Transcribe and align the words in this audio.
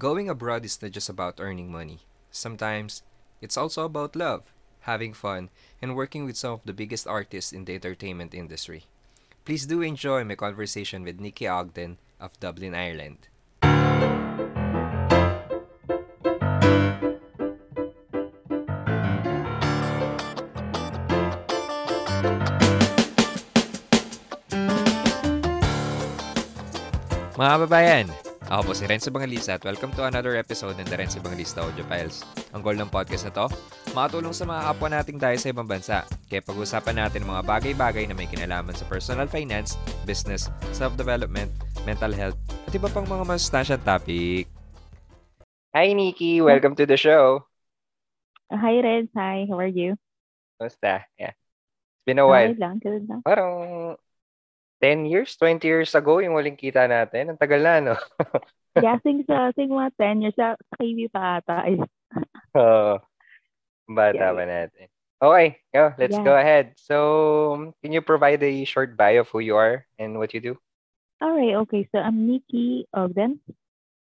Going 0.00 0.32
abroad 0.32 0.64
is 0.64 0.80
not 0.80 0.96
just 0.96 1.12
about 1.12 1.44
earning 1.44 1.70
money. 1.70 2.00
Sometimes, 2.32 3.02
it's 3.44 3.58
also 3.60 3.84
about 3.84 4.16
love, 4.16 4.48
having 4.88 5.12
fun, 5.12 5.50
and 5.82 5.94
working 5.94 6.24
with 6.24 6.40
some 6.40 6.56
of 6.56 6.64
the 6.64 6.72
biggest 6.72 7.06
artists 7.06 7.52
in 7.52 7.66
the 7.66 7.74
entertainment 7.74 8.32
industry. 8.32 8.88
Please 9.44 9.66
do 9.66 9.82
enjoy 9.82 10.24
my 10.24 10.36
conversation 10.36 11.04
with 11.04 11.20
Nikki 11.20 11.46
Ogden 11.46 11.98
of 12.18 12.32
Dublin, 12.40 12.72
Ireland. 12.72 13.28
Mga 27.36 28.29
ako 28.50 28.66
po 28.66 28.72
si 28.74 28.82
Renzo 28.82 29.14
Bangalista 29.14 29.54
at 29.54 29.62
welcome 29.62 29.94
to 29.94 30.02
another 30.02 30.34
episode 30.34 30.74
ng 30.74 30.82
The 30.90 30.98
Renzo 30.98 31.22
Bangalista 31.22 31.62
Audio 31.62 31.86
Files. 31.86 32.26
Ang 32.50 32.66
goal 32.66 32.74
ng 32.74 32.90
podcast 32.90 33.30
na 33.30 33.32
to, 33.32 33.46
makatulong 33.94 34.34
sa 34.34 34.42
mga 34.42 34.60
kapwa 34.66 34.88
nating 34.90 35.22
tayo 35.22 35.36
sa 35.38 35.54
ibang 35.54 35.70
bansa. 35.70 36.02
Kaya 36.26 36.42
pag-usapan 36.42 36.98
natin 36.98 37.30
mga 37.30 37.46
bagay-bagay 37.46 38.10
na 38.10 38.18
may 38.18 38.26
kinalaman 38.26 38.74
sa 38.74 38.82
personal 38.90 39.30
finance, 39.30 39.78
business, 40.02 40.50
self-development, 40.74 41.46
mental 41.86 42.10
health, 42.10 42.34
at 42.66 42.74
iba 42.74 42.90
pang 42.90 43.06
mga 43.06 43.22
masustansyang 43.22 43.86
topic. 43.86 44.50
Hi 45.70 45.94
Nikki! 45.94 46.42
Welcome 46.42 46.74
to 46.74 46.90
the 46.90 46.98
show! 46.98 47.46
Hi, 48.50 48.82
Red. 48.82 49.14
Hi, 49.14 49.46
how 49.46 49.62
are 49.62 49.70
you? 49.70 49.94
Kamusta? 50.58 51.06
Yeah. 51.14 51.38
It's 51.38 52.02
been 52.02 52.18
a 52.18 52.26
while. 52.26 52.50
Okay 52.50 52.58
lang, 52.58 52.82
good 52.82 53.06
lang. 53.06 53.22
Parang 53.22 53.94
10 54.80 55.04
years, 55.06 55.36
20 55.36 55.68
years 55.68 55.92
ago 55.94 56.18
yung 56.20 56.34
huling 56.36 56.56
kita 56.58 56.88
natin. 56.88 57.34
Ang 57.34 57.38
tagal 57.40 57.60
na, 57.62 57.74
no? 57.80 57.94
yeah, 58.78 58.96
sing 59.04 59.24
sa 59.28 59.52
sing 59.56 59.68
mga 59.70 59.90
10 59.98 60.22
years 60.22 60.36
sa, 60.38 60.56
KB 60.78 61.08
pa 61.12 61.40
ata. 61.40 61.66
Ay, 61.66 61.76
Oo. 62.56 62.98
Bata 63.90 64.26
Yeah, 64.26 64.34
pa 64.36 64.44
natin. 64.46 64.88
Okay, 65.22 65.48
go. 65.74 65.92
Let's 65.98 66.18
Yeah. 66.18 66.20
go 66.20 66.36
ahead. 66.36 66.74
So, 66.78 67.72
can 67.82 67.92
you 67.92 68.02
provide 68.02 68.42
a 68.42 68.64
short 68.64 68.96
bio 68.96 69.22
of 69.22 69.28
who 69.30 69.40
you 69.40 69.56
are 69.56 69.86
and 69.98 70.18
what 70.18 70.34
you 70.34 70.40
do? 70.40 70.58
all 71.20 71.32
right, 71.36 71.54
okay. 71.66 71.88
So 71.92 71.98
I'm 72.00 72.26
Nikki 72.26 72.86
Ogden. 72.94 73.40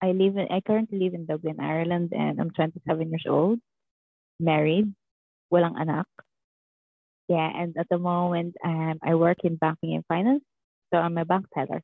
I 0.03 0.13
live 0.13 0.37
in 0.37 0.49
I 0.51 0.61
currently 0.61 0.99
live 0.99 1.15
in 1.15 1.27
Dublin, 1.27 1.61
Ireland, 1.61 2.13
and 2.17 2.41
I'm 2.41 2.51
27 2.51 3.11
years 3.11 3.27
old, 3.29 3.61
married, 4.41 4.95
walang 5.53 5.79
anak. 5.81 6.07
Yeah, 7.29 7.49
and 7.55 7.77
at 7.79 7.89
the 7.89 7.99
moment, 7.99 8.57
um, 8.65 8.99
I 9.03 9.15
work 9.15 9.39
in 9.45 9.57
banking 9.57 9.95
and 9.95 10.05
finance. 10.07 10.43
So 10.93 10.99
I'm 10.99 11.19
a 11.19 11.25
bank 11.25 11.47
teller. 11.55 11.83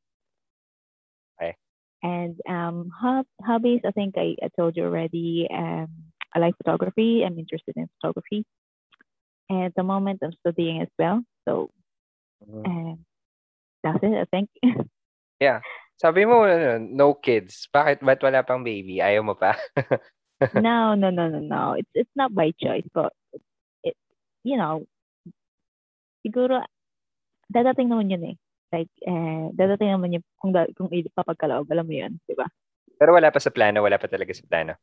Okay. 1.40 1.56
And 2.02 2.36
um, 2.48 2.90
hob- 2.90 3.26
hobbies, 3.42 3.80
I 3.86 3.90
think 3.90 4.14
I, 4.16 4.36
I 4.42 4.48
told 4.56 4.76
you 4.76 4.84
already. 4.84 5.48
Um, 5.52 5.88
I 6.34 6.38
like 6.38 6.56
photography. 6.56 7.22
I'm 7.24 7.38
interested 7.38 7.74
in 7.76 7.88
photography. 8.00 8.44
And 9.48 9.64
at 9.64 9.74
the 9.74 9.82
moment, 9.82 10.20
I'm 10.22 10.32
studying 10.40 10.82
as 10.82 10.88
well. 10.98 11.22
So 11.48 11.70
um, 12.64 13.04
that's 13.82 13.98
it, 14.02 14.14
I 14.14 14.24
think. 14.30 14.50
Yeah. 15.40 15.60
Sabi 16.00 16.24
mo, 16.24 16.48
ano, 16.48 16.80
no 16.80 17.12
kids. 17.16 17.68
Bakit? 17.72 18.00
Ba't 18.00 18.20
wala 18.24 18.40
pang 18.40 18.64
baby? 18.64 19.04
Ayaw 19.04 19.20
mo 19.24 19.36
pa? 19.36 19.56
no, 20.56 20.96
no, 20.96 21.08
no, 21.12 21.28
no, 21.28 21.40
no. 21.40 21.62
It's 21.76 21.92
it's 21.92 22.16
not 22.16 22.32
by 22.32 22.52
choice, 22.56 22.88
but 22.92 23.12
it, 23.84 23.96
you 24.44 24.56
know, 24.56 24.84
siguro 26.24 26.64
dadating 27.52 27.92
naman 27.92 28.12
yun 28.12 28.28
eh. 28.32 28.36
Like, 28.74 28.90
eh, 29.06 29.50
dadating 29.54 29.94
naman 29.94 30.18
yun 30.18 30.24
kung, 30.42 30.50
da, 30.50 30.66
kung 30.74 30.90
ipapagkaloob, 30.90 31.70
alam 31.70 31.86
mo 31.86 31.94
yun, 31.94 32.18
di 32.26 32.34
ba? 32.34 32.50
Pero 32.96 33.14
wala 33.14 33.30
pa 33.30 33.38
sa 33.38 33.52
plano. 33.52 33.84
Wala 33.84 34.00
pa 34.00 34.08
talaga 34.10 34.32
sa 34.32 34.46
plano. 34.48 34.74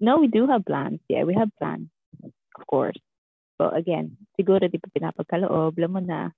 No, 0.00 0.16
we 0.16 0.32
do 0.32 0.48
have 0.48 0.64
plans. 0.64 1.02
Yeah, 1.10 1.28
we 1.28 1.36
have 1.36 1.52
plans. 1.60 1.92
Of 2.56 2.64
course. 2.64 2.96
But 3.60 3.76
again, 3.76 4.16
siguro 4.38 4.64
di 4.64 4.80
pa 4.80 4.88
pinapagkaloob, 4.88 5.76
alam 5.76 5.92
mo 5.92 6.00
na. 6.00 6.32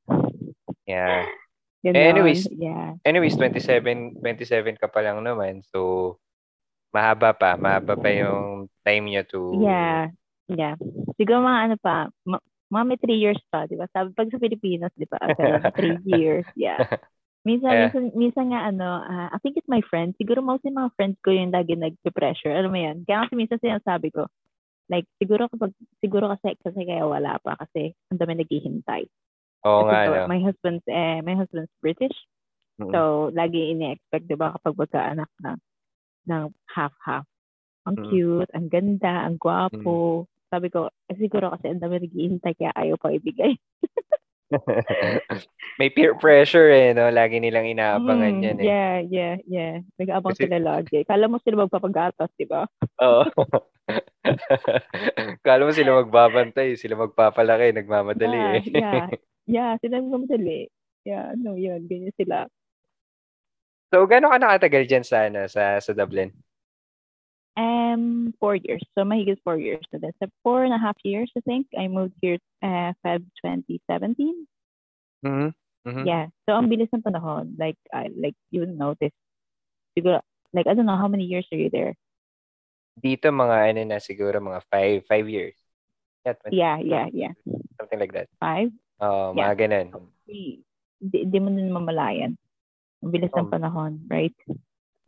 Yeah. 0.88 1.30
Ganon. 1.82 1.98
Eh, 1.98 2.10
anyways, 2.14 2.42
yeah. 2.54 2.94
Anyways, 3.02 3.34
27, 3.34 4.22
27 4.22 4.78
ka 4.78 4.86
pa 4.86 5.02
lang 5.02 5.18
naman. 5.22 5.66
So, 5.66 6.18
mahaba 6.94 7.34
pa. 7.34 7.58
Mahaba 7.58 7.98
pa 7.98 8.10
yung 8.10 8.70
time 8.86 9.04
niya 9.10 9.26
to... 9.26 9.58
Yeah. 9.58 10.14
Yeah. 10.46 10.78
Siguro 11.18 11.42
mga 11.42 11.60
ano 11.66 11.76
pa, 11.82 12.10
ma- 12.22 12.44
mga 12.72 12.84
may 12.88 12.98
three 12.98 13.20
years 13.20 13.40
pa, 13.52 13.68
di 13.68 13.76
ba? 13.76 13.86
Sabi, 13.92 14.16
pag 14.16 14.32
sa 14.32 14.40
Pilipinas, 14.40 14.92
di 14.96 15.04
ba? 15.06 15.20
Seven, 15.36 15.68
three 15.76 16.00
years. 16.08 16.48
Yeah. 16.56 16.80
Minsan, 17.44 17.74
Yeah. 17.74 17.90
minsan, 17.90 18.04
minsan 18.16 18.46
nga 18.54 18.66
ano, 18.70 19.02
ah, 19.02 19.28
I 19.34 19.38
think 19.42 19.58
it's 19.58 19.68
my 19.70 19.82
friends. 19.86 20.14
Siguro 20.20 20.40
mostly 20.42 20.70
mga 20.72 20.94
friends 20.96 21.18
ko 21.26 21.30
yung 21.34 21.52
lagi 21.54 21.74
nag-pressure. 21.76 22.54
Alam 22.54 22.72
mo 22.72 22.80
yan? 22.80 22.96
Kaya 23.06 23.26
kasi 23.28 23.34
minsan 23.38 23.60
sinasabi 23.62 24.10
ko, 24.14 24.26
like, 24.90 25.06
siguro 25.22 25.48
kapag, 25.50 25.72
siguro 26.04 26.30
kasi, 26.36 26.56
kasi 26.62 26.80
kaya 26.86 27.04
wala 27.08 27.38
pa 27.42 27.56
kasi 27.60 27.94
ang 28.12 28.18
dami 28.20 28.38
naghihintay. 28.40 29.04
Oo 29.64 29.80
Kasi 29.82 29.92
nga, 29.92 30.00
po, 30.06 30.10
no? 30.18 30.26
my 30.28 30.40
husband's, 30.42 30.86
eh, 30.90 31.20
my 31.24 31.34
husband's 31.38 31.72
British. 31.82 32.14
Mm. 32.80 32.90
So, 32.94 33.30
lagi 33.34 33.72
ini-expect, 33.74 34.26
di 34.28 34.36
ba, 34.38 34.54
kapag 34.58 34.74
magkaanak 34.78 35.30
na 35.42 35.56
ng 36.28 36.44
half-half. 36.74 37.26
Ang 37.88 37.96
Mm. 37.98 38.04
cute, 38.06 38.50
ang 38.54 38.68
ganda, 38.70 39.26
ang 39.26 39.36
gwapo. 39.42 40.26
Sabi 40.52 40.68
ko, 40.68 40.92
eh, 41.08 41.16
siguro 41.16 41.48
kasi 41.48 41.72
ang 41.72 41.80
dami 41.80 41.96
naghihintay 42.04 42.52
kaya 42.52 42.76
ayaw 42.76 43.00
pa 43.00 43.08
ibigay. 43.08 43.56
May 45.80 45.88
peer 45.88 46.12
pressure 46.12 46.68
eh, 46.68 46.92
no? 46.92 47.08
Lagi 47.08 47.40
nilang 47.40 47.64
inaabangan 47.72 48.36
Mm, 48.36 48.44
yan 48.44 48.56
eh. 48.60 48.64
Yeah, 48.68 48.94
yeah, 49.08 49.34
yeah. 49.48 49.74
Nag-aabang 49.96 50.36
Kasi- 50.36 50.44
sila 50.44 50.60
lagi. 50.60 51.08
Kala 51.08 51.24
mo 51.24 51.40
sila 51.40 51.64
magpapagatas, 51.64 52.28
di 52.36 52.44
ba? 52.44 52.68
Oo. 53.00 53.24
Kala 55.48 55.62
mo 55.64 55.72
sila 55.72 56.04
magbabantay, 56.04 56.76
sila 56.76 57.00
magpapalaki, 57.00 57.72
nagmamadali 57.72 58.36
yeah, 58.36 58.52
eh. 58.52 58.62
yeah, 58.68 59.04
yeah. 59.56 59.70
Sila 59.80 60.04
magmamadali. 60.04 60.68
Yeah, 61.08 61.32
no, 61.40 61.56
yun. 61.56 61.88
Ganyan 61.88 62.12
sila. 62.20 62.44
so, 63.88 64.04
gano'n 64.04 64.36
ka 64.36 64.38
nakatagal 64.40 64.84
dyan 64.84 65.04
sa, 65.04 65.32
ano, 65.32 65.48
sa, 65.48 65.80
sa 65.80 65.96
Dublin? 65.96 66.28
Um, 67.52 68.32
four 68.40 68.56
years. 68.56 68.80
So, 68.96 69.04
mahigit 69.04 69.36
four 69.44 69.60
years. 69.60 69.84
So, 69.92 70.00
four 70.42 70.64
and 70.64 70.72
a 70.72 70.80
half 70.80 70.96
years, 71.04 71.28
I 71.36 71.40
think. 71.44 71.68
I 71.76 71.88
moved 71.88 72.16
here 72.24 72.40
uh, 72.64 72.96
Feb 73.04 73.28
2017. 73.44 74.48
Mhm. 75.24 75.52
Mhm. 75.84 76.04
Yeah. 76.08 76.32
So, 76.48 76.56
ang 76.56 76.72
bilis 76.72 76.88
ng 76.96 77.04
panahon. 77.04 77.60
Like, 77.60 77.76
I, 77.92 78.08
like, 78.16 78.36
you 78.48 78.64
would 78.64 78.72
notice. 78.72 79.12
Siguro, 79.92 80.24
like, 80.56 80.64
I 80.64 80.72
don't 80.72 80.88
know, 80.88 80.96
how 80.96 81.08
many 81.12 81.28
years 81.28 81.44
are 81.52 81.60
you 81.60 81.68
there? 81.68 81.92
Dito 82.96 83.32
mga 83.32 83.72
ano 83.72 83.80
na 83.88 83.98
siguro 84.00 84.36
mga 84.40 84.60
five, 84.68 85.04
five 85.08 85.26
years. 85.28 85.56
Yeah, 86.24 86.36
20, 86.38 86.56
Yeah, 86.56 86.76
yeah, 86.78 87.06
yeah. 87.12 87.34
something 87.80 87.98
like 87.98 88.12
that. 88.12 88.28
Five? 88.40 88.72
Oo, 89.00 89.32
Yeah. 89.34 89.52
mga 89.52 89.54
ganun. 89.68 89.86
Di, 90.28 90.60
di, 91.00 91.18
di 91.26 91.38
mo 91.40 91.50
din 91.50 91.72
mamalayan. 91.72 92.36
Ang 93.02 93.10
bilis 93.10 93.32
ng 93.34 93.48
Um, 93.48 93.52
panahon, 93.52 93.92
right? 94.06 94.36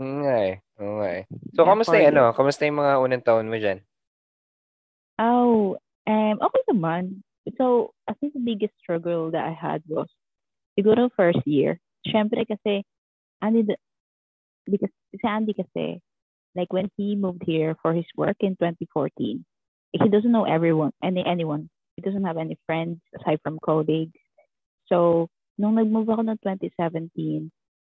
Oo 0.00 0.24
nga 0.24 0.36
eh. 0.42 0.63
Eh. 0.80 1.22
So, 1.54 1.62
kamusta 1.62 1.94
yung 1.94 2.10
ano? 2.14 2.34
Kamusta 2.34 2.66
yung 2.66 2.82
mga 2.82 2.94
unang 2.98 3.24
taon 3.24 3.46
mo 3.46 3.56
dyan? 3.58 3.78
Oh, 5.22 5.78
um, 6.10 6.36
okay 6.42 6.62
naman. 6.66 7.22
So, 7.54 7.94
I 8.10 8.14
think 8.18 8.34
the 8.34 8.42
biggest 8.42 8.74
struggle 8.82 9.30
that 9.30 9.46
I 9.46 9.54
had 9.54 9.86
was 9.86 10.10
siguro 10.74 11.10
first 11.14 11.42
year. 11.46 11.78
Siyempre 12.02 12.42
kasi, 12.42 12.82
Andy, 13.38 13.62
because 14.66 14.90
si 15.14 15.22
Andy 15.22 15.54
kasi, 15.54 16.02
like 16.56 16.72
when 16.72 16.90
he 16.96 17.14
moved 17.14 17.42
here 17.46 17.76
for 17.82 17.94
his 17.94 18.06
work 18.16 18.36
in 18.40 18.56
2014, 18.58 19.44
he 19.92 20.08
doesn't 20.08 20.32
know 20.32 20.44
everyone, 20.44 20.90
any 21.02 21.22
anyone. 21.24 21.70
He 21.96 22.02
doesn't 22.02 22.24
have 22.24 22.38
any 22.38 22.58
friends 22.66 22.98
aside 23.14 23.38
from 23.42 23.62
colleagues. 23.62 24.18
So, 24.90 25.28
nung 25.58 25.78
nag-move 25.78 26.10
ako 26.10 26.26
ng 26.26 26.38
2017, 26.42 27.50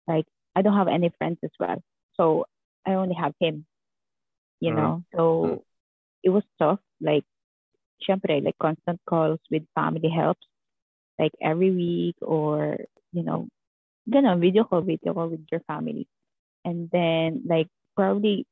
like, 0.08 0.26
I 0.56 0.62
don't 0.64 0.78
have 0.78 0.88
any 0.88 1.12
friends 1.20 1.38
as 1.44 1.52
well. 1.60 1.84
So, 2.16 2.48
I 2.90 2.98
only 2.98 3.14
have 3.14 3.38
him, 3.40 3.66
you 4.60 4.72
Mhm. 4.74 4.76
know? 4.76 5.04
So, 5.14 5.64
it 6.24 6.30
was 6.34 6.44
tough. 6.58 6.82
Like, 7.00 7.26
syempre, 8.02 8.42
like 8.44 8.58
constant 8.58 9.00
calls 9.06 9.40
with 9.52 9.64
family 9.76 10.10
helps, 10.10 10.46
like 11.20 11.32
every 11.42 11.70
week 11.72 12.18
or, 12.22 12.78
you 13.14 13.24
know, 13.24 13.48
ganun, 14.10 14.42
video 14.42 14.64
call, 14.66 14.82
video 14.82 15.14
call 15.14 15.30
with 15.30 15.46
your 15.52 15.62
family. 15.70 16.08
And 16.66 16.90
then, 16.92 17.44
like, 17.46 17.70
probably 17.96 18.46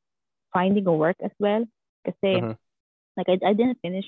finding 0.54 0.86
a 0.88 0.94
work 0.94 1.18
as 1.24 1.32
well. 1.40 1.66
Kasi, 2.06 2.40
Mhm. 2.40 2.56
like, 3.18 3.30
I, 3.30 3.38
I 3.42 3.54
didn't 3.54 3.82
finish, 3.82 4.08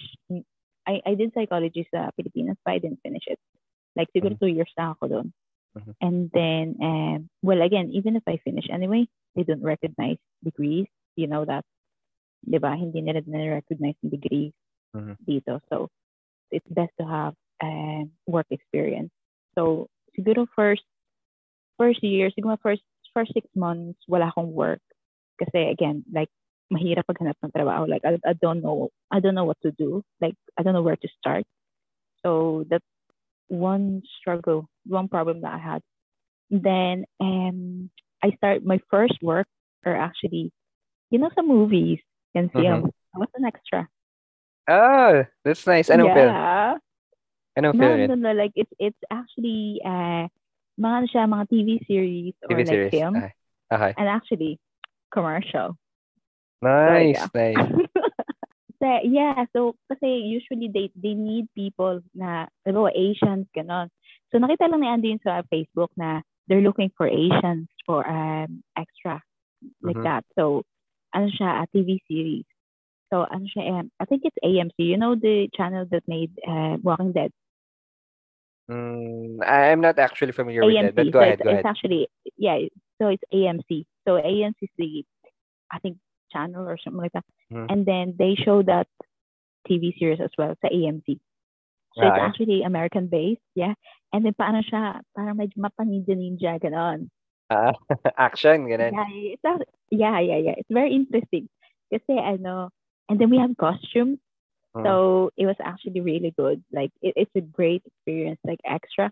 I, 0.88 1.02
I 1.06 1.16
did 1.16 1.34
psychology 1.34 1.88
sa 1.92 2.12
Pilipinas, 2.16 2.56
but 2.64 2.72
I 2.74 2.80
didn't 2.80 3.02
finish 3.04 3.26
it. 3.28 3.40
Like, 3.96 4.08
siguro 4.16 4.40
two 4.40 4.48
years 4.48 4.72
na 4.78 4.94
ako 4.94 5.08
doon. 5.10 5.28
Mhm. 5.75 5.94
And 6.01 6.30
then, 6.33 6.75
um, 6.81 7.30
well, 7.42 7.62
again, 7.62 7.92
even 7.94 8.16
if 8.16 8.24
I 8.27 8.38
finish 8.44 8.66
anyway, 8.71 9.07
they 9.36 9.44
don't 9.44 9.63
recognize 9.63 10.18
degrees. 10.44 10.88
You 11.16 11.27
know 11.27 11.45
that, 11.45 11.66
di 12.45 12.57
ba? 12.60 12.75
Hindi 12.75 13.01
nila 13.01 13.21
recognize 13.60 13.95
degrees 14.04 14.54
Mhm. 14.94 15.18
dito. 15.27 15.60
So, 15.69 15.89
it's 16.51 16.68
best 16.69 16.92
to 17.00 17.06
have 17.06 17.36
um, 17.63 18.12
work 18.27 18.48
experience. 18.51 19.12
So, 19.56 19.88
siguro 20.18 20.48
first, 20.56 20.83
first 21.77 22.04
year, 22.04 22.31
siguro 22.31 22.57
first, 22.62 22.83
first 23.13 23.33
six 23.33 23.48
months, 23.56 24.00
wala 24.07 24.30
akong 24.31 24.54
work. 24.54 24.81
Kasi 25.39 25.69
again, 25.69 26.04
like, 26.12 26.30
mahirap 26.74 27.06
paghanap 27.10 27.36
ng 27.44 27.51
trabaho. 27.51 27.88
Like, 27.89 28.04
I, 28.06 28.18
I 28.27 28.33
don't 28.33 28.62
know, 28.62 28.89
I 29.12 29.19
don't 29.19 29.36
know 29.36 29.45
what 29.45 29.60
to 29.63 29.71
do. 29.71 30.04
Like, 30.21 30.36
I 30.57 30.63
don't 30.63 30.74
know 30.74 30.83
where 30.86 30.98
to 31.00 31.10
start. 31.19 31.45
So 32.25 32.66
that's 32.69 32.86
one 33.50 34.01
struggle, 34.19 34.69
one 34.86 35.07
problem 35.10 35.42
that 35.42 35.54
I 35.54 35.57
had. 35.57 35.81
Then, 36.50 37.06
um, 37.19 37.90
I 38.24 38.31
start 38.38 38.63
my 38.63 38.80
first 38.90 39.18
work, 39.22 39.48
or 39.86 39.96
actually, 39.96 40.51
you 41.10 41.19
know, 41.19 41.30
some 41.36 41.48
movies 41.48 42.00
and 42.34 42.51
film. 42.51 42.92
I 43.13 43.18
was 43.19 43.30
an 43.36 43.46
extra. 43.46 43.88
Oh, 44.69 45.25
that's 45.44 45.66
nice. 45.66 45.90
Anong 45.90 46.13
film? 46.13 46.30
yeah. 46.30 46.74
Anong 47.57 47.74
No, 47.74 47.81
film 47.81 47.98
no, 47.98 48.13
yun? 48.13 48.22
no. 48.22 48.31
Like, 48.34 48.54
it's, 48.56 48.72
it's 48.80 48.98
actually, 49.12 49.81
uh, 49.84 50.30
man 50.78 51.07
siya, 51.12 51.28
mga 51.28 51.45
TV 51.50 51.86
series 51.86 52.34
or 52.44 52.56
TV 52.56 52.57
like 52.60 52.68
series. 52.68 52.92
film. 52.92 53.16
Okay. 53.18 53.34
Okay. 53.74 53.94
And 53.98 54.07
actually, 54.07 54.60
commercial. 55.13 55.78
Nice, 56.62 57.18
yeah. 57.18 57.28
nice. 57.34 57.56
so, 58.81 59.00
yeah, 59.04 59.46
so 59.54 59.76
kasi 59.92 60.08
usually 60.24 60.68
they 60.72 60.90
they 60.96 61.14
need 61.14 61.48
people 61.56 62.02
na, 62.16 62.48
ano, 62.66 62.88
Asians, 62.88 63.48
ganon. 63.56 63.90
So 64.31 64.40
nakita 64.40 64.70
lang 64.72 64.81
ni 64.81 64.88
Andy 64.88 65.08
yun 65.16 65.22
sa 65.24 65.44
Facebook 65.52 65.92
na 65.98 66.22
they're 66.48 66.64
looking 66.66 66.92
for 66.98 67.08
Asians 67.08 67.68
for 67.86 68.08
um 68.08 68.64
extra 68.78 69.22
like 69.84 70.00
Mhm. 70.00 70.04
that. 70.04 70.24
So 70.38 70.64
ano 71.14 71.28
siya, 71.30 71.64
a 71.64 71.68
TV 71.74 72.00
series. 72.08 72.46
So 73.12 73.26
ano 73.30 73.46
siya, 73.50 73.80
um, 73.80 73.92
I 74.00 74.06
think 74.06 74.24
it's 74.26 74.38
AMC. 74.44 74.78
You 74.80 74.98
know 74.98 75.16
the 75.16 75.50
channel 75.56 75.86
that 75.92 76.04
made 76.08 76.31
uh, 76.48 76.78
Walking 76.84 77.12
Dead? 77.14 77.31
Mm, 78.70 79.40
I'm 79.46 79.81
not 79.81 79.98
actually 80.00 80.31
familiar 80.31 80.66
with 80.66 80.80
that, 80.80 80.96
but 80.96 81.12
go 81.12 81.20
so 81.20 81.24
ahead, 81.24 81.40
it's, 81.40 81.44
go 81.44 81.50
it's 81.50 81.66
ahead. 81.66 81.66
actually 81.66 82.08
yeah. 82.38 82.60
So 83.02 83.08
it's 83.10 83.24
AMC. 83.34 83.86
So 84.08 84.18
AMC 84.18 84.56
is 84.62 84.70
the 84.78 85.04
I 85.72 85.80
think 85.80 85.98
channel 86.31 86.68
or 86.68 86.78
something 86.78 87.02
like 87.02 87.14
that. 87.14 87.26
Mhm. 87.52 87.68
And 87.70 87.86
then 87.86 88.16
they 88.18 88.36
show 88.36 88.62
that 88.64 88.88
TV 89.68 89.94
series 90.00 90.22
as 90.22 90.31
well 90.38 90.56
sa 90.62 90.70
AMC. 90.70 91.20
So 91.98 92.08
it's 92.08 92.18
actually 92.22 92.64
American 92.64 93.08
based, 93.08 93.42
yeah. 93.56 93.74
And 94.14 94.24
then 94.24 94.34
paano 94.34 94.64
siya, 94.64 95.02
parang 95.18 95.36
medyo 95.36 95.58
mapaninja-ninja, 95.60 96.62
ganon. 96.62 97.10
Ah, 97.50 97.74
action, 98.18 98.70
ganun. 98.70 98.94
Yeah, 98.94 99.10
it's 99.36 99.44
not, 99.44 99.62
yeah, 99.92 100.20
yeah, 100.22 100.38
yeah. 100.38 100.56
It's 100.56 100.72
very 100.72 100.94
interesting. 100.94 101.50
Kasi 101.92 102.16
ano, 102.16 102.70
and 103.10 103.20
then 103.20 103.30
we 103.34 103.42
have 103.42 103.58
costumes. 103.58 104.22
Mm. 104.78 104.86
So 104.86 104.94
it 105.36 105.46
was 105.50 105.58
actually 105.60 106.00
really 106.00 106.31
good. 106.38 106.64
Like 106.72 106.94
it, 107.02 107.18
it's 107.18 107.36
a 107.36 107.42
great 107.42 107.81
experience, 107.86 108.40
like 108.46 108.62
extra. 108.64 109.12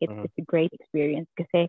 It's 0.00 0.12
Mhm. 0.12 0.24
it's 0.28 0.38
a 0.38 0.46
great 0.46 0.70
experience 0.76 1.26
kasi 1.34 1.66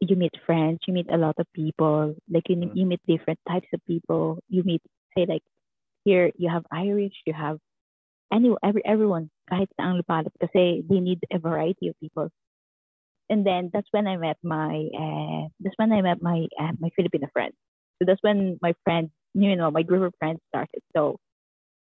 you 0.00 0.16
meet 0.16 0.34
friends, 0.46 0.80
you 0.86 0.92
meet 0.94 1.10
a 1.10 1.16
lot 1.18 1.36
of 1.38 1.46
people. 1.54 2.14
Like 2.28 2.48
you, 2.48 2.56
Mhm. 2.56 2.74
you 2.74 2.86
meet 2.86 3.00
different 3.06 3.40
types 3.48 3.68
of 3.72 3.80
people. 3.86 4.40
You 4.48 4.62
meet 4.64 4.82
say 5.16 5.26
like 5.26 5.42
here 6.04 6.30
you 6.36 6.48
have 6.50 6.66
Irish, 6.70 7.14
you 7.26 7.32
have 7.32 7.58
any 8.32 8.52
every 8.62 8.82
everyone 8.84 9.30
kahit 9.50 9.70
ang 9.78 10.00
lupalop 10.00 10.32
kasi 10.40 10.82
they 10.88 11.00
need 11.00 11.20
a 11.30 11.38
variety 11.38 11.88
of 11.88 11.96
people. 12.00 12.28
And 13.30 13.46
then 13.46 13.70
that's 13.72 13.88
when 13.92 14.06
I 14.06 14.16
met 14.20 14.36
my 14.44 14.88
uh, 14.92 15.48
that's 15.60 15.76
when 15.80 15.92
I 15.92 16.02
met 16.02 16.20
my 16.20 16.44
uh, 16.60 16.76
my 16.78 16.90
Filipino 16.92 17.28
friend. 17.32 17.52
So 17.98 18.04
that's 18.04 18.20
when 18.20 18.58
my 18.60 18.74
friend, 18.84 19.08
you 19.32 19.56
know, 19.56 19.70
my 19.70 19.82
group 19.82 20.02
of 20.04 20.14
friends 20.18 20.40
started. 20.50 20.82
So 20.92 21.16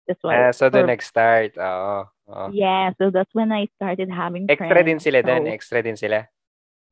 that's 0.08 0.22
why. 0.24 0.48
Ah, 0.48 0.52
so 0.56 0.70
the 0.70 0.84
next 0.88 1.12
start. 1.12 1.58
Oo. 1.60 2.08
oo. 2.32 2.48
Yeah, 2.54 2.96
so 2.96 3.12
that's 3.12 3.32
when 3.34 3.52
I 3.52 3.68
started 3.76 4.08
having 4.08 4.48
Extra 4.48 4.72
friends. 4.72 4.88
din 4.88 5.00
sila 5.04 5.20
So, 5.26 5.52
extra 5.52 5.80
din 5.84 5.98
sila. 6.00 6.32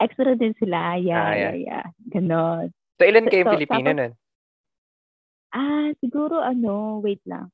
Extra 0.02 0.36
din 0.36 0.54
sila. 0.60 1.00
Yeah, 1.00 1.20
Ah, 1.20 1.36
yeah, 1.36 1.56
yeah. 1.56 1.86
Ganon. 2.12 2.72
So 3.00 3.04
ilan 3.08 3.28
kayong 3.28 3.50
so, 3.52 3.56
Pilipino 3.60 3.90
tapos- 3.92 4.00
nun? 4.00 4.14
Ah, 5.56 5.90
siguro 6.04 6.44
ano, 6.44 7.00
wait 7.00 7.24
lang. 7.24 7.48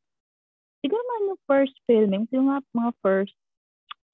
Siguro 0.82 1.02
mga 1.06 1.22
no 1.30 1.36
first 1.46 1.78
filming, 1.86 2.26
siguro 2.30 2.58
mga, 2.58 2.64
mga 2.74 2.92
first 3.06 3.38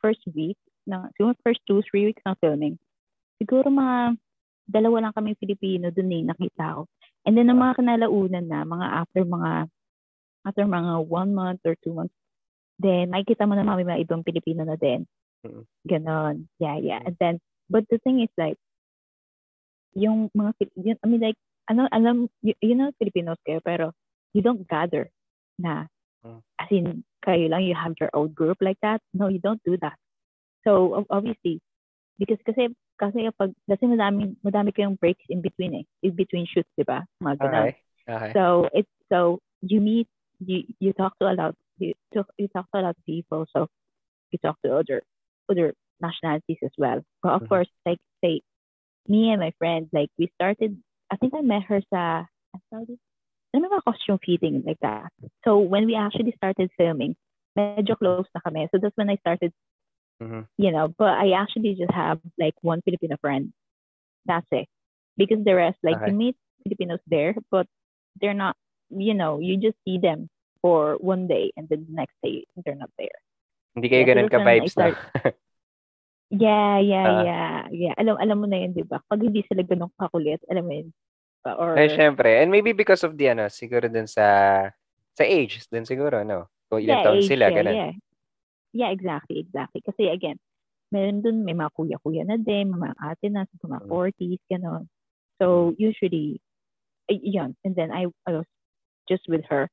first 0.04 0.24
week, 0.36 0.60
na, 0.84 1.08
siguro 1.16 1.36
first 1.40 1.64
two, 1.64 1.80
three 1.88 2.12
weeks 2.12 2.24
ng 2.28 2.36
filming. 2.44 2.76
Siguro 3.40 3.72
mga 3.72 4.20
dalawa 4.68 5.08
lang 5.08 5.16
kami 5.16 5.40
Filipino 5.40 5.88
doon 5.96 6.12
eh, 6.12 6.24
nakita 6.28 6.76
ko. 6.76 6.82
And 7.24 7.36
then, 7.36 7.48
ang 7.52 7.60
mga 7.64 7.80
kanalaunan 7.80 8.46
na, 8.48 8.68
mga 8.68 8.88
after 9.04 9.24
mga, 9.24 9.52
after 10.48 10.64
mga 10.68 10.92
one 11.08 11.32
month 11.32 11.64
or 11.64 11.76
two 11.84 11.96
months, 11.96 12.16
then 12.80 13.12
makikita 13.12 13.48
mo 13.48 13.56
na 13.56 13.64
mga 13.64 13.88
mga 13.88 14.04
ibang 14.04 14.24
Pilipino 14.24 14.64
na 14.68 14.76
din. 14.76 15.08
Mm. 15.48 15.64
Ganon. 15.88 16.36
Yeah, 16.60 16.78
yeah. 16.80 17.00
And 17.04 17.16
then, 17.20 17.40
but 17.70 17.84
the 17.90 17.98
thing 18.04 18.22
is 18.22 18.32
like, 18.38 18.58
yung 19.94 20.30
mga, 20.38 20.54
I 21.04 21.08
mean 21.08 21.22
like, 21.22 21.40
ano, 21.70 21.88
alam, 21.92 22.30
you, 22.42 22.54
you 22.62 22.76
know, 22.76 22.92
Filipinos 23.02 23.38
kayo, 23.48 23.60
pero 23.64 23.92
you 24.34 24.42
don't 24.42 24.68
gather 24.68 25.10
na, 25.60 25.88
Mm. 26.26 26.42
as 26.60 26.70
in, 26.74 27.04
kayo 27.22 27.46
lang, 27.48 27.64
you 27.64 27.76
have 27.78 27.94
your 28.02 28.10
own 28.14 28.34
group 28.34 28.58
like 28.60 28.78
that. 28.82 29.00
No, 29.14 29.30
you 29.30 29.38
don't 29.40 29.62
do 29.64 29.78
that. 29.78 29.96
So, 30.66 31.06
obviously, 31.14 31.62
because 32.18 32.42
kasi, 32.44 32.74
kasi 32.98 33.30
kapag, 33.30 33.54
kasi 33.70 33.86
madami, 33.86 34.36
madami 34.44 34.74
kayong 34.74 34.98
breaks 35.00 35.24
in 35.30 35.40
between 35.46 35.78
eh, 35.78 35.86
in 36.02 36.18
between 36.18 36.50
shoots, 36.50 36.70
di 36.76 36.84
ba? 36.84 37.06
Mga. 37.22 37.38
Okay. 37.46 37.72
Okay. 38.10 38.32
So 38.34 38.68
it's 38.74 38.90
so 39.12 39.40
you 39.62 39.80
meet 39.84 40.08
you 40.40 40.64
you 40.80 40.94
talk 40.96 41.14
to 41.20 41.28
a 41.28 41.36
lot 41.36 41.54
you 41.78 41.92
talk 42.16 42.32
you 42.40 42.48
talk 42.48 42.66
to 42.72 42.80
a 42.80 42.84
lot 42.88 42.96
of 42.96 43.06
people. 43.06 43.46
So 43.52 43.68
you 44.32 44.40
talk 44.40 44.56
to 44.64 44.80
other 44.80 45.04
other 45.52 45.76
nationalities 46.02 46.58
as 46.64 46.72
well. 46.78 47.02
But 47.24 47.34
of 47.34 47.42
Mhm. 47.42 47.48
course, 47.48 47.70
like 47.86 48.00
say 48.24 48.42
me 49.08 49.32
and 49.32 49.40
my 49.42 49.52
friend, 49.60 49.90
like 49.94 50.10
we 50.18 50.32
started. 50.36 50.78
I 51.12 51.18
think 51.18 51.34
I 51.36 51.42
met 51.42 51.64
her 51.64 51.82
sa 51.90 52.26
I 52.56 52.60
started. 52.68 52.98
I 53.54 53.58
remember 53.58 53.82
costume 53.82 54.20
fitting 54.26 54.64
like 54.66 54.80
that. 54.82 55.12
So 55.46 55.60
when 55.60 55.86
we 55.88 55.96
actually 55.96 56.34
started 56.38 56.72
filming, 56.78 57.16
medyo 57.58 57.82
close 57.98 58.28
na 58.36 58.42
kami. 58.44 58.68
So 58.72 58.78
that's 58.80 58.96
when 58.98 59.10
I 59.10 59.18
started 59.18 59.54
Mhm. 60.20 60.48
you 60.58 60.72
know, 60.72 60.88
but 60.98 61.10
I 61.18 61.32
actually 61.32 61.76
just 61.76 61.92
have 61.92 62.20
like 62.38 62.56
one 62.62 62.82
Filipino 62.82 63.18
friend. 63.22 63.54
That's 64.26 64.48
it. 64.52 64.68
Because 65.18 65.44
the 65.44 65.56
rest, 65.56 65.78
like 65.84 65.98
Okay. 65.98 66.06
you 66.06 66.14
meet 66.14 66.36
Filipinos 66.64 67.00
there, 67.08 67.36
but 67.52 67.68
they're 68.20 68.34
not, 68.34 68.56
you 68.90 69.14
know, 69.14 69.40
you 69.40 69.58
just 69.58 69.78
see 69.86 69.98
them 69.98 70.30
for 70.62 70.96
one 71.00 71.28
day 71.28 71.52
and 71.58 71.68
then 71.70 71.86
the 71.90 71.94
next 71.96 72.16
day 72.24 72.46
they're 72.66 72.76
not 72.76 72.92
there. 72.98 73.18
Hindi 73.76 73.88
kayo 73.90 74.04
Yeah, 74.04 74.08
ganun 74.08 74.30
when 74.34 74.58
I 74.60 74.68
ka-vibes 74.68 74.74
na. 74.78 74.92
Yeah, 76.28 76.76
yeah, 76.84 77.08
Ah. 77.08 77.24
yeah, 77.24 77.56
yeah. 77.72 77.94
Alam, 77.96 78.20
alam 78.20 78.38
mo 78.44 78.46
na 78.52 78.60
yun, 78.60 78.76
di 78.76 78.84
ba? 78.84 79.00
Pag 79.08 79.24
hindi 79.24 79.48
sila 79.48 79.64
ganun 79.64 79.88
kakulit, 79.96 80.44
alam 80.52 80.68
mo 80.68 80.74
yun. 80.76 80.90
Uh, 81.48 81.56
Or, 81.56 81.80
Eh, 81.80 81.88
syempre. 81.88 82.44
And 82.44 82.52
maybe 82.52 82.76
because 82.76 83.08
of 83.08 83.16
the, 83.16 83.32
ano, 83.32 83.48
siguro 83.48 83.88
dun 83.88 84.12
sa, 84.12 84.68
sa 85.16 85.24
age, 85.24 85.64
dun 85.72 85.88
siguro, 85.88 86.28
no? 86.28 86.52
Kung 86.68 86.84
ilang 86.84 87.00
yeah, 87.00 87.04
taon 87.08 87.20
age, 87.24 87.32
sila, 87.32 87.48
yeah, 87.48 87.56
ganun. 87.56 87.76
yeah. 87.80 87.92
Yeah, 88.76 88.90
exactly, 88.92 89.40
exactly. 89.40 89.80
Kasi 89.80 90.12
again, 90.12 90.36
meron 90.92 91.24
dun, 91.24 91.48
may 91.48 91.56
mga 91.56 91.72
kuya-kuya 91.80 92.28
na 92.28 92.36
din, 92.36 92.76
may 92.76 92.92
mga 92.92 92.96
ate 93.00 93.32
na, 93.32 93.48
sa 93.48 93.56
mga 93.64 93.88
Mm. 93.88 93.90
40s, 93.90 94.42
gano'n. 94.52 94.84
So, 95.40 95.72
usually, 95.80 96.44
ay, 97.08 97.24
yun. 97.24 97.56
And 97.64 97.72
then, 97.72 97.96
I, 97.96 98.12
I 98.28 98.44
was 98.44 98.48
just 99.08 99.24
with 99.32 99.48
her. 99.48 99.72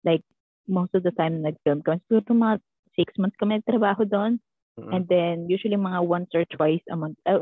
Like, 0.00 0.24
most 0.64 0.96
of 0.96 1.04
the 1.04 1.12
time, 1.12 1.44
nag-film 1.44 1.84
kami. 1.84 2.00
Siguro 2.08 2.32
mga 2.32 2.56
six 2.96 3.12
months 3.20 3.36
kami 3.36 3.60
nagtrabaho 3.60 4.08
doon. 4.08 4.40
Mm-mm. 4.78 4.94
And 4.94 5.08
then, 5.08 5.46
usually, 5.48 5.76
mga 5.76 6.04
once 6.06 6.30
or 6.34 6.44
twice 6.44 6.82
a 6.90 6.96
month. 6.96 7.18
Uh, 7.26 7.40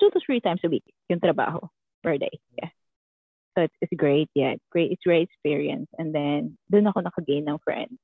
two 0.00 0.10
to 0.10 0.20
three 0.24 0.40
times 0.40 0.60
a 0.64 0.68
week 0.68 0.84
yung 1.08 1.20
trabaho 1.20 1.60
per 2.02 2.18
day. 2.18 2.40
Yeah. 2.56 2.70
So, 3.56 3.62
it's, 3.68 3.74
it's 3.80 3.92
great. 3.96 4.28
Yeah, 4.34 4.56
it's 4.56 4.68
great. 4.70 4.92
It's 4.92 5.04
great 5.04 5.28
experience. 5.28 5.88
And 5.98 6.14
then, 6.14 6.56
doon 6.70 6.88
ako 6.88 7.02
nakagain 7.04 7.48
ng 7.48 7.58
friends. 7.62 7.98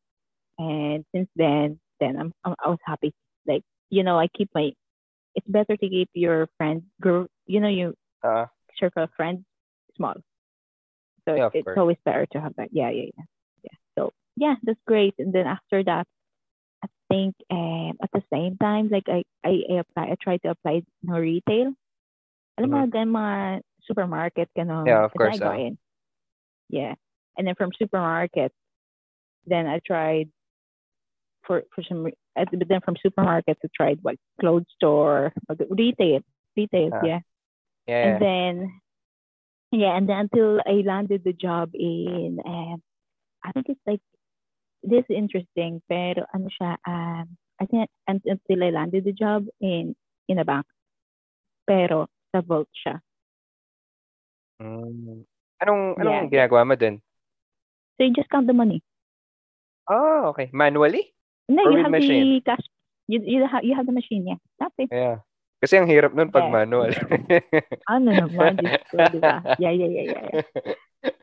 And 0.59 1.05
since 1.15 1.31
then, 1.37 1.79
then 2.01 2.19
I'm, 2.19 2.35
I'm 2.45 2.55
I 2.59 2.69
was 2.69 2.83
happy. 2.85 3.15
Like 3.47 3.63
you 3.91 4.03
know, 4.03 4.19
I 4.19 4.27
keep 4.29 4.51
my. 4.55 4.73
It's 5.35 5.47
better 5.47 5.77
to 5.77 5.89
keep 5.89 6.11
your 6.15 6.49
friends, 6.59 6.83
group. 7.01 7.31
You 7.47 7.61
know, 7.61 7.71
your 7.71 7.95
Ah, 8.25 8.51
circle 8.75 9.05
of 9.07 9.11
friends 9.15 9.47
small. 9.95 10.15
So 11.29 11.35
Yeah, 11.35 11.51
it's, 11.55 11.65
course. 11.65 11.79
always 11.79 11.99
better 12.05 12.27
to 12.33 12.41
have 12.41 12.55
that. 12.57 12.71
Yeah, 12.73 12.91
yeah, 12.91 13.15
yeah, 13.15 13.25
yeah. 13.63 13.77
So 13.97 14.11
yeah, 14.35 14.55
that's 14.63 14.81
great. 14.87 15.15
And 15.19 15.33
then 15.33 15.47
after 15.47 15.85
that, 15.85 16.07
think 17.09 17.35
um, 17.51 17.97
at 18.03 18.11
the 18.13 18.23
same 18.33 18.57
time, 18.57 18.89
like 18.89 19.09
I 19.09 19.25
I, 19.45 19.63
I 19.71 19.75
apply. 19.81 20.05
I 20.13 20.17
tried 20.21 20.43
to 20.43 20.51
apply 20.51 20.83
no 21.03 21.19
retail. 21.19 21.73
Alam 22.59 22.71
mo, 22.71 22.87
ganun 22.87 23.15
mga 23.15 23.35
supermarket, 23.87 24.49
gano'n. 24.57 24.85
Mm-hmm. 24.85 24.89
Yeah, 24.89 25.05
of 25.05 25.13
course, 25.15 25.37
I 25.37 25.39
got 25.39 25.57
ah. 25.57 25.67
in. 25.67 25.79
Yeah. 26.69 26.95
And 27.39 27.47
then 27.47 27.55
from 27.55 27.71
supermarket, 27.79 28.53
then 29.47 29.67
I 29.67 29.81
tried 29.85 30.29
for 31.49 31.63
for 31.75 31.83
some 31.89 32.07
uh, 32.07 32.45
but 32.53 32.69
then 32.69 32.81
from 32.85 32.97
supermarket 33.03 33.57
I 33.65 33.69
tried 33.75 33.99
what 34.03 34.17
clothes 34.39 34.69
store 34.77 35.33
like, 35.49 35.59
retail 35.71 36.21
retail 36.57 36.91
Ah. 36.93 37.01
yeah 37.03 37.21
yeah. 37.87 38.05
and 38.05 38.23
then 38.23 38.81
yeah 39.73 39.97
and 39.97 40.09
then 40.09 40.29
until 40.29 40.61
I 40.67 40.85
landed 40.85 41.25
the 41.25 41.33
job 41.33 41.71
in 41.75 42.39
um 42.45 42.83
I 43.43 43.53
think 43.53 43.67
it's 43.71 43.81
like 43.87 44.05
this 44.87 45.03
is 45.09 45.17
interesting 45.17 45.83
pero 45.91 46.25
ano 46.35 46.47
siya 46.51 46.79
um 46.87 47.27
I 47.59 47.67
think 47.67 47.91
un- 48.07 48.23
until 48.25 48.61
I 48.63 48.71
landed 48.71 49.03
the 49.03 49.15
job 49.15 49.47
in 49.59 49.99
in 50.31 50.39
a 50.39 50.47
bank 50.47 50.67
pero 51.65 52.07
sa 52.31 52.41
vault 52.43 52.71
siya 52.75 53.01
Mm. 54.59 55.23
Anong, 55.63 55.83
anong 56.03 56.27
Yeah. 56.27 56.31
ginagawa 56.31 56.67
mo 56.67 56.75
dun? 56.75 56.99
So 57.95 58.03
you 58.03 58.11
just 58.11 58.27
count 58.27 58.51
the 58.51 58.55
money. 58.55 58.83
Oh, 59.87 60.35
okay. 60.35 60.51
Manually? 60.51 61.15
No, 61.47 61.63
Or 61.63 61.71
you 61.71 61.83
have 61.83 61.95
machine? 61.95 62.43
the 62.43 62.43
cash. 62.43 62.67
You 63.07 63.23
you 63.23 63.47
have 63.47 63.63
you 63.63 63.79
have 63.79 63.87
the 63.87 63.95
machine, 63.95 64.27
yeah. 64.27 64.39
That's 64.59 64.75
it. 64.83 64.91
Yeah. 64.91 65.23
Kasi 65.59 65.75
ang 65.75 65.91
hirap 65.91 66.15
nun 66.15 66.31
pag 66.31 66.47
Yeah. 66.47 66.55
manual. 66.55 66.91
Ano 67.95 68.09
naman, 68.15 68.55
Diyos 68.63 68.79
ko, 68.91 68.97
di 69.11 69.19
ba? 69.19 69.43
Yeah, 69.59 69.75
yeah, 69.75 69.91
yeah, 69.91 70.07
yeah. 70.15 70.43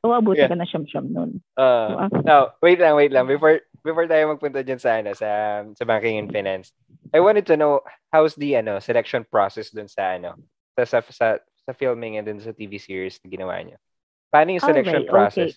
So, 0.03 0.11
abuti 0.11 0.43
Yeah. 0.43 0.51
ka 0.51 0.57
na 0.59 0.67
siyam-siyam 0.67 1.07
nun. 1.11 1.39
Ah, 1.55 2.07
Diba? 2.11 2.23
now, 2.27 2.41
wait 2.59 2.79
lang, 2.79 2.99
wait 2.99 3.11
lang. 3.15 3.27
Before 3.27 3.63
before 3.85 4.09
tayo 4.09 4.33
magpunta 4.33 4.59
dyan 4.65 4.81
sa, 4.81 4.99
ano, 4.99 5.15
sa, 5.15 5.61
sa 5.71 5.83
banking 5.87 6.19
and 6.19 6.29
finance, 6.31 6.75
I 7.15 7.23
wanted 7.23 7.47
to 7.47 7.55
know 7.55 7.79
how's 8.11 8.35
the 8.35 8.59
ano 8.59 8.81
selection 8.83 9.23
process 9.29 9.71
dun 9.71 9.87
sa 9.87 10.19
ano 10.19 10.35
sa 10.75 10.83
sa 10.83 10.99
sa, 11.05 11.27
sa 11.39 11.71
filming 11.71 12.17
and 12.19 12.27
dun 12.27 12.41
sa 12.43 12.51
TV 12.51 12.75
series 12.75 13.21
na 13.23 13.31
ginawa 13.31 13.55
niyo. 13.63 13.77
Paano 14.33 14.51
yung 14.51 14.65
selection 14.65 15.05
Alright, 15.07 15.15
process? 15.15 15.55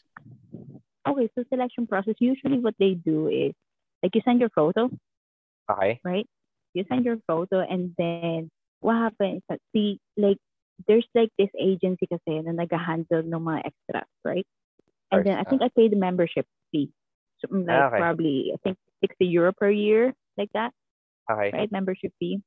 Okay, 1.08 1.26
so 1.35 1.42
selection 1.50 1.88
process, 1.88 2.14
usually 2.20 2.61
what 2.61 2.76
they 2.78 2.94
do 2.94 3.26
is, 3.32 3.56
like 4.04 4.14
you 4.14 4.23
send 4.23 4.38
your 4.38 4.52
photo, 4.54 4.87
Okay. 5.66 5.99
right? 6.04 6.28
You 6.76 6.85
send 6.87 7.02
your 7.08 7.18
photo 7.26 7.64
and 7.64 7.97
then 7.97 8.52
what 8.80 8.97
happens, 8.97 9.42
see, 9.75 10.00
like, 10.16 10.38
there's 10.87 11.06
like 11.14 11.30
this 11.38 11.50
agency 11.58 12.06
kasi 12.06 12.40
na 12.40 12.52
nag-handle 12.52 13.23
ng 13.26 13.42
mga 13.42 13.66
extras, 13.66 14.11
right? 14.25 14.47
And 15.11 15.25
then 15.25 15.38
I 15.38 15.44
think 15.44 15.62
I 15.62 15.70
paid 15.75 15.92
the 15.92 15.97
membership 15.97 16.47
fee. 16.70 16.90
So, 17.40 17.49
mm, 17.49 17.66
like, 17.66 17.75
Ah, 17.75 17.87
okay. 17.88 17.99
probably, 17.99 18.52
I 18.54 18.58
think 18.62 18.76
60 19.00 19.26
euro 19.26 19.52
per 19.52 19.70
year, 19.70 20.14
like 20.37 20.50
that, 20.54 20.73
Okay. 21.30 21.50
right? 21.50 21.73
Membership 21.73 22.12
fee. 22.20 22.42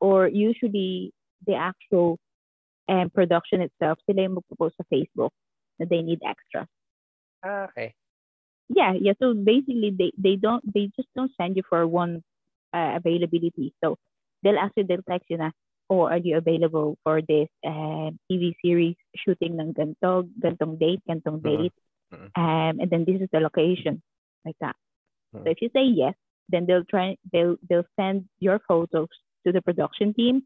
Or 0.00 0.26
usually, 0.26 1.12
the 1.46 1.54
actual 1.54 2.18
um, 2.88 3.10
production 3.10 3.60
itself, 3.60 3.98
sila 4.06 4.22
yung 4.22 4.36
magpo-post 4.38 4.76
sa 4.76 4.84
Facebook 4.92 5.30
na 5.78 5.86
they 5.86 6.02
need 6.02 6.20
extra. 6.26 6.66
Ah, 7.44 7.68
okay. 7.70 7.94
Yeah, 8.68 8.94
yeah. 8.98 9.14
So 9.22 9.34
basically, 9.34 9.94
they, 9.94 10.10
they 10.18 10.34
don't 10.36 10.62
they 10.66 10.90
just 10.96 11.08
don't 11.14 11.30
send 11.38 11.54
you 11.56 11.62
for 11.68 11.86
one 11.86 12.22
uh, 12.74 12.98
availability. 12.98 13.74
So 13.82 13.96
they'll 14.42 14.58
ask 14.58 14.74
you, 14.76 14.82
they'll 14.82 15.06
text 15.06 15.30
you 15.30 15.38
na, 15.38 15.50
oh, 15.90 16.06
are 16.06 16.18
you 16.18 16.36
available 16.36 16.98
for 17.04 17.22
this 17.22 17.48
um, 17.66 18.18
TV 18.30 18.54
series 18.62 18.96
shooting 19.16 19.56
ng 19.58 19.72
ganto, 19.74 20.26
gantong 20.40 20.78
date, 20.78 21.02
gantong 21.08 21.42
Mhm. 21.42 21.70
date, 21.70 21.74
Mhm. 22.12 22.30
um, 22.36 22.74
and 22.80 22.88
then 22.90 23.04
this 23.04 23.20
is 23.22 23.28
the 23.32 23.40
location, 23.40 24.02
like 24.44 24.56
that. 24.60 24.76
So 25.44 25.50
if 25.50 25.62
you 25.62 25.70
say 25.72 25.84
yes, 25.84 26.14
then 26.48 26.66
they'll 26.66 26.84
try 26.84 27.16
they'll 27.32 27.56
they'll 27.68 27.86
send 27.96 28.28
your 28.38 28.58
photos 28.66 29.08
to 29.46 29.52
the 29.52 29.62
production 29.62 30.14
team, 30.14 30.42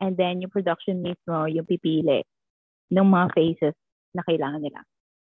and 0.00 0.16
then 0.16 0.40
yung 0.40 0.50
production 0.50 1.02
mismo 1.02 1.46
yung 1.50 1.66
pipili 1.66 2.22
ng 2.92 3.06
mga 3.08 3.28
faces 3.34 3.74
na 4.14 4.22
kailangan 4.22 4.62
nila. 4.62 4.80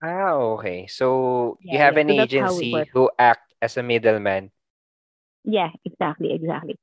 Ah, 0.03 0.35
okay. 0.59 0.87
So 0.87 1.57
you 1.63 1.79
have 1.79 1.97
yeah. 1.97 2.01
an 2.01 2.09
So 2.11 2.15
that's 2.19 2.35
how 2.35 2.51
it 2.59 2.67
agency 2.67 2.85
who 2.93 3.09
act 3.17 3.53
as 3.61 3.77
a 3.77 3.83
middleman. 3.83 4.51
Yeah, 5.45 5.69
exactly, 5.85 6.33
exactly. 6.33 6.75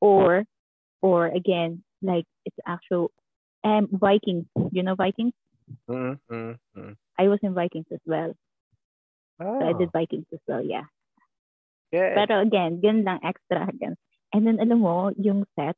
Or, 0.00 0.44
or 1.02 1.26
again, 1.26 1.82
like 2.02 2.24
it's 2.44 2.56
actual, 2.66 3.10
um, 3.64 3.88
Vikings. 3.92 4.46
You 4.72 4.82
know 4.82 4.94
Vikings? 4.94 5.32
Mm, 5.90 6.18
mm, 6.30 6.58
mm. 6.76 6.96
I 7.18 7.28
was 7.28 7.38
in 7.42 7.54
Vikings 7.54 7.86
as 7.92 8.00
well. 8.06 8.32
So 9.38 9.44
I 9.62 9.72
Oh, 9.72 9.78
did 9.78 9.92
Vikings 9.92 10.26
as 10.32 10.40
well, 10.48 10.62
yeah. 10.64 10.84
good. 11.92 12.14
Pero 12.14 12.40
again, 12.42 12.80
yun 12.82 13.04
lang 13.04 13.20
extra 13.24 13.68
again. 13.68 13.96
And 14.34 14.46
then 14.46 14.60
alam 14.60 14.80
mo, 14.80 15.10
yung 15.16 15.44
set, 15.56 15.76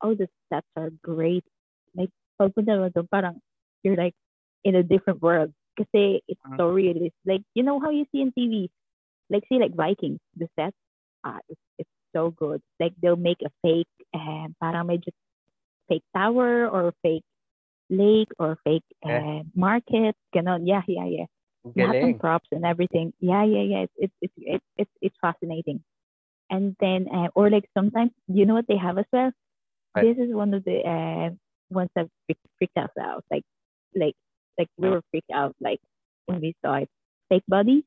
oh, 0.00 0.14
the 0.14 0.28
sets 0.48 0.66
are 0.76 0.90
great. 1.02 1.44
Like, 1.94 2.10
pagpunta 2.40 2.78
mo 2.80 2.88
doon, 2.88 3.08
parang 3.10 3.36
you're 3.82 3.96
like 3.96 4.14
in 4.64 4.74
a 4.76 4.82
different 4.82 5.20
world. 5.22 5.52
Kasi 5.76 6.20
it's 6.28 6.40
Mm. 6.46 6.56
so 6.56 6.68
realistic. 6.72 7.16
Like, 7.26 7.42
you 7.54 7.62
know 7.62 7.80
how 7.80 7.90
you 7.90 8.06
see 8.12 8.20
in 8.22 8.32
TV? 8.32 8.68
Like, 9.28 9.44
see, 9.48 9.58
like 9.60 9.74
Vikings, 9.76 10.20
the 10.36 10.48
set, 10.58 10.74
ah, 11.24 11.38
it's, 11.48 11.60
it's 11.78 11.94
so 12.16 12.30
good. 12.30 12.60
Like, 12.80 12.94
they'll 13.00 13.20
make 13.20 13.40
a 13.44 13.52
fake, 13.62 13.90
um, 14.14 14.56
parang 14.60 14.88
medyo 14.88 15.12
fake 15.90 16.06
tower 16.14 16.68
or 16.70 16.94
fake 17.02 17.26
lake 17.90 18.30
or 18.38 18.56
fake 18.64 18.86
uh, 19.04 19.42
market. 19.54 20.14
Ganon. 20.34 20.62
Yeah, 20.64 20.82
yeah, 20.86 21.06
yeah 21.06 21.26
Galing. 21.74 22.18
props 22.18 22.48
and 22.52 22.64
everything. 22.64 23.12
Yeah, 23.20 23.44
yeah, 23.44 23.62
yeah. 23.62 23.86
It's 23.98 24.14
it's 24.22 24.34
it's 24.38 24.64
it's 24.78 24.90
it's, 25.02 25.16
fascinating. 25.20 25.82
And 26.48 26.76
then 26.80 27.08
uh, 27.12 27.28
or 27.34 27.50
like 27.50 27.68
sometimes 27.76 28.12
you 28.28 28.46
know 28.46 28.54
what 28.54 28.68
they 28.68 28.78
have 28.78 28.96
as 28.96 29.10
well. 29.12 29.32
What? 29.92 30.02
This 30.02 30.16
is 30.16 30.32
one 30.32 30.54
of 30.54 30.64
the 30.64 30.78
uh, 30.86 31.30
ones 31.68 31.90
that 31.96 32.06
freak, 32.26 32.38
freaked 32.58 32.78
us 32.78 32.94
out. 32.98 33.24
Like 33.30 33.44
like 33.94 34.14
like 34.56 34.68
we 34.78 34.88
were 34.88 35.02
freaked 35.10 35.34
out 35.34 35.54
like 35.60 35.80
when 36.26 36.40
we 36.40 36.54
saw 36.64 36.74
it. 36.76 36.88
Fake 37.28 37.44
bodies. 37.48 37.84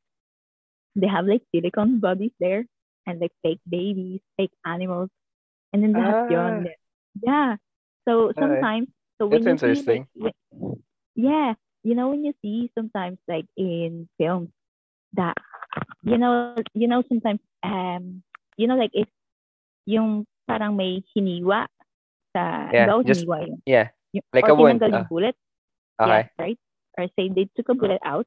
They 0.95 1.07
have 1.07 1.25
like 1.25 1.41
silicone 1.55 1.99
bodies 1.99 2.31
there 2.39 2.65
and 3.07 3.19
like 3.19 3.31
fake 3.41 3.59
babies, 3.67 4.21
fake 4.37 4.53
animals, 4.65 5.09
and 5.71 5.81
then 5.81 5.95
Ah. 5.95 6.03
that's 6.03 6.31
yun. 6.31 6.67
Yeah. 7.21 7.55
So 8.07 8.31
sometimes 8.37 8.87
so 9.19 9.27
when 9.27 9.43
That's 9.43 9.61
you 9.63 9.75
see 9.75 9.83
like, 9.87 10.07
when, 10.15 10.33
yeah, 11.15 11.53
you 11.83 11.95
know 11.95 12.09
when 12.09 12.25
you 12.25 12.33
see 12.41 12.71
sometimes 12.77 13.17
like 13.27 13.45
in 13.55 14.09
films 14.17 14.49
that 15.13 15.37
you 16.03 16.17
know 16.17 16.55
you 16.73 16.87
know 16.87 17.03
sometimes 17.07 17.39
um 17.63 18.23
you 18.57 18.67
know 18.67 18.75
like 18.75 18.91
if 18.93 19.07
yung 19.85 20.25
parang 20.49 20.75
may 20.75 21.03
hiniwa 21.15 21.67
sa 22.35 22.69
Yeah, 22.73 22.87
daw 22.89 23.03
just- 23.05 23.23
hiniwa 23.23 23.37
yung, 23.47 23.61
Yeah. 23.65 23.87
yung 24.11 24.25
like 24.33 24.45
or 24.49 24.51
a 24.51 24.55
wound, 24.55 24.81
ah. 24.83 24.89
yung 24.89 25.07
bullet 25.07 25.35
Okay. 26.01 26.09
yeah 26.09 26.25
right 26.41 26.59
or 26.97 27.05
say 27.15 27.29
they 27.29 27.45
took 27.55 27.69
a 27.69 27.77
bullet 27.77 28.01
out 28.03 28.25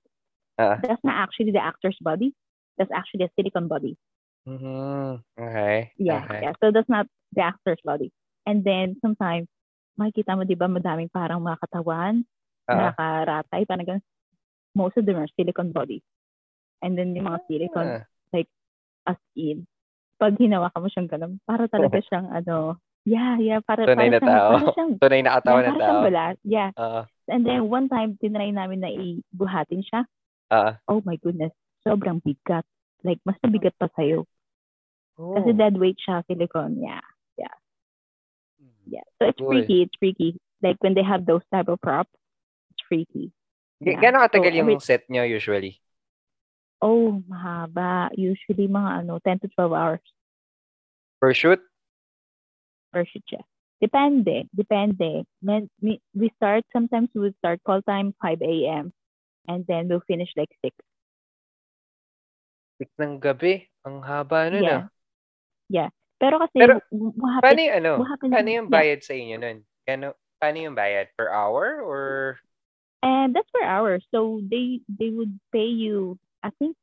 Ah. 0.56 0.78
that's 0.80 1.02
not 1.04 1.18
actually 1.20 1.50
the 1.52 1.60
actor's 1.60 1.98
body 2.00 2.32
that's 2.78 2.90
actually 2.94 3.26
a 3.26 3.30
silicone 3.36 3.68
body 3.68 3.98
Mhm. 4.46 5.20
Okay. 5.36 5.90
yeah 5.98 6.22
Okay. 6.24 6.40
yeah 6.48 6.54
so 6.62 6.70
that's 6.70 6.88
not 6.88 7.10
the 7.34 7.42
actor's 7.42 7.82
body 7.84 8.14
and 8.46 8.62
then 8.62 8.94
sometimes 9.02 9.50
makikita 9.96 10.36
mo 10.36 10.44
di 10.44 10.54
ba 10.54 10.68
madaming 10.68 11.08
parang 11.08 11.40
mga 11.40 11.60
katawan 11.60 12.22
Ah. 12.66 12.90
nakaratay, 12.90 13.62
parang 13.62 13.86
ganun. 13.86 14.04
Most 14.74 14.98
of 14.98 15.06
them 15.06 15.22
are 15.22 15.30
silicone 15.38 15.70
bodies. 15.70 16.02
And 16.82 16.98
then 16.98 17.14
yung 17.14 17.30
mga 17.30 17.46
silicone, 17.46 18.02
Ah. 18.02 18.04
as 19.06 19.22
in, 19.38 19.70
pag 20.18 20.34
hinawakan 20.34 20.82
mo 20.82 20.88
siyang 20.90 21.06
ganun, 21.06 21.38
para 21.46 21.70
talaga 21.70 21.94
siyang 22.10 22.26
ano, 22.26 22.74
yeah, 23.06 23.38
yeah, 23.38 23.62
para, 23.62 23.86
Tunay 23.86 24.10
na 24.10 24.18
para 24.18 24.26
siyang, 24.26 24.34
tao. 24.34 24.50
para 24.50 24.66
siyang, 24.74 24.92
Tunay 25.02 25.20
na 25.22 25.30
yeah, 25.30 25.34
katawan 25.38 25.62
para 25.62 25.70
ng 25.70 25.78
tao. 25.78 26.02
balat. 26.02 26.34
Yeah. 26.42 26.70
Ah. 26.74 27.04
And 27.30 27.46
then 27.46 27.70
one 27.70 27.86
time, 27.86 28.18
tinry 28.18 28.50
namin 28.50 28.82
na 28.82 28.90
ibuhatin 28.90 29.86
siya. 29.86 30.10
Ah. 30.50 30.82
Oh 30.90 31.06
my 31.06 31.14
goodness, 31.22 31.54
sobrang 31.86 32.18
bigat. 32.18 32.66
Like, 33.06 33.22
mas 33.22 33.38
nabigat 33.46 33.78
pa 33.78 33.86
sa'yo. 33.94 34.26
Oh. 35.22 35.38
Kasi 35.38 35.54
dead 35.54 35.78
weight 35.78 36.02
siya, 36.02 36.26
silicone. 36.26 36.82
Yeah, 36.82 37.02
yeah. 38.86 39.06
So 39.18 39.28
it's 39.28 39.38
Cool. 39.38 39.50
freaky, 39.50 39.82
it's 39.82 39.96
freaky. 39.98 40.38
Like 40.62 40.76
when 40.80 40.94
they 40.94 41.02
have 41.02 41.26
those 41.26 41.42
type 41.52 41.68
of 41.68 41.80
props, 41.82 42.10
it's 42.72 42.82
freaky. 42.88 43.32
Yeah. 43.80 44.00
Gano'ng 44.00 44.24
katagal 44.30 44.52
So, 44.52 44.56
yung 44.56 44.80
set 44.80 45.04
nyo 45.12 45.22
usually? 45.22 45.82
Oh, 46.80 47.20
mahaba. 47.28 48.08
Usually 48.16 48.68
mga 48.68 49.04
ano, 49.04 49.20
10 49.20 49.44
to 49.44 49.48
12 49.52 49.72
hours 49.72 50.04
Per 51.20 51.32
shoot? 51.32 51.60
per 52.92 53.04
shoot 53.04 53.24
siya. 53.28 53.42
Depende. 53.80 54.48
Depende. 54.56 55.28
Men, 55.44 55.68
we, 55.84 56.00
start, 56.40 56.64
sometimes 56.72 57.12
we 57.12 57.28
start 57.44 57.60
call 57.64 57.84
time 57.84 58.16
5 58.24 58.40
a.m. 58.40 58.92
and 59.48 59.66
then 59.68 59.88
we'll 59.88 60.04
finish 60.08 60.32
like 60.36 60.48
6. 60.64 60.72
Six 62.80 62.88
ng 63.00 63.20
gabi. 63.20 63.68
Ang 63.84 64.00
haba 64.00 64.48
nun 64.48 64.64
yeah. 64.64 64.80
ah. 64.80 64.84
Yeah. 65.68 65.90
Pero 66.16 66.40
kasi, 66.40 66.56
Pero, 66.56 66.80
what 66.90 67.44
Paano 67.44 67.60
yung 67.60 67.76
ano? 67.76 67.92
happens, 68.08 68.32
Paano 68.32 68.48
yung 68.48 68.68
yeah. 68.68 68.76
bayad 68.76 69.00
sa 69.04 69.12
inyo 69.12 69.36
nun? 69.36 69.58
Gano, 69.84 70.06
paano 70.40 70.56
yung 70.58 70.76
bayad? 70.76 71.12
Per 71.12 71.28
hour 71.28 71.84
or? 71.84 72.00
And 73.04 73.36
that's 73.36 73.50
per 73.52 73.62
hour. 73.62 74.00
So 74.10 74.40
they 74.40 74.80
they 74.88 75.12
would 75.12 75.36
pay 75.52 75.68
you, 75.68 76.16
I 76.42 76.50
think, 76.56 76.74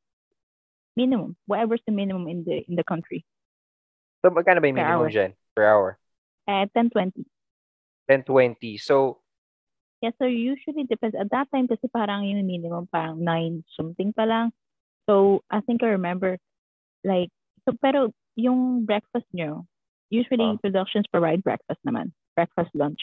minimum. 0.95 1.35
Whatever's 1.49 1.81
the 1.89 1.91
minimum 1.91 2.29
in 2.29 2.45
the 2.45 2.61
in 2.69 2.77
the 2.77 2.85
country. 2.85 3.25
So, 4.23 4.29
magkano 4.31 4.61
ba 4.63 4.69
yung 4.69 4.77
Per 4.77 4.85
minimum 4.85 5.03
hour. 5.03 5.11
dyan? 5.11 5.31
Per 5.57 5.65
hour? 5.67 5.89
Uh, 6.47 6.63
1020. 6.71 7.25
10-20. 8.07 8.77
So, 8.79 9.19
Yeah, 10.03 10.11
so 10.19 10.27
usually 10.27 10.83
depends. 10.83 11.15
At 11.15 11.31
that 11.31 11.47
time 11.47 11.63
kasi 11.71 11.87
parang 11.87 12.27
yung 12.27 12.43
minimum 12.43 12.91
parang 12.91 13.23
9 13.23 13.63
something 13.71 14.11
pa 14.11 14.27
lang. 14.27 14.51
So 15.07 15.43
I 15.47 15.63
think 15.63 15.79
I 15.79 15.95
remember 15.95 16.35
like 17.07 17.31
so 17.63 17.71
pero 17.79 18.11
yung 18.35 18.83
breakfast 18.83 19.27
nyo, 19.31 19.65
usually 20.09 20.45
Ah. 20.45 20.59
productions 20.59 21.05
provide 21.09 21.41
breakfast 21.41 21.81
naman. 21.83 22.13
Breakfast, 22.33 22.73
lunch. 22.73 23.01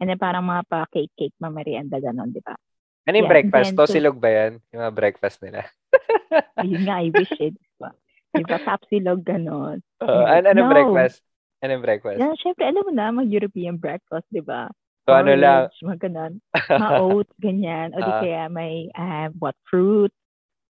And 0.00 0.08
then 0.08 0.16
parang 0.16 0.44
mga 0.44 0.64
pa 0.66 0.88
cake, 0.88 1.12
cake, 1.16 1.36
mamerienda, 1.36 2.00
ganon, 2.00 2.32
di 2.32 2.40
ba? 2.40 2.56
ano 3.04 3.16
yung 3.16 3.26
Yeah, 3.26 3.34
breakfast? 3.42 3.68
then, 3.72 3.76
To 3.76 3.90
silog 3.90 4.16
ba 4.16 4.28
yan? 4.30 4.52
Yung 4.70 4.80
mga 4.86 4.94
breakfast 4.94 5.42
nila? 5.42 5.66
Ayun 6.62 6.84
nga, 6.86 6.96
I 7.02 7.10
wish 7.10 7.32
it. 7.42 7.56
Di 7.56 7.68
ba? 7.76 7.90
Di 8.30 8.44
ba, 8.46 8.56
tapsilog, 8.62 9.20
ganon. 9.26 9.82
Uh, 9.98 10.24
ano, 10.24 10.46
anong 10.48 10.68
no. 10.68 10.72
breakfast? 10.72 11.18
Anong 11.60 11.82
breakfast? 11.82 12.20
Yeah, 12.22 12.32
syempre, 12.38 12.64
alam 12.70 12.86
mo 12.86 12.92
na, 12.94 13.10
mag-European 13.10 13.76
breakfast, 13.76 14.24
di 14.30 14.40
ba? 14.40 14.70
So, 15.08 15.16
ano 15.16 15.34
lang? 15.34 15.66
mga 15.82 16.06
ganun. 16.06 16.32
Mga 16.54 16.88
oats, 17.02 17.34
ganyan. 17.42 17.88
O 17.92 17.98
di 17.98 18.12
Ah. 18.14 18.20
kaya 18.22 18.42
may 18.46 18.86
um, 18.94 19.34
what 19.42 19.56
fruit. 19.66 20.12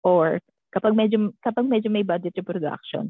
Or 0.03 0.43
kapag 0.75 0.97
medyo 0.99 1.31
kapag 1.41 1.71
medyo 1.71 1.87
may 1.89 2.03
budget 2.03 2.35
yung 2.35 2.49
production, 2.49 3.05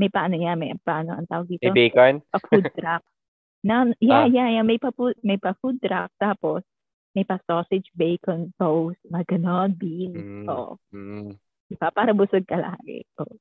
may 0.00 0.08
paano 0.08 0.32
yan, 0.34 0.56
may 0.56 0.72
paano 0.80 1.12
ang 1.12 1.28
tawag 1.28 1.44
dito? 1.46 1.68
May 1.68 1.92
bacon? 1.92 2.24
pa 2.24 2.40
food 2.40 2.64
truck. 2.72 3.04
Na, 3.68 3.84
yeah, 4.00 4.24
Ah. 4.24 4.28
yeah, 4.32 4.48
yeah. 4.48 4.64
May 4.64 4.80
pa, 4.80 4.88
food, 4.88 5.20
may 5.20 5.36
pa 5.36 5.52
food 5.60 5.76
truck. 5.78 6.08
Tapos, 6.16 6.64
may 7.12 7.28
pa 7.28 7.36
sausage, 7.44 7.92
bacon, 7.92 8.48
toast, 8.56 8.96
mga 9.04 9.36
ganon, 9.36 9.76
beans. 9.76 10.16
Mm. 10.16 10.48
Oo. 10.48 10.80
Mm. 10.96 11.36
Diba? 11.68 11.92
Para 11.92 12.16
busog 12.16 12.48
ka 12.48 12.56
lagi. 12.56 13.04
Oo. 13.20 13.36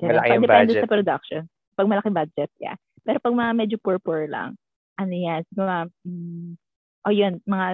Ganun. 0.00 0.16
Malaki 0.16 0.24
Pag 0.24 0.32
ang 0.32 0.44
depende 0.48 0.72
budget. 0.72 0.80
sa 0.80 0.88
production. 0.88 1.42
Pag 1.76 1.88
malaki 1.92 2.08
budget, 2.08 2.50
yeah. 2.56 2.76
Pero 3.04 3.20
pag 3.20 3.36
mga 3.36 3.52
medyo 3.52 3.76
poor-poor 3.76 4.24
lang, 4.24 4.56
ano 4.96 5.12
yan, 5.12 5.44
mga, 5.52 5.76
mm, 6.08 6.50
oh 7.04 7.12
yun, 7.12 7.44
mga 7.44 7.66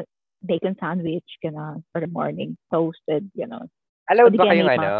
bacon 0.43 0.75
sandwich, 0.79 1.27
gano'n, 1.39 1.83
for 1.91 2.03
the 2.03 2.11
morning, 2.11 2.59
toasted, 2.71 3.31
gano'n. 3.35 3.67
Allowed 4.11 4.35
ba 4.35 4.47
kaya 4.47 4.63
kayong 4.63 4.75
ano? 4.75 4.91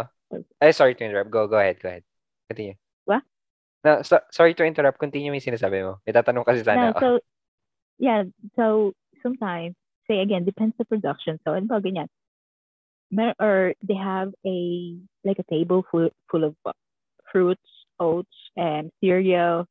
Ay, 0.59 0.71
sorry 0.71 0.95
to 0.95 1.03
interrupt. 1.03 1.31
Go, 1.31 1.47
go 1.47 1.55
ahead, 1.59 1.79
go 1.79 1.87
ahead. 1.87 2.03
Continue. 2.47 2.75
What? 3.07 3.23
No, 3.87 4.03
so, 4.03 4.19
sorry 4.35 4.53
to 4.59 4.67
interrupt. 4.67 4.99
Continue 4.99 5.31
yung 5.31 5.39
sinasabi 5.39 5.79
mo. 5.79 6.03
May 6.03 6.11
tatanong 6.11 6.43
kasi 6.43 6.59
sana 6.59 6.91
No, 6.91 6.99
so, 6.99 7.09
yeah, 7.95 8.27
so 8.59 8.91
sometimes, 9.23 9.79
say 10.11 10.19
again, 10.19 10.43
depends 10.43 10.75
the 10.75 10.83
production. 10.83 11.39
So, 11.47 11.55
ano 11.55 11.71
ba 11.71 11.79
ganyan? 11.79 12.11
Mer- 13.07 13.39
or 13.39 13.71
they 13.79 13.95
have 13.95 14.35
a, 14.43 14.57
like 15.23 15.39
a 15.39 15.47
table 15.47 15.87
full, 15.87 16.11
full 16.27 16.43
of 16.43 16.53
fruits, 17.31 17.63
oats, 17.95 18.35
and 18.59 18.91
cereal, 18.99 19.63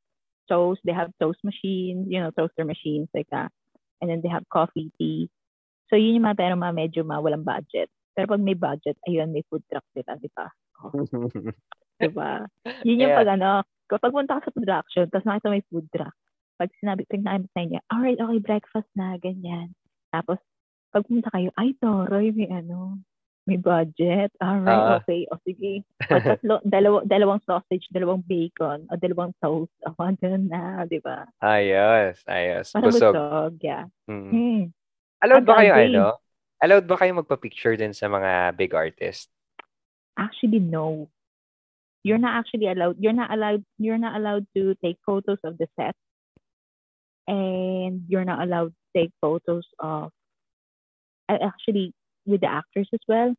toast. 0.48 0.80
They 0.88 0.96
have 0.96 1.12
toast 1.20 1.44
machines, 1.44 2.08
you 2.08 2.16
know, 2.16 2.32
toaster 2.32 2.64
machines 2.64 3.12
like 3.12 3.28
that. 3.36 3.52
And 4.00 4.08
then 4.08 4.24
they 4.24 4.32
have 4.32 4.48
coffee, 4.48 4.88
tea. 4.96 5.28
So, 5.92 6.00
yun 6.00 6.24
yung 6.24 6.24
mga 6.24 6.40
pero 6.40 6.56
mga 6.56 6.72
medyo 6.72 7.04
mga 7.04 7.20
walang 7.20 7.44
budget. 7.44 7.92
Pero 8.16 8.32
pag 8.32 8.40
may 8.40 8.56
budget, 8.56 8.96
ayun, 9.04 9.28
may 9.28 9.44
food 9.52 9.60
truck 9.68 9.84
sila, 9.92 10.16
di 10.16 10.32
ba? 10.32 10.48
Diba? 11.98 12.44
Yun 12.86 13.00
yung 13.00 13.12
Yeah. 13.12 13.18
pag 13.18 13.30
ano, 13.34 13.50
kapag 13.86 14.12
punta 14.12 14.38
ka 14.38 14.48
sa 14.48 14.54
production, 14.54 15.06
tapos 15.08 15.26
nakita 15.26 15.48
may 15.48 15.64
food 15.70 15.86
truck, 15.90 16.14
pag 16.56 16.70
sinabi, 16.80 17.04
namin 17.12 17.48
sa 17.52 17.60
inyo, 17.62 17.78
alright, 17.88 18.16
okay, 18.16 18.40
breakfast 18.40 18.88
na, 18.94 19.14
ganyan. 19.16 19.72
Tapos, 20.10 20.40
pag 20.90 21.04
pumunta 21.04 21.28
kayo, 21.28 21.52
ay, 21.54 21.76
toroy, 21.76 22.32
may 22.32 22.48
ano, 22.48 22.96
may 23.44 23.60
budget. 23.60 24.32
Alright, 24.40 24.80
Ah. 24.80 24.98
okay, 24.98 25.28
o 25.30 25.38
sige. 25.44 25.84
O 26.10 26.18
tatlo, 26.18 26.58
dalawa, 26.64 27.04
dalawang 27.04 27.44
sausage, 27.44 27.86
dalawang 27.92 28.24
bacon, 28.24 28.88
o 28.90 28.96
dalawang 28.96 29.36
toast. 29.38 29.70
O, 29.86 29.92
ganun 30.18 30.48
na, 30.50 30.82
di 30.88 30.98
ba? 30.98 31.28
ayos, 31.38 32.24
ayos. 32.26 32.72
Para 32.72 32.88
Busog. 32.90 33.12
busog, 33.14 33.52
yeah. 33.62 33.84
Mm. 34.10 34.30
Hmm. 34.32 34.62
Allowed 35.22 35.44
ba 35.46 35.60
kayo 35.60 35.72
ano? 35.76 36.06
Allowed 36.58 36.86
ba 36.88 36.96
kayo 36.96 37.12
magpa-picture 37.14 37.76
din 37.76 37.92
sa 37.92 38.08
mga 38.08 38.56
big 38.56 38.72
artists? 38.72 39.28
Actually, 40.16 40.58
no. 40.58 41.06
You're 42.06 42.22
not 42.22 42.38
actually 42.38 42.70
allowed. 42.70 43.02
You're 43.02 43.12
not 43.18 43.34
allowed. 43.34 43.66
You're 43.82 43.98
not 43.98 44.14
allowed 44.14 44.46
to 44.54 44.78
take 44.78 44.94
photos 45.02 45.42
of 45.42 45.58
the 45.58 45.66
set, 45.75 45.98
and 47.26 48.02
you're 48.06 48.25
not 48.25 48.46
allowed 48.46 48.70
to 48.70 48.86
take 48.94 49.10
photos 49.20 49.66
of. 49.82 50.12
Actually, 51.28 51.92
with 52.25 52.40
the 52.42 52.46
actors 52.50 52.88
as 52.94 53.02
well. 53.08 53.34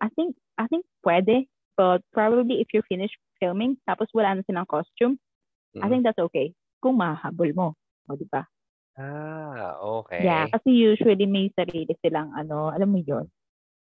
I 0.00 0.08
think 0.16 0.36
I 0.56 0.66
think 0.68 0.86
pwede, 1.04 1.44
but 1.76 2.00
probably 2.12 2.60
if 2.64 2.68
you're 2.72 2.88
finished 2.88 3.16
filming, 3.40 3.76
tapos 3.88 4.08
wala 4.16 4.34
na 4.36 4.42
silang 4.48 4.64
costume, 4.64 5.20
I 5.80 5.88
Mm. 5.88 5.90
think 5.92 6.02
that's 6.08 6.22
okay. 6.32 6.56
Kung 6.80 6.96
mahabol 6.96 7.52
mo, 7.52 7.68
o 8.08 8.16
di 8.16 8.24
ba? 8.32 8.48
Ah, 8.96 9.76
okay. 9.80 10.24
Yeah, 10.24 10.48
kasi 10.48 10.72
usually 10.72 11.28
may 11.28 11.52
sarili 11.52 11.92
silang 12.00 12.32
ano, 12.32 12.72
alam 12.72 12.92
mo 12.92 13.00
yun. 13.04 13.28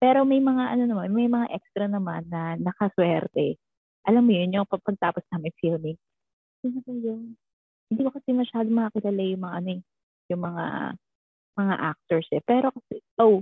Pero 0.01 0.25
may 0.25 0.41
mga 0.41 0.73
ano 0.77 0.83
naman, 0.89 1.13
may 1.13 1.29
mga 1.29 1.53
extra 1.53 1.85
naman 1.89 2.25
na 2.29 2.57
nakaswerte. 2.57 3.57
Alam 4.07 4.23
mo 4.27 4.31
yun, 4.31 4.53
yung 4.55 4.67
kapag 4.69 4.95
tapos 5.01 5.23
namin 5.33 5.51
filming. 5.59 5.99
Sino 6.63 6.79
ba 6.83 6.93
yun? 6.93 7.35
Hindi 7.89 8.01
ko 8.05 8.11
kasi 8.13 8.29
masyado 8.31 8.67
makakilala 8.69 9.21
yung 9.25 9.43
mga 9.43 9.55
ano 9.59 9.69
eh, 9.73 9.81
yung 10.29 10.41
mga 10.45 10.65
mga 11.59 11.75
actors 11.95 12.27
eh. 12.31 12.43
Pero 12.45 12.71
kasi, 12.71 13.01
oh, 13.19 13.41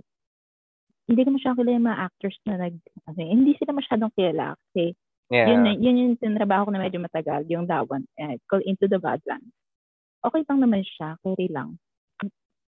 hindi 1.08 1.22
ko 1.24 1.30
masyado 1.36 1.56
kilala 1.62 1.78
yung 1.78 1.88
mga 1.88 2.04
actors 2.10 2.38
na 2.44 2.56
nag, 2.58 2.76
ano 3.08 3.20
eh, 3.22 3.30
hindi 3.32 3.52
sila 3.56 3.72
masyadong 3.76 4.12
kilala 4.18 4.58
kasi 4.60 4.98
yeah. 5.32 5.48
yun, 5.48 5.62
yun 5.80 6.02
yung 6.02 6.16
tinrabaho 6.20 6.68
ko 6.68 6.72
na 6.74 6.84
medyo 6.84 7.00
matagal, 7.00 7.48
yung 7.48 7.68
that 7.70 7.88
one. 7.88 8.04
Uh, 8.20 8.36
it's 8.36 8.46
called 8.50 8.66
Into 8.66 8.90
the 8.90 9.00
Badlands. 9.00 9.52
Okay 10.26 10.42
lang 10.50 10.60
naman 10.60 10.84
siya, 10.84 11.16
carry 11.24 11.48
lang. 11.48 11.80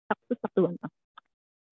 Sakto-sakto 0.09 0.69
lang. 0.69 0.77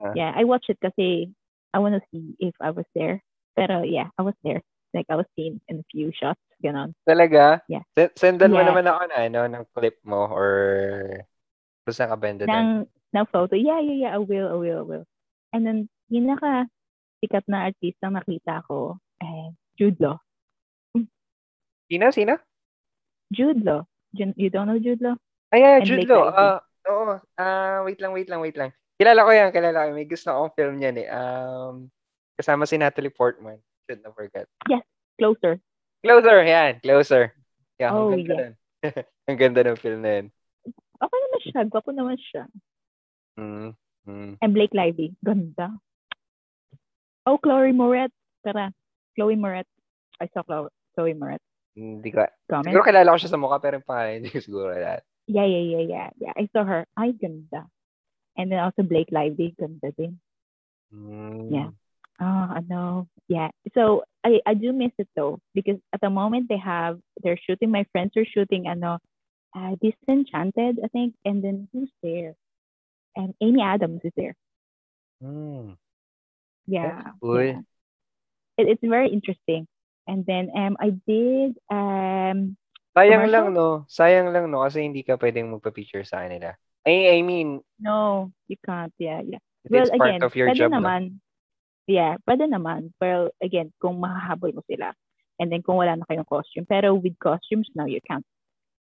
Ah. 0.02 0.14
Yeah, 0.14 0.32
I 0.34 0.46
watched 0.46 0.70
it 0.70 0.82
kasi 0.82 1.34
I 1.74 1.78
wanna 1.82 2.02
see 2.14 2.38
if 2.40 2.54
I 2.62 2.70
was 2.72 2.86
there. 2.94 3.22
Pero 3.58 3.82
yeah, 3.82 4.14
I 4.18 4.22
was 4.22 4.38
there. 4.46 4.62
Like 4.96 5.08
I 5.12 5.20
was 5.20 5.28
seen 5.36 5.60
in 5.68 5.84
a 5.84 5.86
few 5.92 6.12
shots, 6.16 6.40
ganon. 6.64 6.96
Talaga? 7.04 7.62
Yeah. 7.68 7.84
Sen- 7.96 8.16
sendan 8.16 8.56
mo 8.56 8.64
Yeah. 8.64 8.72
naman 8.72 8.88
ako 8.88 9.02
na 9.12 9.18
ano, 9.28 9.40
ng 9.52 9.66
clip 9.76 10.00
mo 10.08 10.28
or 10.32 10.50
basta 11.84 12.08
ka 12.08 12.16
banda 12.16 12.48
doon. 12.48 12.56
Ng, 12.56 12.72
ng 12.88 13.28
photo. 13.32 13.56
Yeah, 13.56 13.80
yeah, 13.84 14.08
yeah, 14.08 14.12
I 14.16 14.22
will, 14.24 14.48
I 14.48 14.58
will, 14.58 14.80
I 14.84 14.88
will. 14.88 15.06
And 15.52 15.64
then, 15.68 15.78
yung 16.08 16.32
naka 16.32 16.68
sikat 17.20 17.46
na 17.52 17.68
artista 17.68 18.08
nakita 18.08 18.64
ko, 18.68 19.00
eh, 19.20 19.52
Jude 19.76 20.00
Law. 20.00 20.18
Sino? 21.88 22.12
Sino? 22.12 22.36
Jude 23.32 23.64
Law. 23.64 23.88
You 24.16 24.50
don't 24.50 24.68
know 24.68 24.80
Jude 24.80 25.04
Law? 25.04 25.16
Ay, 25.52 25.64
yeah, 25.64 25.80
And 25.80 25.88
Jude 25.88 26.04
Blake 26.04 26.12
Law. 26.12 26.32
Ah, 26.32 26.60
oo. 26.88 27.16
Ah, 27.40 27.80
wait 27.88 28.00
lang, 28.00 28.12
wait 28.12 28.28
lang, 28.28 28.40
wait 28.44 28.56
lang. 28.60 28.72
Kilala 28.98 29.24
ko 29.24 29.32
yan, 29.32 29.50
kilala 29.54 29.88
ko. 29.88 29.96
May 29.96 30.10
gusto 30.10 30.28
akong 30.32 30.56
film 30.58 30.76
niyan 30.80 30.98
eh. 31.06 31.08
Um, 31.12 31.88
kasama 32.36 32.66
si 32.68 32.76
Natalie 32.76 33.14
Portman. 33.14 33.62
Should 33.88 34.04
not 34.04 34.16
forget. 34.20 34.46
Closer. 35.18 35.58
Closer, 36.04 36.38
yan. 36.46 36.80
Closer. 36.84 37.34
Yeah, 37.80 37.94
Oh, 37.94 38.14
ang 38.14 38.22
ganda 38.26 38.54
yeah. 38.84 39.02
ang 39.30 39.38
ganda 39.38 39.62
ng 39.66 39.80
film 39.80 40.02
na 40.06 40.12
yun. 40.22 40.28
Okay 40.98 41.20
naman 41.24 41.42
siya. 41.42 41.60
Gwapo 41.70 41.90
naman 41.94 42.18
siya. 42.18 42.44
Mm, 43.38 43.70
mm. 44.06 44.32
And 44.42 44.52
Blake 44.54 44.74
Lively. 44.74 45.14
Ganda. 45.22 45.78
Oh, 47.26 47.38
Chloe 47.38 47.74
Moret. 47.74 48.14
Tara. 48.46 48.74
Chloe 49.18 49.38
Moret. 49.38 49.66
I 50.22 50.30
saw 50.34 50.42
Chloe, 50.42 50.70
Chloe 50.98 51.14
Moret. 51.18 51.42
Hindi 51.78 52.10
ko. 52.10 52.26
Comment. 52.50 52.74
Siguro 52.74 52.86
kilala 52.86 53.14
ko 53.14 53.18
siya 53.22 53.34
sa 53.34 53.42
mukha 53.42 53.62
pero 53.62 53.78
yung 53.78 53.86
pangalan 53.86 54.18
hindi 54.22 54.34
ko 54.34 54.42
siguro 54.42 54.74
kilala. 54.74 55.02
Yeah, 55.30 55.46
yeah, 55.46 55.64
yeah, 55.66 55.84
yeah. 55.86 56.08
Yeah, 56.18 56.34
I 56.34 56.50
saw 56.50 56.66
her. 56.66 56.90
Ay, 56.98 57.14
ganda. 57.14 57.70
And 58.38 58.50
then 58.50 58.62
also 58.62 58.82
Blake 58.82 59.14
Lively. 59.14 59.54
Ganda 59.54 59.94
din. 59.94 60.18
Mm. 60.90 61.54
Yeah. 61.54 61.70
Oh, 62.20 62.48
ano. 62.56 63.08
Yeah. 63.28 63.50
So, 63.74 64.04
I, 64.24 64.40
I 64.46 64.54
do 64.54 64.74
miss 64.74 64.92
it 64.98 65.08
though. 65.16 65.40
Because 65.54 65.78
at 65.94 66.02
the 66.02 66.10
moment 66.10 66.48
they 66.50 66.58
have, 66.58 67.00
they're 67.22 67.38
shooting, 67.38 67.72
my 67.72 67.86
friends 67.92 68.14
are 68.18 68.26
shooting, 68.26 68.68
ano, 68.68 69.00
uh, 69.56 69.76
Disenchanted, 69.82 70.80
I 70.84 70.88
think. 70.90 71.16
And 71.26 71.44
then 71.44 71.68
who's 71.74 71.92
there? 72.02 72.36
And 73.16 73.34
Amy 73.42 73.62
Adams 73.62 74.02
is 74.04 74.14
there. 74.16 74.36
Mm. 75.24 75.78
Yeah. 76.68 77.14
Yeah. 77.24 77.62
It, 78.58 78.68
it's 78.68 78.84
very 78.84 79.10
interesting. 79.10 79.68
And 80.08 80.26
then 80.26 80.50
um 80.56 80.78
I 80.80 80.94
did 81.08 81.58
um 81.70 82.58
Sayang 82.98 83.30
Commercial? 83.30 83.32
lang 83.32 83.48
no. 83.54 83.68
Sayang 83.90 84.34
lang 84.34 84.50
no 84.50 84.66
kasi 84.66 84.82
hindi 84.82 85.06
ka 85.06 85.18
pwedeng 85.22 85.54
magpa-picture 85.54 86.02
sa 86.02 86.26
kanila. 86.26 86.58
I, 86.88 87.20
I 87.20 87.22
mean, 87.22 87.62
no, 87.78 88.32
you 88.48 88.58
can't. 88.66 88.94
Yeah, 88.98 89.22
yeah. 89.22 89.44
Well, 89.70 89.84
is 89.84 89.92
part 89.94 90.18
again, 90.18 90.24
of 90.24 90.34
your 90.34 90.50
job. 90.56 90.72
naman. 90.72 91.20
Yeah, 91.88 92.20
pwede 92.28 92.52
naman. 92.52 92.92
Well, 93.00 93.32
again, 93.42 93.72
kung 93.80 93.98
mahahabol 94.04 94.54
mo 94.54 94.62
sila. 94.68 94.92
And 95.40 95.48
then 95.52 95.64
kung 95.64 95.80
wala 95.80 95.96
na 95.96 96.04
kayong 96.04 96.28
costume. 96.28 96.68
Pero 96.68 96.94
with 97.00 97.16
costumes, 97.18 97.70
now 97.74 97.88
you 97.88 98.04
can't. 98.04 98.26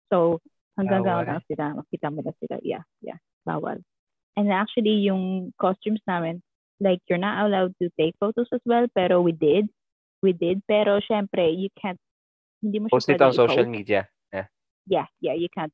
So, 0.08 0.40
hanggang 0.80 1.04
Bawal. 1.04 1.22
gano'n 1.22 1.28
lang 1.36 1.44
sila. 1.46 1.64
Makita 1.76 2.08
mo 2.08 2.24
na 2.24 2.32
sila. 2.40 2.56
Yeah, 2.64 2.84
yeah. 3.04 3.20
Bawal. 3.44 3.84
And 4.40 4.48
actually, 4.50 5.04
yung 5.04 5.52
costumes 5.60 6.00
namin, 6.08 6.40
like, 6.80 6.98
you're 7.06 7.20
not 7.20 7.44
allowed 7.44 7.76
to 7.82 7.92
take 8.00 8.16
photos 8.18 8.48
as 8.56 8.64
well. 8.64 8.88
Pero 8.96 9.20
we 9.20 9.36
did. 9.36 9.68
We 10.24 10.32
did. 10.32 10.64
Pero, 10.64 10.98
syempre, 11.04 11.52
you 11.52 11.68
can't, 11.76 12.00
hindi 12.64 12.80
mo 12.80 12.88
Post 12.88 13.12
it 13.12 13.20
on 13.20 13.36
social 13.36 13.68
i-post. 13.68 13.76
media. 13.76 14.08
yeah 14.84 15.08
yeah 15.24 15.32
you 15.32 15.48
can't 15.48 15.72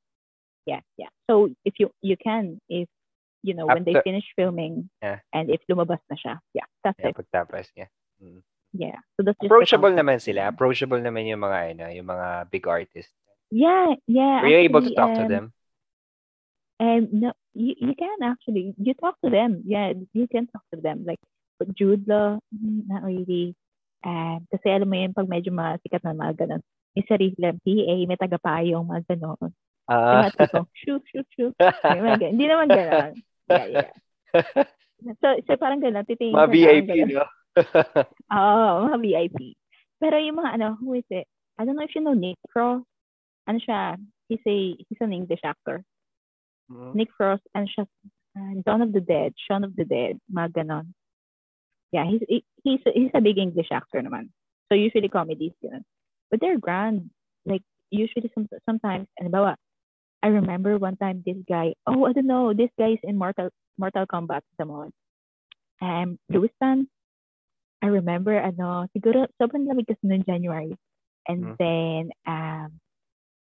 yeah 0.70 0.78
yeah 0.94 1.10
so 1.26 1.50
if 1.66 1.74
you 1.82 1.90
you 1.98 2.14
can 2.14 2.62
if 2.70 2.86
you 3.42 3.58
know 3.58 3.66
when 3.66 3.82
they 3.82 3.90
After- 3.98 4.06
finish 4.06 4.22
filming 4.38 4.86
Yeah. 5.02 5.18
and 5.34 5.50
if 5.50 5.58
lumabas 5.66 5.98
na 6.06 6.14
siya 6.14 6.38
yeah 6.54 6.69
that's 6.84 6.98
Yeah, 6.98 7.10
it 7.12 7.16
pagtapos. 7.16 7.64
Yeah. 7.76 7.90
yeah 8.72 8.98
so 9.16 9.24
that's 9.26 9.38
Approachable 9.42 9.90
naman 9.90 10.20
sila. 10.22 10.48
Approachable 10.50 11.00
naman 11.02 11.26
yung 11.26 11.42
mga 11.42 11.58
ano, 11.74 11.84
yung 11.90 12.08
mga 12.08 12.50
big 12.50 12.64
artists. 12.68 13.12
yeah 13.50 13.98
yeah 14.06 14.40
Were 14.46 14.52
you 14.54 14.62
able 14.62 14.78
to 14.84 14.94
talk 14.94 15.10
to 15.18 15.26
um, 15.26 15.30
them? 15.30 15.46
and 16.78 17.10
no 17.12 17.34
you, 17.52 17.74
you 17.82 17.94
can 17.98 18.14
actually 18.22 18.72
you 18.78 18.94
talk 18.94 19.18
to 19.20 19.28
them 19.28 19.60
yeah 19.66 19.90
you 20.14 20.24
can 20.30 20.46
talk 20.48 20.62
to 20.72 20.78
them 20.80 21.02
like 21.04 21.18
but 21.58 21.66
Jude 21.74 22.06
Law 22.06 22.38
mm, 22.54 22.86
not 22.86 23.02
really 23.02 23.58
um 24.06 24.46
kasi 24.48 24.70
alam 24.70 24.86
mo 24.88 24.96
yun 24.96 25.12
pag 25.12 25.26
medyo 25.28 25.50
masikat 25.50 26.00
na 26.06 26.14
mga 26.14 26.46
ganun 26.46 26.62
may 26.94 27.04
sarili 27.04 27.36
lang 27.42 27.58
PA 27.60 27.94
may 28.06 28.16
tagapayong 28.16 28.86
mga 28.86 29.02
ganun 29.18 29.50
Ah. 29.90 30.30
tipong 30.30 30.70
shoot 30.78 31.02
shoot 31.10 31.26
shoot 31.34 31.52
hindi 32.22 32.46
naman 32.46 32.70
ganun 32.70 33.12
yeah, 33.50 33.66
yeah. 33.66 33.90
So, 35.20 35.28
so 35.46 35.52
parang 35.56 35.80
gano'n, 35.80 36.06
titingin 36.06 36.36
Mga 36.36 36.50
VIP, 36.52 36.90
no? 37.10 37.26
Oo, 38.36 38.86
mga 38.88 38.98
VIP. 39.00 39.58
Pero 40.00 40.16
yung 40.16 40.38
mga 40.40 40.54
ano, 40.56 40.68
who 40.80 40.94
is 40.94 41.08
it? 41.10 41.26
I 41.58 41.64
don't 41.64 41.76
know 41.76 41.84
if 41.84 41.94
you 41.94 42.00
know 42.00 42.16
Nick 42.16 42.40
Frost. 42.52 42.88
Ano 43.48 43.58
siya? 43.60 44.00
He's 44.28 44.44
a, 44.46 44.76
he's 44.78 45.02
an 45.02 45.12
English 45.12 45.44
actor. 45.44 45.84
Mm. 46.70 46.94
Nick 46.94 47.10
Frost, 47.16 47.44
ano 47.52 47.66
siya? 47.66 47.84
Uh, 48.36 48.62
Dawn 48.64 48.80
of 48.80 48.92
the 48.94 49.02
Dead, 49.02 49.34
Shaun 49.36 49.64
of 49.64 49.74
the 49.74 49.84
Dead, 49.84 50.16
mga 50.32 50.62
ganon. 50.62 50.94
Yeah, 51.90 52.06
he's, 52.06 52.22
he's, 52.62 52.80
he's 52.86 53.10
a 53.12 53.20
big 53.20 53.36
English 53.36 53.68
actor 53.74 53.98
naman. 54.00 54.30
So 54.70 54.78
usually 54.78 55.10
comedies, 55.10 55.58
yun. 55.60 55.82
But 56.30 56.40
they're 56.40 56.62
grand. 56.62 57.10
Like, 57.44 57.66
usually 57.90 58.30
some, 58.32 58.46
sometimes, 58.64 59.08
ano 59.18 59.28
ba, 59.30 59.56
I 60.22 60.28
remember 60.28 60.78
one 60.78 60.96
time 60.96 61.24
this 61.26 61.36
guy, 61.48 61.74
oh, 61.86 62.06
I 62.06 62.12
don't 62.12 62.26
know, 62.26 62.54
this 62.54 62.70
guy 62.78 62.92
is 62.92 63.02
in 63.02 63.18
Mortal 63.18 63.50
Mortal 63.80 64.04
Kombat 64.04 64.44
sa 64.60 64.68
mga. 64.68 64.92
Um, 65.80 66.20
Louis 66.28 66.52
Tan, 66.60 66.84
I 67.80 67.88
remember, 67.88 68.36
ano, 68.36 68.84
siguro, 68.92 69.24
sobrang 69.40 69.64
lamig 69.64 69.88
kasi 69.88 70.04
noong 70.04 70.28
January. 70.28 70.76
And 71.24 71.40
Mm. 71.40 71.56
then, 71.56 72.02
um, 72.28 72.76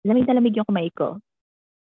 lamig 0.02 0.26
na 0.26 0.42
lamig 0.42 0.58
yung 0.58 0.66
kamay 0.66 0.90
ko. 0.98 1.22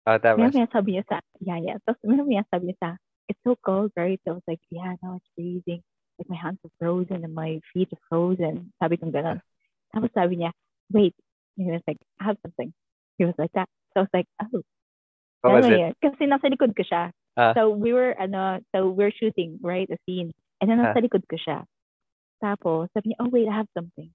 Oh, 0.09 0.17
Maya 0.17 0.21
tapos, 0.25 0.57
maya 0.57 0.69
sabi 0.73 0.97
niya 0.97 1.05
sa, 1.05 1.21
yeah, 1.45 1.61
yeah. 1.61 1.77
Tapos 1.85 2.01
maya 2.09 2.25
maya 2.25 2.45
sabi 2.49 2.73
niya 2.73 2.79
sa, 2.81 2.91
it's 3.29 3.39
so 3.45 3.53
cold, 3.61 3.93
right? 4.01 4.17
So 4.25 4.33
I 4.33 4.35
was 4.41 4.49
like, 4.49 4.65
yeah, 4.73 4.97
no, 5.05 5.21
it's 5.21 5.29
freezing. 5.37 5.85
Like 6.17 6.29
my 6.33 6.41
hands 6.41 6.59
are 6.65 6.73
frozen 6.81 7.21
and 7.21 7.37
my 7.37 7.61
feet 7.73 7.93
are 7.93 8.05
frozen. 8.09 8.73
Sabi 8.81 8.97
kong 8.97 9.13
ganun. 9.13 9.45
Tapos 9.93 10.09
sabi 10.17 10.41
niya, 10.41 10.57
wait. 10.89 11.13
He 11.61 11.69
was 11.69 11.85
like, 11.85 12.01
I 12.17 12.33
have 12.33 12.41
something. 12.41 12.73
He 13.21 13.29
was 13.29 13.37
like 13.37 13.53
that. 13.53 13.69
So 13.93 14.01
I 14.01 14.09
was 14.09 14.15
like, 14.17 14.29
oh. 14.41 14.65
what 15.45 15.61
was 15.61 15.69
it? 15.69 15.77
yun? 15.77 15.93
Kasi 16.01 16.25
nasa 16.25 16.49
likod 16.49 16.73
ko 16.73 16.83
siya. 16.83 17.13
Ah. 17.39 17.55
So 17.55 17.71
we 17.71 17.93
were, 17.95 18.15
ano, 18.19 18.59
so 18.75 18.91
we're 18.91 19.15
shooting, 19.15 19.59
right? 19.63 19.87
A 19.91 19.99
scene. 20.07 20.35
And 20.61 20.71
then 20.71 20.79
nasa 20.83 20.99
Ah. 20.99 21.05
likod 21.05 21.25
ko 21.31 21.37
siya. 21.39 21.63
Tapos 22.43 22.89
sabi 22.97 23.13
niya, 23.13 23.19
oh 23.23 23.31
wait, 23.31 23.47
I 23.47 23.55
have 23.63 23.71
something. 23.77 24.11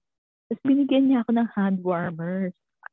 Tapos 0.50 0.60
binigyan 0.66 1.08
niya 1.10 1.24
ako 1.24 1.30
ng 1.34 1.48
hand 1.54 1.78
warmers. 1.82 2.52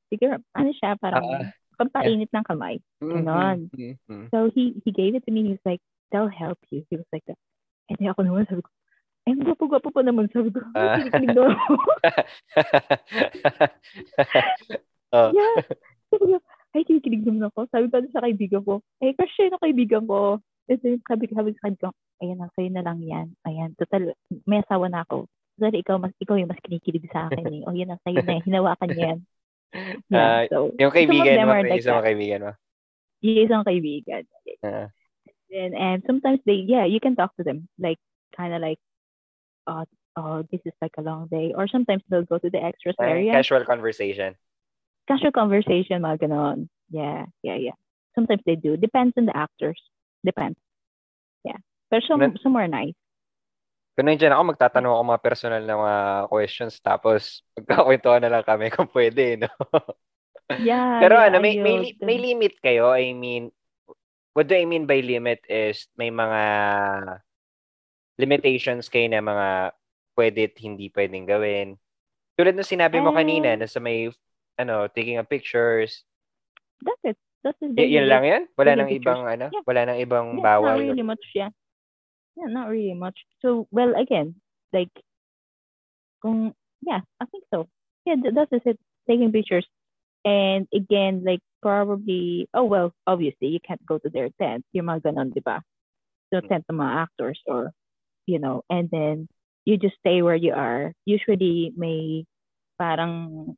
Siguro, 0.10 0.40
ano 0.56 0.70
siya, 0.74 0.96
parang 0.98 1.26
Ah. 1.26 1.52
pampainit 1.76 2.30
ng 2.30 2.46
kamay. 2.46 2.78
Ganon. 3.02 3.68
Mm, 3.74 3.78
mm, 3.78 3.96
mm. 4.08 4.26
So 4.30 4.48
he 4.54 4.78
he 4.86 4.94
gave 4.94 5.18
it 5.18 5.26
to 5.26 5.32
me. 5.34 5.42
He 5.44 5.54
was 5.58 5.66
like, 5.66 5.82
"They'll 6.14 6.30
help 6.30 6.62
you." 6.70 6.86
He 6.94 6.96
was 7.02 7.10
like 7.10 7.26
that. 7.26 7.38
And 7.90 7.98
then 7.98 8.14
ako 8.14 8.30
naman 8.30 8.46
sabi 8.46 8.62
ko, 8.62 8.70
"Eh, 9.26 9.34
gwapo-gwapo 9.34 9.90
pa 9.90 10.02
naman." 10.06 10.30
Sabi 10.30 10.54
ko. 10.54 10.62
"Ay, 10.78 11.02
kinikilig 11.02 11.34
daw 11.34 11.50
ako." 11.50 11.74
oh, 15.18 15.30
yeah. 15.34 15.56
Sabi 16.14 16.24
ko, 16.30 16.38
ay, 16.74 16.84
kinikilig 16.86 17.24
naman 17.26 17.50
ako. 17.50 17.70
Sabi 17.70 17.90
ko 17.90 18.02
sa 18.10 18.24
kaibigan 18.26 18.64
ko, 18.66 18.82
eh, 19.02 19.14
crush 19.14 19.34
siya 19.38 19.54
ng 19.54 19.64
kaibigan 19.64 20.04
ko. 20.10 20.42
And 20.70 20.80
then 20.82 21.00
sabi 21.06 21.30
sabi 21.30 21.54
ko 21.54 21.58
sa 21.62 21.70
kaibigan 21.70 21.80
ko, 21.82 21.88
ayan 22.24 22.38
na, 22.40 22.48
sa'yo 22.56 22.70
na 22.74 22.84
lang 22.86 23.00
yan. 23.04 23.28
Ayan, 23.46 23.70
total, 23.78 24.18
may 24.50 24.64
asawa 24.64 24.90
na 24.90 25.06
ako. 25.06 25.30
Total, 25.60 25.76
ikaw, 25.78 25.96
mas, 26.02 26.14
ikaw 26.18 26.36
yung 26.40 26.50
mas 26.50 26.62
kinikilig 26.66 27.06
sa 27.14 27.30
akin 27.30 27.46
eh. 27.50 27.62
O, 27.68 27.76
yan 27.76 27.94
na, 27.94 27.98
sa'yo 28.02 28.22
na. 28.26 28.42
Hinawakan 28.42 28.90
niya 28.94 29.08
yan. 29.16 29.22
Ah, 30.14 30.46
Yeah, 30.46 30.54
so, 30.54 30.70
yung 30.78 30.94
kaibigan 30.94 31.50
mo, 31.50 31.58
yung 31.58 31.66
like 31.66 31.82
isang 31.82 31.98
that. 31.98 32.06
kaibigan 32.06 32.46
mo. 32.46 32.52
Yung 33.26 33.42
isang 33.42 33.66
kaibigan. 33.66 34.22
Ah. 34.62 34.94
and 35.54 35.74
and 35.78 36.04
sometimes 36.06 36.40
they 36.46 36.66
yeah 36.66 36.86
you 36.86 37.00
can 37.00 37.16
talk 37.16 37.36
to 37.38 37.44
them 37.44 37.68
like 37.78 37.98
kind 38.36 38.54
of 38.54 38.62
like 38.62 38.80
uh 39.68 39.86
oh 40.18 40.44
this 40.52 40.62
is 40.66 40.74
like 40.82 40.94
a 40.98 41.02
long 41.02 41.28
day 41.28 41.54
or 41.56 41.68
sometimes 41.68 42.02
they'll 42.10 42.26
go 42.26 42.38
to 42.38 42.50
the 42.50 42.62
extras 42.62 42.96
Parang 42.98 43.22
area 43.22 43.32
casual 43.32 43.64
conversation. 43.66 44.36
Casual 45.08 45.32
conversation 45.36 46.02
mga 46.02 46.28
ganon. 46.28 46.70
Yeah 46.90 47.28
yeah 47.42 47.58
yeah. 47.60 47.78
Sometimes 48.16 48.42
they 48.46 48.56
do. 48.56 48.78
Depends 48.78 49.14
on 49.18 49.26
the 49.26 49.36
actors. 49.36 49.80
Depends. 50.22 50.58
Yeah. 51.44 51.60
But 51.90 52.06
some 52.08 52.22
Nan- 52.22 52.38
some 52.42 52.56
are 52.56 52.70
nice. 52.70 52.96
Kung 53.94 54.10
nandiyan 54.10 54.34
ako, 54.34 54.58
magtatanong 54.58 54.90
ako 54.90 55.04
mga 55.06 55.22
personal 55.22 55.62
na 55.62 55.78
mga 55.78 56.00
questions. 56.34 56.74
Tapos 56.82 57.42
magkakwentuhan 57.58 58.22
na 58.26 58.32
lang 58.34 58.46
kami 58.46 58.74
kung 58.74 58.90
pwede, 58.90 59.38
no? 59.46 59.50
yeah 60.66 60.98
Pero 60.98 61.14
yeah, 61.22 61.30
ano, 61.30 61.38
may, 61.38 61.62
may, 61.62 61.78
li- 61.78 62.00
may 62.02 62.18
limit 62.18 62.58
kayo? 62.58 62.90
I 62.90 63.14
mean, 63.14 63.54
what 64.34 64.50
do 64.50 64.58
I 64.58 64.66
mean 64.66 64.90
by 64.90 64.98
limit 65.02 65.46
is 65.46 65.86
may 65.94 66.10
mga 66.10 66.42
limitations 68.18 68.90
kayo 68.90 69.10
na 69.10 69.22
mga 69.22 69.48
pwede 70.14 70.40
at 70.50 70.56
hindi 70.62 70.90
pwedeng 70.94 71.26
gawin. 71.26 71.78
Tulad 72.34 72.54
ng 72.58 72.66
sinabi 72.66 72.98
mo 73.02 73.14
kanina 73.14 73.54
Eh. 73.54 73.58
na 73.62 73.68
sa 73.70 73.78
may, 73.78 74.10
ano, 74.60 74.88
taking 74.92 75.18
of 75.18 75.30
pictures. 75.30 76.04
that's 76.84 77.00
it 77.04 77.18
that's 77.44 77.58
it 77.64 77.72
Y- 77.80 77.96
yun 77.96 78.08
lang 78.12 78.24
yun? 78.28 78.44
Wala 78.60 78.76
nang 78.76 78.92
pictures. 78.92 79.08
ibang, 79.08 79.22
ano? 79.24 79.46
Yeah. 79.52 79.64
Wala 79.64 79.82
nang 79.88 80.00
ibang 80.04 80.28
yeah, 80.38 80.44
bawal. 80.44 80.76
not 80.76 80.84
really 80.84 81.08
much 81.08 81.26
yeah 81.36 81.52
yeah 82.36 82.50
not 82.50 82.68
really 82.68 82.94
much 82.98 83.16
so 83.42 83.68
well 83.72 83.94
again 83.96 84.36
like 84.74 84.92
kung 86.22 86.54
yeah 86.82 87.02
I 87.22 87.26
think 87.32 87.46
so 87.54 87.70
yeah 88.06 88.16
th- 88.20 88.34
that's 88.36 88.52
it 88.52 88.80
taking 89.08 89.32
pictures 89.32 89.68
and 90.26 90.68
again 90.74 91.24
like 91.24 91.40
probably 91.62 92.48
oh 92.54 92.64
well 92.64 92.92
obviously 93.08 93.48
you 93.48 93.60
can't 93.64 93.84
go 93.86 93.98
to 94.00 94.10
their 94.10 94.30
tent 94.42 94.66
yung 94.74 94.88
mga 94.88 95.12
ganon 95.12 95.32
di 95.32 95.40
ba 95.44 95.62
so 96.32 96.40
mm. 96.40 96.48
tent 96.48 96.66
ng 96.72 96.80
mga 96.80 97.08
actors 97.08 97.40
or 97.48 97.72
you 98.28 98.40
know 98.40 98.64
and 98.72 98.90
then 98.92 99.28
you 99.64 99.78
just 99.78 99.96
stay 100.00 100.20
where 100.24 100.36
you 100.40 100.52
are 100.52 100.92
usually 101.06 101.72
may 101.76 102.24
parang 102.84 103.14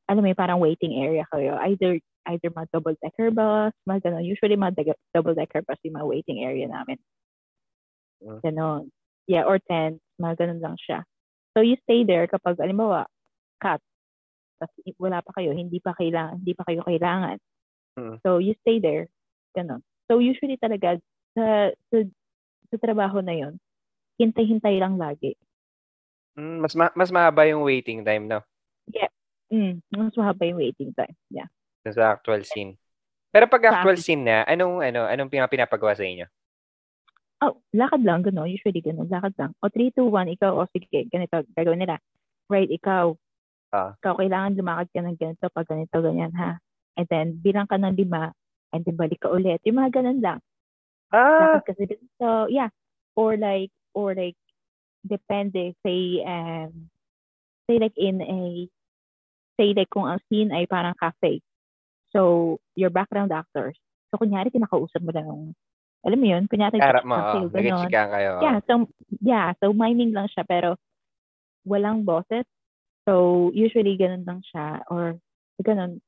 alam 0.05 0.21
mo 0.21 0.29
parang 0.37 0.61
waiting 0.61 1.01
area 1.01 1.25
kayo. 1.33 1.57
Either 1.65 1.97
either 2.29 2.49
mga 2.53 2.69
double 2.69 2.93
decker 3.01 3.33
bus 3.33 3.73
mga 3.89 4.09
ganon 4.09 4.25
usually 4.25 4.53
mga 4.53 4.77
dag- 4.77 5.03
double 5.17 5.33
decker 5.33 5.65
bus 5.65 5.81
yung 5.81 5.97
mga 5.97 6.09
waiting 6.09 6.45
area 6.45 6.69
namin. 6.69 7.01
Mm. 8.21 8.39
ganon 8.45 8.81
yeah 9.27 9.43
or 9.43 9.57
tent 9.65 9.97
mga 10.21 10.45
ganon 10.45 10.61
lang 10.61 10.77
siya. 10.77 11.01
So 11.57 11.65
you 11.65 11.81
stay 11.89 12.05
there 12.05 12.29
kapag 12.29 12.61
alimbawa 12.61 13.09
cut. 13.57 13.81
Tapos 14.61 14.77
wala 15.01 15.25
pa 15.25 15.41
kayo 15.41 15.57
hindi 15.57 15.81
pa 15.81 15.97
kailangan 15.97 16.45
hindi 16.45 16.53
pa 16.53 16.63
kayo 16.69 16.85
kailangan. 16.85 17.41
Mm. 17.97 18.21
so 18.21 18.37
you 18.37 18.53
stay 18.61 18.77
there. 18.77 19.09
Ganon 19.57 19.81
so 20.05 20.21
usually 20.21 20.61
talaga 20.61 21.01
sa 21.33 21.73
sa, 21.89 21.97
sa 22.69 22.77
trabaho 22.77 23.25
na 23.25 23.33
yon 23.33 23.57
hintay-hintay 24.21 24.79
lang 24.79 24.95
lagi. 24.95 25.35
Mm, 26.39 26.63
mas 26.63 26.73
ma- 26.75 26.95
mas 26.95 27.11
mahaba 27.11 27.47
yung 27.47 27.63
waiting 27.63 28.03
time, 28.03 28.27
no? 28.27 28.43
Mm, 29.55 29.73
mas 29.95 30.15
mahaba 30.19 30.43
yung 30.43 30.59
waiting 30.59 30.91
time 30.91 31.15
yeah 31.31 31.47
Sa 31.87 32.11
actual 32.11 32.43
scene. 32.43 32.75
Pero 33.35 33.51
pag 33.51 33.67
actual 33.67 33.99
scene 33.99 34.23
na, 34.23 34.47
anong 34.47 34.79
ano, 34.79 35.11
anong 35.11 35.27
pina- 35.27 35.51
pinapagawa 35.51 35.91
sa 35.91 36.07
inyo? 36.07 36.23
Oh, 37.43 37.59
lakad 37.75 37.99
lang, 38.07 38.23
gano'n. 38.23 38.47
Usually, 38.47 38.79
gano'n. 38.79 39.11
Lakad 39.11 39.35
lang. 39.35 39.51
O, 39.59 39.67
3, 39.67 39.91
2, 39.91 40.07
1, 40.07 40.39
ikaw, 40.39 40.55
o 40.55 40.71
sige, 40.71 41.11
ganito, 41.11 41.43
gagawin 41.51 41.83
nila. 41.83 41.99
Right, 42.47 42.71
ikaw. 42.71 43.11
Ah. 43.75 43.91
Ikaw, 43.99 44.23
kailangan 44.23 44.55
lumakad 44.55 44.87
ka 44.95 45.03
ng 45.03 45.19
ganito, 45.19 45.45
pag 45.51 45.67
ganito, 45.67 45.99
ganyan, 45.99 46.31
ha? 46.39 46.63
And 46.95 47.05
then, 47.11 47.35
bilang 47.43 47.67
ka 47.67 47.75
ng 47.75 47.99
lima, 47.99 48.31
and 48.71 48.87
then 48.87 48.95
balik 48.95 49.19
ka 49.19 49.27
ulit. 49.27 49.59
Yung 49.67 49.83
mga 49.83 49.99
ganun 49.99 50.23
lang. 50.23 50.39
Ah, 51.11 51.59
Lakad 51.59 51.75
kasi. 51.75 51.99
So, 52.15 52.47
yeah. 52.47 52.71
Or 53.19 53.35
like, 53.35 53.75
or 53.91 54.15
like, 54.15 54.39
depende, 55.03 55.75
say, 55.83 56.23
um, 56.23 56.87
say 57.67 57.83
like 57.83 57.99
in 57.99 58.23
a, 58.23 58.71
say 59.55 59.73
like 59.73 59.89
kung 59.89 60.07
ang 60.07 60.21
scene 60.27 60.51
ay 60.51 60.67
parang 60.67 60.95
cafe. 60.99 61.39
So, 62.15 62.57
your 62.79 62.91
background 62.91 63.35
actors. 63.35 63.75
So, 64.11 64.19
kunyari, 64.21 64.47
kinakausap 64.47 65.03
mo 65.03 65.11
lang 65.11 65.27
yung, 65.27 65.43
alam 66.05 66.19
mo 66.21 66.27
yun, 66.29 66.47
kunyari, 66.47 66.79
harap 66.79 67.03
mo, 67.03 67.17
cafe, 67.17 67.37
oh, 67.43 67.49
kayo. 67.89 68.31
Yeah, 68.39 68.57
so 68.69 68.87
yeah, 69.19 69.51
so 69.57 69.73
miming 69.73 70.13
lang 70.13 70.29
siya 70.29 70.45
pero 70.45 70.77
walang 71.65 72.05
boses. 72.05 72.45
So 73.09 73.49
usually 73.53 73.97
ganun 73.97 74.25
lang 74.25 74.41
siya 74.45 74.85
or 74.89 75.17
ganun 75.61 76.01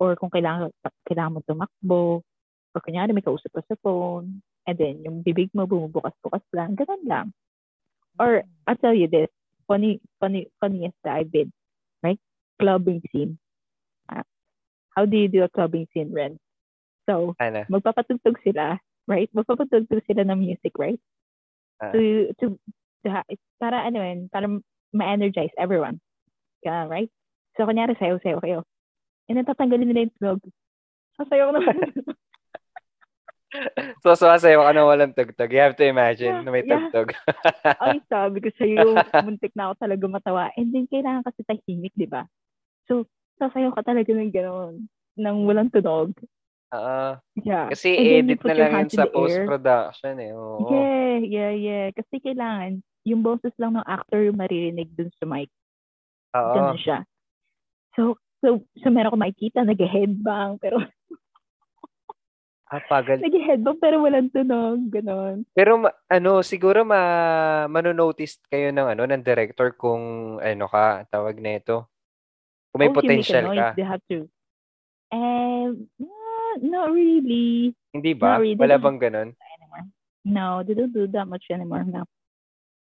or 0.00 0.16
kung 0.16 0.32
kailangan 0.32 0.72
kailangan 1.08 1.34
mo 1.36 1.40
tumakbo 1.44 2.20
or 2.72 2.80
kunyari 2.80 3.12
may 3.12 3.24
kausap 3.24 3.52
ka 3.52 3.64
sa 3.64 3.76
phone 3.80 4.44
and 4.68 4.76
then 4.76 5.00
yung 5.04 5.20
bibig 5.24 5.52
mo 5.52 5.68
bumubukas-bukas 5.68 6.44
lang, 6.56 6.76
ganun 6.76 7.04
lang. 7.04 7.26
Or 8.16 8.44
I'll 8.68 8.80
tell 8.80 8.96
you 8.96 9.08
this, 9.08 9.28
funny 9.68 10.00
funny 10.20 10.48
funniest 10.60 10.96
that 11.04 11.16
I've 11.16 11.32
been, 11.32 11.52
right? 12.00 12.20
Clubbing 12.60 13.02
scene. 13.10 13.38
Ah, 14.10 14.22
how 14.94 15.04
do 15.04 15.16
you 15.16 15.28
do 15.28 15.42
a 15.42 15.50
clubbing 15.50 15.86
scene, 15.92 16.12
Ren? 16.12 16.38
So, 17.08 17.34
Ano? 17.40 17.66
magpapatugtog 17.68 18.40
sila, 18.40 18.78
right? 19.06 19.28
Magpapatugtog 19.34 20.06
sila 20.06 20.22
ng 20.24 20.38
music, 20.38 20.72
right? 20.78 21.00
Ah. 21.82 21.92
To, 21.92 22.32
to, 22.40 22.44
to 23.04 23.08
para 23.60 23.84
ano 23.84 23.98
yun, 24.00 24.30
para 24.32 24.46
ma-energize 24.94 25.52
everyone. 25.58 26.00
Yeah, 26.64 26.88
right? 26.88 27.10
So, 27.58 27.66
kunyari, 27.68 27.98
sayo-sayo 28.00 28.40
kayo. 28.40 28.64
And 29.28 29.36
then, 29.36 29.44
tatanggalin 29.44 29.88
nila 29.88 30.08
yung 30.08 30.14
tunog. 30.16 30.40
Sasayaw 31.20 31.52
ko 31.52 31.52
naman. 31.60 31.76
So, 34.02 34.18
sumasayaw 34.18 34.66
ka 34.66 34.72
na 34.74 34.84
walang 34.84 35.14
tugtog. 35.14 35.50
You 35.54 35.62
have 35.62 35.78
to 35.78 35.86
imagine 35.86 36.42
Yeah, 36.42 36.44
na 36.44 36.50
may 36.50 36.66
yeah. 36.66 36.90
tugtog. 36.90 37.14
Ay, 37.80 38.02
sabi 38.10 38.38
ko 38.42 38.50
sa'yo, 38.58 38.98
muntik 39.22 39.54
na 39.54 39.70
ako 39.70 39.74
talaga 39.80 40.04
matawa. 40.10 40.44
And 40.58 40.74
then, 40.74 40.90
kailangan 40.90 41.22
kasi 41.24 41.46
tahimik, 41.46 41.94
di 41.94 42.10
ba? 42.10 42.26
So, 42.90 43.06
sasayaw 43.38 43.74
ka 43.78 43.82
talaga 43.86 44.10
ng 44.10 44.34
gano'n, 44.34 44.74
ng 45.18 45.36
walang 45.46 45.70
tunog. 45.70 46.12
Oo. 46.74 47.08
Yeah. 47.46 47.70
Kasi 47.70 47.94
And 47.94 48.34
edit 48.34 48.42
na 48.42 48.54
lang 48.58 48.72
yun 48.74 48.90
sa 48.90 49.06
post-production 49.06 50.14
eh. 50.18 50.30
Oo. 50.34 50.66
Yeah, 50.74 51.16
yeah, 51.22 51.52
yeah. 51.54 51.86
Kasi 51.94 52.18
kailangan, 52.18 52.82
yung 53.06 53.22
boses 53.22 53.54
lang 53.60 53.78
ng 53.78 53.86
actor 53.86 54.24
yung 54.24 54.40
maririnig 54.40 54.90
dun 54.98 55.12
sa 55.14 55.24
mic. 55.28 55.52
Oo. 56.34 56.54
Ganun 56.58 56.80
siya. 56.82 57.06
So, 57.94 58.18
so, 58.42 58.66
so 58.82 58.86
meron 58.90 59.14
ko 59.14 59.18
makikita, 59.22 59.62
nag-headbang, 59.62 60.58
pero 60.58 60.82
Ah, 62.64 62.80
pagal. 62.80 63.20
nag-headbang 63.20 63.76
pero 63.76 64.00
walang 64.00 64.32
tunog, 64.32 64.88
ganun. 64.88 65.44
Pero 65.52 65.78
ma- 65.78 65.94
ano, 66.08 66.40
siguro 66.40 66.80
ma 66.82 67.00
mano-notice 67.68 68.40
kayo 68.48 68.72
ng 68.72 68.88
ano 68.96 69.04
ng 69.04 69.20
director 69.22 69.76
kung 69.76 70.36
ano 70.40 70.64
ka, 70.66 71.04
tawag 71.12 71.38
na 71.38 71.60
ito. 71.60 71.84
Kung 72.72 72.80
may 72.80 72.90
Oh, 72.90 72.96
potential 72.96 73.44
noise, 73.52 73.60
ka. 73.60 73.68
They 73.76 73.86
have 73.86 74.02
to. 74.10 74.26
Um, 75.14 75.86
not, 76.00 76.56
not 76.64 76.88
really 76.90 77.76
Hindi 77.94 78.16
ba? 78.16 78.40
Not 78.40 78.42
really. 78.42 78.58
Wala 78.58 78.76
bang 78.80 78.98
ganun? 78.98 79.28
anymore. 79.36 79.84
No, 80.24 80.64
they 80.64 80.72
don't 80.74 80.90
do 80.90 81.06
that 81.12 81.28
much 81.28 81.46
anymore 81.52 81.84
now. 81.84 82.08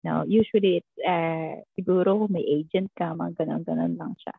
No, 0.05 0.23
usually 0.25 0.81
it's, 0.81 0.93
uh, 1.03 1.61
siguro 1.75 2.21
kung 2.25 2.31
may 2.33 2.45
agent 2.45 2.89
ka, 2.95 3.11
mga 3.13 3.43
ganun-ganun 3.43 3.97
lang 3.97 4.13
siya. 4.17 4.33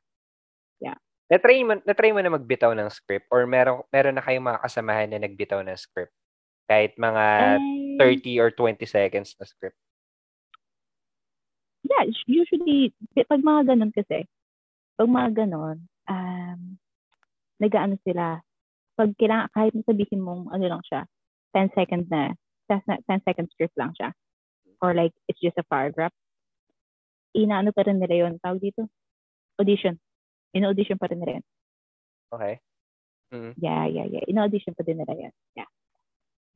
Na-try 1.33 1.65
mo, 1.65 1.81
na-try 1.81 2.13
mo 2.13 2.21
na 2.21 2.29
magbitaw 2.29 2.77
ng 2.77 2.93
script 2.93 3.25
or 3.33 3.49
meron 3.49 3.81
meron 3.89 4.21
na 4.21 4.21
kayong 4.21 4.53
mga 4.53 4.61
kasamahan 4.69 5.09
na 5.09 5.25
nagbitaw 5.25 5.65
ng 5.65 5.81
script? 5.81 6.13
Kahit 6.69 6.93
mga 7.01 7.25
Um, 7.57 7.97
30 7.97 8.37
or 8.37 8.53
20 8.53 8.85
seconds 8.85 9.33
na 9.41 9.49
script. 9.49 9.81
Yeah, 11.89 12.05
us- 12.05 12.29
usually, 12.29 12.93
pag 13.17 13.41
mga 13.41 13.73
ganun 13.73 13.93
kasi, 13.97 14.29
pag 15.01 15.09
mga 15.09 15.31
ganun, 15.45 15.89
um, 16.09 16.61
nag-ano 17.59 17.97
sila, 18.05 18.45
pag 18.97 19.11
kailangan, 19.17 19.49
kahit 19.57 19.73
sabihin 19.89 20.21
mong 20.21 20.53
ano 20.53 20.65
lang 20.69 20.83
siya, 20.85 21.09
10 21.57 21.73
second 21.73 22.13
na, 22.13 22.37
10, 22.69 22.85
na- 22.85 23.03
10 23.09 23.25
second 23.25 23.49
script 23.53 23.77
lang 23.81 23.93
siya, 23.97 24.13
or 24.85 24.93
like, 24.93 25.13
it's 25.33 25.41
just 25.41 25.57
a 25.57 25.67
paragraph, 25.67 26.13
inaano 27.33 27.73
pa 27.73 27.89
rin 27.89 27.99
nila 28.01 28.29
yun, 28.29 28.37
tawag 28.41 28.61
dito, 28.61 28.89
audition. 29.57 29.97
In-audition 30.53 30.99
pa 31.01 31.09
rin 31.09 31.21
nila 31.21 31.41
yun. 31.41 31.47
Okay? 32.33 32.55
Mm. 33.33 33.53
Yeah, 33.57 33.85
yeah, 33.89 34.07
yeah. 34.09 34.25
In-audition 34.29 34.77
pa 34.77 34.85
din 34.85 35.01
nila 35.01 35.17
yan. 35.17 35.33
Yeah. 35.57 35.71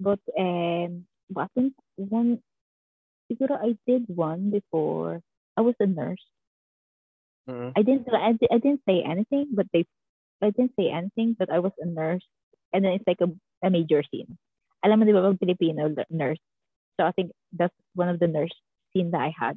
But, 0.00 0.20
um, 0.36 1.08
but 1.32 1.48
I 1.48 1.50
think 1.56 1.72
one, 1.96 2.44
siguro 3.32 3.56
I 3.56 3.80
did 3.88 4.04
one 4.12 4.52
before. 4.52 5.24
I 5.56 5.64
was 5.64 5.74
a 5.80 5.88
nurse. 5.88 6.22
Mm. 7.48 7.72
I 7.76 7.80
didn't, 7.80 8.08
I, 8.12 8.36
I 8.52 8.58
didn't 8.60 8.84
say 8.84 9.00
anything, 9.00 9.56
but 9.56 9.66
they, 9.72 9.88
I 10.42 10.50
didn't 10.52 10.76
say 10.78 10.92
anything, 10.92 11.34
but 11.38 11.48
I 11.48 11.60
was 11.60 11.72
a 11.80 11.86
nurse. 11.86 12.24
And 12.72 12.84
then 12.84 12.92
it's 12.92 13.08
like 13.08 13.24
a, 13.24 13.32
a 13.64 13.70
major 13.70 14.04
scene. 14.12 14.36
Alam 14.84 15.00
mo, 15.00 15.04
di 15.06 15.16
ba, 15.16 15.32
Filipino 15.40 15.88
nurse. 16.10 16.42
So 17.00 17.06
I 17.06 17.12
think 17.12 17.32
that's 17.56 17.72
one 17.94 18.08
of 18.12 18.20
the 18.20 18.28
nurse 18.28 18.52
scene 18.92 19.10
that 19.12 19.20
I 19.20 19.32
had. 19.32 19.56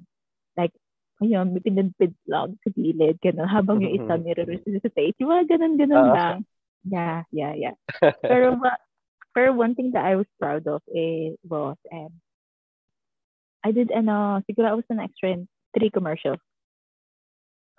Like, 0.55 0.71
ayun, 1.19 1.51
may 1.51 1.59
pinagpid 1.59 2.15
lang 2.27 2.55
sa 2.63 2.69
gilid, 2.71 3.19
gano'n, 3.19 3.47
habang 3.47 3.83
yung 3.83 3.95
isa 3.95 4.15
nire-resuscitate. 4.15 5.15
Yung 5.19 5.29
mga 5.31 5.55
ganun-ganun 5.55 6.07
Oo. 6.09 6.15
lang. 6.15 6.37
Yeah, 6.87 7.23
yeah, 7.35 7.53
yeah. 7.53 7.75
Pero, 8.23 8.55
wa- 8.63 8.83
pero 9.35 9.51
one 9.51 9.75
thing 9.75 9.91
that 9.93 10.07
I 10.07 10.15
was 10.15 10.27
proud 10.39 10.63
of 10.67 10.79
is, 10.87 11.35
was, 11.43 11.75
um, 11.91 12.11
I 13.63 13.75
did, 13.75 13.91
ano, 13.91 14.39
siguro 14.47 14.71
I 14.71 14.79
was 14.79 14.87
an 14.87 15.03
extra 15.03 15.35
in 15.35 15.47
three 15.75 15.91
commercials. 15.91 16.39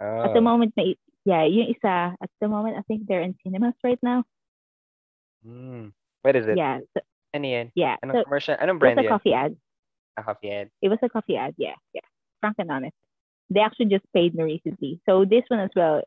At 0.01 0.33
the 0.37 0.41
Oh. 0.41 0.45
moment, 0.45 0.73
may, 0.77 0.97
yeah, 1.25 1.45
yung 1.49 1.69
isa, 1.73 2.17
at 2.17 2.31
the 2.41 2.49
moment, 2.49 2.77
I 2.77 2.85
think 2.85 3.09
they're 3.09 3.25
in 3.25 3.37
cinemas 3.45 3.77
right 3.85 4.01
now. 4.05 4.25
Mm. 5.45 5.93
What 6.21 6.37
is 6.37 6.45
it? 6.47 6.57
Yeah, 6.57 6.81
so, 6.93 7.01
Ano 7.33 7.47
yan? 7.49 7.73
yeah. 7.73 7.97
Anong 8.05 8.21
So, 8.21 8.25
commercial? 8.29 8.57
Anong 8.61 8.77
it 8.77 8.85
was 8.85 8.93
brand 8.93 8.99
a 9.01 9.03
yun? 9.09 9.13
coffee 9.13 9.33
ad. 9.33 9.53
Ah, 10.19 10.25
coffee 10.25 10.51
ad. 10.53 10.69
It 10.85 10.89
was 10.93 10.99
a 11.01 11.09
coffee 11.09 11.37
ad, 11.41 11.55
yeah, 11.57 11.77
yeah. 11.97 12.05
Frank 12.41 12.57
and 12.61 12.69
honest. 12.69 12.97
They 13.51 13.61
actually 13.61 13.91
just 13.91 14.07
paid 14.15 14.35
me 14.35 14.57
recently. 14.57 15.03
So 15.05 15.27
this 15.27 15.43
one 15.51 15.61
as 15.61 15.75
well. 15.75 16.07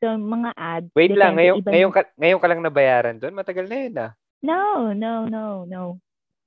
So 0.00 0.14
mga 0.16 0.54
ads. 0.56 0.88
Wait 0.96 1.12
lang, 1.12 1.36
ngayon, 1.36 1.60
iba 1.60 1.70
ngayon, 1.74 1.92
ka, 1.92 2.00
ngayon 2.16 2.40
ka 2.40 2.46
lang 2.48 2.60
nabayaran 2.64 3.16
doon? 3.20 3.36
Matagal 3.36 3.66
na 3.68 3.76
yun 3.76 3.94
ah. 3.98 4.12
No, 4.40 4.94
no, 4.96 5.28
no, 5.28 5.68
no. 5.68 6.00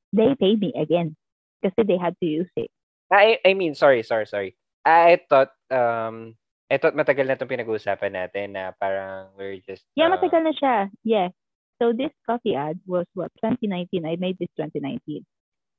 They 0.09 0.33
paid 0.39 0.63
me 0.63 0.73
again. 0.73 1.13
Kasi 1.61 1.85
they 1.85 1.99
had 1.99 2.17
to 2.23 2.27
use 2.27 2.49
it. 2.57 2.71
Ah, 3.13 3.21
I, 3.21 3.37
I 3.45 3.53
mean, 3.53 3.75
sorry, 3.77 4.01
sorry, 4.01 4.25
sorry. 4.25 4.57
I 4.83 5.21
thought, 5.29 5.53
um, 5.69 6.33
I 6.71 6.81
thought 6.81 6.97
matagal 6.97 7.29
na 7.29 7.37
itong 7.37 7.53
pinag-uusapan 7.53 8.17
natin 8.17 8.57
na 8.57 8.73
parang 8.73 9.29
we're 9.37 9.61
just... 9.61 9.85
Yeah, 9.93 10.09
uh, 10.09 10.17
matagal 10.17 10.41
na 10.41 10.53
siya. 10.57 10.75
Yeah. 11.05 11.29
So 11.77 11.93
this 11.93 12.11
coffee 12.25 12.57
ad 12.57 12.81
was 12.89 13.05
what 13.13 13.29
2019. 13.45 14.01
I 14.07 14.17
made 14.17 14.41
this 14.41 14.49
2019. 14.57 15.21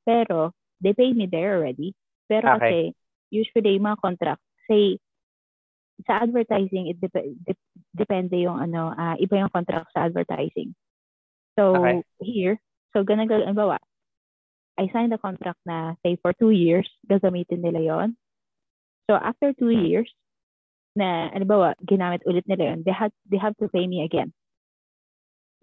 Pero 0.06 0.54
they 0.78 0.94
paid 0.94 1.18
me 1.18 1.26
there 1.26 1.58
already. 1.58 1.96
Pero 2.30 2.54
Okay. 2.54 2.60
kasi 2.60 2.78
usually 3.30 3.76
yung 3.76 3.86
mga 3.88 4.00
contract 4.02 4.42
say 4.68 4.98
sa 6.06 6.26
advertising 6.26 6.90
it 6.90 6.98
dep- 6.98 7.38
dep- 7.46 7.70
depende 7.94 8.42
yung 8.42 8.58
ano 8.58 8.90
ah, 8.92 9.14
iba 9.20 9.38
yung 9.38 9.52
contract 9.52 9.94
sa 9.94 10.10
advertising. 10.10 10.74
So 11.54 11.70
Okay. 11.78 12.02
here, 12.18 12.58
so 12.92 13.06
ganun 13.06 13.30
ganun 13.30 13.54
bawa. 13.54 13.78
I 14.74 14.90
signed 14.90 15.14
a 15.14 15.22
contract 15.22 15.62
na 15.62 15.94
say 16.02 16.18
for 16.18 16.34
two 16.34 16.50
years 16.50 16.90
gagamitin 17.06 17.62
nila 17.62 17.78
yon. 17.80 18.08
So 19.06 19.14
after 19.14 19.54
two 19.54 19.70
Hmm. 19.70 19.86
years 19.86 20.10
na 20.98 21.30
ano 21.30 21.44
ba 21.46 21.74
ginamit 21.86 22.26
ulit 22.26 22.42
nila 22.50 22.74
yon, 22.74 22.82
they 22.82 22.94
had 22.94 23.14
they 23.30 23.38
have 23.38 23.54
to 23.62 23.70
pay 23.70 23.86
me 23.86 24.02
again. 24.02 24.34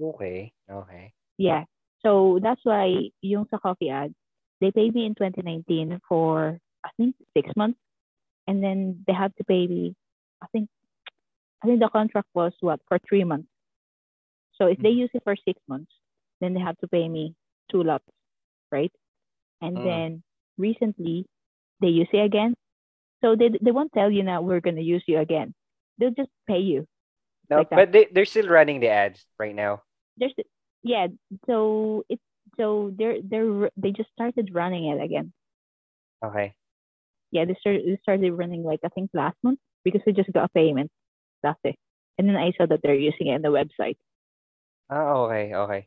Okay, 0.02 0.54
okay. 0.69 1.13
Yeah. 1.38 1.65
So 2.02 2.39
that's 2.41 2.62
why 2.63 3.12
yung 3.21 3.45
sa 3.52 3.58
coffee 3.60 3.89
ad, 3.91 4.13
they 4.60 4.71
paid 4.71 4.95
me 4.95 5.06
in 5.06 5.13
2019 5.15 6.00
for 6.08 6.58
I 6.86 6.89
think 6.98 7.15
six 7.38 7.50
months, 7.56 7.80
and 8.48 8.63
then 8.63 9.04
they 9.08 9.13
had 9.13 9.36
to 9.38 9.44
pay 9.44 9.67
me. 9.67 9.96
I 10.41 10.48
think 10.52 10.70
I 11.63 11.67
think 11.67 11.80
the 11.80 11.89
contract 11.89 12.28
was 12.34 12.54
what 12.62 12.80
for 12.88 13.00
three 13.00 13.24
months. 13.24 13.50
So 14.56 14.67
if 14.67 14.78
they 14.80 14.89
use 14.89 15.10
it 15.13 15.24
for 15.24 15.36
six 15.36 15.60
months, 15.67 15.91
then 16.39 16.54
they 16.54 16.60
have 16.60 16.78
to 16.80 16.88
pay 16.88 17.08
me 17.08 17.36
two 17.72 17.84
lots, 17.84 18.06
right? 18.72 18.91
And 19.62 19.78
Mm. 19.78 19.84
then 19.84 20.24
recently 20.58 21.26
they 21.82 21.89
use 21.89 22.10
it 22.13 22.24
again. 22.26 22.56
So 23.22 23.36
they 23.36 23.50
they 23.62 23.72
won't 23.72 23.94
tell 23.94 24.12
you 24.12 24.24
now 24.24 24.41
we're 24.41 24.62
gonna 24.62 24.82
use 24.82 25.04
you 25.08 25.20
again. 25.20 25.54
They'll 25.98 26.12
just 26.17 26.32
pay 26.48 26.60
you. 26.60 26.88
No, 27.50 27.58
Like 27.60 27.70
that. 27.70 27.76
but 27.76 27.91
they, 27.91 28.06
they're 28.12 28.26
still 28.26 28.48
running 28.48 28.80
the 28.80 28.89
ads 28.89 29.26
right 29.39 29.56
now. 29.56 29.84
there's 30.17 30.34
yeah 30.84 31.08
so 31.48 32.04
it's 32.10 32.22
so 32.58 32.91
they're 32.98 33.22
they're 33.24 33.70
they 33.78 33.91
just 33.91 34.10
started 34.12 34.50
running 34.54 34.86
it 34.88 35.02
again 35.04 35.34
Okay. 36.24 36.56
Yeah 37.32 37.46
they 37.46 37.56
started, 37.60 37.84
they 37.86 37.98
started 38.02 38.32
running 38.34 38.63
like 38.63 38.80
i 38.86 38.89
think 38.89 39.10
last 39.13 39.38
month 39.44 39.60
because 39.84 40.02
we 40.06 40.13
just 40.13 40.32
got 40.34 40.46
a 40.46 40.50
payment 40.50 40.91
that's 41.44 41.60
it 41.63 41.76
and 42.17 42.28
then 42.28 42.36
i 42.36 42.52
saw 42.58 42.65
that 42.65 42.80
they're 42.84 42.96
using 42.96 43.28
it 43.28 43.36
in 43.36 43.41
the 43.41 43.50
website 43.50 43.98
Ah, 44.89 45.15
okay, 45.26 45.54
okay. 45.56 45.82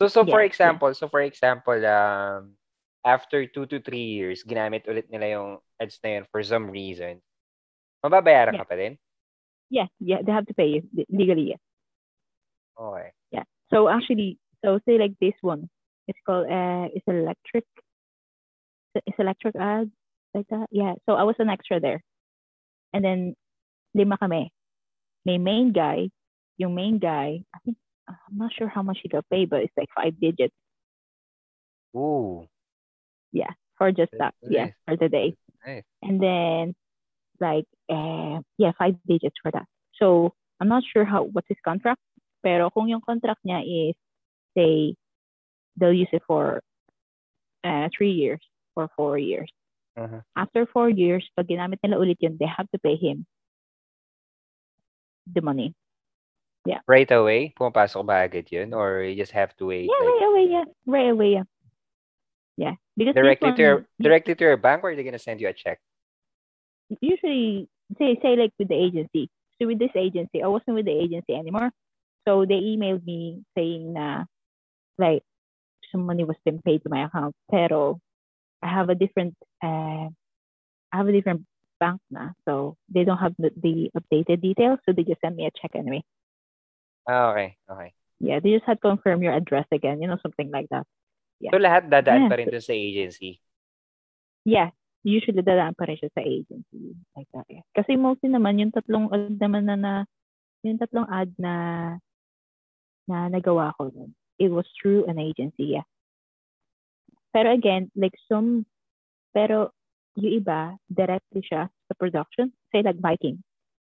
So, 0.00 0.08
so 0.08 0.26
for 0.26 0.40
Yeah, 0.40 0.44
yeah. 0.62 0.72
example, 0.72 0.94
so 0.94 1.08
for 1.08 1.20
example, 1.22 1.78
um, 1.86 2.56
after 3.04 3.46
two 3.46 3.66
to 3.66 3.80
three 3.80 4.04
years, 4.18 4.44
ginamit 4.44 4.86
ulit 4.88 5.10
nila 5.10 5.28
yung 5.28 5.50
ads 5.80 6.00
na 6.04 6.20
yun 6.20 6.26
for 6.32 6.42
some 6.44 6.70
reason, 6.70 7.22
mababayaran 8.04 8.54
Yeah. 8.54 8.60
ka 8.60 8.66
pa 8.68 8.76
din? 8.76 8.98
yeah 9.70 9.86
yeah 10.00 10.18
they 10.24 10.32
have 10.32 10.46
to 10.46 10.54
pay 10.54 10.68
you 10.68 10.82
le- 10.96 11.06
legally 11.18 11.48
yeah 11.50 11.56
Okay. 12.78 13.12
Yeah. 13.30 13.44
So 13.72 13.88
actually 13.88 14.38
so 14.64 14.78
say 14.86 14.98
like 14.98 15.14
this 15.20 15.34
one 15.40 15.68
it's 16.08 16.18
called 16.26 16.46
uh 16.46 16.88
it's 16.94 17.06
electric 17.06 17.64
it's 18.94 19.18
electric 19.18 19.56
ad 19.56 19.90
like 20.34 20.46
that? 20.50 20.66
Yeah 20.70 20.94
so 21.06 21.14
i 21.14 21.22
was 21.24 21.36
an 21.38 21.48
extra 21.50 21.80
there. 21.80 22.02
And 22.92 23.04
then 23.04 23.34
lima 23.94 24.18
kami. 24.18 24.52
May 25.24 25.38
main 25.38 25.72
guy 25.72 26.10
yung 26.58 26.74
main 26.74 26.98
guy 26.98 27.40
i 27.54 27.58
think 27.64 27.76
i'm 28.08 28.36
not 28.36 28.52
sure 28.52 28.68
how 28.68 28.82
much 28.82 28.98
he 29.02 29.08
got 29.08 29.24
paid 29.30 29.48
but 29.48 29.62
it's 29.62 29.76
like 29.76 29.88
five 29.94 30.18
digits. 30.20 30.54
Ooh. 31.96 32.46
Yeah, 33.32 33.52
for 33.78 33.92
just 33.92 34.12
that. 34.12 34.34
That's 34.42 34.52
yeah 34.52 34.68
for 34.86 34.96
the 34.96 35.08
day. 35.08 35.36
Nice. 35.66 35.84
and 36.02 36.20
then 36.20 36.74
like 37.40 37.66
uh 37.88 38.40
yeah 38.58 38.72
five 38.78 38.96
digits 39.06 39.36
for 39.42 39.50
that. 39.50 39.66
So 39.98 40.34
i'm 40.60 40.68
not 40.68 40.84
sure 40.92 41.04
how 41.04 41.24
what's 41.24 41.48
his 41.48 41.58
contract 41.64 42.00
pero 42.42 42.70
kung 42.70 42.90
yung 42.90 43.00
contract 43.00 43.40
niya 43.46 43.62
is 43.62 43.94
say 44.58 44.94
they'll 45.78 45.94
use 45.94 46.10
it 46.12 46.22
for 46.26 46.60
uh, 47.64 47.88
three 47.96 48.12
years 48.12 48.42
or 48.76 48.90
four 48.96 49.16
years 49.16 49.50
Uh-huh. 49.92 50.24
after 50.32 50.64
four 50.64 50.88
years 50.88 51.20
pag 51.36 51.44
ginamit 51.52 51.76
nila 51.84 52.00
ulit 52.00 52.16
yun 52.16 52.40
they 52.40 52.48
have 52.48 52.64
to 52.72 52.80
pay 52.80 52.96
him 52.96 53.28
the 55.28 55.44
money 55.44 55.76
Yeah. 56.62 56.78
Right 56.86 57.10
away? 57.10 57.50
Pumapasok 57.58 58.06
ba 58.06 58.22
agad 58.22 58.46
yun? 58.46 58.70
Or 58.70 59.02
you 59.02 59.18
just 59.18 59.34
have 59.34 59.50
to 59.58 59.66
wait? 59.66 59.90
yeah 59.90 59.98
like, 59.98 60.14
right 60.14 60.28
away 60.30 60.44
yeah 60.46 60.66
right 60.86 61.10
away 61.10 61.30
yeah 61.34 61.46
yeah 62.54 62.74
because 62.94 63.18
this 63.18 63.18
directly 63.18 63.50
to 63.50 63.62
your 63.62 63.76
one, 63.82 63.98
directly 63.98 64.34
to 64.38 64.44
your 64.46 64.56
bank 64.56 64.86
or 64.86 64.90
are 64.90 64.96
they 64.96 65.02
gonna 65.02 65.18
send 65.18 65.42
you 65.42 65.50
a 65.50 65.52
check? 65.52 65.82
usually 67.00 67.68
say 67.98 68.18
say 68.22 68.36
like 68.36 68.52
with 68.58 68.68
the 68.68 68.78
agency. 68.78 69.30
So 69.58 69.66
with 69.66 69.78
this 69.78 69.94
agency, 69.94 70.42
I 70.42 70.46
wasn't 70.46 70.74
with 70.76 70.86
the 70.86 70.92
agency 70.94 71.34
anymore. 71.34 71.70
So 72.26 72.44
they 72.46 72.62
emailed 72.62 73.04
me 73.04 73.42
saying 73.56 73.92
na 73.94 74.24
like 74.98 75.22
some 75.90 76.06
money 76.06 76.24
was 76.24 76.36
being 76.44 76.62
paid 76.62 76.82
to 76.82 76.90
my 76.90 77.04
account, 77.06 77.34
pero 77.50 77.98
I 78.62 78.68
have 78.70 78.88
a 78.88 78.94
different 78.94 79.34
uh, 79.62 80.08
I 80.92 80.94
have 80.94 81.08
a 81.08 81.12
different 81.12 81.44
bank 81.80 82.00
now, 82.10 82.32
so 82.46 82.76
they 82.86 83.02
don't 83.02 83.18
have 83.18 83.34
the, 83.38 83.50
the 83.58 83.90
updated 83.98 84.40
details, 84.40 84.78
so 84.86 84.94
they 84.94 85.02
just 85.02 85.20
sent 85.20 85.34
me 85.36 85.46
a 85.46 85.50
check 85.50 85.74
anyway. 85.74 86.02
Ah, 87.08 87.34
okay. 87.34 87.58
Okay. 87.66 87.90
Yeah, 88.22 88.38
they 88.38 88.54
just 88.54 88.68
had 88.70 88.78
to 88.78 88.94
confirm 88.94 89.22
your 89.22 89.34
address 89.34 89.66
again, 89.74 89.98
you 89.98 90.06
know, 90.06 90.18
something 90.22 90.50
like 90.54 90.70
that. 90.70 90.86
Yeah. 91.42 91.50
So 91.50 91.58
lahat 91.58 91.90
dadaan 91.90 92.26
Yeah. 92.26 92.30
pa 92.30 92.38
rin 92.38 92.46
dun 92.54 92.62
sa 92.62 92.70
agency. 92.70 93.42
Yeah, 94.46 94.70
usually 95.02 95.42
dadaan 95.42 95.74
pa 95.74 95.90
rin 95.90 95.98
siya 95.98 96.14
sa 96.14 96.22
agency. 96.22 96.94
Like 97.18 97.26
that, 97.34 97.50
yeah. 97.50 97.66
Kasi 97.74 97.98
mostly 97.98 98.30
naman, 98.30 98.62
yung 98.62 98.70
tatlong 98.70 99.10
ad 99.10 99.34
naman 99.42 99.66
na, 99.66 99.74
na 99.74 99.92
yung 100.62 100.78
tatlong 100.78 101.10
ad 101.10 101.34
na 101.34 101.54
na 103.10 103.26
nagawa 103.26 103.74
ko 103.74 103.90
nun, 103.90 104.14
it 104.38 104.54
was 104.54 104.66
through 104.78 105.02
an 105.10 105.18
agency, 105.18 105.74
yeah. 105.74 105.86
Pero 107.32 107.48
again, 107.52 107.88
like 107.96 108.14
some, 108.28 108.68
pero 109.32 109.72
yung 110.20 110.44
iba, 110.44 110.76
directly 110.92 111.40
siya 111.40 111.72
sa 111.72 111.94
production. 111.96 112.52
Say 112.70 112.84
like 112.84 113.00
Vikings. 113.00 113.40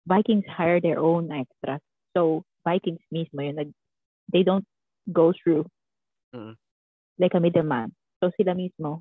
Vikings 0.09 0.45
hire 0.49 0.81
their 0.81 0.97
own 0.97 1.29
extras. 1.29 1.81
So, 2.17 2.41
Vikings 2.65 3.03
mismo 3.13 3.45
yun, 3.45 3.61
nag, 3.61 3.69
they 4.33 4.41
don't 4.41 4.65
go 5.13 5.31
through 5.31 5.69
Mm. 6.35 6.59
like 7.21 7.31
a 7.33 7.39
middleman. 7.39 7.95
So, 8.19 8.33
sila 8.35 8.51
mismo, 8.51 8.99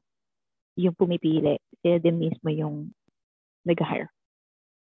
yung 0.76 0.94
pumipili, 0.94 1.58
sila 1.82 1.98
din 1.98 2.20
mismo 2.20 2.52
yung 2.52 2.92
nag-hire. 3.64 4.12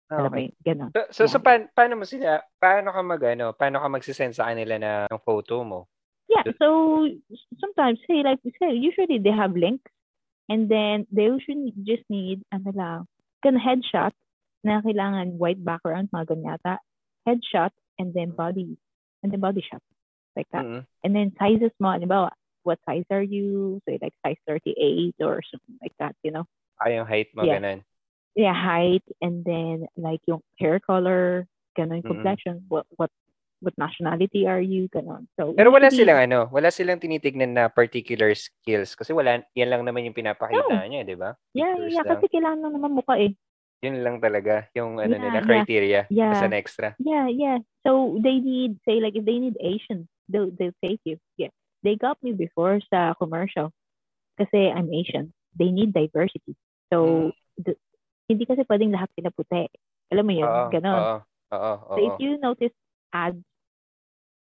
Ah, 0.10 0.24
Alam 0.24 0.32
mo 0.32 0.38
okay. 0.40 0.44
yun, 0.50 0.54
ganun. 0.66 0.90
So, 0.92 1.02
so, 1.12 1.22
so 1.28 1.40
paan- 1.40 1.70
paano 1.72 2.00
mo 2.00 2.04
sila, 2.04 2.42
paano 2.60 2.92
ka 2.92 3.02
mag, 3.04 3.22
ano, 3.24 3.54
paano 3.56 3.78
ka 3.80 3.88
magsisend 3.88 4.34
sa 4.36 4.50
kanila 4.52 4.76
na 4.80 4.92
ng 5.08 5.22
photo 5.24 5.62
mo? 5.64 5.80
Yeah, 6.28 6.44
so 6.60 7.08
sometimes, 7.60 8.00
say 8.08 8.24
like 8.24 8.40
you 8.44 8.52
say, 8.60 8.76
usually 8.76 9.20
they 9.20 9.32
have 9.32 9.56
links 9.56 9.92
and 10.50 10.68
then 10.68 11.08
they 11.12 11.24
usually 11.32 11.74
just 11.84 12.04
need, 12.10 12.44
ano 12.52 12.72
lang, 12.76 13.00
kan 13.44 13.56
headshot 13.56 14.12
na 14.64 14.82
kailangan 14.84 15.40
white 15.40 15.64
background, 15.64 16.10
mga 16.12 16.36
ganyan 16.36 16.60
yata. 16.60 16.78
Headshot 17.28 17.72
and 18.00 18.14
then 18.14 18.32
body, 18.32 18.78
and 19.24 19.32
then 19.32 19.40
body 19.40 19.64
shot. 19.64 19.82
Like 20.36 20.48
that. 20.52 20.66
Mm. 20.66 20.86
And 21.04 21.16
then 21.16 21.32
sizes 21.40 21.72
mo, 21.80 21.96
halimbawa, 21.96 22.32
what 22.64 22.80
size 22.86 23.08
are 23.10 23.24
you? 23.24 23.82
So 23.88 23.98
like 24.02 24.14
size 24.26 24.38
38 24.48 25.16
or 25.24 25.42
something 25.50 25.80
like 25.82 25.96
that, 26.00 26.16
you 26.24 26.32
know? 26.32 26.46
Ay, 26.84 26.96
yung 27.00 27.08
height 27.08 27.32
mo, 27.34 27.44
Yeah. 27.44 27.60
ganun. 27.60 27.82
Yeah, 28.36 28.54
height 28.54 29.02
and 29.20 29.44
then 29.44 29.88
like 29.98 30.22
yung 30.28 30.44
hair 30.60 30.80
color, 30.80 31.48
ganun, 31.74 32.04
Mm-mm. 32.04 32.12
complexion, 32.12 32.66
what, 32.68 32.86
what, 32.96 33.10
what 33.60 33.74
nationality 33.78 34.46
are 34.46 34.62
you, 34.62 34.86
ganun. 34.94 35.26
So 35.34 35.54
Pero 35.58 35.74
wala 35.74 35.90
silang 35.90 36.30
ano, 36.30 36.46
wala 36.54 36.70
silang 36.70 37.02
tinitignan 37.02 37.58
na 37.58 37.70
particular 37.70 38.34
skills 38.38 38.94
kasi 38.94 39.14
wala, 39.14 39.42
yan 39.58 39.70
lang 39.70 39.82
naman 39.82 40.06
yung 40.06 40.14
pinapakita 40.18 40.70
No. 40.70 40.86
niya, 40.86 41.02
di 41.04 41.18
ba? 41.18 41.34
Yeah, 41.58 41.74
Pictures 41.74 41.94
yeah, 41.94 42.06
lang. 42.06 42.12
kasi 42.14 42.26
kailangan 42.30 42.62
mo 42.62 42.68
naman 42.70 42.92
mukha 42.94 43.16
eh. 43.18 43.34
Yun 43.82 44.02
lang 44.02 44.18
talaga, 44.18 44.66
yung 44.74 44.98
ano 44.98 45.14
Yeah, 45.14 45.22
nila, 45.22 45.40
criteria 45.46 46.02
Yeah. 46.10 46.34
as 46.34 46.42
an 46.42 46.54
extra. 46.54 46.94
Yeah, 46.98 47.30
yeah. 47.30 47.62
So 47.86 48.18
they 48.22 48.42
need, 48.42 48.78
say 48.86 48.98
like 49.02 49.14
if 49.18 49.26
they 49.26 49.38
need 49.38 49.58
Asian, 49.62 50.10
they'll 50.30 50.50
they'll 50.54 50.76
take 50.82 51.02
you. 51.06 51.18
Yeah. 51.38 51.54
They 51.86 51.94
got 51.98 52.18
me 52.26 52.34
before 52.34 52.82
sa 52.90 53.14
commercial 53.22 53.70
kasi 54.38 54.70
I'm 54.74 54.90
Asian. 54.90 55.34
They 55.58 55.70
need 55.70 55.94
diversity. 55.94 56.58
So 56.94 57.30
the- 57.58 57.78
hindi 58.28 58.44
kasi 58.44 58.66
pwedeng 58.66 58.92
lahat 58.92 59.08
sila 59.16 59.30
puti. 59.32 59.70
Alam 60.12 60.26
mo 60.26 60.34
yun, 60.36 60.50
Mm. 60.50 60.58
Oo, 60.58 60.70
ganon. 60.74 60.98
oo, 61.00 61.18
oo, 61.54 61.96
So 61.96 62.00
if 62.02 62.16
you 62.20 62.36
notice 62.42 62.74
ads, 63.14 63.44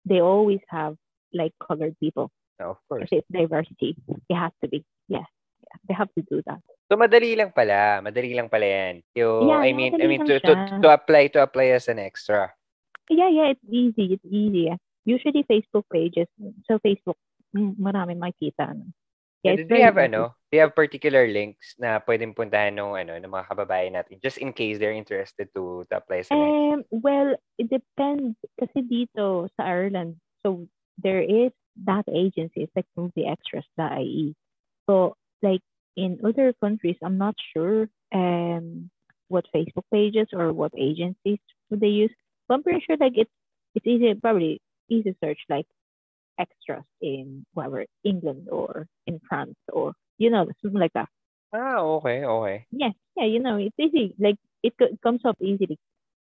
they 0.06 0.22
always 0.22 0.60
have 0.70 0.96
like 1.34 1.54
colored 1.60 1.96
people. 2.00 2.32
Of 2.60 2.78
course. 2.88 3.10
Kasi 3.10 3.24
it's 3.24 3.32
diversity. 3.32 3.98
It 4.30 4.36
has 4.36 4.52
to 4.64 4.70
be. 4.70 4.86
Yeah. 5.08 5.26
yeah. 5.64 5.78
They 5.88 5.96
have 5.96 6.12
to 6.16 6.22
do 6.24 6.42
that. 6.46 6.62
So 6.92 7.00
madali 7.00 7.34
lang 7.34 7.52
pala, 7.52 8.04
madali 8.06 8.36
lang 8.36 8.50
pala 8.52 8.68
yan. 8.68 8.96
Yung, 9.18 9.50
Yeah, 9.50 9.62
I 9.66 9.74
mean, 9.74 9.98
I 9.98 10.06
mean 10.06 10.22
to, 10.28 10.38
to 10.40 10.54
to 10.84 10.88
apply 10.94 11.34
to 11.34 11.42
apply 11.42 11.74
as 11.74 11.90
an 11.90 11.98
extra. 11.98 12.54
Yeah, 13.10 13.34
yeah, 13.34 13.58
it's 13.58 13.66
easy. 13.66 14.16
It's 14.16 14.28
easy. 14.30 14.70
Usually 15.04 15.44
Facebook 15.44 15.90
pages. 15.92 16.30
So 16.70 16.80
Facebook, 16.80 17.20
mm, 17.52 17.76
marami 17.76 18.16
makikita. 18.16 18.72
ano. 18.72 18.94
Yeah, 19.44 19.60
do 19.60 19.68
very 19.68 19.84
have 19.84 20.00
ano, 20.00 20.40
do 20.48 20.56
you 20.56 20.64
have 20.64 20.72
particular 20.72 21.28
links 21.28 21.76
na 21.76 22.00
pwedeng 22.08 22.32
puntahan 22.32 22.80
ng 22.80 22.96
ano 22.96 23.20
ng 23.20 23.28
mga 23.28 23.48
kababayan 23.52 24.00
natin 24.00 24.16
just 24.24 24.40
in 24.40 24.56
case 24.56 24.80
they're 24.80 24.96
interested 24.96 25.52
to, 25.52 25.84
to 25.92 26.00
apply 26.00 26.24
sa? 26.24 26.32
Um, 26.32 26.88
well, 26.96 27.36
it 27.60 27.68
depends. 27.68 28.40
Kasi 28.56 28.88
dito 28.88 29.52
sa 29.60 29.68
Ireland, 29.68 30.16
so 30.48 30.64
there 30.96 31.20
is 31.20 31.52
that 31.84 32.08
agency. 32.08 32.64
It's 32.64 32.76
like 32.76 32.88
movieextras.ie. 32.96 34.32
So, 34.88 35.20
like 35.44 35.62
in 36.00 36.24
other 36.24 36.56
countries, 36.64 36.96
I'm 37.04 37.20
not 37.20 37.36
sure 37.52 37.92
um 38.16 38.88
what 39.28 39.44
Facebook 39.52 39.90
pages 39.92 40.32
or 40.32 40.56
what 40.56 40.72
agencies 40.78 41.44
would 41.68 41.84
they 41.84 41.92
use. 41.92 42.16
But 42.48 42.56
I'm 42.56 42.64
pretty 42.64 42.80
sure 42.88 42.96
like 42.96 43.20
it's 43.20 43.36
it's 43.76 43.88
easy, 43.88 44.14
probably 44.16 44.64
easy 44.88 45.16
search 45.20 45.40
like 45.50 45.68
extras 46.40 46.84
in 47.02 47.46
whatever 47.54 47.86
England 48.04 48.50
or 48.52 48.88
in 49.08 49.20
France 49.28 49.56
or 49.72 49.94
you 50.18 50.30
know 50.30 50.48
something 50.62 50.80
like 50.80 50.94
that. 50.94 51.10
Ah, 51.54 51.80
okay, 51.80 52.26
okay. 52.26 52.68
Yeah, 52.72 52.92
yeah, 53.16 53.26
you 53.26 53.40
know, 53.40 53.58
it's 53.58 53.76
easy. 53.80 54.16
Like 54.20 54.38
it, 54.64 54.74
co- 54.78 54.96
comes 55.04 55.22
up 55.26 55.38
easily, 55.42 55.78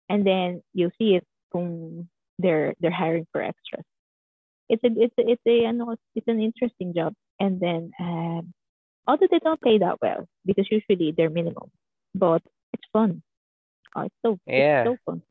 and 0.09 0.25
then 0.25 0.61
you'll 0.73 0.91
see 0.97 1.15
it 1.15 1.25
kung 1.51 2.09
they're 2.39 2.75
they're 2.79 2.91
hiring 2.91 3.27
for 3.31 3.41
extras. 3.41 3.85
It's 4.69 4.83
a 4.83 4.89
it's 4.97 5.15
a, 5.19 5.29
it's 5.31 5.41
a 5.47 5.97
it's 6.15 6.27
an 6.27 6.41
interesting 6.41 6.93
job, 6.93 7.13
and 7.39 7.59
then 7.59 7.91
um, 7.99 8.53
although 9.07 9.27
they 9.31 9.39
don't 9.39 9.61
pay 9.61 9.79
that 9.79 10.01
well 10.01 10.27
because 10.45 10.67
usually 10.71 11.13
they're 11.13 11.29
minimum, 11.31 11.71
but 12.15 12.43
it's 12.73 12.87
fun. 12.93 13.23
Oh, 13.95 14.03
it's 14.03 14.15
so 14.25 14.39
Yeah. 14.45 14.83
it's 14.85 14.95
so 14.95 14.97
fun. 15.05 15.23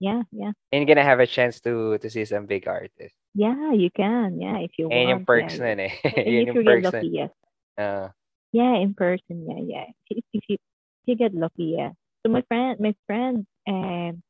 Yeah, 0.00 0.22
yeah, 0.32 0.52
And 0.72 0.80
you're 0.80 0.94
gonna 0.94 1.04
have 1.06 1.20
a 1.20 1.26
chance 1.26 1.60
to 1.62 1.98
to 1.98 2.10
see 2.10 2.24
some 2.24 2.46
big 2.46 2.68
artists. 2.68 3.18
Yeah. 3.36 3.72
You 3.72 3.90
can, 3.90 4.40
yeah, 4.40 4.58
if 4.58 4.72
you 4.78 4.88
Ayan 4.90 5.06
want. 5.06 5.08
yung 5.08 5.24
perks 5.26 5.58
yeah, 5.58 5.64
nun 5.64 5.80
eh. 5.86 5.92
If 6.04 6.46
yung 6.48 6.56
you 6.56 6.64
get 6.64 6.82
perks 6.82 6.84
lucky, 6.84 7.08
yes. 7.12 7.30
Ah, 7.78 8.12
Yeah, 8.52 8.76
in 8.76 8.94
person. 8.94 9.46
Yeah, 9.48 9.60
yeah. 9.66 9.86
If, 10.10 10.24
if 10.32 10.42
you 10.48 10.56
if 10.56 11.04
you 11.06 11.16
get 11.16 11.34
lucky, 11.34 11.76
yeah. 11.78 11.90
So 12.24 12.32
my 12.32 12.42
friend, 12.48 12.80
my 12.80 12.94
friend, 13.06 13.46
um, 13.68 14.22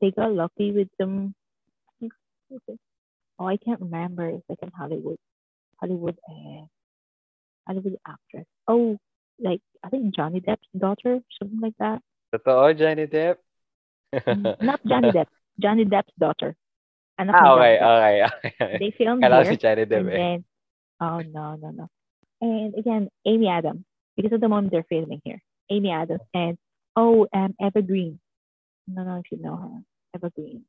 they 0.00 0.10
got 0.10 0.32
lucky 0.32 0.72
with 0.72 0.88
some. 1.00 1.34
Oh, 3.38 3.46
I 3.46 3.56
can't 3.56 3.80
remember. 3.80 4.28
It's 4.28 4.44
like 4.48 4.58
in 4.62 4.70
Hollywood, 4.76 5.18
Hollywood, 5.80 6.18
uh, 6.28 6.66
Hollywood 7.66 7.96
actress. 8.06 8.46
Oh, 8.66 8.98
like 9.38 9.60
I 9.84 9.88
think 9.90 10.14
Johnny 10.14 10.40
Depp's 10.40 10.68
daughter, 10.76 11.20
something 11.38 11.60
like 11.60 11.74
that. 11.78 12.02
Totoo, 12.34 12.74
Johnny 12.78 13.06
Depp? 13.06 13.36
Not 14.60 14.80
Johnny 14.86 15.10
Depp, 15.16 15.26
Johnny 15.60 15.84
Depp's 15.84 16.12
daughter. 16.18 16.54
Anak 17.18 17.34
ah, 17.34 17.54
okay, 17.58 17.74
Depp. 17.78 17.82
okay, 17.82 18.16
okay. 18.62 18.78
They 18.78 18.90
filmed 18.94 19.22
Kala 19.22 19.42
here. 19.42 19.52
si 19.52 19.56
Depp 19.58 19.90
And 19.90 20.08
eh. 20.08 20.16
then, 20.16 20.38
oh 21.02 21.18
no, 21.20 21.58
no, 21.58 21.68
no. 21.74 21.86
And 22.40 22.74
again, 22.78 23.10
Amy 23.26 23.48
Adams, 23.50 23.82
because 24.14 24.32
at 24.32 24.40
the 24.40 24.48
moment 24.48 24.70
they're 24.70 24.86
filming 24.86 25.20
here. 25.26 25.42
Amy 25.70 25.90
Adams 25.90 26.22
and 26.32 26.56
oh, 26.94 27.26
um, 27.34 27.54
Evergreen. 27.60 28.20
No, 28.86 29.02
no, 29.02 29.18
if 29.18 29.26
you 29.30 29.38
know 29.42 29.56
her. 29.56 29.82
Evergreen. 30.14 30.62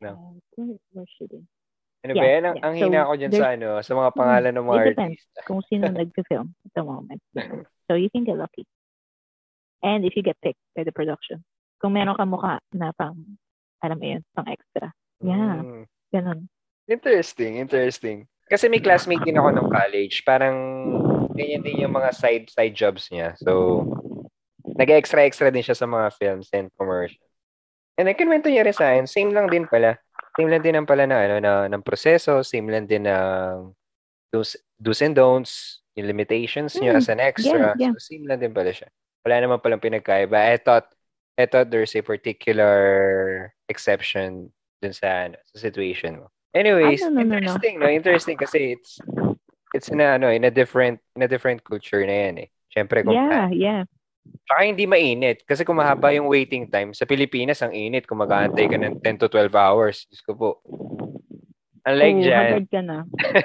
No. 0.00 0.38
Uh, 0.58 0.78
where, 0.94 1.06
she 1.18 1.26
been? 1.26 1.46
Ano 2.02 2.14
ba 2.14 2.22
Yeah, 2.22 2.30
yan? 2.38 2.44
Ang, 2.46 2.56
yeah. 2.56 2.66
ang 2.66 2.74
So, 2.74 2.82
hina 2.86 3.06
ko 3.06 3.12
dyan 3.14 3.32
sa 3.34 3.46
ano, 3.54 3.68
sa 3.82 3.92
mga 3.94 4.10
pangalan 4.18 4.52
ng 4.58 4.66
mga 4.66 4.80
it 4.82 4.88
depends. 4.94 5.20
artista. 5.22 5.40
Kung 5.46 5.60
sino 5.70 5.84
nag-film 5.90 6.48
at 6.66 6.72
the 6.74 6.82
moment. 6.82 7.22
So 7.90 7.98
you 7.98 8.08
can 8.08 8.24
get 8.24 8.38
lucky. 8.40 8.64
And 9.82 10.06
if 10.06 10.14
you 10.16 10.22
get 10.22 10.38
picked 10.40 10.62
by 10.74 10.86
the 10.86 10.94
production. 10.94 11.44
Kung 11.82 11.92
meron 11.98 12.14
ka 12.16 12.24
mukha 12.24 12.62
na 12.72 12.94
pang, 12.96 13.36
alam 13.82 13.98
mo 13.98 14.06
yun, 14.06 14.22
pang 14.32 14.46
extra. 14.48 14.94
Yeah. 15.22 15.62
Mm. 15.62 15.84
Ganun. 16.12 16.40
Interesting, 16.90 17.56
interesting. 17.56 18.26
Kasi 18.50 18.68
may 18.68 18.82
classmate 18.84 19.24
din 19.24 19.38
ako 19.38 19.48
nung 19.54 19.70
college. 19.72 20.26
Parang 20.28 20.56
ganyan 21.32 21.64
din 21.64 21.86
yung 21.88 21.94
mga 21.94 22.12
side 22.12 22.52
side 22.52 22.76
jobs 22.76 23.08
niya. 23.08 23.32
So, 23.40 23.80
nag-extra-extra 24.76 25.48
din 25.48 25.64
siya 25.64 25.78
sa 25.78 25.88
mga 25.88 26.12
films 26.20 26.52
and 26.52 26.68
commercials. 26.76 27.22
And 27.96 28.04
then, 28.08 28.16
kinwento 28.18 28.52
niya 28.52 28.66
rin 28.66 28.76
sa 28.76 28.92
akin, 28.92 29.08
same 29.08 29.32
lang 29.32 29.48
din 29.48 29.64
pala. 29.64 29.96
Same 30.36 30.48
lang 30.52 30.60
din 30.64 30.76
ang 30.76 30.88
pala 30.88 31.04
na, 31.08 31.16
ano, 31.24 31.36
na, 31.40 31.52
ng 31.68 31.84
proseso, 31.84 32.40
same 32.44 32.68
lang 32.68 32.84
din 32.84 33.04
ng 33.08 33.72
do's, 34.32 34.56
do's 34.80 35.00
and 35.04 35.16
don'ts, 35.16 35.80
yung 35.96 36.08
limitations 36.08 36.72
niya 36.80 36.96
Mm, 36.96 37.00
as 37.00 37.08
an 37.12 37.20
extra. 37.20 37.76
yeah. 37.76 37.92
So, 37.96 38.00
same 38.00 38.24
lang 38.24 38.40
din 38.40 38.52
pala 38.52 38.72
siya. 38.72 38.88
Wala 39.24 39.44
naman 39.44 39.60
palang 39.60 39.80
pinagkaiba. 39.80 40.36
I 40.52 40.56
thought, 40.56 40.88
I 41.36 41.44
thought 41.48 41.68
there's 41.72 41.92
a 41.96 42.04
particular 42.04 43.52
exception 43.68 44.52
dun 44.82 44.90
sa, 44.90 45.30
ano, 45.30 45.38
sa 45.54 45.56
situation 45.62 46.18
mo. 46.18 46.26
Anyways, 46.52 47.00
Ah, 47.00 47.08
no, 47.08 47.22
no, 47.22 47.24
no, 47.24 47.38
no. 47.38 47.38
interesting, 47.38 47.74
no? 47.78 47.86
Interesting 47.88 48.36
kasi 48.36 48.58
it's 48.76 48.98
it's 49.72 49.88
in 49.88 50.02
a, 50.02 50.18
ano, 50.18 50.28
in 50.28 50.44
a 50.44 50.52
different 50.52 50.98
in 51.16 51.22
a 51.24 51.30
different 51.30 51.62
culture 51.62 52.02
na 52.04 52.28
yan 52.28 52.36
eh. 52.44 52.48
Syempre 52.68 53.00
kung 53.06 53.14
Yeah, 53.14 53.48
yeah. 53.54 53.82
Saka 54.46 54.68
hindi 54.68 54.86
mainit. 54.86 55.42
Kasi 55.42 55.66
kung 55.66 55.80
mahaba 55.80 56.14
yung 56.14 56.30
waiting 56.30 56.70
time, 56.70 56.94
sa 56.94 57.08
Pilipinas, 57.08 57.58
ang 57.58 57.74
init. 57.74 58.06
Kung 58.06 58.22
mag-aantay 58.22 58.70
ka 58.70 58.78
ng 58.78 59.02
10 59.02 59.18
to 59.18 59.26
12 59.26 59.50
hours. 59.50 60.06
Diyos 60.06 60.22
ko 60.22 60.32
po. 60.38 60.50
Unlike 61.82 62.14
Oo, 62.14 62.22
dyan, 62.22 62.66
ka 62.70 62.80
na. 62.86 62.98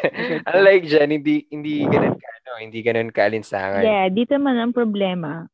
Unlike 0.53 0.85
dyan, 0.85 1.09
hindi, 1.09 1.35
hindi 1.49 1.81
ganun 1.81 2.13
ka, 2.13 2.27
ano, 2.29 2.51
hindi 2.61 2.79
ganun 2.85 3.09
kaalinsangan. 3.09 3.81
Yeah, 3.81 4.05
dito 4.13 4.37
man 4.37 4.61
ang 4.61 4.77
problema, 4.77 5.49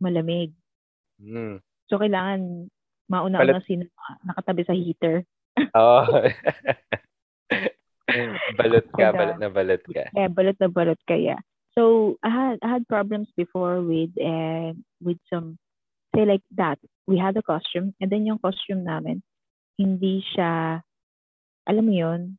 malamig. 0.00 0.56
Mm. 1.20 1.60
So, 1.84 2.00
kailangan 2.00 2.72
mauna-una 3.08 3.60
sino 3.66 3.84
nakatabi 4.24 4.62
sa 4.64 4.74
heater. 4.74 5.24
Oo. 5.78 6.02
balot 8.58 8.86
ka, 8.92 9.10
Kaya- 9.10 9.16
balot 9.16 9.38
na 9.40 9.48
balot 9.50 9.82
ka. 9.88 10.04
Yeah, 10.12 10.28
balot 10.30 10.56
na 10.60 10.68
balot 10.68 11.00
ka, 11.08 11.14
yeah. 11.16 11.40
So, 11.74 12.14
I 12.22 12.30
had, 12.30 12.56
I 12.62 12.68
had 12.78 12.86
problems 12.86 13.26
before 13.34 13.82
with, 13.82 14.14
uh, 14.14 14.78
with 15.02 15.18
some, 15.26 15.58
say 16.14 16.22
like 16.24 16.46
that. 16.54 16.78
We 17.06 17.18
had 17.18 17.36
a 17.36 17.42
costume, 17.42 17.94
and 17.98 18.08
then 18.10 18.26
yung 18.26 18.38
costume 18.38 18.86
namin, 18.86 19.22
hindi 19.74 20.22
siya, 20.22 20.80
alam 21.66 21.84
mo 21.84 21.92
yun, 21.92 22.38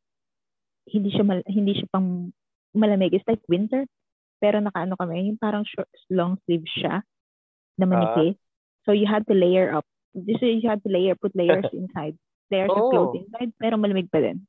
hindi 0.88 1.12
siya, 1.12 1.24
mal, 1.26 1.44
hindi 1.44 1.76
siya 1.76 1.88
pang 1.92 2.32
malamig. 2.72 3.12
It's 3.12 3.28
like 3.28 3.44
winter, 3.44 3.84
pero 4.40 4.56
nakaano 4.64 4.96
kami, 4.96 5.28
yung 5.28 5.36
parang 5.36 5.68
short, 5.68 5.90
long 6.08 6.40
sleeve 6.46 6.64
siya, 6.72 7.04
na 7.76 7.84
manipis. 7.84 8.40
so, 8.88 8.96
you 8.96 9.04
had 9.04 9.26
to 9.28 9.36
layer 9.36 9.68
up. 9.76 9.84
So, 10.16 10.46
you 10.48 10.64
had 10.64 10.80
to 10.84 10.88
layer, 10.88 11.14
put 11.14 11.36
layers 11.36 11.68
inside. 11.76 12.16
Layers 12.48 12.72
of 12.72 12.88
Oh. 12.88 12.90
clothes 12.90 13.20
inside, 13.20 13.52
pero 13.60 13.76
malamig 13.76 14.08
pa 14.08 14.24
din. 14.24 14.48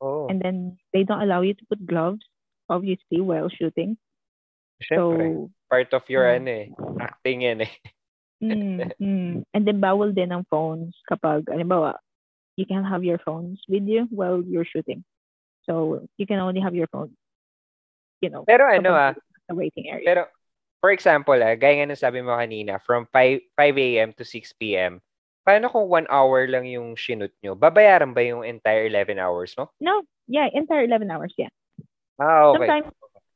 Oo. 0.00 0.32
And 0.32 0.40
then, 0.40 0.80
they 0.96 1.04
don't 1.04 1.20
allow 1.20 1.44
you 1.44 1.52
to 1.52 1.64
put 1.68 1.84
gloves, 1.84 2.24
obviously, 2.72 3.20
while 3.20 3.52
shooting. 3.52 4.00
Siyempre, 4.80 5.36
So, 5.36 5.50
part 5.68 5.92
of 5.92 6.08
your, 6.08 6.24
mm. 6.24 6.36
ano 6.40 6.48
eh, 6.48 6.66
acting 7.04 7.44
yan 7.44 7.60
eh. 7.68 7.72
mm, 8.40 8.80
mm. 8.96 9.34
and 9.52 9.62
then 9.68 9.76
bawal 9.84 10.08
din 10.16 10.32
ang 10.32 10.48
phones 10.48 10.96
kapag, 11.04 11.44
halimbawa, 11.52 12.00
you 12.56 12.64
can 12.64 12.80
have 12.80 13.04
your 13.04 13.20
phones 13.20 13.60
with 13.68 13.84
you 13.84 14.08
while 14.08 14.40
you're 14.40 14.64
shooting. 14.64 15.04
So, 15.68 16.08
you 16.16 16.24
can 16.24 16.40
only 16.40 16.64
have 16.64 16.72
your 16.72 16.88
phone, 16.88 17.12
you 18.24 18.32
know, 18.32 18.48
Pero 18.48 18.64
ano 18.72 18.96
ah, 18.96 19.12
sa 19.44 19.52
waiting 19.52 19.92
area. 19.92 20.06
pero, 20.08 20.22
for 20.80 20.90
example 20.90 21.36
ah, 21.36 21.54
gaya 21.54 21.84
nga 21.84 21.92
ng 21.92 22.00
sabi 22.00 22.24
mo 22.24 22.34
kanina, 22.34 22.80
from 22.82 23.06
5, 23.12 23.40
5 23.56 23.78
a.m. 23.78 24.10
to 24.16 24.24
6 24.24 24.56
p.m., 24.58 24.98
paano 25.46 25.68
kung 25.68 25.86
1 25.88 26.08
hour 26.08 26.48
lang 26.48 26.66
yung 26.68 26.96
shoot 26.96 27.32
nyo? 27.40 27.52
Babayaran 27.54 28.12
ba 28.12 28.24
yung 28.24 28.44
entire 28.44 28.88
11 28.88 29.20
hours 29.20 29.52
mo? 29.56 29.68
no, 29.80 30.02
yeah, 30.28 30.48
entire 30.52 30.84
11 30.84 31.08
hours, 31.12 31.32
yeah. 31.36 31.52
Ah, 32.20 32.52
okay. 32.52 32.68
Sometimes, 32.68 32.92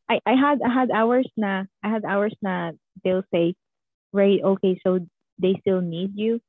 I, 0.08 0.20
I 0.26 0.34
had 0.36 0.60
I 0.60 0.68
had 0.68 0.90
hours 0.92 1.28
na 1.36 1.64
I 1.80 1.88
had 1.88 2.04
hours 2.04 2.36
na 2.44 2.72
they'll 3.02 3.24
say, 3.32 3.56
right, 4.12 4.40
okay, 4.42 4.78
so 4.84 5.00
they 5.40 5.56
still 5.60 5.80
need 5.80 6.12
you. 6.14 6.40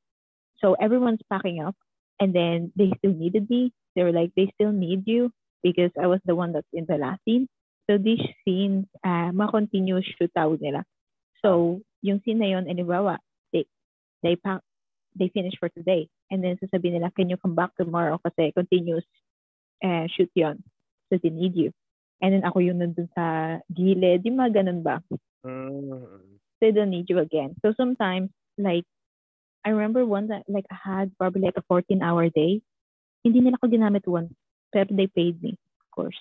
So 0.59 0.75
everyone's 0.75 1.23
packing 1.31 1.63
up 1.63 1.75
and 2.19 2.35
then 2.35 2.71
they 2.75 2.91
still 2.99 3.13
needed 3.13 3.49
me. 3.49 3.73
They 3.95 4.03
were 4.03 4.11
like, 4.11 4.31
they 4.35 4.51
still 4.55 4.71
need 4.71 5.07
you 5.07 5.31
because 5.63 5.91
I 5.99 6.07
was 6.07 6.19
the 6.25 6.35
one 6.35 6.51
that's 6.51 6.67
in 6.73 6.85
the 6.87 6.97
last 6.97 7.23
scene. 7.25 7.47
So 7.89 7.97
these 7.97 8.21
scenes, 8.43 8.85
uh, 9.05 9.29
ma-continuous 9.31 10.05
shoot 10.17 10.31
tawag 10.33 10.61
nila. 10.61 10.83
So 11.41 11.81
yung 12.01 12.21
scene 12.25 12.41
na 12.41 12.49
yun, 12.57 12.65
halimbawa, 12.65 13.17
they, 13.53 13.65
they 14.23 14.35
pack, 14.35 14.61
they 15.13 15.29
finish 15.29 15.53
for 15.59 15.69
today. 15.69 16.09
And 16.29 16.43
then 16.43 16.57
sasabihin 16.57 16.97
nila, 16.97 17.13
can 17.13 17.29
you 17.29 17.37
come 17.37 17.53
back 17.53 17.77
tomorrow? 17.77 18.17
Kasi 18.17 18.51
continuous 18.53 19.05
uh, 19.85 20.09
shoot 20.09 20.29
yon 20.33 20.63
So 21.09 21.21
they 21.21 21.29
need 21.29 21.53
you. 21.55 21.71
And 22.21 22.33
then 22.33 22.43
ako 22.43 22.59
yung 22.65 22.81
nandun 22.81 23.09
sa 23.13 23.59
gilid. 23.69 24.25
Yung 24.25 24.41
mga 24.41 24.63
ganun 24.63 24.81
ba? 24.81 25.03
Mm. 25.45 26.41
They 26.61 26.71
don't 26.71 26.89
need 26.89 27.09
you 27.09 27.19
again. 27.19 27.53
So 27.61 27.73
sometimes, 27.77 28.33
like, 28.57 28.87
I 29.65 29.69
remember 29.69 30.05
one 30.05 30.29
that, 30.29 30.47
like, 30.47 30.65
I 30.71 30.77
had 30.77 31.13
probably 31.17 31.41
like 31.41 31.59
a 31.59 31.65
14-hour 31.69 32.29
day. 32.33 32.61
Hindi 33.21 33.39
nila 33.41 33.61
ko 33.61 33.67
ginamit 33.67 34.07
once. 34.07 34.33
Pero 34.73 34.89
they 34.89 35.07
paid 35.07 35.41
me, 35.41 35.57
of 35.81 35.87
course. 35.93 36.17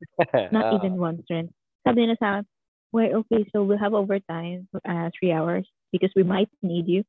Not 0.54 0.64
Ah. 0.70 0.74
even 0.76 0.96
once 0.96 1.22
rin. 1.28 1.50
Sabi 1.86 2.04
nila 2.04 2.16
sa 2.16 2.40
akin, 2.40 2.46
well, 2.90 3.22
okay, 3.24 3.46
so 3.52 3.62
we'll 3.62 3.80
have 3.80 3.94
overtime, 3.94 4.66
uh, 4.82 5.08
three 5.14 5.30
hours, 5.30 5.64
because 5.92 6.10
we 6.16 6.24
might 6.26 6.50
need 6.60 6.86
you. 6.86 7.02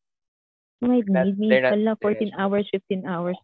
You 0.79 0.87
might 0.89 1.07
Not- 1.09 1.27
need 1.33 1.37
me. 1.37 1.47
Wala, 1.51 1.97
14 1.99 2.31
hours, 2.37 2.65
15 2.69 3.05
hours. 3.05 3.37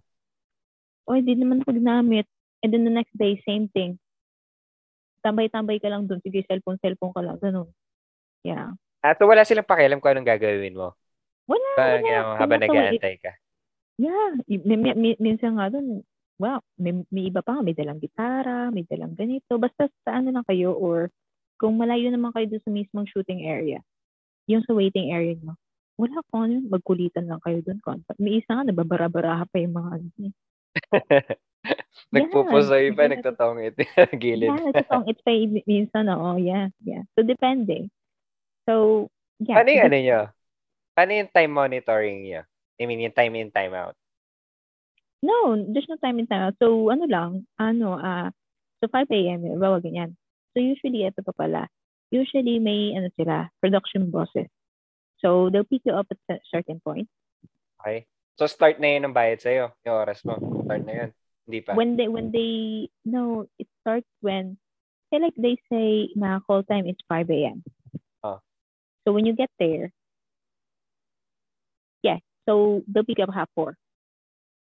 O, 1.07 1.15
hindi 1.15 1.35
naman 1.35 1.63
ko 1.63 1.71
ginamit. 1.71 2.27
And 2.61 2.73
then 2.73 2.83
the 2.83 2.91
next 2.91 3.13
day, 3.15 3.39
same 3.45 3.69
thing. 3.69 3.95
Tambay-tambay 5.21 5.81
ka 5.81 5.89
lang 5.89 6.05
dun. 6.07 6.21
Sige, 6.21 6.43
cellphone, 6.45 6.79
cellphone 6.79 7.13
ka 7.13 7.21
lang. 7.21 7.37
Ganun. 7.39 7.69
Yeah. 8.43 8.73
Ah, 9.01 9.13
so 9.13 9.27
wala 9.29 9.45
silang 9.45 9.67
pakialam 9.67 9.99
kung 9.99 10.13
anong 10.13 10.27
gagawin 10.27 10.73
mo. 10.73 10.93
Wala, 11.47 11.69
Parang 11.77 12.01
wala. 12.01 12.07
ginawa 12.09 12.31
habang 12.37 12.61
nag-aantay 12.61 13.15
ka. 13.21 13.31
Yeah. 13.97 14.29
Y- 14.45 14.61
mi- 14.61 14.77
mi- 14.81 14.97
mi- 14.97 15.19
minsan 15.21 15.57
nga 15.57 15.69
dun, 15.71 16.03
wow, 16.38 16.61
may, 16.77 16.93
may 17.09 17.29
iba 17.29 17.41
pa 17.41 17.59
may 17.65 17.73
dalang 17.73 17.97
gitara, 17.97 18.69
may 18.69 18.85
dalang 18.85 19.17
ganito. 19.17 19.57
Basta 19.57 19.89
sa 20.05 20.21
ano 20.21 20.29
lang 20.33 20.45
kayo 20.45 20.73
or 20.77 21.09
kung 21.57 21.77
malayo 21.77 22.13
naman 22.13 22.29
kayo 22.33 22.45
dun 22.45 22.63
sa 22.63 22.71
mismong 22.71 23.09
shooting 23.09 23.45
area, 23.49 23.81
yung 24.45 24.61
sa 24.63 24.77
waiting 24.77 25.09
area 25.11 25.33
nyo, 25.35 25.57
wala 25.97 26.21
kung 26.29 26.41
ano, 26.45 26.55
magkulitan 26.69 27.25
lang 27.25 27.41
kayo 27.41 27.59
dun. 27.65 27.81
Contact. 27.81 28.21
May 28.21 28.39
isa 28.39 28.53
nga, 28.53 28.63
nababara-baraha 28.69 29.49
pa 29.49 29.57
yung 29.57 29.75
mga 29.75 29.89
ano. 29.97 30.29
Nagpupusoy 32.15 32.93
pa, 32.93 33.09
Yeah. 33.09 33.13
nagtatawang 33.17 33.61
ito 33.65 33.81
gilid. 34.21 34.53
Yeah, 34.53 34.61
nagtatong 34.71 35.09
it's 35.09 35.23
pa 35.25 35.33
minsan, 35.65 36.05
oo, 36.13 36.38
yeah, 36.38 36.69
yeah. 36.85 37.03
So, 37.17 37.25
depende. 37.25 37.89
So, 38.69 38.73
yeah. 39.41 39.57
Paano 39.59 39.69
yung 39.73 39.85
ano 39.89 39.97
nyo? 39.97 40.19
Paano 40.93 41.11
yung 41.17 41.31
time 41.33 41.51
monitoring 41.51 42.19
nyo? 42.23 42.41
I 42.77 42.83
mean, 42.85 43.01
yung 43.01 43.17
time 43.17 43.33
in, 43.35 43.49
time 43.49 43.73
out. 43.73 43.97
No, 45.24 45.57
there's 45.57 45.89
no 45.89 45.97
time 45.97 46.20
in 46.20 46.28
time 46.28 46.53
out. 46.53 46.55
So, 46.61 46.89
ano 46.93 47.09
lang, 47.09 47.47
ano, 47.57 47.97
ah, 47.97 48.30
so 48.78 48.86
5 48.89 49.09
a.m., 49.09 49.41
bawa 49.57 49.82
ganyan. 49.82 50.13
So, 50.53 50.61
usually, 50.61 51.09
ito 51.09 51.26
pa 51.26 51.34
pala, 51.34 51.65
usually 52.13 52.61
may, 52.61 52.93
ano 52.93 53.09
sila, 53.18 53.49
production 53.57 54.13
bosses. 54.13 54.45
So, 55.18 55.49
they'll 55.49 55.65
pick 55.65 55.82
you 55.86 55.97
up 55.97 56.05
at 56.13 56.22
a 56.30 56.38
certain 56.53 56.78
point. 56.86 57.09
Okay? 57.82 58.05
So, 58.38 58.45
start 58.45 58.78
na 58.78 58.93
yun 58.93 59.09
ang 59.09 59.18
bayad 59.18 59.41
sa'yo. 59.41 59.74
Yung 59.89 59.97
oras 59.97 60.22
mo. 60.22 60.38
Start 60.70 60.86
na 60.86 60.93
yun. 60.93 61.09
Hindi 61.49 61.59
pa. 61.65 61.74
When 61.74 61.97
they, 61.97 62.07
when 62.07 62.30
they, 62.30 62.89
no, 63.01 63.49
it 63.57 63.65
starts 63.82 64.09
when, 64.22 64.61
say 65.09 65.18
like 65.18 65.34
they 65.34 65.57
say 65.72 66.13
na 66.13 66.38
call 66.45 66.61
time 66.61 66.86
is 66.86 66.99
5 67.09 67.26
a.m. 67.34 67.65
Oh. 68.22 68.38
So, 69.01 69.18
when 69.18 69.26
you 69.26 69.34
get 69.34 69.49
there, 69.57 69.89
yeah, 72.05 72.22
so 72.45 72.86
they'll 72.86 73.01
pick 73.01 73.18
up 73.18 73.34
half 73.34 73.49
4. 73.57 73.74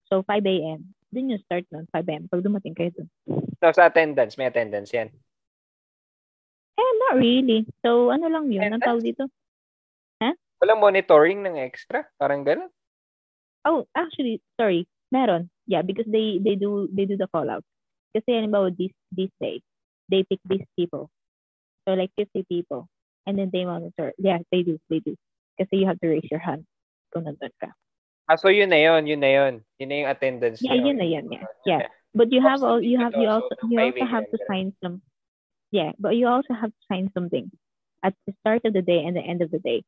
So, 0.10 0.26
5 0.26 0.46
a.m. 0.46 0.94
Dun 1.14 1.32
yung 1.34 1.42
start 1.46 1.66
nun, 1.70 1.86
5 1.94 2.06
a.m. 2.10 2.26
Pag 2.30 2.46
dumating 2.46 2.74
kayo 2.78 2.90
dun. 2.94 3.10
So, 3.62 3.74
sa 3.74 3.90
attendance, 3.90 4.38
may 4.38 4.50
attendance 4.50 4.90
yan. 4.94 5.10
Eh, 6.78 6.92
not 7.08 7.18
really. 7.18 7.66
So, 7.86 8.10
ano 8.10 8.30
lang 8.30 8.50
yun? 8.50 8.74
Ang 8.74 8.82
tawag 8.82 9.06
dito? 9.06 9.30
Walang 10.60 10.84
monitoring 10.84 11.40
ng 11.40 11.56
extra. 11.56 12.04
Parang 12.20 12.44
ganun. 12.44 12.68
Oh, 13.64 13.88
actually, 13.96 14.44
sorry. 14.60 14.88
Meron. 15.10 15.48
Yeah, 15.66 15.82
because 15.82 16.06
they 16.06 16.38
they 16.44 16.60
do 16.60 16.92
they 16.92 17.08
do 17.08 17.16
the 17.16 17.32
call 17.32 17.48
out. 17.48 17.64
Kasi 18.12 18.36
halimbawa 18.36 18.70
this 18.76 18.92
this 19.16 19.32
day, 19.40 19.64
they 20.12 20.28
pick 20.28 20.44
these 20.46 20.68
people. 20.76 21.08
So 21.88 21.96
like 21.96 22.12
50 22.20 22.46
people. 22.46 22.92
And 23.26 23.40
then 23.40 23.50
they 23.54 23.64
monitor. 23.64 24.14
Yeah, 24.20 24.44
they 24.52 24.62
do. 24.64 24.78
They 24.92 25.00
do. 25.00 25.16
Kasi 25.58 25.82
you 25.82 25.88
have 25.88 26.00
to 26.04 26.10
raise 26.12 26.28
your 26.30 26.44
hand 26.44 26.68
kung 27.14 27.26
nandun 27.26 27.54
ka. 27.58 27.74
Ah, 28.30 28.38
so 28.38 28.48
yun 28.54 28.70
na 28.70 28.78
yun. 28.78 29.10
Yun 29.10 29.20
na 29.20 29.32
yun. 29.34 29.54
Yun 29.82 29.90
na 29.90 29.96
yung 30.06 30.12
attendance 30.14 30.62
Yeah, 30.62 30.78
yun 30.78 31.02
na 31.02 31.08
yun. 31.10 31.34
Yeah. 31.34 31.50
yeah. 31.66 31.82
But 32.14 32.32
you 32.32 32.42
have 32.46 32.62
all 32.62 32.78
you 32.82 33.02
have 33.02 33.18
you 33.18 33.28
also 33.28 33.50
you 33.66 33.82
also 33.82 34.06
have 34.06 34.30
to 34.30 34.38
sign 34.46 34.74
some 34.84 35.02
yeah, 35.72 35.92
but 35.98 36.16
you 36.16 36.28
also 36.30 36.54
have 36.54 36.70
to 36.70 36.82
sign 36.92 37.10
something 37.14 37.50
at 38.06 38.14
the 38.26 38.34
start 38.42 38.62
of 38.66 38.74
the 38.74 38.82
day 38.82 39.04
and 39.06 39.18
the 39.18 39.22
end 39.22 39.42
of 39.42 39.50
the 39.52 39.60
day. 39.60 39.82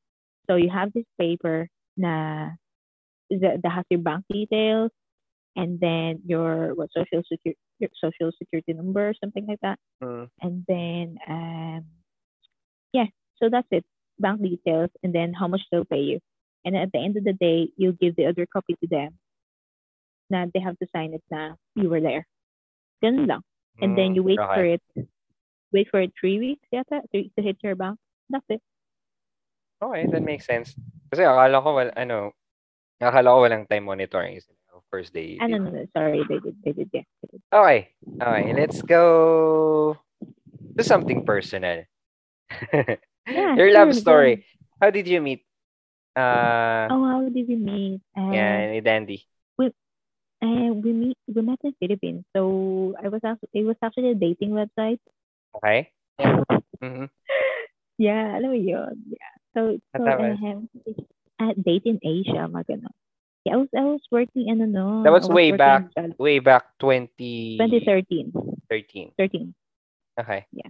So 0.49 0.57
you 0.57 0.69
have 0.69 0.93
this 0.93 1.05
paper 1.17 1.69
na 1.97 2.49
that, 3.29 3.61
that 3.61 3.71
has 3.71 3.85
your 3.89 4.01
bank 4.01 4.25
details 4.29 4.91
and 5.55 5.79
then 5.79 6.21
your 6.25 6.73
what 6.75 6.89
social 6.95 7.21
security 7.27 7.59
your 7.79 7.89
social 7.99 8.31
security 8.37 8.73
number 8.73 9.09
or 9.09 9.13
something 9.19 9.45
like 9.47 9.59
that 9.61 9.79
Hmm. 10.01 10.25
and 10.41 10.63
then 10.67 11.17
um 11.27 11.85
yeah 12.93 13.07
so 13.37 13.49
that's 13.49 13.67
it 13.71 13.83
bank 14.19 14.41
details 14.41 14.89
and 15.03 15.13
then 15.13 15.33
how 15.33 15.47
much 15.47 15.61
they'll 15.71 15.85
pay 15.85 16.01
you 16.01 16.19
and 16.65 16.75
at 16.77 16.91
the 16.91 16.99
end 16.99 17.17
of 17.17 17.23
the 17.23 17.33
day 17.33 17.69
you 17.77 17.91
give 17.93 18.15
the 18.15 18.25
other 18.25 18.45
copy 18.45 18.75
to 18.81 18.87
them 18.87 19.17
na 20.29 20.45
they 20.53 20.59
have 20.59 20.77
to 20.79 20.87
sign 20.95 21.13
it 21.13 21.23
na 21.31 21.55
you 21.75 21.89
were 21.89 22.01
there 22.01 22.25
Ganun 23.03 23.27
lang 23.27 23.43
and 23.81 23.97
then 23.97 24.13
Hmm, 24.13 24.15
you 24.15 24.23
wait 24.23 24.39
okay. 24.39 24.53
for 24.53 24.65
it 24.65 24.83
wait 25.73 25.87
for 25.89 25.99
it 26.01 26.13
three 26.19 26.37
weeks 26.39 26.67
yata 26.73 27.01
three, 27.11 27.31
to 27.35 27.41
hit 27.41 27.57
your 27.63 27.75
bank 27.75 27.97
that's 28.29 28.45
it 28.49 28.61
Okay, 29.81 30.05
that 30.13 30.21
makes 30.21 30.45
sense. 30.45 30.77
Kasi 31.09 31.25
akala 31.25 31.57
ko, 31.57 31.73
wal, 31.73 31.89
ano, 31.97 32.37
akala 33.01 33.33
ko 33.33 33.37
walang 33.41 33.65
time 33.65 33.89
monitoring. 33.89 34.37
Of 34.69 34.85
course, 34.93 35.09
they, 35.09 35.41
ah, 35.41 35.49
they- 35.49 35.57
no, 35.57 35.57
no, 35.57 35.73
no, 35.73 35.81
sorry 35.89 36.21
they 36.21 36.37
did 36.37 36.55
they 36.61 36.73
did 36.77 36.89
yeah 36.93 37.01
they 37.25 37.27
did. 37.33 37.41
Okay. 37.49 37.79
Okay, 38.21 38.43
let's 38.53 38.81
go 38.85 39.97
to 40.77 40.83
something 40.85 41.25
personal. 41.25 41.83
Yeah, 43.31 43.55
Your 43.55 43.71
love 43.71 43.95
sure, 43.95 44.01
story. 44.01 44.45
How 44.81 44.89
did 44.91 45.07
you 45.07 45.21
meet? 45.21 45.45
Uh, 46.15 46.91
Oh, 46.91 47.03
how 47.07 47.21
did 47.29 47.47
we 47.47 47.55
meet? 47.55 48.01
Uh, 48.17 48.31
yeah, 48.35 48.67
ni 48.71 48.81
Dandy. 48.83 49.23
We, 49.55 49.71
uh, 50.43 50.71
we 50.75 50.91
meet 50.91 51.17
we 51.31 51.41
met 51.41 51.59
in 51.63 51.71
Philippines. 51.79 52.27
So 52.35 52.95
I 52.99 53.07
was 53.07 53.23
actually 53.23 53.49
it 53.53 53.63
was 53.63 53.79
actually 53.79 54.11
a 54.11 54.19
dating 54.19 54.51
website. 54.51 54.99
Okay? 55.55 55.91
Yeah. 56.19 56.43
Mhm. 56.83 57.07
Yeah, 58.01 58.33
alam 58.33 58.49
mo 58.49 58.57
yun. 58.57 58.97
Yeah. 59.13 59.33
So 59.53 59.77
so 59.93 60.01
Tapos? 60.01 60.33
um, 60.41 60.65
at 61.37 61.53
Date 61.53 61.85
in 61.85 62.01
Asia, 62.01 62.49
mga 62.49 62.65
ganun. 62.73 62.95
Yeah, 63.45 63.53
I 63.53 63.57
was 63.61 63.69
I 63.77 63.85
was 63.85 64.01
working 64.09 64.49
ano 64.49 64.65
no. 64.65 65.05
That 65.05 65.13
was 65.13 65.29
I 65.29 65.33
way 65.33 65.49
back. 65.53 65.93
in 65.93 66.17
Way 66.17 66.41
back 66.41 66.73
20... 66.81 67.61
2013. 67.61 68.33
13. 68.69 69.13
13. 69.17 69.53
Okay. 70.17 70.45
Yeah. 70.49 70.69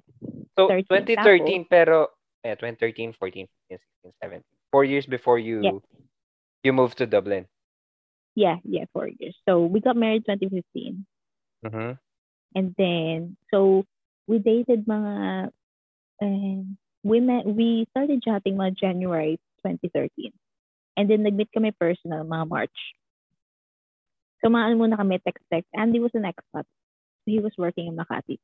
So, 0.59 0.67
13. 0.67 1.15
2013, 1.15 1.71
pero, 1.71 2.11
yeah, 2.43 2.59
2013, 2.59 3.15
14, 3.15 3.47
15, 3.69 3.79
16, 4.03 4.43
17. 4.43 4.43
Four 4.71 4.83
years 4.85 5.05
before 5.05 5.37
you 5.39 5.61
Yeah. 5.61 5.79
you 6.63 6.71
moved 6.73 6.97
to 6.99 7.05
Dublin. 7.05 7.47
Yeah, 8.35 8.57
yeah, 8.63 8.85
four 8.93 9.07
years. 9.11 9.35
So 9.43 9.65
we 9.65 9.83
got 9.83 9.99
married 9.99 10.23
2015. 10.23 11.05
Mm-hmm. 11.65 11.91
And 12.55 12.75
then, 12.77 13.35
so 13.51 13.83
we 14.27 14.39
dated 14.39 14.85
mga, 14.87 15.51
um, 16.21 16.77
we 17.03 17.19
met, 17.19 17.45
we 17.45 17.87
started 17.91 18.23
chatting 18.23 18.55
mga 18.55 18.77
January 18.79 19.35
2013. 19.65 20.31
And 20.95 21.09
then 21.09 21.23
nag-meet 21.23 21.51
kami 21.51 21.71
personal 21.75 22.23
mga 22.23 22.47
March. 22.47 22.79
So 24.39 24.49
mga 24.49 24.79
muna 24.79 24.95
kami, 24.95 25.19
text-text. 25.19 25.67
Andy 25.75 25.99
was 25.99 26.15
an 26.15 26.23
expat. 26.23 26.63
So 26.63 27.27
he 27.27 27.39
was 27.39 27.53
working 27.57 27.87
in 27.87 27.95
Makati. 27.99 28.39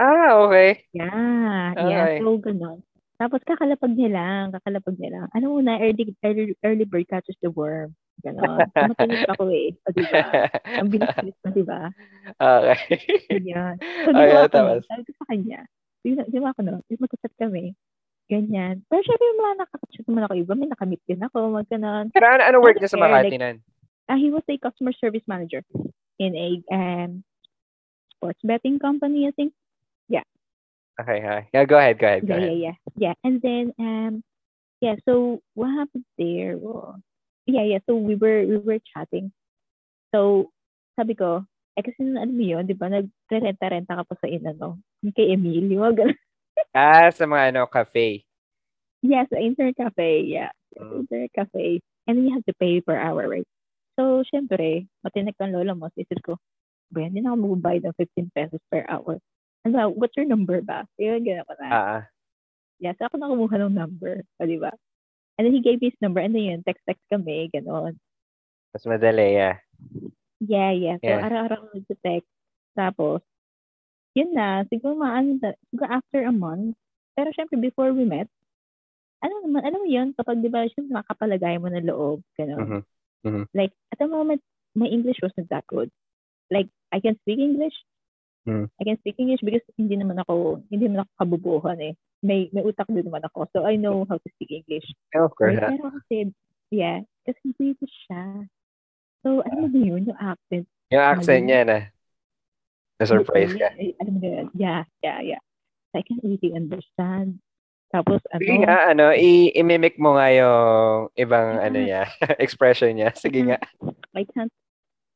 Ah, 0.00 0.46
okay. 0.46 0.84
Yeah, 0.94 1.74
Okay. 1.76 1.90
yeah. 1.90 2.06
So 2.22 2.38
ganun. 2.38 2.82
Tapos 3.22 3.38
kakalapag 3.46 3.94
niya 3.94 4.10
lang, 4.10 4.44
kakalapag 4.50 4.98
niya 4.98 5.10
lang. 5.14 5.26
Ano 5.30 5.54
muna, 5.54 5.78
early, 5.78 6.10
early, 6.26 6.58
early 6.66 6.82
bird 6.82 7.06
catches 7.06 7.38
the 7.38 7.54
worm. 7.54 7.94
Ganon. 8.18 8.66
Matinis 8.74 9.22
ako 9.30 9.46
eh. 9.54 9.70
O, 9.86 9.94
diba? 9.94 10.22
Ang 10.82 10.88
bilis-bilis 10.90 11.38
na, 11.38 11.50
diba? 11.54 11.80
okay. 12.34 12.98
Ganyan. 13.30 13.74
So, 13.78 14.10
Oh, 14.10 14.18
ginawa 14.18 14.26
yeah, 14.26 14.42
ko 14.42 14.42
nun, 14.42 14.50
tapos? 14.50 14.82
sabi 14.90 15.02
ko 15.06 15.12
sa 15.14 15.26
kanya, 15.30 15.60
ginawa 16.02 16.24
ginawa 16.26 16.50
ko 16.50 16.60
nun, 16.60 16.78
tapos 16.82 16.98
mag-usap 16.98 17.32
kami. 17.38 17.64
Ganyan. 18.26 18.74
Pero 18.90 19.00
syempre, 19.06 19.26
wala 19.38 19.62
nakakachat 19.62 20.04
naman 20.10 20.22
ako 20.26 20.34
iba. 20.34 20.52
May 20.58 20.66
nakamit 20.66 21.00
din 21.06 21.22
ako, 21.22 21.38
mag 21.54 21.68
ganon. 21.70 22.10
Pero 22.10 22.26
ano, 22.26 22.42
ano 22.42 22.56
work 22.58 22.82
niya 22.82 22.90
sa 22.90 22.98
Makati 22.98 23.30
like- 23.30 23.38
nun? 23.38 23.56
Ah, 24.10 24.18
he 24.18 24.34
was 24.34 24.42
a 24.50 24.58
customer 24.58 24.90
service 24.98 25.22
manager 25.30 25.62
in 26.18 26.34
a 26.34 26.48
um, 26.74 27.22
sports 28.12 28.42
betting 28.42 28.82
company, 28.82 29.24
I 29.24 29.32
think. 29.32 29.54
Okay, 31.02 31.18
okay. 31.18 31.42
Yeah, 31.52 31.64
go 31.66 31.78
ahead, 31.78 31.98
go 31.98 32.06
ahead, 32.06 32.26
go 32.26 32.34
Yeah, 32.34 32.38
ahead. 32.38 32.52
yeah, 32.54 32.58
yeah. 32.70 32.76
Yeah. 32.96 33.14
And 33.24 33.42
then, 33.42 33.72
um, 33.78 34.22
yeah, 34.80 34.96
so 35.06 35.40
what 35.54 35.70
happened 35.74 36.04
there? 36.18 36.56
Well, 36.58 37.00
yeah, 37.46 37.64
yeah. 37.64 37.80
So 37.88 37.96
we 37.96 38.14
were, 38.14 38.46
we 38.46 38.58
were 38.58 38.78
chatting. 38.94 39.32
So, 40.14 40.50
sabi 40.94 41.14
ko, 41.18 41.44
eh 41.78 41.82
kasi 41.82 42.04
alam 42.04 42.36
mo 42.36 42.44
yun, 42.44 42.68
di 42.68 42.76
ba, 42.76 42.86
nag-renta-renta 42.92 43.96
ka 43.98 44.04
pa 44.04 44.14
sa 44.20 44.28
inano, 44.28 44.78
yung 45.02 45.14
kay 45.16 45.32
Emilio, 45.34 45.88
ganun. 45.96 46.18
Ah, 46.76 47.08
sa 47.10 47.24
mga 47.26 47.52
ano, 47.56 47.66
cafe. 47.66 48.22
Yeah, 49.02 49.26
sa 49.26 49.40
internet 49.40 49.76
cafe, 49.76 50.24
yeah. 50.28 50.52
Mm. 50.78 51.04
internet 51.08 51.32
cafe. 51.34 51.80
And 52.06 52.18
then 52.18 52.24
you 52.28 52.34
have 52.36 52.46
to 52.46 52.54
pay 52.60 52.80
per 52.80 52.96
hour, 52.96 53.26
right? 53.28 53.48
So, 53.98 54.22
syempre, 54.28 54.86
matinik 55.04 55.36
ang 55.40 55.52
lola 55.56 55.74
mo. 55.74 55.88
So, 55.92 56.04
isip 56.04 56.20
ko, 56.22 56.36
ba 56.92 57.08
hindi 57.08 57.24
na 57.24 57.32
ako 57.32 57.56
magbabayad 57.56 57.88
ng 57.88 57.96
15 57.96 58.36
pesos 58.36 58.60
per 58.68 58.84
hour. 58.86 59.16
Ano 59.62 59.94
what's 59.94 60.16
your 60.18 60.26
number 60.26 60.58
ba? 60.60 60.86
Yun, 60.98 61.22
ganun 61.22 61.46
ko 61.46 61.54
na. 61.58 61.68
Ah, 61.70 61.86
ah. 61.98 62.02
Yeah, 62.82 62.98
so 62.98 63.06
ako 63.06 63.14
na 63.22 63.30
kumuha 63.30 63.56
ng 63.62 63.78
number. 63.78 64.26
O, 64.42 64.46
di 64.46 64.58
ba? 64.58 64.74
And 65.38 65.46
then 65.46 65.54
he 65.54 65.62
gave 65.62 65.78
me 65.78 65.94
his 65.94 66.00
number 66.02 66.18
and 66.18 66.34
then 66.34 66.42
yun, 66.42 66.60
text-text 66.66 67.02
kami, 67.06 67.46
gano'n. 67.54 67.94
Mas 68.74 68.84
madali, 68.84 69.38
yeah. 69.38 69.56
Yeah, 70.42 70.74
yeah. 70.74 70.96
So, 70.98 71.06
Yeah. 71.06 71.22
araw-araw 71.22 71.58
ko 71.62 71.66
nag-text. 71.78 72.30
Tapos, 72.74 73.22
yun 74.18 74.34
na, 74.34 74.66
siguro 74.66 74.98
maano 74.98 75.38
siguro 75.70 75.88
after 75.88 76.26
a 76.26 76.34
month. 76.34 76.74
Pero 77.14 77.30
syempre, 77.30 77.54
before 77.62 77.94
we 77.94 78.02
met, 78.02 78.26
ano 79.22 79.46
naman, 79.46 79.62
alam 79.62 79.78
mo 79.78 79.88
yun, 79.88 80.10
kapag 80.18 80.42
di 80.42 80.50
ba, 80.50 80.66
syempre 80.66 80.98
makapalagay 80.98 81.62
mo 81.62 81.70
ng 81.70 81.86
loob, 81.86 82.18
gano'n. 82.34 82.82
Mhm. 83.22 83.46
Like, 83.54 83.70
at 83.94 84.02
the 84.02 84.10
moment, 84.10 84.42
my 84.74 84.90
English 84.90 85.22
wasn't 85.22 85.46
that 85.54 85.62
good. 85.70 85.86
Like, 86.50 86.66
I 86.90 86.98
can 86.98 87.14
speak 87.22 87.38
English. 87.38 87.76
Hmm. 88.42 88.66
I 88.78 88.82
can 88.82 88.98
speak 88.98 89.16
English 89.22 89.38
because 89.46 89.62
hindi 89.78 89.94
naman 89.94 90.18
ako, 90.18 90.66
hindi 90.66 90.90
naman 90.90 91.06
ako 91.06 91.12
kabubuhan 91.22 91.78
eh. 91.78 91.94
May, 92.26 92.50
may 92.50 92.62
utak 92.66 92.90
din 92.90 93.06
naman 93.06 93.22
ako. 93.22 93.46
So, 93.54 93.62
I 93.66 93.78
know 93.78 94.02
how 94.06 94.18
to 94.18 94.28
speak 94.34 94.50
English. 94.50 94.86
Yeah, 95.14 95.26
of 95.26 95.34
course. 95.38 95.58
Right? 95.58 95.78
Pero 95.78 95.90
kasi, 95.94 96.30
yeah, 96.74 97.02
kasi 97.22 97.54
British 97.54 97.94
siya. 98.10 98.46
So, 99.22 99.46
mo 99.46 99.66
ba 99.70 99.78
yun, 99.78 100.10
yung 100.10 100.18
accent. 100.18 100.66
Yung 100.90 101.02
accent 101.06 101.46
Mali. 101.46 101.48
niya 101.50 101.60
na. 101.66 101.78
Na-surprise 102.98 103.54
ka. 103.54 103.68
Ay, 103.78 103.94
Alam 104.02 104.14
mo 104.18 104.26
yun. 104.26 104.46
Yeah, 104.54 104.82
yeah, 105.02 105.18
yeah. 105.22 105.42
So, 105.90 105.98
I 105.98 106.04
can't 106.06 106.22
really 106.22 106.50
understand. 106.54 107.38
Tapos, 107.92 108.24
ano, 108.32 108.40
Sige 108.40 108.56
nga, 108.64 108.90
ano, 108.90 109.12
i- 109.12 109.52
i-mimic 109.52 110.00
mo 110.00 110.16
nga 110.16 110.32
yung 110.32 111.12
ibang, 111.14 111.60
Ah. 111.60 111.66
ano 111.68 111.78
niya, 111.78 112.08
expression 112.42 112.90
niya. 112.96 113.12
Sige 113.14 113.44
nga. 113.46 113.58
I 114.16 114.24
can't, 114.24 114.50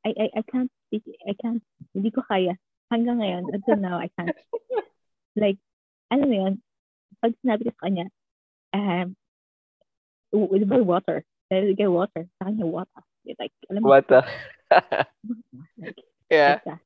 I, 0.05 0.13
I, 0.15 0.27
I 0.39 0.43
can't 0.47 0.71
speak, 0.87 1.03
I 1.27 1.35
can't, 1.41 1.63
hindi 1.97 2.11
ko 2.13 2.21
kaya. 2.23 2.55
Hanggang 2.93 3.19
ngayon, 3.19 3.45
until 3.51 3.79
now, 3.79 3.99
I 3.99 4.09
can't. 4.15 4.37
Like, 5.37 5.61
alam 6.09 6.33
mo 6.33 6.37
yun, 6.49 6.55
pag 7.21 7.37
sinabi 7.45 7.69
ko 7.69 7.77
sa 7.77 7.85
kanya, 7.85 8.09
um, 8.73 9.13
with 10.33 10.65
my 10.65 10.81
water, 10.81 11.29
dahil 11.53 11.77
get 11.77 11.93
water, 11.93 12.25
sa 12.41 12.49
kanya 12.49 12.65
water. 12.65 13.05
Like, 13.37 13.53
alam 13.69 13.85
mo, 13.85 14.01
the? 14.01 14.25
like, 15.77 16.01
yeah. 16.33 16.57
Like 16.57 16.65
that. 16.65 16.81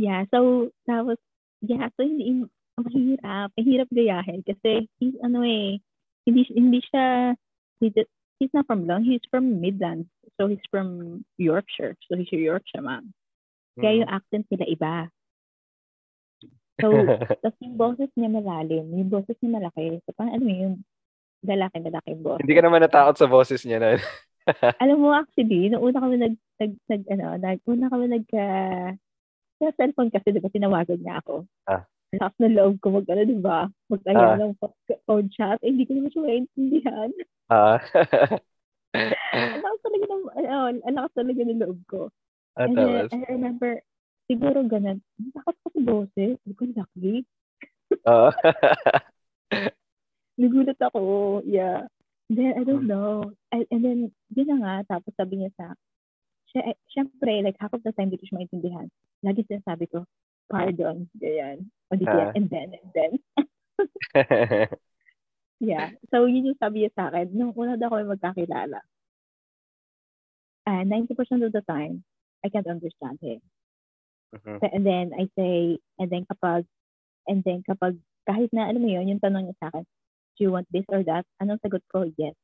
Yeah, 0.00 0.24
so 0.32 0.72
tapos 0.88 1.20
yeah, 1.60 1.92
so 1.92 2.06
hindi 2.06 2.24
hin- 2.24 2.54
mahirap, 2.80 3.52
mahirap 3.58 3.88
gayahin 3.92 4.40
kasi 4.46 4.86
he's 5.02 5.18
ano 5.20 5.42
eh, 5.42 5.82
hindi 6.22 6.46
hindi 6.54 6.80
siya 6.86 7.34
he 7.80 7.90
did, 7.90 8.06
he's 8.38 8.50
not 8.54 8.66
from 8.66 8.86
Long, 8.86 9.04
he's 9.04 9.22
from 9.30 9.60
Midlands. 9.60 10.08
So 10.38 10.46
he's 10.46 10.62
from 10.70 11.24
Yorkshire. 11.36 11.96
So 12.06 12.16
he's 12.16 12.30
a 12.32 12.36
Yorkshire 12.36 12.82
man. 12.82 13.12
Kaya 13.80 13.94
yung 14.04 14.10
accent 14.10 14.44
nila 14.50 14.66
iba. 14.68 14.94
So, 16.78 16.86
tapos 17.42 17.58
yung 17.62 17.76
boses 17.76 18.10
niya 18.14 18.30
malalim, 18.30 18.86
yung 18.94 19.10
boses 19.10 19.34
niya 19.42 19.58
malaki. 19.58 19.98
So, 20.06 20.14
parang 20.14 20.38
ano 20.38 20.46
yung 20.46 20.74
lalaki-lalaki 21.42 22.08
yung 22.14 22.24
boses. 22.24 22.42
Hindi 22.42 22.56
ka 22.58 22.62
naman 22.66 22.82
natakot 22.82 23.14
sa 23.18 23.26
boses 23.30 23.62
niya 23.66 23.78
nun. 23.82 24.00
Alam 24.82 24.96
mo, 25.02 25.08
actually, 25.12 25.68
nung 25.68 25.84
una 25.84 25.98
kami 26.00 26.16
nag, 26.16 26.34
nag, 26.58 26.72
nag 26.88 27.02
ano, 27.12 27.26
nag, 27.36 27.58
una 27.68 27.86
kami 27.92 28.06
nag, 28.08 28.26
uh, 28.32 28.88
sa 29.58 29.74
cellphone 29.74 30.08
kasi, 30.14 30.30
di 30.32 30.40
ba, 30.40 30.48
tinawagan 30.48 31.02
niya 31.02 31.20
ako. 31.20 31.44
Ah. 31.66 31.82
Lakas 32.14 32.36
na 32.40 32.48
loob 32.48 32.80
ko 32.80 32.94
mag, 32.94 33.04
ano, 33.10 33.22
di 33.26 33.36
ba, 33.36 33.68
mag 33.90 34.02
Ah. 34.08 34.38
ng 34.38 34.54
pho- 34.56 34.78
phone 35.04 35.28
chat. 35.28 35.60
Eh, 35.60 35.68
hindi 35.74 35.84
ko 35.84 35.92
naman 35.98 36.10
siya 36.14 36.22
maintindihan. 36.24 37.10
Ah. 37.50 37.76
Ang 38.96 39.60
lakas 39.60 39.80
talaga 39.84 40.04
ng, 40.08 40.24
ano, 40.32 40.54
ang 40.80 40.94
lakas 40.96 41.12
talaga 41.12 41.40
ng 41.44 41.60
loob 41.60 41.78
ko. 41.84 42.00
Ah, 42.58 42.66
And 42.66 42.74
then, 42.74 42.90
tapos. 42.90 43.10
I 43.14 43.18
remember, 43.30 43.70
siguro 44.26 44.58
ganun, 44.66 44.98
lakas 45.32 45.54
ko 45.62 45.66
sa 45.70 45.80
boses. 45.80 46.34
Hindi 46.42 46.54
ko. 46.58 46.62
Oo. 48.10 48.30
Nagulat 50.38 50.78
ako. 50.82 51.00
Yeah. 51.46 51.86
Then, 52.28 52.58
I 52.58 52.62
don't 52.66 52.84
Hmm. 52.84 52.92
know. 52.92 53.14
And, 53.54 53.64
and 53.70 53.80
then, 53.80 53.98
yun 54.34 54.46
na 54.52 54.56
nga. 54.60 54.74
Tapos 54.98 55.14
sabi 55.16 55.40
niya 55.40 55.50
sa, 55.56 55.72
siya, 56.50 56.74
eh, 56.74 56.78
syempre, 56.90 57.40
like, 57.42 57.56
half 57.62 57.72
of 57.72 57.82
the 57.86 57.94
time, 57.94 58.10
di 58.10 58.18
ko 58.20 58.26
siya 58.28 58.44
maintindihan. 58.44 58.90
Lagi 59.24 59.46
sinasabi 59.48 59.88
ko, 59.88 60.04
pardon, 60.46 61.08
ganyan. 61.16 61.70
O 61.88 61.96
di 61.96 62.04
kaya, 62.04 62.30
Ah. 62.30 62.36
and 62.36 62.46
then, 62.50 62.68
and 62.74 62.90
then. 62.92 63.12
Yeah. 65.58 65.90
So, 66.14 66.30
yun 66.30 66.54
yung 66.54 66.60
sabi 66.62 66.86
niya 66.86 66.94
sa 66.94 67.10
akin. 67.10 67.34
Nung 67.34 67.50
una 67.58 67.74
daw 67.74 67.90
kami 67.90 68.06
magkakilala, 68.06 68.78
uh, 70.70 70.82
90% 70.86 71.18
of 71.42 71.50
the 71.50 71.66
time, 71.66 72.06
I 72.44 72.48
can't 72.48 72.66
understand 72.66 73.18
him. 73.20 73.40
Mhm. 74.34 74.58
And 74.60 74.84
then, 74.84 75.12
I 75.16 75.28
say, 75.34 75.78
and 75.98 76.10
then 76.10 76.26
kapag, 76.28 76.66
and 77.26 77.42
then 77.44 77.62
kapag, 77.64 77.96
kahit 78.28 78.52
na, 78.52 78.68
alam 78.68 78.84
mo 78.84 78.88
yun, 78.88 79.08
yung 79.08 79.22
tanong 79.22 79.48
niya 79.48 79.56
sa 79.58 79.68
akin, 79.72 79.84
do 80.36 80.44
you 80.44 80.52
want 80.52 80.68
this 80.70 80.84
or 80.92 81.02
that? 81.08 81.24
Anong 81.40 81.60
sagot 81.64 81.82
ko? 81.88 82.04
Yes. 82.16 82.36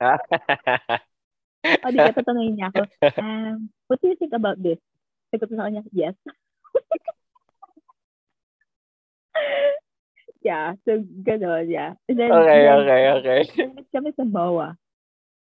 O, 1.60 1.92
di 1.92 2.00
ka 2.00 2.16
tatanungin 2.16 2.56
niya 2.56 2.72
ako, 2.72 2.88
um, 3.20 3.68
what 3.84 4.00
do 4.00 4.08
you 4.08 4.16
think 4.16 4.32
about 4.32 4.56
this? 4.56 4.80
Sagot 5.28 5.52
ko 5.52 5.60
sa 5.60 5.68
kanya, 5.68 5.84
yes. 5.92 6.16
yeah, 10.40 10.72
so 10.88 11.04
gano'n, 11.04 11.68
yeah. 11.68 12.00
And 12.08 12.16
then, 12.16 12.32
okay, 12.32 12.64
then, 12.64 12.80
okay, 12.80 13.02
okay. 13.12 13.40
kami 13.92 14.16
sa 14.16 14.24
MOA. 14.24 14.72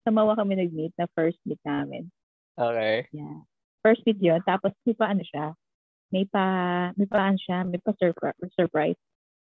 Sa 0.01 0.09
MOA 0.09 0.33
kami 0.33 0.57
nag-meet 0.57 0.97
na 0.97 1.05
first 1.13 1.38
meet 1.45 1.61
namin. 1.61 2.09
Okay. 2.58 3.05
Yeah. 3.14 3.45
First 3.86 4.01
yun. 4.05 4.41
Tapos 4.43 4.74
may 4.84 4.97
pa 4.97 5.14
ano 5.14 5.22
siya. 5.22 5.53
May 6.10 6.26
pa, 6.26 6.43
may 6.97 7.05
pa 7.05 7.30
ano 7.30 7.39
siya, 7.39 7.68
may 7.68 7.78
pa 7.78 7.93
surpri- 8.01 8.38
surprise. 8.58 8.97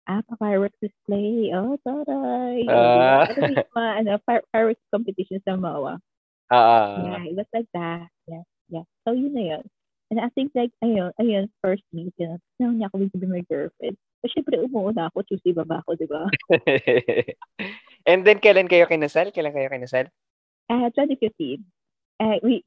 ah, 0.06 0.22
pa-fireworks 0.22 0.78
display. 0.78 1.50
Oh, 1.50 1.74
taray. 1.82 2.62
Ah. 2.70 3.26
ano 3.26 3.50
yung 3.50 3.74
mga, 3.74 3.90
ano, 3.98 4.10
fire- 4.22 4.46
fireworks 4.54 4.86
competition 4.94 5.42
sa 5.42 5.58
MOA. 5.58 5.98
Ah, 6.46 7.02
Yeah, 7.02 7.26
it 7.26 7.34
was 7.34 7.50
like 7.50 7.66
that. 7.74 8.06
Yes, 8.30 8.46
yes. 8.70 8.86
So, 9.02 9.18
yun 9.18 9.34
na 9.34 9.42
yun. 9.58 9.64
And 10.14 10.22
I 10.22 10.30
think 10.38 10.54
like, 10.54 10.70
ayun, 10.78 11.10
ayun, 11.18 11.50
first 11.58 11.82
meet, 11.90 12.14
yun. 12.22 12.38
Tinanong 12.54 12.78
niya 12.78 12.86
ako 12.86 13.10
be 13.18 13.26
my 13.26 13.42
girlfriend. 13.50 13.98
So, 14.22 14.30
syempre, 14.30 14.62
umuuna 14.62 15.10
ako, 15.10 15.26
choosy 15.26 15.50
baba 15.50 15.82
ako, 15.82 15.98
di 15.98 16.06
ba? 16.06 16.30
And 18.10 18.22
then, 18.22 18.38
kailan 18.38 18.70
kayo 18.70 18.86
kinasal? 18.86 19.34
Kailan 19.34 19.58
kayo 19.58 19.66
kinasal? 19.66 20.06
Uh, 20.70 20.86
2015. 20.94 21.66
Uh, 22.22 22.38
we 22.46 22.62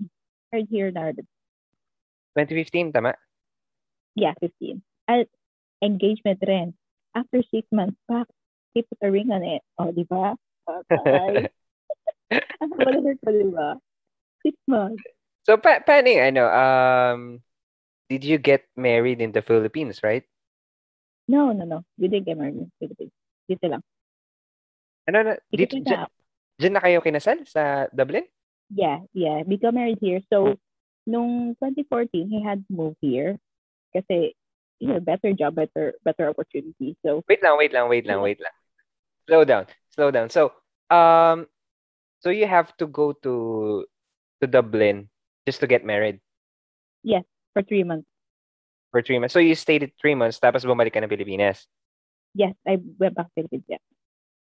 heard 0.51 0.67
here 0.69 0.91
na, 0.91 1.11
2015, 2.37 2.93
tama? 2.93 3.13
yeah, 4.15 4.33
15. 4.39 4.81
At 5.07 5.27
engagement 5.81 6.39
rin. 6.45 6.73
After 7.15 7.41
six 7.49 7.65
months 7.71 7.97
back, 8.07 8.27
he 8.73 8.83
put 8.83 8.99
a 9.01 9.09
ring 9.09 9.31
on 9.31 9.43
it. 9.43 9.61
Oh, 9.77 9.91
di 9.91 10.03
ba? 10.05 10.35
Okay. 10.67 11.49
Ang 12.61 12.71
wala 12.77 12.99
ko, 13.17 13.29
di 13.33 13.49
ba? 13.49 13.69
Six 14.45 14.55
months. 14.69 15.01
so, 15.47 15.57
pa 15.57 15.81
paano 15.81 16.07
yung, 16.13 16.25
ano, 16.35 16.43
um, 16.45 17.19
did 18.07 18.21
you 18.23 18.37
get 18.37 18.65
married 18.77 19.21
in 19.21 19.31
the 19.33 19.41
Philippines, 19.41 20.03
right? 20.05 20.23
No, 21.29 21.53
no, 21.53 21.65
no. 21.65 21.81
We 21.97 22.09
didn't 22.09 22.25
get 22.29 22.37
married 22.37 22.57
in 22.57 22.69
the 22.69 22.77
Philippines. 22.77 23.13
Dito 23.49 23.65
lang. 23.69 23.83
Ano 25.09 25.17
na, 25.25 25.33
Dito 25.49 25.73
dito, 25.77 25.89
na. 25.89 26.05
dyan 26.61 26.73
na 26.77 26.81
kayo 26.85 27.01
kinasal 27.01 27.41
sa 27.49 27.89
Dublin? 27.89 28.25
Yeah, 28.69 28.99
yeah. 29.13 29.41
We 29.45 29.57
got 29.57 29.73
married 29.73 29.99
here. 30.01 30.21
So, 30.29 30.55
nung 31.07 31.55
2014, 31.57 32.29
he 32.29 32.43
had 32.43 32.61
to 32.67 32.71
move 32.73 32.95
here. 33.01 33.37
Kasi, 33.95 34.37
you 34.79 34.87
know, 34.87 34.99
better 35.01 35.33
job, 35.33 35.55
better 35.55 35.97
better 36.05 36.29
opportunity. 36.29 36.95
So, 37.05 37.25
Wait 37.27 37.41
lang, 37.41 37.57
wait 37.57 37.73
lang, 37.73 37.89
wait 37.89 38.05
lang, 38.05 38.21
wait 38.21 38.39
lang. 38.39 38.53
Slow 39.27 39.43
down, 39.45 39.65
slow 39.93 40.09
down. 40.13 40.29
So, 40.29 40.53
um, 40.93 41.49
so 42.21 42.29
you 42.29 42.45
have 42.45 42.69
to 42.77 42.85
go 42.85 43.13
to 43.25 43.85
to 44.41 44.45
Dublin 44.47 45.09
just 45.45 45.59
to 45.61 45.67
get 45.67 45.85
married 45.85 46.21
for 47.53 47.63
three 47.63 47.83
months. 47.83 48.07
for 48.91 49.01
three 49.01 49.19
months. 49.19 49.33
So 49.33 49.39
you 49.39 49.53
stayed 49.53 49.83
at 49.83 49.93
three 50.01 50.15
months, 50.15 50.39
tapos 50.41 50.65
bumalik 50.65 50.93
ka 50.93 50.99
ng 51.01 51.09
Pilipinas. 51.09 51.69
Yes, 52.33 52.57
I 52.65 52.81
went 52.97 53.13
back 53.13 53.29
to 53.29 53.33
Philippines. 53.37 53.65
Yeah. 53.69 53.83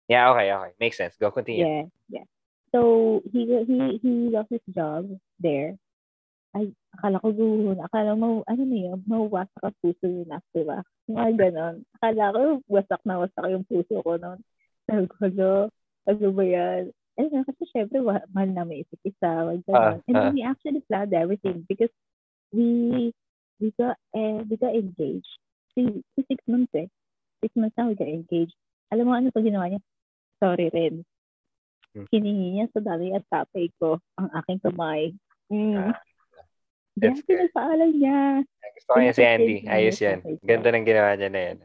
Yeah, 0.09 0.31
okay, 0.35 0.51
okay. 0.51 0.73
Makes 0.83 0.99
sense. 0.99 1.15
Go 1.21 1.31
continue. 1.31 1.63
Yeah, 1.63 1.87
yeah. 2.11 2.27
So 2.75 3.23
he 3.31 3.47
he 3.71 4.03
he 4.03 4.11
lost 4.35 4.51
his 4.51 4.67
job 4.75 5.07
there. 5.39 5.79
Ay, 6.55 6.75
akala 6.91 7.23
ko 7.23 7.31
guhon. 7.31 7.79
Akala 7.79 8.19
mo, 8.19 8.43
ano 8.47 8.63
na 8.67 8.79
yun, 8.79 8.99
mawasak 9.07 9.63
ang 9.63 9.79
puso 9.79 10.07
yun 10.07 10.31
after 10.31 10.67
ba? 10.67 10.83
Yung 11.07 11.19
Mga 11.19 11.35
ganon. 11.39 11.77
Akala 11.99 12.35
ko, 12.35 12.41
wasak 12.71 13.03
na 13.07 13.23
wasak 13.23 13.47
yung 13.51 13.67
puso 13.67 14.03
ko 14.03 14.19
noon. 14.19 14.39
Sabi 14.87 15.07
ko, 15.11 15.15
hello, 15.23 15.55
ano 16.07 16.27
ba 16.31 16.45
yan? 16.47 16.83
Eh, 17.19 17.27
kasi 17.31 17.63
syempre, 17.71 17.99
wa- 18.03 18.27
mahal 18.31 18.51
namin 18.55 18.83
isa't 18.87 19.03
isa. 19.07 19.31
Wag 19.51 19.63
ganon. 19.67 19.99
Ah, 19.99 20.07
And 20.07 20.15
ah. 20.15 20.23
then 20.31 20.35
we 20.35 20.43
actually 20.47 20.83
planned 20.87 21.15
everything 21.15 21.67
because 21.67 21.91
we 22.55 23.11
we 23.59 23.71
got 23.79 23.99
eh, 24.15 24.43
we 24.47 24.55
got 24.59 24.75
engaged. 24.75 25.31
Si, 25.75 26.03
si 26.15 26.21
six 26.27 26.39
months 26.47 26.75
eh. 26.75 26.91
Six 27.43 27.55
months 27.55 27.75
na 27.79 27.91
we 27.91 27.99
got 27.99 28.11
engaged. 28.11 28.55
Alam 28.95 29.11
mo 29.11 29.13
ano 29.15 29.31
pa 29.35 29.43
ginawa 29.43 29.71
niya? 29.71 29.83
Sorry 30.39 30.71
rin. 30.71 31.03
Hmm. 31.95 32.07
Hiningi 32.11 32.59
niya 32.59 32.67
sa 32.75 32.83
dami 32.83 33.15
at 33.15 33.23
tatay 33.31 33.71
ko 33.79 34.03
ang 34.19 34.29
aking 34.43 34.61
kamay. 34.67 35.15
Mm. 35.47 35.95
Ah, 35.95 35.99
good. 36.99 37.23
pinagpaalam 37.23 37.91
niya. 37.95 38.43
Gusto 38.75 38.91
ko 38.91 38.99
yan 38.99 39.15
si 39.15 39.23
Andy. 39.23 39.57
niya 39.63 39.71
Ayos 39.71 39.99
yan. 40.03 40.19
Ganda 40.43 40.69
ng 40.75 40.87
ginawa 40.87 41.15
niya 41.15 41.31
na 41.31 41.41
yan. 41.41 41.59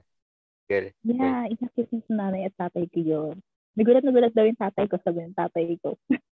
Good. 0.70 0.86
Yeah, 1.02 1.50
inakit 1.50 1.90
niya 1.90 2.02
sa 2.06 2.14
nanay 2.14 2.46
at 2.46 2.54
tatay 2.62 2.86
ko 2.94 3.00
yun. 3.02 3.36
Nagulat 3.74 4.06
na 4.06 4.14
gulat 4.14 4.34
daw 4.38 4.46
yung 4.46 4.60
tatay 4.60 4.86
ko, 4.86 5.02
sabi 5.02 5.26
ng 5.26 5.38
tatay 5.38 5.74
ko. 5.82 5.98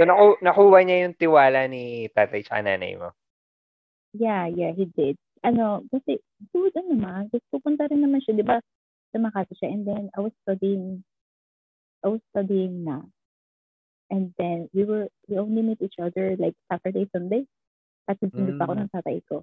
So, 0.00 0.08
naku 0.08 0.40
nakuha 0.40 0.80
niya 0.80 0.96
yung 1.04 1.18
tiwala 1.18 1.68
ni 1.68 2.08
tatay 2.16 2.40
tsaka 2.40 2.64
nanay 2.64 2.96
mo. 2.96 3.12
Yeah, 4.16 4.48
yeah, 4.48 4.72
he 4.72 4.88
did. 4.88 5.20
Ano, 5.44 5.84
kasi, 5.92 6.24
dude, 6.56 6.72
ano 6.72 6.96
naman, 6.96 7.28
kasi 7.28 7.44
pupunta 7.52 7.84
rin 7.84 8.00
naman 8.00 8.24
siya, 8.24 8.32
di 8.32 8.40
ba, 8.40 8.64
sa 9.12 9.18
Makati 9.20 9.52
siya. 9.60 9.68
And 9.68 9.84
then, 9.84 10.08
I 10.16 10.24
was 10.24 10.32
studying, 10.40 11.04
I 12.04 12.08
was 12.08 12.20
studying 12.32 12.84
na. 12.84 13.02
And 14.10 14.34
then, 14.38 14.68
we 14.74 14.84
were, 14.84 15.06
we 15.28 15.38
only 15.38 15.62
meet 15.62 15.82
each 15.82 16.00
other 16.02 16.34
like 16.38 16.54
Saturday, 16.66 17.06
Sunday. 17.14 17.46
At 18.10 18.18
nagsundo 18.18 18.58
pa 18.58 18.66
ako 18.66 18.74
Mm. 18.74 18.80
ng 18.82 18.90
tatay 18.90 19.18
ko. 19.28 19.36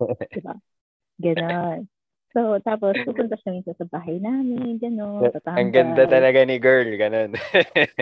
Diba? 0.34 0.54
Ganon. 1.22 1.86
So, 2.34 2.58
tapos, 2.66 2.98
pupunta 3.06 3.38
siya 3.40 3.54
minsan 3.56 3.78
sa 3.78 3.86
bahay 3.88 4.18
namin, 4.18 4.76
gano'n. 4.78 5.32
Ang 5.54 5.70
ganda 5.70 6.04
talaga 6.04 6.44
ni 6.44 6.58
girl. 6.60 6.90
Ganun. 6.98 7.32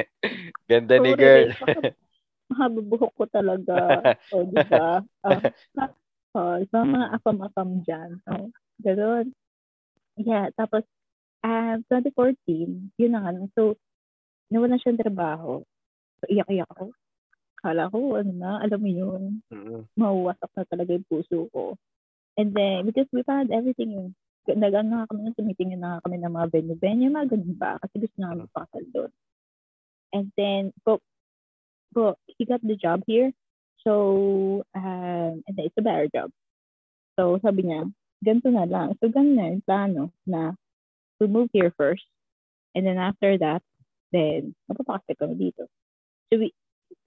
ganda 0.71 0.95
ni 0.99 1.13
Sorry, 1.15 1.21
girl. 1.21 1.47
baka 1.61 1.81
Mahaba 2.47 2.81
buhok 2.81 3.13
ko 3.19 3.25
talaga. 3.27 3.77
o, 4.33 4.47
di 4.47 4.59
ba? 4.71 5.03
Ah, 5.27 5.43
oh, 6.39 6.59
so, 6.71 6.77
mga 6.87 7.07
akam-akam 7.19 7.83
dyan. 7.83 8.11
Oh, 8.31 8.49
ganun. 8.83 9.35
Yeah, 10.17 10.49
tapos, 10.55 10.87
ah 11.47 11.79
2014, 11.87 12.91
yun 12.99 13.13
na 13.15 13.23
nga. 13.23 13.31
So, 13.55 13.79
nawalan 14.51 14.83
siya 14.83 14.99
ng 14.99 15.03
trabaho. 15.07 15.63
So, 16.19 16.25
iyak-iyak 16.27 16.67
ako. 16.75 16.91
Kala 17.63 17.87
ko, 17.91 18.19
ano 18.19 18.33
na, 18.35 18.51
alam 18.63 18.81
mo 18.83 18.91
yun, 18.91 19.23
Mm. 19.55 19.87
mawawasak 19.95 20.51
na 20.59 20.65
talaga 20.67 20.91
yung 20.99 21.07
puso 21.07 21.47
ko. 21.55 21.79
And 22.37 22.51
then, 22.53 22.85
because 22.85 23.09
we 23.15 23.23
found 23.23 23.55
everything 23.55 24.13
nag-ano 24.47 25.03
nga 25.03 25.11
kami, 25.11 25.35
tumitingin 25.35 25.83
na 25.83 25.99
kami 26.07 26.23
ng 26.23 26.31
mga 26.31 26.47
venue-venue, 26.55 27.11
mga 27.11 27.35
ganun 27.35 27.59
ba? 27.59 27.75
Kasi 27.83 27.99
gusto 27.99 28.17
na 28.23 28.31
kami 28.31 28.45
pakasal 28.55 28.85
doon. 28.95 29.13
And 30.15 30.27
then, 30.39 30.71
but, 30.87 31.03
but 31.91 32.15
he 32.31 32.47
got 32.47 32.63
the 32.63 32.79
job 32.79 33.03
here. 33.11 33.35
So, 33.83 34.63
um, 34.75 35.43
and 35.43 35.55
then 35.59 35.67
it's 35.67 35.79
a 35.79 35.83
better 35.83 36.07
job. 36.15 36.31
So, 37.19 37.43
sabi 37.43 37.67
niya, 37.67 37.91
ganito 38.23 38.55
na 38.55 38.71
lang. 38.71 38.95
So, 39.03 39.11
ganun 39.11 39.35
na 39.35 39.51
yung 39.51 39.67
plano 39.67 40.03
na 40.23 40.55
to 41.21 41.29
move 41.29 41.49
here 41.53 41.73
first. 41.77 42.05
And 42.75 42.87
then 42.87 42.99
after 42.99 43.39
that, 43.39 43.63
then, 44.13 44.55
mapapakasal 44.69 45.17
kami 45.17 45.51
dito. 45.51 45.67
So, 46.29 46.39
we, 46.41 46.53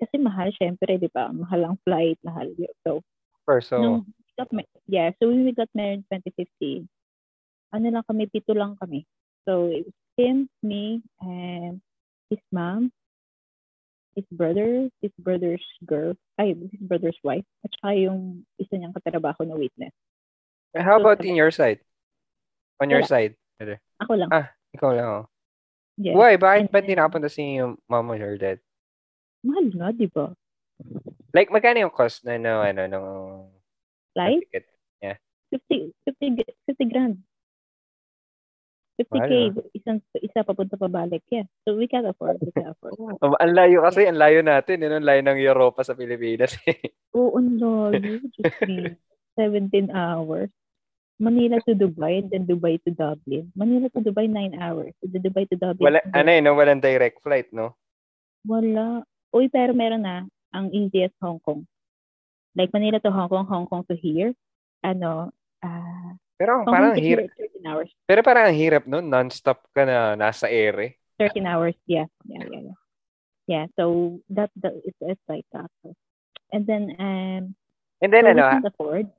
kasi 0.01 0.17
mahal, 0.17 0.49
syempre, 0.55 0.97
di 0.97 1.11
ba? 1.11 1.29
Mahal 1.29 1.73
ang 1.73 1.77
flight, 1.85 2.17
mahal. 2.25 2.49
So, 2.87 3.05
First, 3.45 3.73
so, 3.73 3.81
nung 3.81 4.05
we 4.51 4.63
yeah, 4.87 5.11
so 5.19 5.27
when 5.27 5.43
we 5.43 5.51
got 5.51 5.67
married 5.75 6.05
2015, 6.11 6.87
ano 7.73 7.87
lang 7.89 8.05
kami, 8.07 8.31
pito 8.31 8.55
lang 8.55 8.77
kami. 8.79 9.03
So 9.43 9.67
it 9.67 9.83
was 9.85 9.97
him, 10.15 10.47
me, 10.63 11.03
and 11.19 11.81
his 12.29 12.39
mom, 12.51 12.91
his 14.15 14.25
brother, 14.31 14.89
his 15.01 15.11
brother's 15.19 15.63
girl, 15.85 16.13
ay, 16.39 16.55
his 16.55 16.81
brother's 16.81 17.19
wife, 17.23 17.45
at 17.65 17.71
saka 17.79 17.95
yung 17.95 18.45
isa 18.57 18.79
niyang 18.79 18.95
katrabaho 18.95 19.43
na 19.43 19.55
witness. 19.59 19.93
how 20.75 20.97
so, 20.97 21.01
about 21.01 21.25
in 21.25 21.35
your 21.35 21.51
side? 21.51 21.79
On 22.79 22.89
your 22.89 23.03
Wala. 23.03 23.11
side? 23.11 23.33
Ako 23.99 24.11
lang. 24.15 24.29
Ah, 24.31 24.47
ikaw 24.71 24.91
lang, 24.95 25.07
oh. 25.07 25.25
yeah. 25.99 26.15
Why? 26.15 26.39
Bakit 26.39 26.67
And 26.67 26.71
ba't 26.71 26.83
di 26.83 26.95
then- 26.95 26.99
nakapunta 27.03 27.29
si 27.29 27.59
yung 27.59 27.75
mom 27.91 28.11
or 28.11 28.37
dad? 28.39 28.59
Mahal 29.43 29.71
nga, 29.71 29.91
di 29.91 30.07
ba? 30.07 30.31
Like, 31.35 31.51
magkano 31.51 31.83
yung 31.83 31.95
cost 31.95 32.23
na, 32.23 32.39
no, 32.39 32.63
ano, 32.63 32.81
ng 32.87 33.05
Flight? 34.15 34.43
ticket? 34.47 34.65
50, 35.49 35.93
50, 36.05 36.45
50 36.69 36.93
grand. 36.93 37.17
50k, 39.01 39.15
Mahal, 39.15 39.71
isang, 39.73 39.97
isa 40.19 40.43
papunta 40.43 40.75
pabalik. 40.75 41.23
Yeah. 41.31 41.47
So 41.65 41.73
we 41.73 41.87
can 41.87 42.05
afford, 42.05 42.37
we 42.43 42.51
can 42.51 42.69
afford. 42.69 42.99
Um, 42.99 43.33
ang 43.41 43.55
layo 43.55 43.81
kasi, 43.81 44.05
ang 44.05 44.19
layo 44.19 44.43
natin. 44.43 44.83
Yun, 44.83 44.99
ang 44.99 45.07
layo 45.07 45.21
ng 45.23 45.39
Europa 45.39 45.81
sa 45.87 45.95
Pilipinas. 45.95 46.53
Oo, 47.15 47.39
ang 47.39 47.57
layo. 47.57 48.21
Just 48.37 48.61
me. 48.67 48.93
17 49.39 49.89
hours. 49.89 50.51
Manila 51.19 51.59
to 51.67 51.75
Dubai 51.75 52.23
and 52.23 52.31
then 52.31 52.47
Dubai 52.47 52.79
to 52.87 52.91
Dublin. 52.95 53.51
Manila 53.51 53.91
to 53.91 53.99
Dubai, 53.99 54.31
9 54.31 54.55
hours. 54.55 54.95
To 55.03 55.07
the 55.11 55.19
Dubai 55.19 55.43
to 55.51 55.55
Dublin. 55.59 55.83
Wala, 55.83 55.99
ano 56.15 56.29
eh, 56.31 56.39
no? 56.39 56.55
Walang 56.55 56.79
direct 56.79 57.19
flight, 57.19 57.51
no? 57.51 57.75
Wala. 58.47 59.03
Uy, 59.35 59.51
pero 59.51 59.75
meron 59.75 60.07
na. 60.07 60.23
Ang 60.55 60.71
easiest 60.71 61.13
Hong 61.19 61.43
Kong. 61.43 61.67
Like 62.55 62.71
Manila 62.71 63.03
to 63.03 63.11
Hong 63.11 63.27
Kong, 63.27 63.45
Hong 63.51 63.67
Kong 63.67 63.83
to 63.91 63.95
here. 63.99 64.31
Ano, 64.81 65.35
ah, 65.61 66.15
Pero 66.39 66.63
Hong 66.63 66.71
parang 66.71 66.95
Kong 66.95 67.03
hirap. 67.03 67.27
here, 67.35 67.51
13 67.59 67.67
hours. 67.67 67.89
Pero 68.07 68.19
parang 68.23 68.47
ang 68.47 68.55
hirap 68.55 68.83
nun. 68.87 69.11
Non-stop 69.11 69.59
ka 69.75 69.83
na 69.83 70.15
nasa 70.15 70.47
air 70.47 70.75
eh. 70.79 70.91
13 71.19 71.43
hours, 71.43 71.75
yeah. 71.83 72.07
Yeah, 72.23 72.47
yeah, 72.47 72.63
yeah. 72.71 72.77
Yeah, 73.49 73.65
so 73.75 74.21
that, 74.31 74.53
that 74.63 74.77
it's, 74.87 74.95
it's 75.03 75.25
like 75.27 75.43
that. 75.51 75.67
And 76.53 76.63
then, 76.63 76.95
um, 76.95 77.59
And 77.99 78.13
then 78.13 78.23
so 78.23 78.31
ano, 78.31 78.43
afford. 78.63 79.11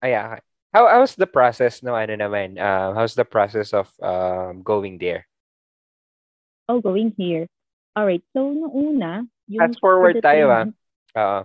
ay, 0.00 0.16
ah, 0.16 0.40
how, 0.76 0.84
how's 0.88 1.16
the 1.16 1.26
process 1.26 1.82
no, 1.82 1.96
ano 1.96 2.12
naman, 2.20 2.60
um, 2.60 2.94
how's 2.94 3.16
the 3.16 3.24
process 3.24 3.72
of 3.72 3.88
um, 4.04 4.60
going 4.60 4.98
there? 5.00 5.26
Oh, 6.68 6.80
going 6.80 7.14
here. 7.16 7.48
All 7.96 8.04
right. 8.04 8.22
So, 8.36 8.52
nung 8.52 8.76
una, 8.76 9.24
yung 9.48 9.72
Fast 9.72 9.80
forward 9.80 10.20
for 10.20 10.28
tayo, 10.28 10.52
ah. 10.52 10.66
Oo. 11.16 11.40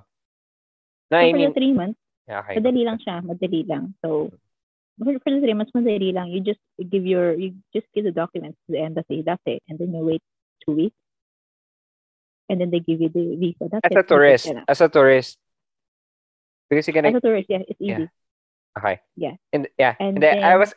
No, 1.07 1.15
So, 1.15 1.23
I 1.23 1.31
for 1.31 1.37
mean, 1.37 1.47
the 1.47 1.55
three 1.55 1.71
months, 1.71 1.99
yeah, 2.27 2.43
okay. 2.43 2.59
madali 2.59 2.83
lang 2.83 2.99
siya. 2.99 3.23
Madali 3.23 3.63
lang. 3.67 3.95
So, 4.03 4.35
for, 4.99 5.15
for 5.23 5.31
the 5.31 5.39
three 5.39 5.55
months, 5.55 5.71
madali 5.71 6.11
lang. 6.11 6.27
You 6.27 6.43
just 6.43 6.59
give 6.75 7.07
your, 7.07 7.31
you 7.39 7.55
just 7.71 7.87
give 7.95 8.03
the 8.03 8.11
documents 8.11 8.59
to 8.67 8.75
the 8.75 8.83
embassy. 8.83 9.23
That's 9.23 9.43
it. 9.45 9.63
And 9.69 9.79
then 9.79 9.95
you 9.95 10.03
wait 10.03 10.23
two 10.65 10.75
weeks. 10.75 10.99
And 12.49 12.59
then 12.59 12.67
they 12.67 12.83
give 12.83 12.99
you 12.99 13.07
the 13.07 13.39
visa. 13.39 13.71
That's 13.71 13.87
As 13.87 13.95
it. 13.95 14.03
a 14.03 14.03
tourist. 14.03 14.51
As 14.67 14.81
a 14.81 14.89
tourist. 14.89 15.39
Because 16.67 16.87
you're 16.87 17.05
As 17.05 17.15
a 17.15 17.23
tourist, 17.23 17.47
yeah, 17.47 17.63
it's 17.67 17.79
easy. 17.79 18.11
Okay. 18.77 18.99
Yeah. 19.15 19.35
And 19.51 19.67
yeah. 19.77 19.95
And 19.99 20.17
And, 20.17 20.23
then, 20.23 20.43
I 20.43 20.55
was 20.55 20.73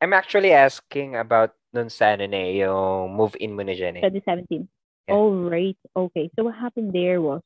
I'm 0.00 0.12
actually 0.12 0.52
asking 0.52 1.16
about 1.16 1.54
nun 1.74 1.90
sa 1.90 2.16
ano 2.16 2.26
na 2.26 2.38
eh, 2.38 2.64
yung 2.64 3.12
move-in 3.12 3.54
mo 3.54 3.62
na 3.62 3.74
dyan 3.74 3.98
eh. 3.98 4.02
2017. 4.02 4.66
Yeah. 5.08 5.14
Oh, 5.14 5.30
right. 5.48 5.76
Okay. 5.94 6.30
So 6.36 6.48
what 6.48 6.56
happened 6.56 6.92
there 6.92 7.20
was, 7.20 7.40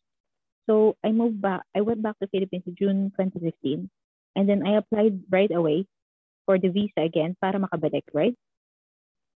so 0.69 0.97
I 1.03 1.11
moved 1.11 1.41
back, 1.41 1.63
I 1.75 1.81
went 1.83 2.03
back 2.03 2.19
to 2.21 2.29
Philippines 2.29 2.65
in 2.67 2.75
June 2.75 2.99
2015. 3.19 3.91
And 4.35 4.45
then 4.49 4.65
I 4.67 4.81
applied 4.81 5.21
right 5.29 5.51
away 5.53 5.85
for 6.47 6.59
the 6.59 6.73
visa 6.73 7.05
again 7.05 7.37
para 7.37 7.61
makabalik, 7.61 8.09
right? 8.17 8.35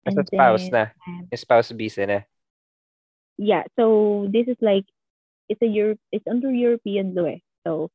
As 0.07 0.15
a 0.17 0.25
spouse 0.25 0.69
then, 0.69 0.93
na. 0.93 1.09
um, 1.09 1.29
spouse 1.35 1.71
visa 1.73 2.07
na. 2.07 2.21
yeah, 3.39 3.65
so 3.79 4.27
this 4.31 4.47
is 4.49 4.57
like, 4.61 4.85
it's 5.49 5.61
a 5.63 5.67
Europe, 5.67 6.01
it's 6.13 6.27
under 6.29 6.51
European 6.51 7.15
law 7.15 7.25
eh. 7.25 7.43
So 7.67 7.91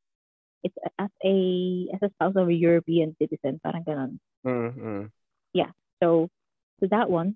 it's 0.63 0.75
as 0.97 1.09
a, 1.23 1.87
as 1.93 1.99
a 2.01 2.09
spouse 2.15 2.35
of 2.35 2.49
a 2.49 2.53
European 2.53 3.15
citizen, 3.19 3.59
parang 3.63 3.83
ganon. 3.83 4.19
Mm-hmm. 4.45 5.07
So, 6.01 6.29
so 6.79 6.87
that 6.91 7.09
one. 7.09 7.35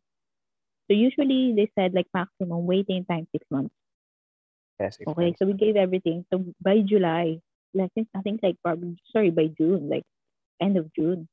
So 0.87 0.95
usually 0.95 1.53
they 1.55 1.71
said 1.75 1.93
like 1.93 2.07
maximum 2.13 2.65
waiting 2.65 3.05
time 3.05 3.27
six 3.31 3.45
months. 3.49 3.73
Yes, 4.79 4.97
Okay, 5.07 5.35
so 5.39 5.45
we 5.45 5.53
gave 5.53 5.75
everything. 5.75 6.25
So 6.33 6.43
by 6.61 6.81
July, 6.81 7.39
like 7.73 7.85
I 7.85 7.89
think, 7.95 8.07
I 8.15 8.21
think 8.21 8.39
like 8.43 8.57
probably 8.63 8.97
sorry 9.11 9.29
by 9.29 9.47
June, 9.57 9.89
like 9.89 10.03
end 10.61 10.77
of 10.77 10.91
June, 10.93 11.27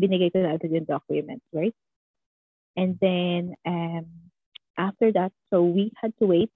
binigay 0.00 0.32
ko 0.32 0.40
na 0.40 0.54
agad 0.54 0.72
yung 0.72 0.84
documents, 0.84 1.44
right? 1.52 1.74
And 2.76 2.96
then 3.00 3.54
um 3.66 4.06
after 4.78 5.12
that, 5.12 5.32
so 5.50 5.64
we 5.64 5.92
had 6.00 6.14
to 6.22 6.26
wait 6.26 6.50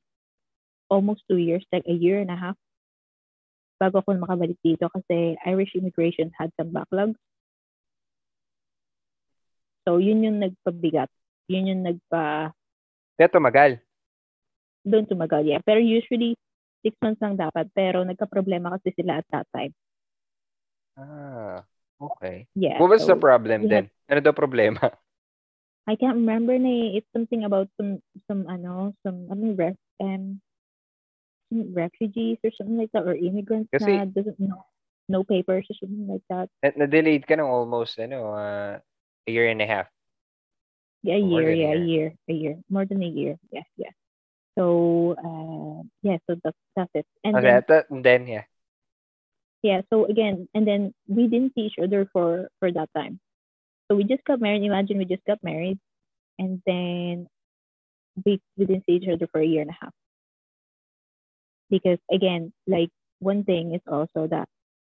almost 0.89 1.23
two 1.29 1.37
years, 1.37 1.67
like 1.73 1.85
a 1.89 1.93
year 1.93 2.21
and 2.21 2.31
a 2.31 2.37
half, 2.37 2.57
bago 3.83 3.99
ako 3.99 4.15
makabalik 4.15 4.55
dito 4.63 4.87
kasi 4.95 5.35
Irish 5.43 5.75
immigration 5.75 6.31
had 6.39 6.55
some 6.55 6.71
backlogs. 6.71 7.19
So 9.83 9.99
yun 9.99 10.23
yung 10.23 10.39
nagpabigat. 10.39 11.11
Yun 11.51 11.75
yung 11.75 11.83
nagpa 11.83 12.55
Kaya 13.19 13.29
tumagal. 13.29 13.83
doon 14.83 15.07
tumagal, 15.07 15.47
yeah. 15.47 15.63
Pero 15.63 15.79
usually, 15.79 16.35
six 16.83 16.95
months 16.99 17.23
lang 17.23 17.39
dapat. 17.39 17.71
Pero 17.73 18.03
nagka-problema 18.03 18.75
kasi 18.79 18.91
sila 18.99 19.23
at 19.23 19.27
that 19.31 19.47
time. 19.55 19.73
Ah, 20.99 21.63
okay. 22.03 22.51
Yeah. 22.59 22.83
What 22.83 22.91
was 22.91 23.07
the 23.07 23.17
so 23.17 23.23
problem 23.23 23.67
we 23.67 23.71
then? 23.71 23.87
Ano 24.11 24.21
daw 24.21 24.35
problema? 24.35 24.83
I 25.91 25.99
can't 25.99 26.19
remember 26.19 26.55
na 26.59 26.71
eh. 26.71 26.89
It's 27.03 27.11
something 27.15 27.43
about 27.43 27.67
some, 27.79 27.99
some 28.31 28.47
ano, 28.47 28.95
some, 29.03 29.27
ano, 29.31 29.55
ref, 29.55 29.79
um, 29.99 30.39
refugees 31.73 32.39
or 32.45 32.51
something 32.57 32.79
like 32.79 32.91
that, 32.93 33.05
or 33.05 33.15
immigrants 33.15 33.69
Kasi- 33.73 33.93
na 33.93 34.05
doesn't 34.09 34.41
know, 34.41 34.65
no 35.09 35.25
papers 35.25 35.67
or 35.69 35.77
something 35.77 36.09
like 36.09 36.25
that. 36.33 36.49
Na- 36.65 36.77
Na-delayed 36.85 37.27
ka 37.29 37.37
ng 37.37 37.45
almost, 37.45 37.99
ano, 38.01 38.33
uh, 38.33 38.81
a 39.27 39.31
year 39.31 39.49
and 39.49 39.61
a 39.61 39.69
half. 39.69 39.89
Yeah, 41.03 41.19
a 41.19 41.25
year, 41.25 41.51
than 41.51 41.59
a 41.59 41.63
yeah, 41.63 41.75
a 41.75 41.83
year, 41.83 42.09
a 42.29 42.33
year. 42.33 42.55
More 42.71 42.87
than 42.87 43.03
a 43.03 43.11
year. 43.11 43.37
Yeah, 43.51 43.67
yeah. 43.77 43.91
So, 44.55 45.17
uh, 45.19 45.83
yeah, 46.03 46.19
so 46.29 46.39
that's, 46.45 46.59
that's 46.77 46.93
it. 46.95 47.07
And 47.25 47.37
Okay, 47.37 47.47
then, 47.47 47.63
that, 47.69 47.85
and 47.91 48.05
then, 48.05 48.27
yeah. 48.27 48.45
yeah 49.63 49.81
so 49.95 50.05
again 50.11 50.51
and 50.59 50.67
then 50.67 50.91
we 51.07 51.31
didn't 51.31 51.55
see 51.55 51.71
each 51.71 51.79
other 51.79 52.03
for 52.11 52.51
for 52.59 52.75
that 52.75 52.91
time 52.99 53.23
so 53.87 53.95
we 53.95 54.03
just 54.03 54.25
got 54.27 54.43
married 54.43 54.63
imagine 54.67 54.99
we 54.99 55.07
just 55.07 55.23
got 55.23 55.39
married 55.39 55.79
and 56.35 56.59
then 56.67 57.31
we, 58.27 58.43
we 58.59 58.67
didn't 58.67 58.83
see 58.91 58.99
each 58.99 59.07
other 59.07 59.31
for 59.31 59.39
a 59.39 59.47
year 59.47 59.63
and 59.63 59.71
a 59.71 59.79
half 59.79 59.95
because 61.73 61.99
again 62.13 62.53
like 62.69 62.93
one 63.25 63.49
thing 63.49 63.73
is 63.73 63.81
also 63.89 64.29
that 64.29 64.45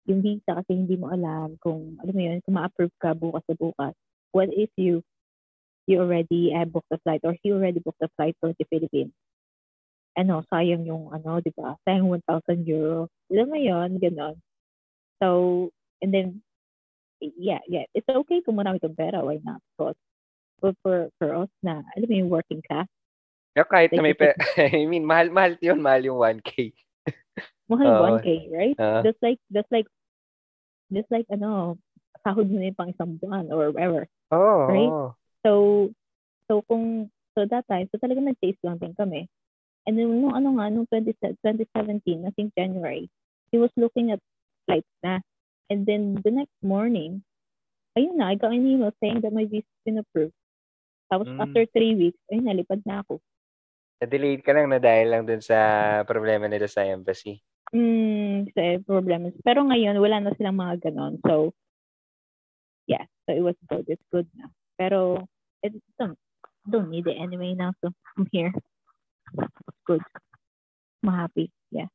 yung 0.07 0.23
visa 0.23 0.55
kasi 0.55 0.79
hindi 0.79 0.95
mo 0.95 1.11
alam 1.11 1.59
kung 1.59 1.99
alam 1.99 2.13
mo 2.15 2.21
yun 2.23 2.39
kung 2.47 2.55
ma-approve 2.55 2.95
ka 2.97 3.11
bukas 3.13 3.43
sa 3.45 3.53
bukas. 3.59 3.93
What 4.31 4.49
if 4.55 4.71
you 4.79 5.03
you 5.89 5.99
already 5.99 6.53
uh, 6.55 6.65
booked 6.65 6.89
the 6.89 7.01
flight 7.03 7.21
or 7.27 7.35
he 7.41 7.51
already 7.51 7.81
booked 7.83 7.99
the 7.99 8.09
flight 8.15 8.37
for 8.39 8.55
the 8.55 8.65
Philippines? 8.71 9.13
Ano 10.17 10.45
sayang 10.47 10.87
yung 10.87 11.13
ano 11.13 11.41
di 11.43 11.53
ba? 11.53 11.77
Sayang 11.85 12.09
1,000 12.09 12.65
euro. 12.69 13.09
Alam 13.29 13.47
mo 13.49 13.57
yun 13.57 13.97
ganon 14.01 14.37
So, 15.21 15.69
and 16.01 16.13
then, 16.13 16.41
yeah, 17.19 17.59
yeah, 17.67 17.83
it's 17.93 18.07
okay 18.07 18.39
kung 18.41 18.55
marami 18.55 18.79
kang 18.79 18.95
pera, 18.95 19.19
why 19.19 19.39
not? 19.43 19.59
But, 19.77 19.99
but 20.63 20.75
for, 20.81 21.11
for 21.19 21.35
us 21.35 21.51
na, 21.61 21.83
alam 21.95 22.07
mo 22.07 22.15
yung 22.15 22.31
working 22.31 22.63
class, 22.63 22.87
Yeah, 23.59 23.67
kahit 23.67 23.91
na 23.91 23.99
may 23.99 24.15
Like, 24.15 24.39
pe- 24.39 24.39
I 24.79 24.87
mean, 24.87 25.03
mahal, 25.03 25.27
mahal 25.35 25.59
yun, 25.59 25.83
mahal 25.83 25.99
yung 25.99 26.15
1K. 26.15 26.71
mahal 27.67 27.91
Oo. 27.91 28.03
1K, 28.23 28.27
right? 28.55 28.77
Ah. 28.79 29.03
Just 29.03 29.19
like, 29.19 29.35
just 29.51 29.67
like, 29.67 29.87
just 30.95 31.11
like, 31.11 31.27
ano, 31.27 31.75
sahod 32.23 32.47
mo 32.47 32.55
na 32.55 32.71
yung 32.71 32.79
pang 32.79 32.91
isang 32.95 33.19
buwan 33.19 33.51
or 33.51 33.75
whatever. 33.75 34.07
Oh, 34.31 34.63
Right? 34.71 34.95
So, 35.43 35.51
so 36.47 36.63
kung, 36.71 37.11
so 37.35 37.43
that 37.51 37.67
time, 37.67 37.91
so 37.91 37.99
talaga 37.99 38.23
nag-taste 38.23 38.63
lang 38.63 38.79
din 38.79 38.95
kami. 38.95 39.27
And 39.83 39.99
then, 39.99 40.23
nung 40.23 40.39
ano 40.39 40.55
nga, 40.55 40.71
nung 40.71 40.87
20, 40.87 41.11
2017, 41.43 42.23
I 42.23 42.31
think 42.39 42.55
January, 42.55 43.11
he 43.51 43.59
was 43.59 43.71
looking 43.75 44.15
at 44.15 44.23
flights 44.67 44.87
na. 45.03 45.19
And 45.67 45.83
then, 45.83 46.15
the 46.23 46.31
next 46.31 46.55
morning, 46.63 47.27
ayun 47.99 48.15
na, 48.15 48.31
I 48.31 48.39
got 48.39 48.55
an 48.55 48.63
email 48.63 48.95
saying 49.03 49.19
that 49.27 49.35
my 49.35 49.43
visa 49.43 49.67
has 49.67 49.83
been 49.83 49.99
approved. 49.99 50.35
Tapos, 51.11 51.27
Mm. 51.27 51.41
after 51.43 51.65
three 51.75 51.97
weeks, 51.97 52.19
ayun 52.31 52.47
na, 52.47 52.55
lipad 52.55 52.87
na 52.87 53.03
ako. 53.03 53.19
Na-delayed 53.99 54.41
ka 54.41 54.55
lang 54.55 54.71
na 54.71 54.79
dahil 54.79 55.11
lang 55.11 55.23
dun 55.27 55.43
sa 55.43 55.57
problema 56.07 56.47
nila 56.47 56.71
sa 56.71 56.87
embassy. 56.87 57.43
Mm, 57.75 58.49
kasi 58.49 58.81
problems. 58.87 59.35
Pero 59.45 59.61
ngayon, 59.67 59.99
wala 59.99 60.23
na 60.23 60.33
silang 60.39 60.57
mga 60.57 60.89
ganon. 60.89 61.19
So, 61.21 61.53
yeah. 62.87 63.05
So, 63.27 63.35
it 63.35 63.43
was 63.43 63.59
good. 63.69 63.85
It's 63.91 64.03
good 64.09 64.25
na. 64.33 64.49
Pero, 64.79 65.27
it 65.61 65.75
don't, 65.99 66.17
don't 66.65 66.89
need 66.89 67.05
it 67.05 67.19
anyway 67.19 67.53
now. 67.53 67.75
So, 67.83 67.91
I'm 68.17 68.25
here. 68.31 68.55
It's 69.37 69.83
good. 69.85 70.01
I'm 71.03 71.13
happy. 71.13 71.51
Yeah. 71.69 71.91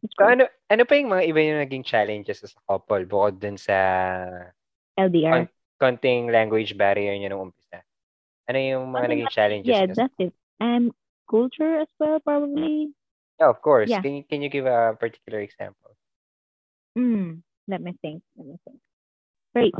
It's 0.00 0.16
So 0.16 0.24
good. 0.24 0.40
ano, 0.40 0.44
ano 0.72 0.82
pa 0.88 0.94
yung 0.96 1.12
mga 1.12 1.24
iba 1.28 1.40
yung 1.44 1.60
naging 1.60 1.84
challenges 1.84 2.40
sa 2.40 2.60
couple 2.64 3.04
bukod 3.04 3.36
dun 3.36 3.60
sa 3.60 3.76
LDR. 4.96 5.50
konting 5.76 6.32
language 6.32 6.76
barrier 6.76 7.12
niya 7.16 7.28
nung 7.32 7.52
umpisa? 7.52 7.84
Ano 8.48 8.56
yung 8.56 8.88
mga 8.88 9.04
Ano 9.04 9.12
naging 9.12 9.32
challenges? 9.32 9.68
Yeah, 9.68 9.86
that's 9.92 10.16
it. 10.16 10.32
Um, 10.60 10.92
culture 11.30 11.78
as 11.78 11.90
well, 12.02 12.18
probably. 12.18 12.90
Yeah, 13.38 13.48
of 13.48 13.62
course. 13.62 13.88
yeah. 13.88 14.02
Can 14.02 14.18
you, 14.18 14.24
can 14.26 14.42
you 14.42 14.50
give 14.50 14.66
a 14.66 14.98
particular 14.98 15.40
example? 15.40 15.94
Mm, 16.98 17.46
let 17.70 17.80
me 17.80 17.94
think. 18.02 18.22
Let 18.36 18.46
me 18.50 18.56
think. 18.66 18.82
Great. 19.54 19.74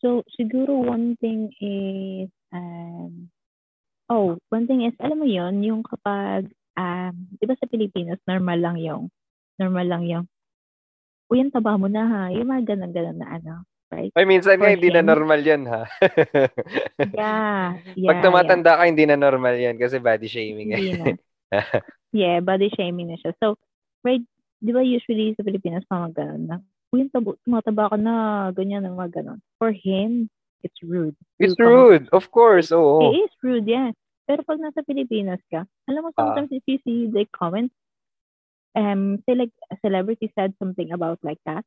So, 0.00 0.24
siguro 0.34 0.84
one 0.84 1.16
thing 1.20 1.52
is, 1.60 2.32
um, 2.52 3.28
oh, 4.08 4.36
one 4.48 4.66
thing 4.66 4.84
is, 4.84 4.96
alam 5.00 5.20
mo 5.20 5.28
yon 5.28 5.62
yung 5.62 5.84
kapag, 5.84 6.48
um, 6.76 7.14
di 7.36 7.44
ba 7.44 7.56
sa 7.56 7.68
Pilipinas, 7.68 8.20
normal 8.28 8.58
lang 8.60 8.76
yung, 8.80 9.08
normal 9.60 9.86
lang 9.86 10.02
yung, 10.08 10.24
uy, 11.32 11.40
ang 11.40 11.52
taba 11.52 11.80
mo 11.80 11.88
na 11.88 12.04
ha, 12.04 12.22
yung 12.32 12.48
mga 12.48 12.74
ganun-ganun 12.74 13.18
na 13.20 13.28
ano, 13.40 13.54
right? 13.94 14.10
Ay, 14.18 14.26
minsan 14.26 14.58
nga 14.58 14.74
hindi 14.74 14.90
na 14.90 15.06
normal 15.06 15.38
yun, 15.38 15.62
ha? 15.70 15.86
Yeah, 16.98 17.78
yeah, 17.94 18.10
Pag 18.10 18.22
tumatanda 18.26 18.74
ka, 18.78 18.82
hindi 18.86 19.06
na 19.06 19.14
normal 19.14 19.54
yan 19.54 19.78
kasi 19.78 20.02
body 20.02 20.26
shaming. 20.26 20.74
yeah. 20.74 20.78
eh. 20.78 20.82
Hindi 20.82 21.00
na. 21.00 21.14
Yeah, 22.14 22.38
body 22.46 22.70
shaming 22.78 23.10
na 23.10 23.18
siya. 23.18 23.34
So, 23.42 23.58
right, 24.06 24.22
di 24.62 24.70
ba 24.70 24.86
usually 24.86 25.34
sa 25.34 25.42
Pilipinas, 25.42 25.82
mga 25.90 26.14
ganun 26.14 26.46
na, 26.46 26.56
uy, 26.94 27.10
tumataba 27.42 27.90
ka 27.90 27.98
na, 27.98 28.14
ganyan, 28.54 28.86
ang 28.86 28.94
mga 28.94 29.18
ganun. 29.18 29.42
For 29.58 29.74
him, 29.74 30.30
it's 30.62 30.78
rude. 30.78 31.18
It's 31.42 31.58
come 31.58 31.66
rude. 31.66 32.06
Of 32.14 32.30
course, 32.30 32.70
oo. 32.70 33.10
It 33.10 33.26
is 33.26 33.34
rude, 33.42 33.66
yeah. 33.66 33.90
Pero 34.30 34.46
pag 34.46 34.62
nasa 34.62 34.86
Pilipinas 34.86 35.42
ka, 35.50 35.66
alam 35.90 36.06
mo, 36.06 36.14
Ah. 36.14 36.22
sometimes 36.22 36.54
if 36.54 36.62
you 36.70 36.78
see 36.86 37.10
like 37.10 37.34
comments, 37.34 37.74
um, 38.78 39.18
say 39.26 39.34
like 39.34 39.50
a 39.74 39.76
celebrity 39.82 40.30
said 40.38 40.54
something 40.62 40.94
about 40.94 41.18
like 41.26 41.42
that. 41.50 41.66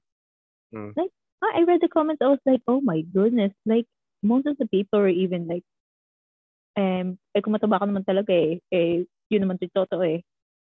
Mm. 0.72 0.96
Like, 0.96 1.12
I 1.44 1.64
read 1.68 1.82
the 1.82 1.88
comments, 1.88 2.22
I 2.22 2.28
was 2.30 2.40
like, 2.46 2.62
oh 2.68 2.82
my 2.82 3.02
goodness, 3.02 3.54
like, 3.66 3.86
most 4.24 4.48
of 4.48 4.58
the 4.58 4.68
people 4.68 5.00
are 5.00 5.08
even 5.10 5.48
like, 5.48 5.64
um, 6.78 7.18
eh, 7.36 7.42
kung 7.42 7.54
mataba 7.54 7.80
ka 7.80 7.86
naman 7.86 8.06
talaga 8.06 8.34
eh, 8.34 8.60
eh, 8.74 9.06
yun 9.30 9.42
naman 9.46 9.58
yung 9.62 9.74
totoo 9.74 10.02
eh. 10.06 10.22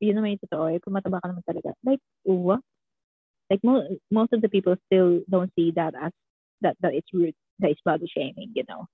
Yun 0.00 0.16
naman 0.18 0.34
yung 0.38 0.44
totoo 0.46 0.66
eh, 0.70 0.78
kung 0.82 0.94
mataba 0.94 1.18
ka 1.22 1.28
naman 1.30 1.42
talaga. 1.46 1.74
Like, 1.84 2.02
what? 2.22 2.61
Like, 3.50 3.62
mo- 3.64 3.86
most 4.11 4.32
of 4.32 4.42
the 4.42 4.48
people 4.48 4.76
still 4.86 5.22
don't 5.30 5.50
see 5.54 5.72
that 5.74 5.94
as, 5.94 6.12
that, 6.61 6.76
that 6.82 6.94
it's 6.94 7.09
rude, 7.12 7.34
that 7.59 7.70
it's 7.70 7.82
body 7.84 8.06
shaming, 8.06 8.52
you 8.54 8.64
know. 8.68 8.86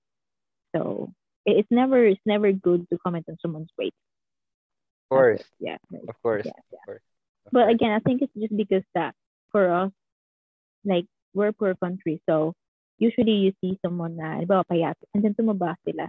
So, 0.75 1.11
it- 1.45 1.57
it's 1.65 1.71
never 1.71 2.05
it's 2.05 2.25
never 2.25 2.51
good 2.51 2.89
to 2.89 2.97
comment 2.97 3.25
on 3.29 3.37
someone's 3.41 3.69
weight. 3.77 3.93
Of 5.05 5.09
course. 5.09 5.41
It. 5.41 5.47
Yeah. 5.59 5.77
Of 6.09 6.15
course. 6.21 6.45
Yeah, 6.45 6.57
yeah. 6.73 6.79
Of 6.81 6.85
course. 6.85 7.05
Of 7.45 7.51
But 7.53 7.63
course. 7.69 7.73
again, 7.75 7.91
I 7.91 7.99
think 7.99 8.21
it's 8.21 8.33
just 8.33 8.55
because 8.57 8.83
that 8.97 9.13
for 9.51 9.69
us, 9.71 9.91
like 10.83 11.05
we're 11.35 11.51
poor 11.51 11.75
country, 11.75 12.23
so 12.25 12.55
usually 12.97 13.45
you 13.45 13.51
see 13.59 13.75
someone 13.83 14.15
na, 14.15 14.39
di 14.39 14.47
ba, 14.47 14.63
payat, 14.63 14.95
and 15.13 15.21
then 15.21 15.35
tumaba 15.35 15.75
sila. 15.83 16.07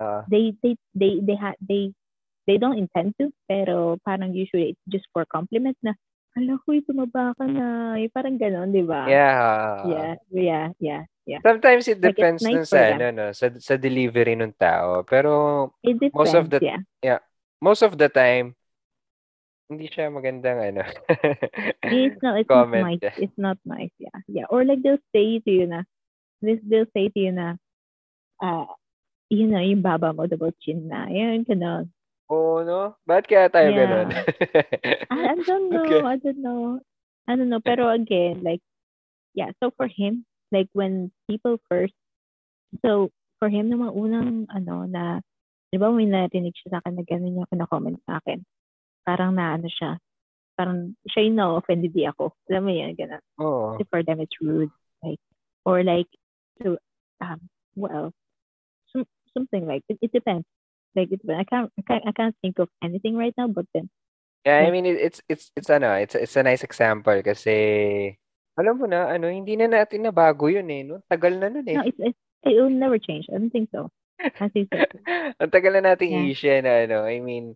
Ah. 0.00 0.24
They, 0.26 0.56
they, 0.64 0.74
they, 0.96 1.20
they, 1.20 1.36
ha, 1.36 1.52
they, 1.60 1.92
they 2.48 2.56
don't 2.56 2.80
intend 2.80 3.14
to, 3.20 3.30
pero 3.46 4.00
parang 4.02 4.32
usually 4.32 4.74
it's 4.74 4.84
just 4.88 5.04
for 5.12 5.28
compliment 5.28 5.76
na, 5.84 5.92
hala 6.32 6.56
ko, 6.64 6.72
tumaba 6.80 7.36
ka 7.36 7.44
na. 7.44 8.00
Yung 8.00 8.10
parang 8.10 8.40
ganon, 8.40 8.72
di 8.72 8.82
ba? 8.82 9.04
yeah. 9.04 9.84
Yeah, 9.84 10.14
yeah, 10.32 10.66
yeah, 10.80 11.02
yeah. 11.28 11.40
Sometimes 11.44 11.86
it 11.92 12.00
Like, 12.00 12.16
depends 12.16 12.40
nice 12.42 12.64
dun 12.64 12.66
for 12.66 12.80
sa, 12.80 12.96
ano, 12.96 13.06
no, 13.12 13.26
sa, 13.36 13.46
sa 13.60 13.74
delivery 13.76 14.34
ng 14.34 14.56
tao. 14.56 15.04
Pero 15.04 15.30
depends, 15.84 16.16
Most 16.16 16.34
of 16.34 16.48
the- 16.48 16.62
yeah. 17.04 17.20
most 17.60 17.84
of 17.84 17.94
the 18.00 18.08
time, 18.08 18.56
hindi 19.70 19.86
siya 19.88 20.10
magandang 20.10 20.58
ano. 20.72 20.82
It's 21.86 22.18
not, 22.22 22.38
it's 22.40 22.48
comment. 22.48 22.82
not 22.82 23.02
nice. 23.02 23.16
It's 23.18 23.38
not 23.38 23.58
nice, 23.64 23.94
yeah. 23.98 24.18
Yeah, 24.28 24.46
or 24.50 24.64
like 24.64 24.82
they'll 24.82 25.02
say 25.14 25.38
to 25.40 25.50
you 25.50 25.66
na, 25.66 25.82
this 26.42 26.58
they'll 26.66 26.90
say 26.92 27.08
to 27.08 27.18
you 27.20 27.32
na, 27.32 27.56
ah, 28.42 28.66
you 29.30 29.46
know, 29.48 29.60
yung 29.62 29.80
baba 29.80 30.12
mo, 30.12 30.26
double 30.28 30.52
chin 30.60 30.88
na. 30.88 31.08
Yun, 31.08 31.44
ganon. 31.48 31.88
Oo, 32.28 32.64
no? 32.64 32.96
Bakit 33.08 33.24
kaya 33.28 33.46
tayo 33.48 33.68
Yeah. 33.72 33.80
ganun? 33.80 34.08
I, 35.08 35.18
I 35.32 35.34
don't 35.44 35.68
know. 35.72 35.84
Okay. 35.84 36.00
I 36.04 36.16
don't 36.20 36.40
know. 36.42 36.60
I 37.28 37.32
don't 37.36 37.48
know. 37.48 37.62
Pero 37.64 37.88
again, 37.88 38.44
like, 38.44 38.60
yeah. 39.32 39.52
So 39.62 39.72
for 39.76 39.88
him, 39.88 40.24
like 40.52 40.68
when 40.76 41.12
people 41.28 41.56
first, 41.72 41.96
so 42.84 43.08
for 43.40 43.48
him, 43.48 43.72
mga 43.72 43.92
unang, 43.96 44.46
ano, 44.52 44.84
na, 44.84 45.20
di 45.72 45.80
ba 45.80 45.88
may 45.88 46.04
narinig 46.04 46.52
siya 46.60 46.76
sa 46.76 46.78
akin 46.84 47.00
na 47.00 47.04
gano'n 47.08 47.36
yung 47.40 47.48
kina-comment 47.48 47.96
sa 48.04 48.20
akin. 48.20 48.44
Parang 49.06 49.34
na, 49.34 49.54
ano 49.58 49.66
siya, 49.70 49.98
parang 50.58 50.94
siya 51.10 51.26
yung 51.28 51.36
na-offended 51.38 51.92
di 51.94 52.06
ako. 52.08 52.34
Alam 52.50 52.62
mo 52.68 52.72
yan, 52.74 52.92
gano'n. 52.98 53.22
Oo. 53.38 53.76
Kasi 53.76 53.82
for 53.90 54.02
them, 54.04 54.20
it's 54.22 54.38
rude. 54.42 54.72
Like, 55.02 55.20
or 55.66 55.82
like, 55.84 56.08
to, 56.62 56.78
um, 57.22 57.40
well, 57.76 58.12
some, 58.92 59.06
something 59.34 59.66
like, 59.66 59.82
it, 59.88 59.98
it 60.02 60.12
depends. 60.12 60.46
Like, 60.96 61.12
it, 61.12 61.20
I 61.28 61.44
can't, 61.44 61.70
I 61.78 61.82
can't, 61.86 62.04
I 62.08 62.12
can't 62.12 62.36
think 62.42 62.58
of 62.60 62.68
anything 62.82 63.16
right 63.16 63.34
now, 63.38 63.48
but 63.48 63.66
then, 63.74 63.90
Yeah, 64.44 64.58
I 64.66 64.70
mean, 64.70 64.86
it- 64.86 64.98
it's, 64.98 65.20
it's, 65.28 65.50
it's 65.54 65.70
ano, 65.70 65.94
it's, 65.94 66.14
it's 66.14 66.34
a 66.36 66.42
nice 66.42 66.64
example 66.64 67.14
kasi, 67.22 68.18
alam 68.58 68.74
mo 68.78 68.86
na, 68.90 69.06
ano, 69.14 69.30
hindi 69.30 69.54
na 69.54 69.70
natin 69.70 70.02
nabago 70.02 70.50
yun 70.50 70.66
eh, 70.70 70.82
no? 70.82 70.98
Tagal 71.06 71.38
na 71.38 71.46
nun 71.48 71.66
eh. 71.70 71.78
no, 71.78 71.82
it's, 71.84 71.96
it's, 71.98 72.18
it 72.44 72.60
will 72.60 72.70
never 72.70 72.98
change. 72.98 73.26
I 73.32 73.38
don't 73.38 73.50
think 73.50 73.70
so. 73.72 73.90
I 74.40 74.48
think 74.48 74.68
so. 74.72 74.84
Ang 75.42 75.50
tagal 75.52 75.72
na 75.76 75.92
nating 75.94 76.12
Yeah. 76.12 76.28
issue 76.32 76.52
na 76.62 76.84
ano, 76.86 77.04
I 77.04 77.20
mean, 77.20 77.54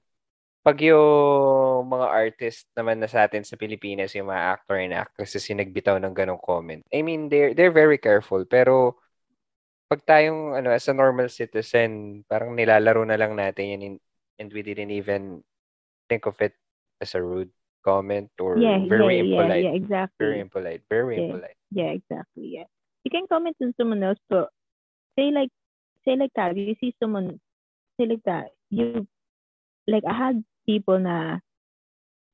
pag 0.67 0.83
yung 0.83 1.87
mga 1.87 2.07
artist 2.11 2.67
naman 2.75 2.99
na 2.99 3.07
sa 3.07 3.23
atin 3.23 3.47
sa 3.47 3.55
Pilipinas, 3.55 4.11
yung 4.19 4.27
mga 4.27 4.59
actor 4.59 4.83
and 4.83 4.99
actresses 4.99 5.47
yung 5.47 5.63
nagbitaw 5.63 5.95
ng 6.03 6.11
ganong 6.11 6.43
comment. 6.43 6.83
I 6.91 7.07
mean, 7.07 7.31
they're, 7.31 7.55
they're 7.55 7.71
very 7.71 8.03
careful. 8.03 8.43
Pero, 8.43 8.99
pag 9.87 10.03
tayong, 10.03 10.59
ano, 10.59 10.75
as 10.75 10.91
a 10.91 10.95
normal 10.99 11.31
citizen, 11.31 12.27
parang 12.27 12.59
nilalaro 12.59 13.07
na 13.07 13.15
lang 13.15 13.39
natin 13.39 13.79
yan 13.79 13.83
in- 13.95 14.03
and 14.43 14.51
we 14.51 14.67
didn't 14.67 14.91
even 14.91 15.47
think 16.11 16.27
of 16.27 16.35
it 16.43 16.59
as 16.99 17.15
a 17.15 17.23
rude 17.23 17.55
comment 17.87 18.27
or 18.43 18.59
yeah, 18.59 18.83
very 18.91 19.07
yeah, 19.07 19.23
yeah, 19.23 19.23
impolite. 19.23 19.65
yeah, 19.65 19.75
exactly. 19.79 20.19
Very 20.19 20.39
impolite. 20.43 20.83
Very 20.91 21.15
Yeah. 21.15 21.23
impolite. 21.31 21.59
Yeah, 21.71 21.91
exactly. 21.95 22.47
Yeah. 22.59 22.69
You 23.07 23.11
can 23.15 23.31
comment 23.31 23.55
on 23.63 23.71
someone 23.79 24.03
else, 24.03 24.19
but 24.27 24.51
say 25.15 25.31
like 25.31 25.55
say 26.03 26.19
like 26.19 26.35
that. 26.35 26.59
You 26.59 26.75
see 26.83 26.91
someone 26.99 27.39
say 27.95 28.11
like 28.11 28.27
that. 28.27 28.51
You 28.75 29.07
like 29.87 30.03
I 30.03 30.13
had 30.13 30.43
people 30.69 30.99
na 30.99 31.39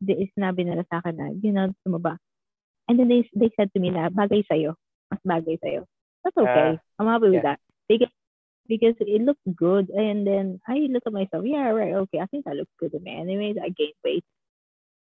di 0.03 0.27
sinabi 0.35 0.67
nila 0.67 0.83
sa 0.91 0.99
akin 0.99 1.15
na, 1.15 1.29
you 1.39 1.55
know, 1.55 1.71
tumaba. 1.87 2.19
And 2.91 2.99
then 2.99 3.07
they 3.07 3.23
they 3.37 3.55
said 3.55 3.71
to 3.73 3.79
me 3.79 3.95
na 3.95 4.11
bagay 4.11 4.43
sa'yo. 4.51 4.75
Mas 5.13 5.23
bagay 5.23 5.61
sa'yo. 5.63 5.87
That's 6.27 6.39
okay. 6.39 6.81
I'm 6.99 7.07
happy 7.07 7.31
with 7.31 7.47
yeah. 7.47 7.55
that. 7.55 7.61
Because 7.87 8.11
because 8.67 8.97
it 8.99 9.23
looks 9.23 9.43
good 9.55 9.91
and 9.91 10.27
then 10.27 10.59
I 10.67 10.91
look 10.91 11.07
at 11.07 11.13
myself, 11.13 11.45
yeah, 11.47 11.71
right, 11.71 11.95
okay, 12.07 12.19
I 12.19 12.27
think 12.27 12.47
that 12.47 12.57
looks 12.57 12.73
good 12.81 12.93
to 12.93 13.01
me. 13.01 13.15
Anyways, 13.21 13.57
I 13.63 13.71
gained 13.71 13.99
weight. 14.03 14.25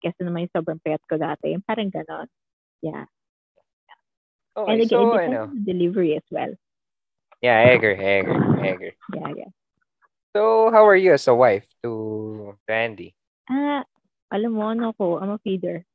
Kasi 0.02 0.18
naman 0.20 0.50
yung 0.50 0.54
sobrang 0.56 0.82
payat 0.82 1.00
ko 1.06 1.14
dati. 1.14 1.54
Parang 1.62 1.92
ganon. 1.94 2.26
Yeah. 2.82 3.06
Okay, 4.52 4.72
And 4.72 4.80
again, 4.82 4.90
so, 4.90 5.00
it 5.00 5.12
depends 5.14 5.32
ano, 5.32 5.42
on 5.48 5.64
delivery 5.64 6.12
as 6.18 6.26
well. 6.28 6.52
yeah, 7.42 7.58
I 7.58 7.74
agree, 7.74 7.96
I 7.96 8.22
agree, 8.22 8.40
I 8.62 8.66
agree. 8.66 8.94
Yeah, 9.14 9.32
yeah. 9.36 9.52
So, 10.34 10.70
how 10.70 10.86
are 10.86 10.96
you 10.96 11.12
as 11.12 11.28
a 11.28 11.34
wife 11.34 11.66
to, 11.82 12.56
to 12.66 12.72
Andy? 12.72 13.14
Ah, 13.50 13.82
alam 14.34 14.50
mo, 14.56 14.62
ano 14.72 14.90
ko, 14.98 15.18
I'm 15.22 15.30
a 15.30 15.38
feeder. 15.44 15.86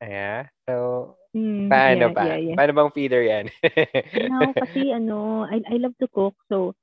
Yeah. 0.00 0.48
So, 0.68 1.16
Hmm, 1.34 1.70
paano 1.70 2.10
yeah, 2.10 2.14
pa? 2.14 2.24
Yeah, 2.26 2.38
yeah. 2.38 2.58
Paano 2.58 2.72
bang 2.74 2.90
feeder 2.96 3.22
yan? 3.22 3.46
Now, 4.14 4.52
kasi 4.58 4.90
ano, 4.94 5.46
I, 5.46 5.62
I 5.66 5.76
love 5.78 5.94
to 6.00 6.08
cook. 6.10 6.34
So, 6.50 6.74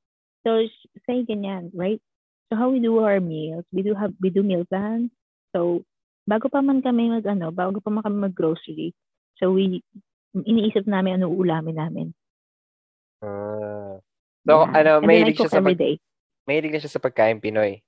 so 0.45 0.63
say 1.05 1.23
ganyan, 1.27 1.71
right? 1.75 1.99
So 2.49 2.55
how 2.57 2.69
we 2.71 2.79
do 2.79 2.99
our 3.03 3.19
meals, 3.19 3.65
we 3.73 3.83
do 3.83 3.93
have, 3.95 4.13
we 4.21 4.29
do 4.29 4.43
meal 4.43 4.63
plans. 4.65 5.11
So, 5.55 5.83
bago 6.29 6.47
pa 6.51 6.61
man 6.63 6.81
kami 6.81 7.11
mag, 7.11 7.25
ano, 7.27 7.51
bago 7.51 7.83
pa 7.83 7.91
man 7.91 8.03
kami 8.03 8.31
mag-grocery, 8.31 8.95
so 9.39 9.51
we, 9.51 9.83
iniisip 10.35 10.87
namin 10.87 11.19
ano 11.23 11.27
ulamin 11.31 11.75
namin. 11.75 12.07
Ah. 13.21 13.99
so, 14.47 14.53
Yeah. 14.63 14.71
ano, 14.71 14.91
mahilig 15.03 15.35
cook 15.35 15.49
siya 15.49 15.51
sa 15.51 15.59
every 15.59 15.75
pag, 15.75 15.77
day. 15.77 15.95
Mahilig 16.47 16.71
na 16.71 16.79
siya 16.79 16.95
sa 16.95 17.03
pagkain 17.03 17.43
Pinoy. 17.43 17.83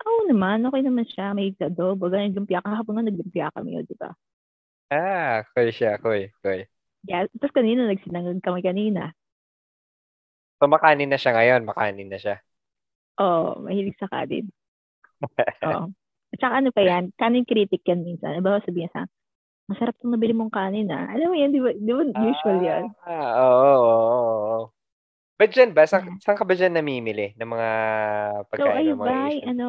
Oo 0.00 0.24
naman, 0.24 0.64
okay 0.64 0.80
naman 0.80 1.04
siya. 1.04 1.36
May 1.36 1.52
adobo, 1.60 2.08
ganyan, 2.08 2.32
lumpia. 2.32 2.64
Kahapon 2.64 2.96
nga 2.96 3.04
naglumpia 3.04 3.46
kami, 3.52 3.76
o, 3.76 3.84
di 3.84 3.94
ba? 4.00 4.10
Ah, 4.88 5.44
cool 5.52 5.68
siya, 5.70 6.00
cool, 6.00 6.32
cool. 6.40 6.64
Yeah, 7.04 7.28
tapos 7.36 7.52
kanina, 7.52 7.84
nagsinangag 7.84 8.40
kami 8.40 8.64
kanina. 8.64 9.12
So, 10.60 10.68
makanin 10.68 11.12
na 11.12 11.20
siya 11.20 11.36
ngayon, 11.36 11.68
makanin 11.68 12.08
na 12.08 12.18
siya. 12.20 12.36
Oo, 13.20 13.60
oh, 13.60 13.64
mahilig 13.64 13.96
sa 14.00 14.08
kanin. 14.08 14.48
Oo. 15.68 15.92
At 16.30 16.38
saka 16.40 16.54
ano 16.64 16.68
pa 16.72 16.80
yan, 16.80 17.12
kanin 17.20 17.44
critic 17.44 17.84
yan 17.84 18.04
minsan. 18.06 18.38
Ano 18.38 18.44
ba 18.44 18.64
sabihin 18.64 18.88
sa 18.92 19.04
masarap 19.68 19.94
itong 19.98 20.14
nabili 20.16 20.32
mong 20.32 20.52
kanin 20.52 20.88
ah. 20.88 21.10
Alam 21.12 21.32
mo 21.32 21.36
yan, 21.36 21.52
di 21.52 21.60
ba, 21.60 21.70
di 21.74 21.90
ba 21.90 22.02
usual 22.06 22.58
yan? 22.60 22.84
Ah, 23.04 23.30
oo, 23.44 23.74
oo, 23.76 23.84
oo, 23.84 24.60
But 25.40 25.56
dyan 25.56 25.72
ba, 25.72 25.88
saan, 25.88 26.04
Yeah. 26.04 26.20
saan 26.20 26.36
ka 26.36 26.44
ba 26.44 26.52
dyan 26.52 26.76
namimili 26.76 27.32
ng 27.32 27.48
mga 27.48 27.68
So 28.36 28.44
pagkain 28.52 28.76
I 28.76 28.84
ng 28.84 29.00
mga 29.00 29.08
buy, 29.08 29.32
Asian? 29.32 29.48
ano, 29.48 29.68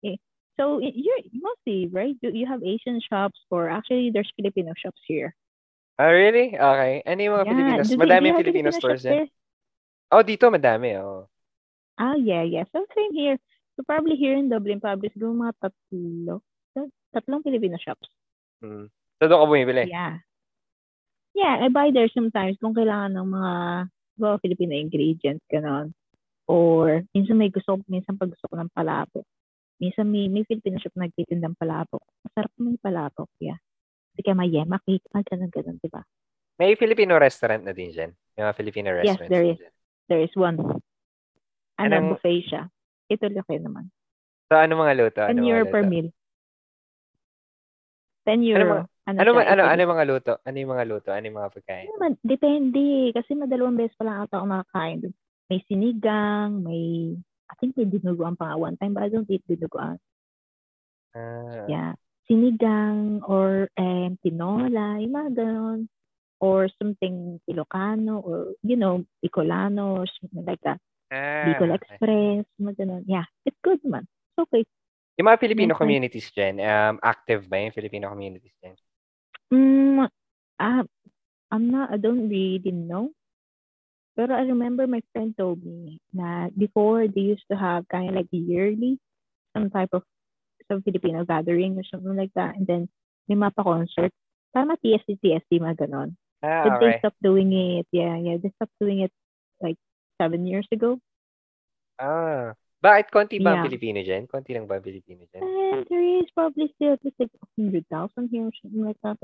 eh, 0.00 0.16
so 0.56 0.80
you're 0.80 1.20
mostly, 1.36 1.92
right? 1.92 2.16
You, 2.24 2.32
you 2.32 2.46
have 2.48 2.64
Asian 2.64 3.04
shops 3.04 3.36
or 3.52 3.68
actually 3.68 4.08
there's 4.08 4.32
Filipino 4.32 4.72
shops 4.80 5.04
here. 5.04 5.36
Ah, 6.00 6.08
really? 6.08 6.56
Okay. 6.56 7.04
Ano 7.04 7.20
yung 7.20 7.34
mga 7.36 7.46
Pilipinas? 7.46 7.84
do 7.84 7.92
they- 7.92 8.00
Madami 8.00 8.24
yung 8.32 8.40
Filipino 8.40 8.72
Filipino 8.72 8.80
stores 8.80 9.04
yan. 9.04 9.28
Oh, 10.08 10.24
dito 10.24 10.48
madami, 10.48 10.96
oh. 10.96 11.28
Ah, 12.00 12.16
yeah, 12.16 12.40
yeah. 12.40 12.64
So 12.72 12.88
same 12.96 13.12
here. 13.12 13.36
So 13.76 13.84
probably 13.84 14.16
here 14.16 14.32
in 14.32 14.48
Dublin, 14.48 14.80
probably 14.80 15.12
siguro 15.12 15.36
mga 15.36 15.52
tatlo. 15.60 16.40
tat- 16.72 16.96
Tatlong 17.12 17.44
Filipino 17.44 17.76
shops. 17.76 18.08
Hmm. 18.64 18.88
So, 19.20 19.28
doon 19.28 19.44
ka 19.44 19.46
bumibili? 19.52 19.84
Yeah. 19.84 20.24
Yeah, 21.36 21.60
I 21.60 21.68
buy 21.68 21.92
there 21.92 22.08
sometimes 22.08 22.56
kung 22.56 22.72
kailangan 22.72 23.20
ng 23.20 23.28
mga 23.28 23.52
well, 24.20 24.36
Filipino 24.38 24.76
ingredients, 24.76 25.42
ganon. 25.48 25.96
Or, 26.44 27.00
minsan 27.16 27.40
may 27.40 27.48
gusto 27.48 27.78
ko, 27.78 27.82
minsan 27.88 28.20
pag 28.20 28.30
gusto 28.30 28.44
ko 28.46 28.54
ng 28.58 28.70
palabok. 28.70 29.24
Minsan 29.80 30.12
may, 30.12 30.28
may 30.28 30.44
Filipino 30.44 30.76
shop 30.76 30.92
na 30.94 31.08
nagtitindang 31.08 31.56
palabok. 31.56 32.04
Masarap 32.20 32.52
yung 32.60 32.76
palabok, 32.76 33.30
yeah. 33.40 33.56
Hindi 34.12 34.20
kaya 34.20 34.36
may 34.36 34.50
yema 34.52 34.76
cake, 34.84 35.06
ah, 35.16 35.24
ganon, 35.24 35.48
ganon, 35.48 35.80
di 35.80 35.88
ba? 35.88 36.04
May 36.60 36.76
Filipino 36.76 37.16
restaurant 37.16 37.64
na 37.64 37.72
din 37.72 37.88
dyan. 37.88 38.12
Yung 38.36 38.44
mga 38.44 38.56
Filipino 38.58 38.92
Yes, 38.92 39.16
restaurants. 39.16 39.32
there 39.32 39.46
is. 39.48 39.56
dyan. 39.56 39.72
There 40.10 40.22
is 40.26 40.34
one. 40.36 40.58
Ano, 41.80 41.92
Anong- 41.96 42.10
buffet 42.18 42.44
siya. 42.44 42.62
Ito 43.08 43.32
laki 43.32 43.56
naman. 43.64 43.88
So, 44.50 44.58
ano 44.58 44.74
mga 44.76 44.94
luto? 44.98 45.22
10 45.24 45.30
Ano 45.32 45.40
mga 45.40 45.50
euro 45.56 45.64
per 45.70 45.84
meal. 45.86 46.08
10 48.26 48.42
euro. 48.44 48.74
Ano, 48.84 48.89
Ano, 49.08 49.16
siya, 49.16 49.32
ano, 49.48 49.62
ito- 49.64 49.70
ano 49.72 49.80
yung 49.80 49.94
mga 49.96 50.06
luto? 50.06 50.32
Ano 50.44 50.56
yung 50.60 50.72
mga 50.76 50.84
luto? 50.86 51.08
Ano 51.10 51.24
yung 51.26 51.38
mga 51.40 51.52
pagkain? 51.56 51.86
Ano 51.98 52.16
depende. 52.22 52.86
Kasi 53.16 53.30
madalawang 53.34 53.78
beses 53.78 53.96
pa 53.96 54.04
lang 54.06 54.16
ata 54.22 54.38
ako 54.38 54.46
makakain. 54.46 54.98
May 55.50 55.60
sinigang, 55.66 56.62
may, 56.62 57.16
I 57.50 57.54
think 57.58 57.74
may 57.74 57.88
dinuguan 57.88 58.38
pa 58.38 58.54
one 58.54 58.78
time, 58.78 58.94
but 58.94 59.02
I 59.02 59.10
don't 59.10 59.26
eat 59.26 59.42
dinuguan. 59.48 59.98
Ah, 61.16 61.66
Yeah. 61.66 61.92
Sinigang 62.30 63.26
or 63.26 63.66
um, 63.74 64.14
tinola, 64.22 65.02
yung 65.02 65.14
mga 65.16 65.30
ganon. 65.34 65.80
Or 66.40 66.70
something 66.80 67.36
Ilocano 67.50 68.24
or, 68.24 68.56
you 68.64 68.78
know, 68.78 69.04
Bicolano 69.20 70.00
or 70.00 70.06
something 70.08 70.46
like 70.46 70.62
that. 70.64 70.80
ah, 71.12 71.44
Bicol 71.50 71.74
okay. 71.74 71.84
Express, 71.98 72.44
mga 72.56 72.74
ganon. 72.80 73.02
Yeah, 73.04 73.26
it's 73.44 73.58
good 73.60 73.82
man. 73.84 74.06
It's 74.06 74.46
okay. 74.48 74.62
Yung 75.20 75.28
mga 75.28 75.40
Filipino 75.42 75.76
communities 75.76 76.32
dyan, 76.32 76.62
um, 76.64 76.96
active 77.04 77.44
ba 77.44 77.60
yung 77.60 77.76
Filipino 77.76 78.08
communities 78.08 78.56
dyan? 78.62 78.72
Mm, 79.52 80.08
ah, 80.60 80.82
I'm 81.50 81.70
not, 81.70 81.90
I 81.92 81.96
don't 81.98 82.28
really 82.28 82.70
know. 82.72 83.10
Pero 84.16 84.34
I 84.34 84.42
remember 84.46 84.86
my 84.86 85.02
friend 85.12 85.34
told 85.38 85.62
me 85.64 85.98
na 86.12 86.50
before 86.52 87.06
they 87.08 87.20
used 87.34 87.46
to 87.50 87.56
have 87.56 87.86
kind 87.88 88.10
of 88.10 88.14
like 88.16 88.28
yearly 88.30 88.98
some 89.56 89.70
type 89.70 89.90
of 89.94 90.02
some 90.68 90.82
Filipino 90.82 91.24
gathering 91.24 91.78
or 91.78 91.84
something 91.86 92.14
like 92.16 92.34
that. 92.34 92.54
And 92.56 92.66
then 92.66 92.88
may 93.28 93.34
mapa 93.34 93.62
concert. 93.62 94.12
Tama 94.54 94.76
TSC, 94.82 95.18
TSC, 95.22 95.62
mga 95.62 95.86
ganon. 95.86 96.18
Ah, 96.42 96.66
But 96.66 96.80
they 96.82 96.98
stopped 96.98 97.22
doing 97.22 97.54
it. 97.54 97.86
Yeah, 97.94 98.18
yeah. 98.18 98.36
They 98.42 98.50
stopped 98.58 98.74
doing 98.82 99.00
it 99.06 99.12
like 99.62 99.78
seven 100.20 100.46
years 100.46 100.66
ago. 100.74 100.98
Ah. 101.98 102.54
Bakit 102.80 103.12
konti 103.12 103.36
ba 103.44 103.52
ang 103.52 103.60
Yeah. 103.60 103.66
Pilipino 103.68 104.00
dyan? 104.00 104.24
Konti 104.24 104.56
lang 104.56 104.64
ba 104.64 104.80
ang 104.80 104.84
Pilipino 104.84 105.28
dyan? 105.28 105.44
And 105.44 105.84
there 105.92 106.00
is 106.00 106.32
probably 106.32 106.72
still 106.76 106.96
at 106.96 107.04
least 107.04 107.20
like 107.20 107.28
a 107.36 107.46
hundred 107.60 107.84
thousand 107.92 108.32
here 108.32 108.48
or 108.48 108.54
something 108.56 108.80
like 108.84 108.96
that. 109.04 109.20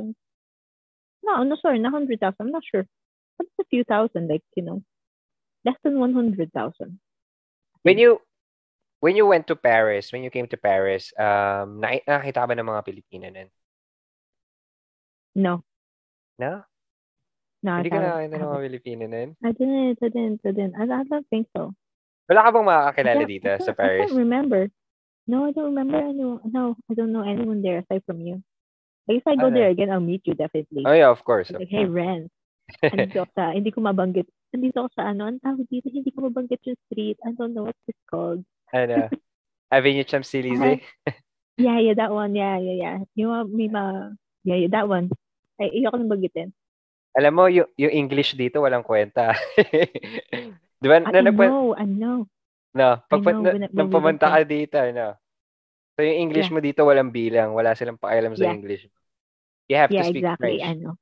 No, 1.25 1.41
no, 1.43 1.57
sorry, 1.57 1.81
not 1.81 1.97
hundred 1.97 2.21
thousand. 2.21 2.37
I'm 2.39 2.53
not 2.53 2.63
sure. 2.69 2.85
But 3.41 3.49
it's 3.49 3.65
a 3.65 3.69
few 3.73 3.85
thousand, 3.89 4.29
like 4.29 4.45
you 4.57 4.65
know, 4.65 4.85
less 5.65 5.77
than 5.81 5.97
one 5.97 6.13
hundred 6.13 6.53
thousand. 6.53 7.01
When 7.81 7.97
you 7.97 8.21
when 9.01 9.17
you 9.17 9.25
went 9.25 9.49
to 9.49 9.57
Paris, 9.57 10.13
when 10.13 10.21
you 10.21 10.29
came 10.31 10.49
to 10.53 10.61
Paris, 10.61 11.13
um, 11.17 11.81
na 11.81 11.97
nakita 12.05 12.45
ka 12.45 12.49
ba 12.49 12.55
ng 12.57 12.69
mga 12.69 12.85
Pilipino 12.85 13.27
nun? 13.33 13.49
No, 15.37 15.65
No? 16.41 16.65
no, 17.65 17.71
I 17.77 17.89
ka 17.89 17.97
haven't. 17.97 18.21
I 18.21 18.25
ng 18.29 18.37
mga 18.37 18.41
haven't. 18.41 18.65
Pilipino 18.69 19.05
nun? 19.09 19.29
I 19.45 19.51
didn't. 19.53 19.99
I 20.01 20.09
didn't. 20.13 20.41
I 20.45 20.53
didn't. 20.53 20.75
I, 20.77 20.85
I 20.89 21.05
don't 21.09 21.29
think 21.29 21.49
so. 21.57 21.73
Wala 22.27 22.41
ka 22.43 22.51
bang 22.51 22.67
can't, 22.95 23.29
dito 23.31 23.49
sa 23.63 23.71
can't, 23.71 23.71
I 23.71 23.81
Paris? 23.81 24.01
can't 24.11 24.19
remember. 24.19 24.61
No, 25.27 25.47
I 25.47 25.51
don't 25.51 25.71
remember 25.75 25.99
anyone. 25.99 26.43
No, 26.47 26.79
I 26.87 26.95
don't 26.95 27.11
know 27.11 27.27
anyone 27.27 27.63
there 27.63 27.83
aside 27.83 28.03
from 28.07 28.23
you. 28.23 28.43
Like 29.07 29.23
if 29.23 29.27
I 29.27 29.35
go 29.39 29.51
Ano? 29.51 29.55
there 29.59 29.71
again, 29.71 29.91
I'll 29.91 30.03
meet 30.03 30.27
you 30.27 30.35
definitely. 30.35 30.83
Oh 30.87 30.95
yeah, 30.95 31.11
of 31.11 31.23
course. 31.23 31.51
Like, 31.51 31.71
hey. 31.71 31.87
Ren, 31.87 32.27
andito 32.83 33.23
ako 33.27 33.31
sa, 33.39 33.55
hindi 33.55 33.71
ko 33.71 33.83
mabanggit. 33.83 34.27
Andito 34.55 34.87
ako 34.87 34.91
sa 34.99 35.11
ano, 35.15 35.31
ang 35.31 35.39
tawag 35.43 35.67
dito, 35.71 35.91
hindi 35.91 36.11
ko 36.11 36.27
mabanggit 36.27 36.63
yung 36.67 36.79
street. 36.91 37.19
I 37.23 37.35
don't 37.35 37.55
know 37.55 37.67
what 37.71 37.79
it's 37.87 38.03
called. 38.11 38.43
ano? 38.75 39.11
Avenue 39.75 40.07
Champs-Élysées? 40.07 40.79
Yeah, 41.59 41.79
yeah, 41.83 41.95
that 41.99 42.15
one. 42.15 42.35
Yeah, 42.39 42.59
yeah, 42.63 42.77
yeah. 42.79 42.97
Yung 43.19 43.31
mga- 43.35 43.51
may 43.51 43.67
mga, 43.71 43.93
yeah, 44.47 44.59
yeah, 44.63 44.71
that 44.71 44.87
one. 44.87 45.11
Ay, 45.59 45.83
ayoko 45.83 45.99
nang 45.99 46.11
banggitin. 46.11 46.55
Alam 47.19 47.33
mo, 47.35 47.45
yung, 47.51 47.67
yung 47.75 47.91
English 47.91 48.39
dito 48.39 48.63
walang 48.63 48.87
kwenta. 48.87 49.35
Di 50.87 50.89
ba? 50.89 51.03
I, 51.03 51.11
Na, 51.11 51.19
I 51.19 51.27
nagpa- 51.27 51.51
know, 51.51 51.75
I 51.75 51.85
know. 51.85 52.19
no, 52.71 52.89
pag, 53.11 53.19
know, 53.27 53.43
na, 53.43 53.51
when 53.51 53.65
I- 53.67 53.75
nung 53.75 53.91
pumunta 53.91 54.31
ka 54.31 54.47
dito, 54.47 54.79
no? 54.95 55.19
So, 55.99 56.07
yung 56.07 56.31
English 56.31 56.47
Yeah. 56.47 56.55
mo 56.55 56.61
dito 56.63 56.87
walang 56.87 57.11
bilang. 57.11 57.51
Wala 57.59 57.75
silang 57.75 57.99
pakialam 57.99 58.39
sa 58.39 58.47
Yeah. 58.47 58.55
English. 58.55 58.83
You 59.67 59.77
have 59.83 59.91
Yeah, 59.91 60.07
to 60.07 60.15
speak 60.15 60.23
exactly. 60.23 60.63
French. 60.63 60.63
I 60.63 60.73
know. 60.79 60.95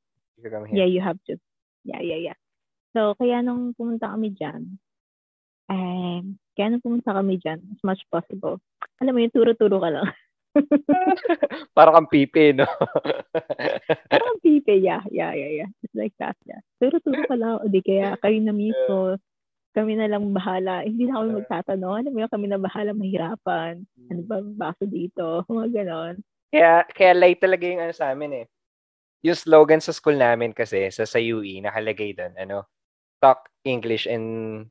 Yeah, 0.73 0.89
you 0.89 1.05
have 1.05 1.21
to. 1.29 1.37
Yeah, 1.85 2.01
yeah, 2.01 2.33
yeah. 2.33 2.39
So, 2.97 3.13
kaya 3.19 3.45
nung 3.45 3.77
pumunta 3.77 4.09
kami 4.09 4.33
dyan, 4.33 4.81
um, 5.69 6.39
kaya 6.55 6.67
nung 6.73 6.81
pumunta 6.81 7.13
kami 7.13 7.37
dyan, 7.37 7.61
as 7.75 7.83
much 7.85 8.01
possible, 8.09 8.57
alam 9.03 9.13
mo 9.13 9.21
yung 9.21 9.35
turo-turo 9.35 9.83
ka 9.83 9.91
lang. 9.93 10.09
Para 11.77 11.91
kang 11.91 12.07
pipi, 12.07 12.55
no? 12.55 12.65
Parang 14.15 14.39
pipe, 14.39 14.79
yeah, 14.79 15.03
yeah, 15.11 15.35
yeah, 15.35 15.67
yeah. 15.67 15.71
Just 15.83 15.99
like 15.99 16.15
that, 16.23 16.39
yeah. 16.47 16.63
Turo-turo 16.79 17.27
ka 17.27 17.35
lang, 17.35 17.59
o 17.59 17.67
di 17.67 17.83
kaya 17.83 18.15
kayo 18.23 18.39
na 18.39 18.55
mismo, 18.55 19.19
kami 19.75 19.99
na 19.99 20.07
lang 20.07 20.31
bahala. 20.31 20.87
Hindi 20.87 21.11
na 21.11 21.19
kami 21.21 21.43
magtatanong, 21.43 21.95
ano 21.99 22.09
mo 22.15 22.19
yun, 22.23 22.31
kami 22.31 22.47
na 22.47 22.63
bahala 22.63 22.95
mahirapan. 22.95 23.83
Ano 24.09 24.21
ba 24.23 24.39
baso 24.41 24.87
dito? 24.87 25.43
Mga 25.51 25.69
ganon. 25.83 26.15
Kaya, 26.55 26.87
kaya 26.87 27.13
light 27.19 27.43
talaga 27.43 27.67
yung 27.67 27.83
ano 27.83 27.91
sa 27.91 28.15
amin 28.15 28.47
eh. 28.47 28.47
Yung 29.27 29.35
slogan 29.35 29.83
sa 29.83 29.91
school 29.91 30.15
namin 30.15 30.55
kasi, 30.55 30.87
sa, 30.95 31.03
sa 31.03 31.19
UE, 31.19 31.59
nakalagay 31.59 32.15
doon, 32.15 32.31
ano, 32.39 32.71
talk 33.19 33.51
English 33.67 34.07
and, 34.07 34.25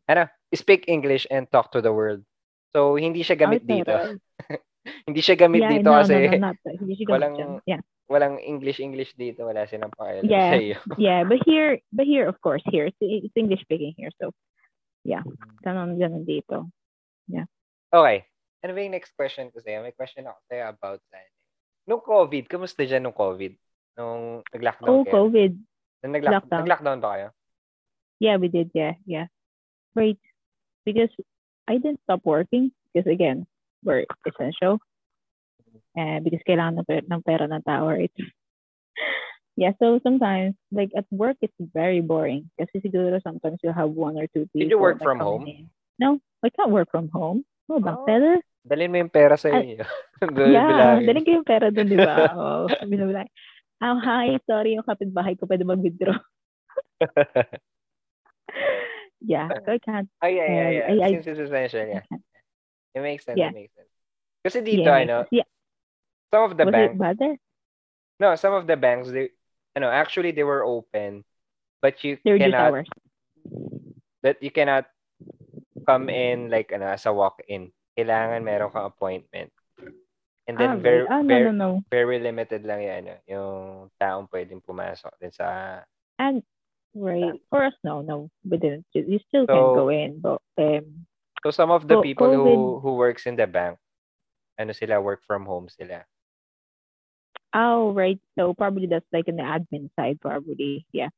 ano, 0.07 0.23
speak 0.55 0.87
English 0.87 1.27
and 1.27 1.51
talk 1.51 1.67
to 1.75 1.83
the 1.83 1.91
world. 1.91 2.23
So, 2.71 2.95
hindi 2.95 3.21
siya 3.27 3.35
gamit 3.35 3.67
Oh, 3.67 3.69
dito. 3.75 3.93
hindi 5.07 5.19
siya 5.19 5.35
gamit 5.35 5.67
yeah, 5.67 5.71
dito 5.75 5.89
no, 5.91 5.99
kasi 5.99 6.15
no, 6.15 6.31
no, 6.31 6.43
not 6.53 6.57
that. 6.63 6.75
Hindi 6.79 6.93
siya 6.95 7.05
gamit 7.05 7.17
walang- 7.19 7.35
dyan. 7.35 7.51
Yeah. 7.67 7.81
walang 8.03 8.35
English-English 8.37 9.15
dito. 9.17 9.47
Wala 9.47 9.65
silang 9.65 9.89
pakialam 9.95 10.27
Yeah. 10.29 10.51
sa 10.53 10.57
iyo. 10.61 10.77
Yeah, 11.01 11.21
but 11.25 11.41
here, 11.43 11.81
but 11.91 12.05
here, 12.05 12.29
of 12.29 12.37
course, 12.39 12.61
here, 12.69 12.87
it's, 12.87 12.99
it's 13.01 13.33
English 13.35 13.65
speaking 13.65 13.97
here. 13.97 14.13
So, 14.21 14.31
yeah, 15.03 15.23
ganon, 15.61 15.95
ganon 15.99 16.23
dito. 16.23 16.67
Okay. 17.93 18.25
Ano 18.65 18.73
ba 18.73 18.79
yung 18.81 18.95
next 18.97 19.13
question 19.13 19.53
ko 19.53 19.61
sa'yo? 19.61 19.85
May 19.85 19.93
question 19.93 20.25
ako 20.25 20.39
sa'yo 20.49 20.65
about 20.73 20.97
sa 21.13 21.21
Nung 21.85 22.01
COVID, 22.01 22.47
kamusta 22.49 22.87
dyan 22.87 23.03
nung 23.05 23.13
COVID? 23.13 23.53
Nung 23.99 24.41
nag-lockdown 24.49 24.89
Oh, 24.89 25.03
kayo? 25.03 25.13
COVID. 25.27 25.51
Nung 26.01 26.13
nag-lock- 26.15 26.47
lockdown. 26.47 26.61
nag-lockdown 26.63 26.99
ba 27.03 27.09
kayo? 27.13 27.27
Yeah, 28.23 28.39
we 28.39 28.47
did. 28.47 28.71
Yeah, 28.73 28.95
yeah. 29.05 29.27
Right. 29.93 30.17
Because 30.87 31.11
I 31.67 31.77
didn't 31.77 31.99
stop 32.07 32.23
working 32.23 32.71
because 32.89 33.05
again, 33.05 33.45
we're 33.83 34.07
essential. 34.25 34.79
Uh, 35.93 36.23
because 36.23 36.41
kailangan 36.47 36.81
ng, 36.81 36.87
per- 36.87 37.05
ng 37.05 37.21
pera 37.21 37.45
ng 37.45 37.63
tao, 37.67 37.85
right? 37.91 38.13
yeah, 39.55 39.71
so 39.79 39.99
sometimes, 40.03 40.55
like 40.71 40.91
at 40.97 41.05
work, 41.11 41.37
it's 41.41 41.53
very 41.59 42.01
boring. 42.01 42.49
Kasi 42.59 42.81
siguro 42.81 43.21
sometimes 43.21 43.59
you'll 43.63 43.77
have 43.77 43.91
one 43.93 44.17
or 44.17 44.27
two 44.31 44.49
people. 44.51 44.65
Did 44.65 44.71
you 44.73 44.79
work 44.81 45.01
from 45.01 45.19
home? 45.19 45.45
in. 45.47 45.69
No, 45.99 46.17
I 46.43 46.49
can't 46.49 46.71
work 46.73 46.89
from 46.89 47.09
home. 47.13 47.45
No, 47.69 47.79
back 47.79 48.01
Oh. 48.01 48.05
teller. 48.09 48.37
Dalhin 48.63 48.91
mo 48.91 48.97
yung 48.97 49.11
pera 49.11 49.35
sa 49.37 49.51
inyo. 49.51 49.83
Yeah, 50.23 51.03
daling 51.03 51.27
ko 51.27 51.31
yung 51.35 51.47
pera 51.47 51.67
doon, 51.67 51.91
di 51.91 51.99
ba? 51.99 52.31
Oo, 52.31 52.71
binabilay. 52.87 53.27
Oh, 53.83 53.99
hi, 53.99 54.39
sorry, 54.47 54.79
yung 54.79 54.87
kapitbahay 54.87 55.35
ko 55.35 55.43
pwede 55.51 55.67
mag-withdraw. 55.67 56.15
yeah, 59.19 59.51
so 59.67 59.75
I 59.75 59.79
can't. 59.83 60.07
Ay, 60.23 60.39
ay, 60.39 60.47
Uh, 60.47 60.63
ay. 60.63 60.75
I- 60.79 61.03
I- 61.03 61.13
Since 61.19 61.27
it's 61.27 61.43
essential, 61.43 61.83
yeah. 61.87 62.07
It 62.95 63.01
makes 63.03 63.25
sense, 63.27 63.35
Yeah. 63.35 63.51
it 63.51 63.57
makes 63.67 63.75
sense. 63.75 63.91
Kasi 64.47 64.63
dito, 64.63 64.87
yeah, 64.87 65.03
ano, 65.03 65.17
yeah. 65.31 65.47
some 66.31 66.47
of 66.47 66.55
the 66.55 66.63
Was 66.67 66.71
banks, 66.71 66.95
it 66.95 66.99
bad 66.99 67.19
no, 68.19 68.35
some 68.39 68.53
of 68.55 68.63
the 68.67 68.77
banks, 68.79 69.11
they, 69.11 69.31
ano, 69.75 69.89
actually 69.89 70.31
they 70.31 70.43
were 70.43 70.63
open, 70.63 71.23
but 71.81 72.03
you 72.03 72.17
They 72.23 72.31
were 72.31 72.41
just 72.41 72.51
cannot, 72.53 72.71
hours. 72.73 72.89
that 74.21 74.41
you 74.41 74.51
cannot 74.51 74.85
come 75.85 76.09
in 76.09 76.49
like, 76.49 76.71
ano, 76.71 76.87
as 76.87 77.05
a 77.05 77.13
walk-in. 77.13 77.71
Kailangan 77.97 78.41
meron 78.43 78.71
kang 78.71 78.89
appointment. 78.89 79.51
And 80.47 80.57
then 80.59 80.75
ah, 80.75 80.75
very. 80.75 81.07
Ah, 81.07 81.21
no, 81.21 81.27
very, 81.27 81.45
no, 81.45 81.51
no. 81.51 81.69
very 81.87 82.19
limited 82.19 82.65
lang 82.67 82.83
yung, 82.83 82.97
ano, 82.99 83.13
yung 83.27 83.59
taong 83.95 84.27
pwedeng 84.27 84.59
pumasok 84.63 85.11
din 85.19 85.31
sa, 85.31 85.79
And 86.19 86.43
right 86.93 87.39
for 87.49 87.63
us, 87.63 87.73
no, 87.83 88.01
no, 88.01 88.29
we 88.45 88.57
didn't. 88.57 88.85
You 88.93 89.19
still 89.27 89.47
can 89.47 89.55
So- 89.55 89.75
go 89.75 89.89
in, 89.89 90.19
but 90.19 90.41
um, 90.59 91.07
so 91.43 91.51
some 91.51 91.71
of 91.71 91.87
the 91.87 91.99
people 92.01 92.31
who, 92.31 92.43
COVID- 92.43 92.81
who 92.83 92.91
works 92.95 93.25
in 93.25 93.35
the 93.35 93.47
bank, 93.47 93.79
ano 94.59 94.71
sila, 94.71 95.01
work 95.01 95.23
from 95.25 95.43
home 95.47 95.67
sila. 95.67 96.05
Oh, 97.53 97.93
right. 97.93 98.19
So 98.37 98.53
probably 98.53 98.87
that's 98.87 99.07
like 99.13 99.29
in 99.29 99.37
the 99.37 99.45
admin 99.45 99.89
side, 99.95 100.19
probably. 100.19 100.85
Yeah. 100.91 101.09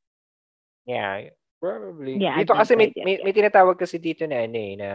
Yeah, 0.86 1.34
probably. 1.58 2.20
Yeah, 2.22 2.38
dito 2.38 2.54
kasi 2.54 2.78
may, 2.78 2.94
may, 2.94 3.18
yeah. 3.18 3.24
may 3.26 3.34
tinatawag 3.34 3.74
kasi 3.74 3.98
dito 3.98 4.22
na 4.22 4.46
ano 4.46 4.54
eh, 4.54 4.74
na 4.78 4.88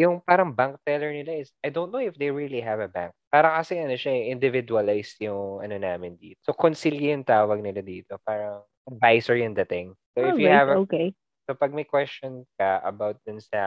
yung 0.00 0.24
parang 0.24 0.48
bank 0.48 0.80
teller 0.88 1.12
nila 1.12 1.36
is, 1.36 1.52
I 1.60 1.68
don't 1.68 1.92
know 1.92 2.00
if 2.00 2.16
they 2.16 2.32
really 2.32 2.64
have 2.64 2.80
a 2.80 2.88
bank. 2.88 3.12
Para 3.28 3.52
kasi 3.60 3.76
ano 3.76 3.92
siya 3.92 4.12
eh, 4.12 4.32
individualized 4.32 5.20
yung 5.20 5.60
ano 5.60 5.76
namin 5.76 6.16
dito. 6.16 6.40
So, 6.48 6.56
consigliere 6.56 7.20
yung 7.20 7.28
tawag 7.28 7.60
nila 7.60 7.84
dito. 7.84 8.16
Parang 8.24 8.64
advisor 8.88 9.36
yung 9.36 9.52
dating. 9.52 9.92
So, 10.16 10.24
if 10.24 10.32
Oh, 10.32 10.40
you 10.40 10.48
right, 10.48 10.56
have, 10.56 10.68
a, 10.72 10.76
okay. 10.84 11.12
so 11.44 11.52
pag 11.52 11.76
may 11.76 11.84
question 11.84 12.44
ka 12.56 12.80
about 12.84 13.20
dun 13.24 13.40
sa, 13.40 13.60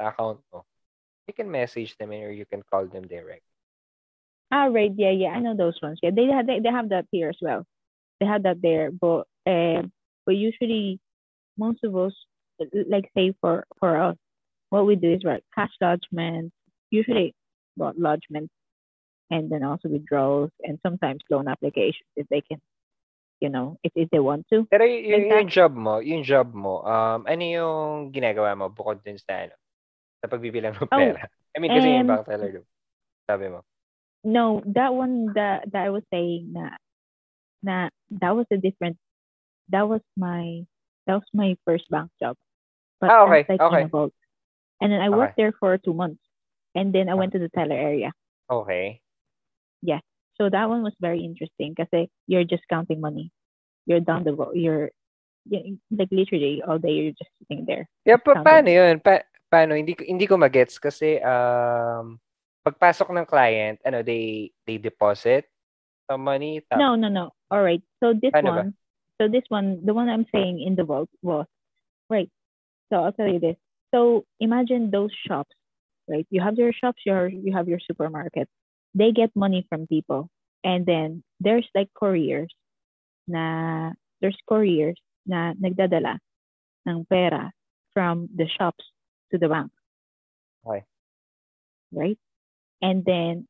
sa 0.00 0.02
account 0.08 0.40
mo, 0.48 0.64
you 1.28 1.36
can 1.36 1.52
message 1.52 1.92
them 2.00 2.16
or 2.16 2.32
you 2.32 2.48
can 2.48 2.64
call 2.64 2.88
them 2.88 3.04
direct. 3.04 3.44
Ah, 4.50 4.66
right. 4.66 4.92
Yeah, 4.96 5.10
yeah. 5.10 5.28
I 5.30 5.40
know 5.40 5.54
those 5.56 5.78
ones. 5.82 5.98
Yeah, 6.02 6.10
they 6.14 6.26
have 6.26 6.46
they, 6.46 6.60
they 6.60 6.70
have 6.70 6.88
that 6.90 7.06
here 7.12 7.28
as 7.28 7.36
well. 7.40 7.64
They 8.20 8.26
have 8.26 8.44
that 8.44 8.62
there, 8.62 8.90
but 8.90 9.26
um, 9.46 9.92
but 10.26 10.36
usually 10.36 11.00
most 11.58 11.84
of 11.84 11.96
us, 11.96 12.14
like 12.88 13.10
say 13.16 13.34
for 13.40 13.64
for 13.78 13.96
us, 13.96 14.16
what 14.70 14.86
we 14.86 14.96
do 14.96 15.12
is 15.12 15.24
right 15.24 15.44
cash 15.54 15.72
lodgement, 15.80 16.52
usually 16.90 17.34
well, 17.76 17.92
lodgement, 17.96 18.50
and 19.30 19.50
then 19.50 19.62
also 19.62 19.88
withdrawals 19.88 20.50
and 20.62 20.78
sometimes 20.82 21.22
loan 21.30 21.48
applications 21.48 22.08
if 22.16 22.26
they 22.28 22.40
can, 22.40 22.60
you 23.40 23.48
know, 23.50 23.78
if 23.84 23.92
if 23.94 24.08
they 24.10 24.18
want 24.20 24.46
to. 24.52 24.66
Pero 24.70 24.84
y- 24.84 25.04
y- 25.04 25.28
yung 25.28 25.48
job 25.48 25.72
mo, 25.76 25.98
yung 26.00 26.24
job 26.24 26.52
mo, 26.54 26.82
um, 26.84 27.24
ano 27.28 27.42
yung 27.44 28.12
ginagawa 28.12 28.56
mo 28.56 28.68
bukod 28.72 29.00
dun 29.04 29.18
sa 29.20 29.44
ano? 29.48 29.54
Sa 30.24 30.28
pagbibilang 30.28 30.74
ng 30.76 30.88
pera. 30.88 30.96
Oh, 30.96 31.14
pera. 31.16 31.28
I 31.54 31.58
mean, 31.60 31.70
kasi 31.72 31.86
yung 31.88 32.04
um, 32.04 32.08
bank 32.08 32.24
teller, 32.28 32.52
sabi 33.28 33.46
mo. 33.52 33.60
No, 34.24 34.62
that 34.74 34.94
one 34.94 35.32
that 35.34 35.70
that 35.72 35.86
I 35.86 35.90
was 35.90 36.02
saying 36.12 36.50
na 36.52 36.70
na 37.62 37.88
that 38.18 38.34
was 38.34 38.46
a 38.50 38.56
different 38.58 38.98
that 39.70 39.86
was 39.88 40.00
my 40.16 40.66
that 41.06 41.14
was 41.22 41.28
my 41.32 41.56
first 41.64 41.86
bank 41.90 42.10
job. 42.20 42.36
But 43.00 43.10
Ah, 43.10 43.24
okay, 43.30 43.46
like 43.48 43.60
okay. 43.62 43.80
in 43.80 43.86
a 43.86 43.88
vault. 43.88 44.12
And 44.80 44.90
then 44.92 45.00
I 45.00 45.08
worked 45.10 45.36
there 45.38 45.52
for 45.54 45.78
two 45.78 45.94
months. 45.94 46.22
And 46.74 46.92
then 46.94 47.08
I 47.08 47.14
went 47.14 47.32
to 47.32 47.38
the 47.42 47.48
teller 47.50 47.74
area. 47.78 48.12
Okay. 48.50 49.00
Yeah. 49.82 50.00
So 50.38 50.46
that 50.50 50.68
one 50.68 50.82
was 50.82 50.94
very 51.00 51.22
interesting 51.24 51.74
because 51.74 51.90
you're 52.26 52.44
just 52.46 52.62
counting 52.70 53.00
money. 53.00 53.30
You're 53.86 54.00
down 54.02 54.22
the 54.22 54.32
vault. 54.34 54.54
You're 54.54 54.90
like 55.50 56.10
literally 56.10 56.62
all 56.62 56.78
day 56.78 56.92
you're 56.92 57.16
just 57.18 57.30
sitting 57.42 57.64
there. 57.66 57.88
Yeah, 58.04 58.18
pa- 58.22 58.34
Counting. 58.38 58.46
paano 58.46 58.68
yun? 58.70 58.94
Pa- 59.00 59.26
paano? 59.50 59.74
Hindi, 59.74 59.94
ko- 59.98 60.06
hindi 60.06 60.26
ko 60.28 60.36
magets 60.38 60.78
kasi 60.78 61.18
um, 61.24 62.20
pagpasok 62.68 63.08
ng 63.10 63.26
client, 63.26 63.80
ano, 63.84 64.04
they 64.04 64.52
they 64.68 64.76
deposit 64.76 65.48
some 66.10 66.24
money. 66.24 66.60
tap- 66.68 66.78
No, 66.78 66.94
no, 66.94 67.08
no. 67.08 67.32
All 67.50 67.62
right. 67.62 67.82
So 68.00 68.12
this 68.12 68.32
ba? 68.32 68.44
one, 68.44 68.76
So 69.18 69.26
this 69.26 69.42
one, 69.48 69.82
the 69.84 69.92
one 69.92 70.08
I'm 70.08 70.26
saying 70.30 70.62
in 70.62 70.76
the 70.76 70.84
vault 70.84 71.10
was 71.22 71.46
right. 72.08 72.30
So 72.88 73.02
I'll 73.02 73.12
tell 73.12 73.28
you 73.28 73.40
this. 73.40 73.56
So 73.90 74.24
imagine 74.38 74.90
those 74.90 75.10
shops, 75.26 75.54
right? 76.06 76.26
You 76.30 76.40
have 76.40 76.54
your 76.54 76.72
shops, 76.72 77.02
your 77.04 77.26
you 77.28 77.52
have 77.52 77.68
your 77.68 77.80
supermarket. 77.82 78.48
They 78.94 79.10
get 79.12 79.34
money 79.34 79.66
from 79.68 79.86
people, 79.86 80.30
and 80.62 80.86
then 80.86 81.24
there's 81.40 81.66
like 81.74 81.90
couriers, 81.98 82.52
na 83.26 83.92
there's 84.22 84.38
couriers 84.48 84.96
na 85.26 85.52
nagdadala 85.58 86.18
ng 86.86 87.04
pera 87.10 87.52
from 87.92 88.30
the 88.30 88.46
shops 88.46 88.86
to 89.32 89.38
the 89.38 89.48
bank. 89.48 89.70
Okay. 90.64 90.86
Right? 91.92 92.18
And 92.82 93.04
then 93.04 93.48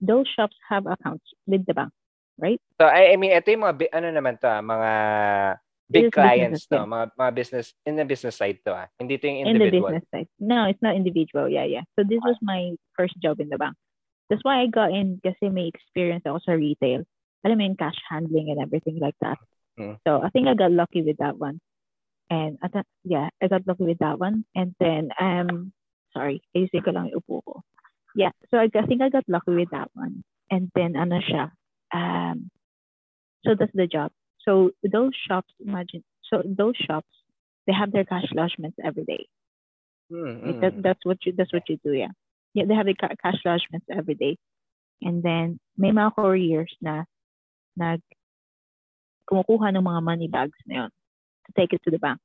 those 0.00 0.26
shops 0.32 0.56
have 0.68 0.86
accounts 0.86 1.24
with 1.46 1.66
the 1.66 1.74
bank, 1.74 1.92
right? 2.38 2.60
So, 2.80 2.86
I, 2.88 3.12
I 3.12 3.16
mean, 3.16 3.32
ito 3.32 3.50
yung 3.52 3.64
mga, 3.64 3.76
bi- 3.76 3.92
ano 3.92 4.08
naman 4.08 4.40
to, 4.40 4.48
ah, 4.48 4.64
mga 4.64 4.92
big 5.90 6.12
clients 6.12 6.64
to, 6.72 6.86
mga, 6.88 7.12
mga 7.18 7.32
business, 7.34 7.74
in 7.84 7.96
the 7.96 8.04
business 8.04 8.36
side 8.36 8.58
to, 8.64 8.72
ah. 8.72 8.88
Hindi 8.96 9.18
to 9.18 9.28
yung 9.28 9.52
in 9.52 9.58
the 9.58 9.68
business 9.68 10.06
side. 10.08 10.28
No, 10.40 10.64
it's 10.64 10.80
not 10.80 10.96
individual. 10.96 11.48
Yeah, 11.48 11.68
yeah. 11.68 11.84
So 11.98 12.04
this 12.08 12.20
was 12.24 12.36
my 12.40 12.72
first 12.96 13.14
job 13.20 13.40
in 13.40 13.52
the 13.52 13.58
bank. 13.58 13.76
That's 14.30 14.44
why 14.46 14.62
I 14.62 14.70
got 14.70 14.94
in 14.94 15.20
kasi 15.20 15.50
may 15.50 15.66
experience 15.68 16.22
ako 16.24 16.38
sa 16.46 16.52
retail. 16.54 17.02
Alam 17.44 17.58
mo 17.58 17.64
yung 17.66 17.80
cash 17.80 17.98
handling 18.08 18.48
and 18.48 18.62
everything 18.62 19.02
like 19.02 19.18
that. 19.20 19.36
Mm. 19.74 19.98
So 20.06 20.22
I 20.22 20.30
think 20.30 20.46
I 20.46 20.54
got 20.54 20.70
lucky 20.70 21.02
with 21.02 21.18
that 21.18 21.36
one. 21.36 21.58
And 22.30 22.56
I 22.62 22.68
thought, 22.68 22.86
yeah, 23.02 23.28
I 23.42 23.48
got 23.50 23.66
lucky 23.66 23.84
with 23.84 23.98
that 23.98 24.22
one. 24.22 24.46
And 24.54 24.72
then, 24.78 25.10
um, 25.18 25.74
sorry, 26.14 26.46
ayusin 26.54 26.86
ko 26.86 26.94
lang 26.94 27.10
yung 27.10 27.18
upo 27.26 27.42
ko. 27.42 27.54
Yeah, 28.14 28.30
so 28.50 28.58
I, 28.58 28.68
I 28.74 28.86
think 28.86 29.02
I 29.02 29.08
got 29.08 29.24
lucky 29.28 29.52
with 29.54 29.70
that 29.70 29.90
one. 29.94 30.24
And 30.50 30.70
then, 30.74 30.96
ano 30.96 31.20
siya, 31.20 31.52
um, 31.94 32.50
so 33.44 33.54
that's 33.54 33.72
the 33.74 33.86
job. 33.86 34.10
So 34.42 34.72
those 34.82 35.12
shops, 35.28 35.52
imagine, 35.60 36.02
so 36.24 36.42
those 36.44 36.74
shops, 36.76 37.08
they 37.66 37.72
have 37.72 37.92
their 37.92 38.04
cash 38.04 38.26
lodgements 38.34 38.74
every 38.82 39.04
day. 39.04 39.26
Mm, 40.10 40.46
Like 40.46 40.56
mm. 40.56 40.60
that, 40.60 40.82
that's 40.82 41.04
what 41.04 41.18
you 41.24 41.32
that's 41.36 41.52
what 41.52 41.68
you 41.68 41.78
do, 41.84 41.92
yeah. 41.92 42.10
Yeah, 42.54 42.64
they 42.66 42.74
have 42.74 42.86
the 42.86 42.94
ca- 42.94 43.14
cash 43.22 43.38
lodgements 43.46 43.86
every 43.92 44.14
day. 44.14 44.36
And 45.02 45.22
then 45.22 45.60
may 45.78 45.92
mga 45.92 46.16
couriers 46.16 46.74
na 46.82 47.04
nag 47.76 48.00
kumukuha 49.30 49.70
ng 49.70 49.86
mga 49.86 50.02
money 50.02 50.26
bags 50.26 50.58
na 50.66 50.74
yun 50.74 50.90
to 51.46 51.50
take 51.54 51.72
it 51.72 51.80
to 51.84 51.90
the 51.90 51.98
bank. 52.02 52.18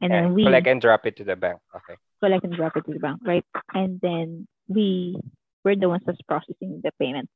And 0.00 0.10
Yeah, 0.10 0.22
then 0.26 0.34
we 0.34 0.42
collect 0.44 0.66
and 0.66 0.80
drop 0.80 1.06
it 1.06 1.16
to 1.16 1.24
the 1.24 1.36
bank. 1.36 1.60
Okay. 1.76 1.96
collect 2.20 2.44
and 2.44 2.54
drop 2.54 2.76
it 2.76 2.84
to 2.84 2.92
the 2.92 2.98
bank, 3.00 3.20
right? 3.24 3.44
And 3.72 4.00
then 4.00 4.46
we 4.70 5.18
we're 5.64 5.76
the 5.76 5.90
ones 5.90 6.02
that's 6.06 6.22
processing 6.22 6.80
the 6.82 6.92
payment. 6.98 7.28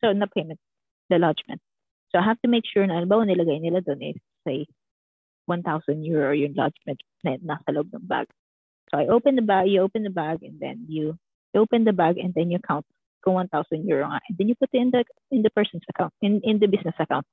So 0.00 0.12
the 0.12 0.26
payment, 0.26 0.58
the 1.10 1.18
lodgement. 1.18 1.60
So 2.10 2.18
I 2.18 2.24
have 2.24 2.40
to 2.42 2.48
make 2.48 2.64
sure 2.66 2.86
na 2.86 2.98
alam 2.98 3.28
nilagay 3.28 3.60
nila 3.60 3.84
doon 3.84 4.00
is 4.02 4.18
say 4.48 4.66
1,000 5.46 6.04
euro 6.04 6.32
yung 6.32 6.56
lodgement 6.56 6.98
na 7.22 7.36
nasa 7.44 7.70
loob 7.70 7.92
ng 7.92 8.08
bag. 8.08 8.26
So 8.90 8.98
I 8.98 9.06
open 9.08 9.36
the 9.36 9.46
bag, 9.46 9.68
you 9.68 9.80
open 9.80 10.02
the 10.02 10.12
bag, 10.12 10.42
and 10.42 10.58
then 10.60 10.84
you 10.88 11.16
open 11.54 11.84
the 11.84 11.92
bag, 11.92 12.18
and 12.18 12.34
then 12.34 12.50
you 12.50 12.58
count 12.60 12.84
kung 13.24 13.34
1,000 13.38 13.86
euro 13.86 14.10
nga. 14.10 14.20
And 14.28 14.34
then 14.36 14.48
you 14.48 14.56
put 14.56 14.72
it 14.72 14.82
in 14.82 14.90
the 14.90 15.04
in 15.30 15.42
the 15.42 15.52
person's 15.54 15.86
account, 15.88 16.12
in 16.20 16.42
in 16.42 16.58
the 16.58 16.68
business 16.68 16.96
account. 16.98 17.24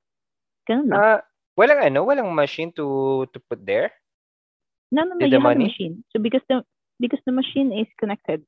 Ganun 0.69 0.93
lang. 0.93 0.99
Ah, 0.99 1.19
walang 1.57 1.81
ano, 1.81 2.05
walang 2.05 2.31
machine 2.31 2.71
to 2.77 3.25
to 3.33 3.37
put 3.49 3.59
there? 3.65 3.91
No, 4.93 5.03
no, 5.03 5.17
no. 5.17 5.25
You 5.25 5.33
the 5.33 5.41
have 5.41 5.43
the 5.43 5.59
money? 5.59 5.67
machine. 5.69 6.05
So 6.13 6.21
because 6.21 6.45
the 6.47 6.63
because 7.01 7.21
the 7.25 7.35
machine 7.35 7.73
is 7.75 7.89
connected 7.99 8.45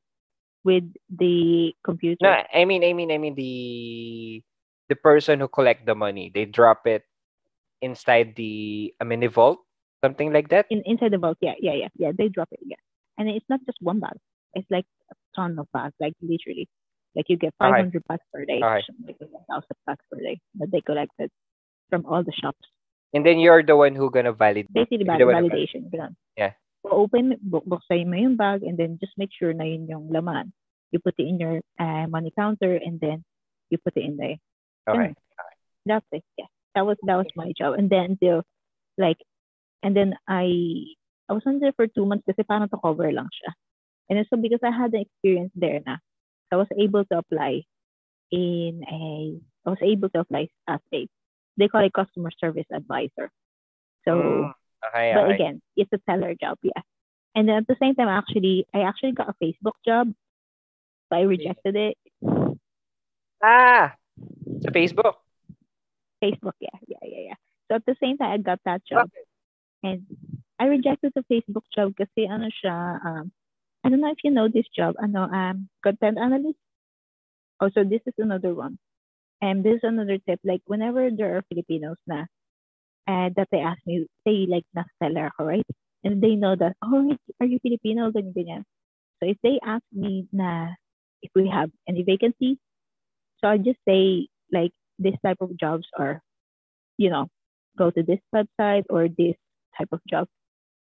with 0.64 0.86
the 1.10 1.74
computer. 1.84 2.22
No, 2.22 2.44
I 2.54 2.66
mean, 2.66 2.84
I 2.84 2.94
mean, 2.94 3.12
I 3.12 3.18
mean 3.18 3.36
the 3.36 4.42
the 4.90 4.96
person 4.96 5.40
who 5.40 5.48
collect 5.48 5.86
the 5.86 5.96
money, 5.96 6.32
they 6.34 6.46
drop 6.46 6.86
it 6.86 7.04
inside 7.82 8.36
the 8.36 8.94
I 9.00 9.04
a 9.04 9.06
mini 9.06 9.28
vault, 9.28 9.60
something 10.04 10.34
like 10.34 10.50
that. 10.50 10.68
In 10.70 10.82
inside 10.86 11.12
the 11.12 11.18
vault, 11.18 11.38
yeah, 11.42 11.56
yeah, 11.60 11.74
yeah, 11.74 11.92
yeah. 11.96 12.12
They 12.16 12.30
drop 12.30 12.50
it, 12.52 12.60
yeah. 12.66 12.82
And 13.18 13.30
it's 13.30 13.46
not 13.50 13.60
just 13.66 13.78
one 13.82 14.00
bag. 14.00 14.18
It's 14.54 14.68
like 14.70 14.86
a 15.12 15.16
ton 15.36 15.58
of 15.60 15.68
bags, 15.74 15.96
like 16.00 16.14
literally. 16.22 16.68
Like 17.16 17.28
you 17.28 17.38
get 17.38 17.54
Okay. 17.62 17.92
500 17.92 18.04
bags 18.08 18.24
per 18.34 18.46
day, 18.46 18.60
something 18.62 19.16
like 19.20 19.20
1,000 19.20 19.68
bags 19.86 20.04
per 20.12 20.20
day 20.20 20.40
that 20.60 20.72
they 20.72 20.82
collected 20.82 21.30
from 21.90 22.06
all 22.06 22.24
the 22.24 22.32
shops. 22.32 22.64
And 23.14 23.26
then 23.26 23.40
you're 23.40 23.64
the 23.64 23.76
one 23.76 23.96
who 23.96 24.10
gonna 24.10 24.32
validate. 24.32 24.72
Basically, 24.72 25.04
You're 25.04 25.18
the 25.18 25.26
one 25.28 25.44
who 25.44 25.50
validation. 25.50 25.92
Ganun. 25.92 26.16
Yeah. 26.38 26.54
Open, 26.84 27.38
bu- 27.42 27.66
buksan 27.68 28.10
mo 28.10 28.18
yung 28.18 28.36
bag 28.36 28.64
and 28.64 28.78
then 28.78 28.98
just 29.00 29.14
make 29.18 29.30
sure 29.32 29.54
na 29.54 29.64
yun 29.64 29.88
yung 29.88 30.10
laman. 30.10 30.54
You 30.92 31.00
put 31.00 31.16
it 31.18 31.28
in 31.28 31.40
your 31.40 31.62
uh, 31.80 32.08
money 32.10 32.34
counter 32.36 32.76
and 32.76 33.00
then 33.00 33.24
you 33.70 33.78
put 33.78 33.96
it 33.96 34.04
in 34.04 34.18
there. 34.18 34.38
Okay. 34.90 35.14
that's 35.86 36.06
it. 36.12 36.24
Yeah, 36.38 36.50
that 36.76 36.86
was 36.86 36.98
that 37.06 37.16
was 37.18 37.30
my 37.36 37.54
job. 37.58 37.76
And 37.78 37.90
then 37.90 38.18
until 38.18 38.44
like, 38.98 39.18
and 39.84 39.96
then 39.96 40.16
I 40.28 40.86
I 41.30 41.34
was 41.34 41.44
on 41.46 41.60
there 41.60 41.74
for 41.74 41.88
two 41.88 42.06
months 42.06 42.26
kasi 42.26 42.44
parang 42.44 42.70
to 42.70 42.78
cover 42.82 43.12
lang 43.12 43.30
siya. 43.30 43.52
And 44.10 44.18
then 44.18 44.26
so 44.30 44.38
because 44.38 44.62
I 44.64 44.72
had 44.76 44.92
the 44.92 45.02
experience 45.02 45.54
there 45.56 45.80
na, 45.86 45.98
I 46.52 46.58
was 46.58 46.68
able 46.76 47.06
to 47.06 47.18
apply 47.18 47.64
in 48.32 48.84
a 48.90 49.40
I 49.66 49.70
was 49.70 49.82
able 49.82 50.10
to 50.10 50.22
apply 50.22 50.50
as 50.68 50.82
a 50.94 51.08
they 51.58 51.68
call 51.68 51.86
it 51.86 51.94
customer 51.94 52.32
service 52.40 52.68
advisor. 52.74 53.30
So 54.08 54.12
Mm, 54.18 54.54
okay, 54.90 55.12
but 55.14 55.26
okay. 55.26 55.36
again, 55.36 55.62
it's 55.76 55.92
a 55.94 56.00
teller 56.10 56.34
job, 56.36 56.58
yeah. 56.64 56.82
And 57.36 57.48
then 57.48 57.56
at 57.58 57.68
the 57.68 57.78
same 57.80 57.96
time, 57.96 58.10
actually, 58.10 58.66
I 58.74 58.82
actually 58.82 59.14
got 59.14 59.30
a 59.30 59.36
Facebook 59.44 59.80
job, 59.86 60.14
but 61.10 61.20
I 61.20 61.22
rejected 61.24 61.76
it. 61.76 61.98
Ah, 63.42 63.96
sa 64.62 64.70
Facebook. 64.70 65.16
Facebook, 66.22 66.58
yeah, 66.60 66.78
yeah, 66.88 67.02
yeah, 67.04 67.34
yeah. 67.34 67.40
So 67.68 67.76
at 67.76 67.86
the 67.86 67.96
same 68.04 68.18
time, 68.18 68.32
I 68.32 68.38
got 68.38 68.60
that 68.66 68.86
job. 68.86 69.10
And 69.82 70.06
I 70.60 70.66
rejected 70.66 71.14
the 71.16 71.26
Facebook 71.26 71.66
job 71.74 71.98
kasi 71.98 72.30
ano 72.30 72.54
siya, 72.54 73.02
um, 73.02 73.32
I 73.82 73.90
don't 73.90 74.02
know 74.02 74.14
if 74.14 74.22
you 74.24 74.30
know 74.30 74.46
this 74.46 74.70
job, 74.70 74.94
I 75.02 75.10
ano, 75.10 75.26
um, 75.26 75.70
content 75.82 76.22
analyst. 76.22 76.60
Oh, 77.58 77.70
so 77.74 77.82
this 77.84 78.02
is 78.06 78.14
another 78.20 78.54
one. 78.54 78.78
And 79.42 79.66
this 79.66 79.82
is 79.82 79.86
another 79.88 80.22
tip, 80.22 80.38
like 80.46 80.62
whenever 80.70 81.10
there 81.10 81.38
are 81.38 81.46
Filipinos 81.50 81.98
na, 82.06 82.30
uh, 83.08 83.30
that 83.36 83.48
they 83.52 83.60
ask 83.60 83.80
me, 83.86 84.08
say 84.28 84.46
like 84.50 84.66
na 84.74 84.84
seller 85.02 85.28
ako, 85.28 85.46
right? 85.46 85.68
And 86.04 86.22
they 86.22 86.36
know 86.36 86.56
that, 86.56 86.76
oh, 86.84 87.16
are 87.40 87.46
you 87.46 87.60
Filipino? 87.62 88.12
Ganyan, 88.12 88.34
ganyan. 88.34 88.64
So 89.22 89.30
if 89.30 89.38
they 89.44 89.60
ask 89.64 89.84
me 89.94 90.28
na 90.32 90.74
if 91.22 91.32
we 91.36 91.48
have 91.50 91.70
any 91.88 92.04
vacancies, 92.04 92.58
so 93.40 93.50
I 93.50 93.58
just 93.58 93.80
say 93.88 94.28
like 94.52 94.72
this 95.00 95.16
type 95.26 95.38
of 95.42 95.58
jobs 95.58 95.88
are, 95.98 96.22
you 96.98 97.10
know, 97.10 97.28
go 97.78 97.92
to 97.92 98.04
this 98.04 98.20
website 98.34 98.86
or 98.90 99.08
this 99.08 99.36
type 99.78 99.90
of 99.92 100.02
job. 100.10 100.28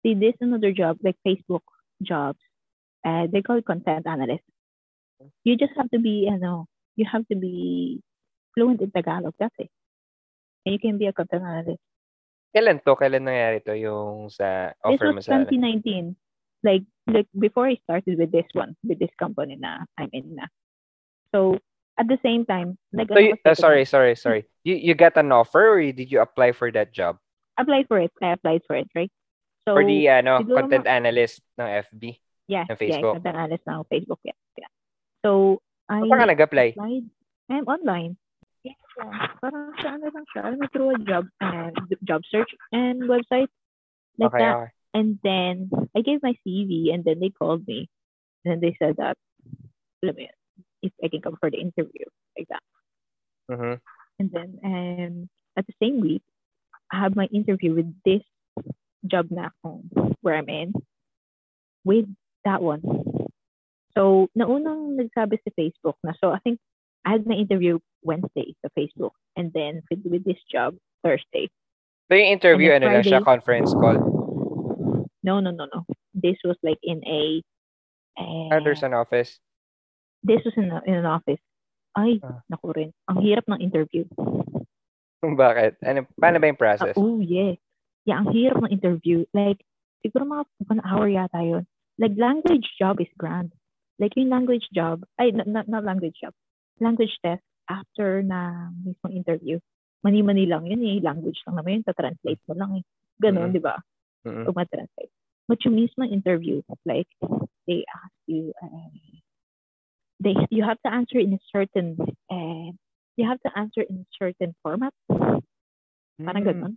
See, 0.03 0.15
this 0.15 0.35
another 0.41 0.73
job 0.73 0.99
like 1.03 1.17
Facebook 1.27 1.63
jobs. 2.03 2.39
Uh, 3.05 3.27
they 3.31 3.43
call 3.43 3.59
it 3.59 3.67
content 3.67 4.07
analyst. 4.07 4.43
You 5.45 5.57
just 5.57 5.73
have 5.77 5.91
to 5.91 5.99
be, 5.99 6.29
you 6.31 6.39
know, 6.39 6.67
you 6.97 7.07
have 7.11 7.27
to 7.29 7.37
be 7.37 8.01
fluent 8.55 8.81
in 8.81 8.91
Tagalog. 8.91 9.35
That's 9.39 9.55
it. 9.59 9.71
And 10.67 10.73
you 10.75 10.79
can 10.79 10.99
be 10.99 11.07
a 11.07 11.13
content 11.13 11.43
analyst. 11.43 11.81
Kailan 12.55 12.79
to? 12.87 12.95
Kailan 12.95 13.27
nangyari 13.27 13.59
to 13.67 13.75
yung 13.75 14.31
sa 14.31 14.71
offer 14.87 15.11
mo 15.11 15.19
was 15.19 15.27
sa 15.27 15.43
2019. 15.43 16.15
Like, 16.65 16.87
like 17.11 17.29
before 17.37 17.67
I 17.69 17.77
started 17.85 18.17
with 18.17 18.33
this 18.33 18.49
one, 18.55 18.79
with 18.87 18.97
this 19.03 19.13
company 19.19 19.59
na 19.59 19.85
I'm 19.99 20.09
in 20.15 20.39
na. 20.39 20.47
So 21.35 21.59
at 21.99 22.07
the 22.09 22.17
same 22.23 22.47
time, 22.47 22.79
like 22.95 23.11
So 23.13 23.19
you, 23.21 23.37
uh, 23.45 23.53
sorry, 23.59 23.85
sorry, 23.85 24.15
sorry. 24.17 24.47
You 24.65 24.79
you 24.79 24.95
got 24.95 25.19
an 25.21 25.29
offer 25.35 25.77
or 25.77 25.83
did 25.93 26.09
you 26.09 26.23
apply 26.23 26.55
for 26.57 26.71
that 26.73 26.95
job? 26.95 27.19
apply 27.55 27.85
for 27.87 28.03
it. 28.03 28.11
I 28.19 28.35
applied 28.35 28.63
for 28.67 28.75
it, 28.75 28.91
right? 28.99 29.11
So 29.63 29.79
For 29.79 29.85
the 29.87 30.09
ano, 30.11 30.43
content 30.43 30.87
analyst 30.91 31.39
ng 31.55 31.71
FB? 31.87 32.19
yeah, 32.51 32.67
ng 32.67 32.75
yeah, 32.75 32.77
Facebook. 32.77 33.15
content 33.23 33.37
analyst 33.39 33.65
na 33.65 33.73
ako, 33.79 33.85
Facebook, 33.89 34.21
yeah, 34.27 34.39
yeah. 34.59 34.73
So 35.23 35.63
I 35.87 36.03
Saan 36.03 36.19
ka 36.19 36.27
nag-apply? 36.35 36.69
applied. 36.75 37.07
I'm 37.49 37.67
online. 37.69 38.17
Yeah, 38.95 39.27
parang 39.43 39.75
siya, 39.83 39.91
ano 39.99 40.07
lang 40.07 40.27
siya, 40.31 40.41
ano, 40.47 40.63
through 40.71 40.91
a 40.95 40.99
job, 41.03 41.25
uh, 41.43 41.71
job 42.07 42.23
search 42.31 42.51
and 42.71 43.03
website 43.11 43.51
like 44.19 44.31
Okay, 44.31 44.39
that. 44.39 44.55
okay. 44.55 44.71
And 44.95 45.19
then 45.27 45.71
I 45.97 46.07
gave 46.07 46.23
my 46.23 46.39
CV 46.47 46.95
and 46.95 47.03
then 47.03 47.19
they 47.19 47.35
called 47.35 47.67
me. 47.67 47.91
And 48.45 48.55
then 48.55 48.61
they 48.63 48.79
said 48.79 49.03
that, 49.03 49.19
alam 50.03 50.15
mo 50.15 50.23
yun, 50.31 50.39
if 50.87 50.93
I 51.03 51.11
can 51.11 51.23
come 51.23 51.35
for 51.43 51.51
the 51.51 51.59
interview, 51.59 52.07
like 52.39 52.47
that. 52.49 52.63
Mhm. 53.51 53.83
And 54.23 54.29
then 54.31 54.51
um, 54.63 55.15
at 55.59 55.67
the 55.67 55.75
same 55.83 55.99
week, 55.99 56.23
I 56.93 57.03
have 57.03 57.19
my 57.19 57.27
interview 57.35 57.75
with 57.75 57.91
this 58.07 58.23
job 59.03 59.35
na 59.35 59.51
akong 59.51 59.91
where 60.23 60.39
I'm 60.39 60.49
in 60.49 60.71
with 61.83 62.07
that 62.47 62.63
one. 62.63 62.83
So, 63.99 64.31
naunang 64.39 64.95
nagsabi 64.99 65.43
sa 65.43 65.51
Facebook 65.55 65.99
na, 66.03 66.15
so 66.19 66.31
I 66.31 66.39
think 66.43 66.59
I 67.05 67.17
had 67.21 67.27
my 67.27 67.35
interview 67.37 67.79
Wednesday 68.03 68.57
sa 68.65 68.69
Facebook 68.77 69.13
and 69.37 69.53
then 69.53 69.83
with, 69.91 70.01
with 70.05 70.25
this 70.25 70.41
job 70.51 70.77
Thursday. 71.05 71.49
So 72.09 72.17
yung 72.17 72.33
interview, 72.37 72.73
And 72.73 72.85
ano 72.85 72.93
then 72.93 72.95
lang 73.01 73.05
siya, 73.05 73.21
Friday- 73.21 73.29
conference 73.29 73.71
call. 73.73 73.99
No, 75.25 75.41
no, 75.41 75.51
no, 75.53 75.65
no. 75.73 75.85
This 76.13 76.37
was 76.45 76.57
like 76.63 76.79
in 76.85 77.01
a, 77.09 77.41
Ah, 78.17 78.61
there's 78.63 78.85
uh, 78.85 78.87
an 78.87 78.95
office. 78.95 79.41
this 80.23 80.41
was 80.45 80.55
in, 80.57 80.71
a, 80.71 80.81
in 80.87 80.95
an 80.95 81.09
office. 81.09 81.41
Ay, 81.97 82.21
Ah. 82.23 82.41
naku 82.49 82.71
rin. 82.77 82.91
Ang 83.11 83.21
hirap 83.25 83.45
ng 83.49 83.61
interview. 83.61 84.05
Bakit? 85.25 85.81
Ano, 85.83 86.05
paano 86.21 86.37
ba 86.41 86.47
yung 86.49 86.61
Ah, 86.61 86.65
process? 86.69 86.95
oh, 86.97 87.19
yes. 87.21 87.57
Yeah, 88.05 88.21
ang 88.21 88.31
hirap 88.37 88.61
ng 88.61 88.73
interview. 88.73 89.25
Like, 89.33 89.65
siguro 90.05 90.29
mga 90.29 90.45
one 90.69 90.83
hour 90.85 91.09
yata 91.09 91.41
yun. 91.41 91.65
Like, 91.97 92.13
language 92.21 92.69
job 92.77 93.01
is 93.01 93.09
grand. 93.17 93.53
Like, 93.99 94.13
yung 94.21 94.29
language 94.29 94.69
job, 94.77 95.03
ay, 95.17 95.33
not, 95.33 95.67
not 95.67 95.83
language 95.89 96.19
job, 96.21 96.37
language 96.81 97.15
test 97.23 97.43
after 97.71 98.23
na 98.23 98.71
mismong 98.83 99.15
interview. 99.15 99.59
Mani-mani 100.03 100.45
lang 100.45 100.67
yun 100.69 100.85
eh. 100.85 101.01
Language 101.01 101.41
lang 101.47 101.57
naman 101.57 101.81
yun. 101.81 101.85
Ta-translate 101.89 102.43
mo 102.49 102.55
lang 102.55 102.71
eh. 102.81 102.85
Ganon, 103.21 103.49
Mhm. 103.51 103.57
di 103.57 103.63
ba? 103.63 103.77
Mm-mm. 104.27 104.45
Pag 104.45 104.57
ma-translate. 104.57 105.13
But 105.49 105.61
yung 105.65 105.77
mismong 105.77 106.13
interview, 106.13 106.61
like, 106.85 107.09
they 107.69 107.85
ask 107.89 108.17
you, 108.27 108.53
uh, 108.61 108.93
they, 110.21 110.37
you 110.49 110.65
have 110.65 110.81
to 110.85 110.91
answer 110.93 111.21
in 111.21 111.37
a 111.37 111.41
certain, 111.53 111.97
uh, 112.33 112.69
you 113.17 113.25
have 113.29 113.41
to 113.45 113.51
answer 113.57 113.85
in 113.85 114.05
a 114.05 114.09
certain 114.17 114.57
format. 114.65 114.93
Parang 115.09 116.45
Mm. 116.45 116.49
ganun. 116.49 116.75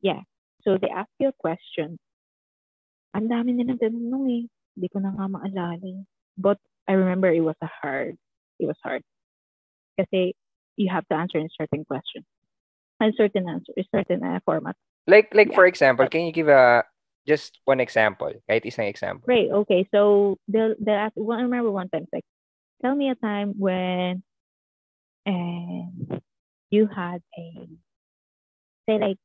Yeah. 0.00 0.22
So 0.62 0.76
they 0.78 0.90
ask 0.90 1.10
you 1.18 1.28
a 1.30 1.36
question. 1.38 1.98
Ang 3.14 3.28
dami 3.28 3.54
nilang 3.54 3.78
tinanong 3.78 4.26
eh. 4.30 4.44
Hindi 4.76 4.86
ko 4.88 4.98
na 5.02 5.10
nga 5.12 5.26
maalala. 5.26 5.78
eh. 5.82 6.02
But 6.38 6.58
I 6.86 6.94
remember 6.94 7.28
it 7.30 7.42
was 7.44 7.58
a 7.60 7.70
hard. 7.70 8.16
It 8.60 8.68
was 8.68 8.76
hard. 8.84 9.00
Kasi 9.96 10.36
you 10.76 10.92
have 10.92 11.08
to 11.08 11.16
answer 11.16 11.40
in 11.40 11.48
certain 11.56 11.88
question. 11.88 12.28
A 13.00 13.08
certain 13.16 13.48
answer, 13.48 13.72
certain 13.88 14.20
uh, 14.20 14.44
format. 14.44 14.76
Like, 15.08 15.32
like 15.32 15.50
Yeah. 15.50 15.56
for 15.56 15.64
example, 15.64 16.04
can 16.12 16.28
you 16.28 16.32
give 16.32 16.52
a, 16.52 16.84
just 17.24 17.60
one 17.64 17.80
example? 17.80 18.32
Kahit 18.44 18.68
isang 18.68 18.88
example. 18.88 19.24
Great. 19.24 19.48
Okay. 19.64 19.88
So 19.88 20.36
they'll, 20.48 20.76
they'll 20.76 21.08
ask, 21.08 21.16
well, 21.16 21.40
I 21.40 21.48
remember 21.48 21.72
one 21.72 21.88
time, 21.88 22.04
like, 22.12 22.28
tell 22.84 22.94
me 22.94 23.08
a 23.08 23.16
time 23.16 23.56
when 23.56 24.22
and 25.24 26.20
you 26.70 26.88
had 26.88 27.20
a, 27.36 27.68
say 28.88 28.98
like, 29.00 29.20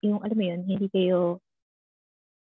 yung, 0.00 0.20
alam 0.24 0.36
mo 0.36 0.44
yun, 0.44 0.64
hindi 0.64 0.88
kayo, 0.88 1.40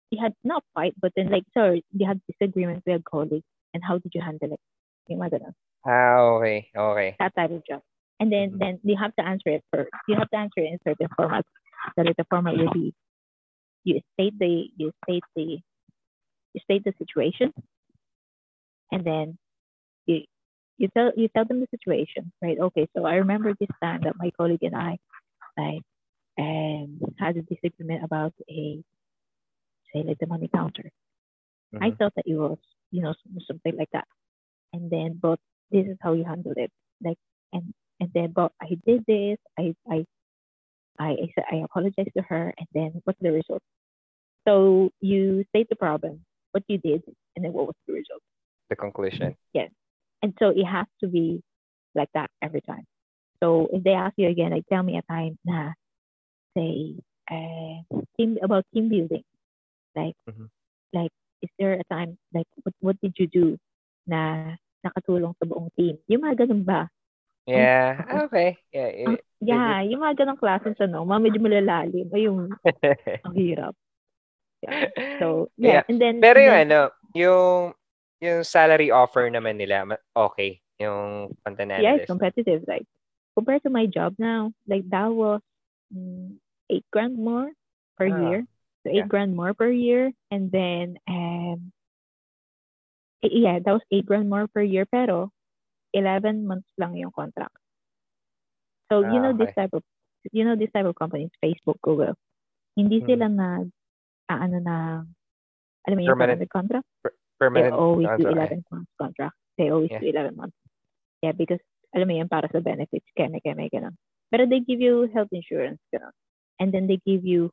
you 0.09 0.21
had 0.21 0.33
not 0.43 0.63
fight, 0.73 0.93
but 0.99 1.13
then 1.15 1.29
like, 1.29 1.45
sorry, 1.53 1.85
you 1.93 2.05
had 2.05 2.21
disagreement 2.29 2.83
with 2.85 3.01
a 3.01 3.03
colleague, 3.03 3.45
and 3.73 3.83
how 3.83 3.97
did 3.97 4.11
you 4.13 4.21
handle 4.21 4.53
it? 4.53 4.61
Yung 5.07 5.21
mga 5.21 5.37
ganun. 5.39 5.55
Ah, 5.85 6.19
okay. 6.35 6.69
Okay. 6.75 7.19
That 7.19 7.35
type 7.35 7.51
of 7.51 7.65
job. 7.65 7.81
And 8.19 8.31
then, 8.31 8.53
Mhm. 8.53 8.59
then 8.59 8.79
you 8.83 8.95
have 8.97 9.15
to 9.15 9.25
answer 9.25 9.49
it 9.49 9.63
first. 9.73 9.89
You 10.07 10.15
have 10.17 10.29
to 10.31 10.37
answer 10.37 10.59
it 10.61 10.71
in 10.73 10.79
certain 10.85 11.07
format. 11.15 11.45
So 11.97 12.03
that 12.03 12.15
the 12.17 12.25
format 12.29 12.55
will 12.57 12.71
be, 12.73 12.93
you 13.83 14.01
state 14.13 14.37
the, 14.39 14.67
you 14.77 14.91
state 15.03 15.23
the, 15.35 15.59
you 16.53 16.61
state 16.63 16.83
the 16.83 16.93
situation, 16.97 17.53
and 18.91 19.05
then 19.05 19.37
you, 20.05 20.21
you 20.77 20.89
tell, 20.95 21.11
you 21.15 21.29
tell 21.29 21.45
them 21.45 21.61
the 21.61 21.67
situation, 21.71 22.31
right? 22.41 22.57
Okay, 22.59 22.87
so 22.95 23.05
I 23.05 23.15
remember 23.15 23.53
this 23.59 23.69
time 23.83 24.01
that 24.03 24.15
my 24.17 24.31
colleague 24.37 24.63
and 24.63 24.75
I, 24.75 24.97
like, 25.57 25.81
um, 26.39 26.99
had 27.19 27.37
a 27.37 27.41
disagreement 27.43 28.03
about 28.03 28.33
a, 28.49 28.83
say, 29.93 30.03
like 30.03 30.19
the 30.19 30.27
money 30.27 30.49
counter. 30.53 30.89
I 31.81 31.91
Mhm. 31.91 31.97
thought 31.97 32.13
that 32.15 32.25
it 32.27 32.35
was, 32.35 32.57
you 32.91 33.01
know, 33.01 33.13
something 33.47 33.75
like 33.77 33.89
that. 33.93 34.05
And 34.73 34.89
then, 34.91 35.19
but 35.21 35.39
this 35.71 35.85
is 35.87 35.97
how 36.01 36.13
you 36.13 36.23
handle 36.23 36.53
it. 36.55 36.71
Like, 37.03 37.17
and 37.53 37.73
and 37.99 38.09
then, 38.13 38.31
but 38.31 38.51
I 38.61 38.77
did 38.85 39.03
this. 39.07 39.37
I 39.57 39.73
I 39.89 40.05
I 40.99 41.09
I 41.11 41.27
said 41.35 41.45
I 41.51 41.55
apologized 41.57 42.13
to 42.15 42.23
her, 42.23 42.53
and 42.57 42.67
then 42.73 43.01
what's 43.03 43.19
the 43.21 43.31
result? 43.31 43.61
So 44.47 44.91
you 45.01 45.43
state 45.49 45.67
the 45.69 45.75
problem, 45.75 46.23
what 46.51 46.63
you 46.67 46.77
did, 46.77 47.03
and 47.35 47.43
then 47.43 47.53
what 47.53 47.67
was 47.67 47.75
the 47.87 47.93
result. 47.93 48.21
The 48.69 48.75
conclusion. 48.75 49.35
Yes. 49.53 49.71
And 50.21 50.33
so 50.39 50.49
it 50.49 50.65
has 50.65 50.85
to 51.01 51.07
be 51.07 51.41
like 51.93 52.09
that 52.13 52.29
every 52.41 52.61
time. 52.61 52.85
So 53.41 53.67
if 53.71 53.83
they 53.83 53.93
ask 53.93 54.13
you 54.17 54.27
again, 54.29 54.51
like 54.51 54.65
tell 54.71 54.83
me 54.83 54.97
a 54.97 55.01
time 55.11 55.37
nah 55.45 55.71
say 56.57 56.95
uh, 57.29 57.81
team 58.17 58.37
about 58.41 58.65
team 58.73 58.89
building. 58.89 59.23
Like 59.95 60.15
Mhm. 60.27 60.49
like 60.93 61.11
is 61.41 61.49
there 61.59 61.73
a 61.73 61.83
time 61.91 62.17
like 62.33 62.47
what 62.63 62.73
what 62.81 63.01
did 63.01 63.13
you 63.17 63.27
do 63.27 63.57
na 64.07 64.55
nakatulong 64.85 65.33
sa 65.41 65.45
buong 65.49 65.69
team? 65.73 65.97
Yung 66.05 66.21
mga 66.21 66.45
ganun 66.45 66.61
ba? 66.61 66.85
Yeah. 67.45 68.01
Ah, 68.05 68.25
Okay. 68.29 68.57
Yeah. 68.73 68.89
Ang- 69.05 69.21
yeah, 69.41 69.81
yung 69.85 70.01
mga 70.01 70.25
ganung 70.25 70.41
klase 70.41 70.73
sa 70.77 70.85
no, 70.89 71.05
mga 71.05 71.21
medyo 71.29 71.39
malalalim. 71.41 72.07
Ay, 72.13 72.25
yung 72.25 72.49
it- 72.65 73.21
ang 73.25 73.35
hirap. 73.37 73.73
Yeah. 74.65 74.89
So, 75.21 75.53
yeah. 75.57 75.85
And 75.85 76.01
then, 76.01 76.21
Pero 76.21 76.41
yung 76.41 76.57
ano, 76.57 76.79
yung 77.13 77.73
yung 78.17 78.41
salary 78.41 78.89
offer 78.89 79.29
naman 79.29 79.61
nila, 79.61 79.85
okay. 80.17 80.57
Yung 80.81 81.31
content 81.45 81.71
yeah, 81.79 81.95
it's 81.95 82.09
competitive. 82.09 82.65
Like 82.67 82.83
compared 83.37 83.61
to 83.63 83.71
my 83.71 83.85
job 83.85 84.17
now, 84.17 84.51
like 84.67 84.83
that 84.89 85.07
was 85.13 85.39
mm, 85.93 86.35
eight 86.71 86.83
grand 86.89 87.15
more 87.15 87.51
per 87.95 88.09
Ah, 88.09 88.17
year. 88.17 88.39
So 88.83 88.89
eight 88.89 89.05
yeah. 89.05 89.11
grand 89.11 89.37
more 89.37 89.53
per 89.53 89.69
year, 89.69 90.11
and 90.33 90.49
then 90.49 90.97
um, 91.07 91.71
yeah, 93.31 93.59
that 93.59 93.73
was 93.73 93.85
eight 93.91 94.05
grand 94.05 94.29
more 94.29 94.47
per 94.47 94.61
year. 94.61 94.85
Pero 94.85 95.31
eleven 95.93 96.45
months 96.45 96.67
lang 96.77 96.95
yung 96.97 97.11
contract. 97.15 97.55
So 98.91 99.01
you 99.01 99.17
Ah, 99.19 99.29
know 99.29 99.33
this 99.33 99.49
okay. 99.53 99.65
type 99.65 99.73
of 99.73 99.83
you 100.33 100.43
know 100.45 100.55
this 100.57 100.71
type 100.73 100.85
of 100.85 100.95
companies, 100.97 101.31
Facebook, 101.41 101.79
Google. 101.81 102.13
Hindi 102.75 103.01
Hmm. 103.01 103.07
sila 103.07 103.25
nag 103.29 103.65
ah, 104.29 104.39
ano 104.41 104.57
na 104.61 104.75
alam 105.85 105.95
mo 105.97 106.01
yung 106.01 106.17
Permanent 106.17 106.41
permanent 106.41 106.51
contract. 106.51 106.87
They 107.05 107.11
Permanent 107.37 107.73
always 107.77 108.09
do 108.17 108.25
contract. 108.25 108.51
11 108.57 108.61
months 108.71 108.93
contract. 108.97 109.35
They 109.59 109.67
always 109.69 109.91
Yeah. 109.93 110.01
do 110.01 110.07
11 110.09 110.35
months. 110.35 110.57
Yeah, 111.21 111.33
because 111.37 111.61
alam 111.93 112.09
mo 112.09 112.15
yan, 112.17 112.27
para 112.27 112.49
sa 112.51 112.59
benefits, 112.59 113.05
keme, 113.15 113.39
keme, 113.39 113.69
ganun. 113.71 113.95
Pero 114.33 114.49
they 114.49 114.59
give 114.59 114.81
you 114.81 115.07
health 115.13 115.29
insurance, 115.31 115.79
ganun. 115.93 116.11
And 116.59 116.71
then 116.73 116.87
they 116.87 116.99
give 117.05 117.23
you, 117.23 117.51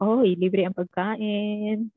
oh, 0.00 0.22
libre 0.24 0.64
ang 0.64 0.74
pagkain. 0.74 1.92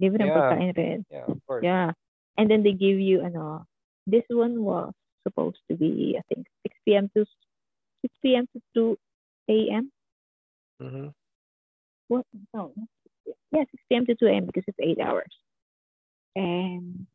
Libre 0.00 0.20
ang 0.22 0.32
Yeah. 0.32 0.38
pagkain 0.38 0.70
rin. 0.74 0.98
Yeah, 1.10 1.26
of 1.28 1.38
course. 1.46 1.62
Yeah. 1.62 1.92
And 2.38 2.50
then 2.50 2.62
they 2.62 2.72
give 2.72 3.00
you, 3.00 3.22
ano, 3.24 3.66
this 4.06 4.24
one 4.28 4.62
was 4.62 4.92
supposed 5.26 5.58
to 5.70 5.76
be, 5.76 6.16
I 6.18 6.22
think, 6.28 6.46
6 6.68 6.76
p.m. 6.84 7.10
to 7.16 7.24
6 8.02 8.14
p.m. 8.22 8.46
to 8.52 8.60
2 8.74 8.98
a.m. 9.48 9.90
Mhm. 10.82 11.12
What? 12.08 12.26
No. 12.54 12.72
not 12.76 12.88
6 13.02 13.14
p.m. 13.24 13.34
Yeah, 13.52 13.64
6 13.64 13.82
p.m. 13.88 14.06
to 14.06 14.14
2 14.14 14.26
a.m. 14.26 14.46
because 14.46 14.64
it's 14.66 14.78
eight 14.80 15.00
hours. 15.00 15.32
And 16.36 17.06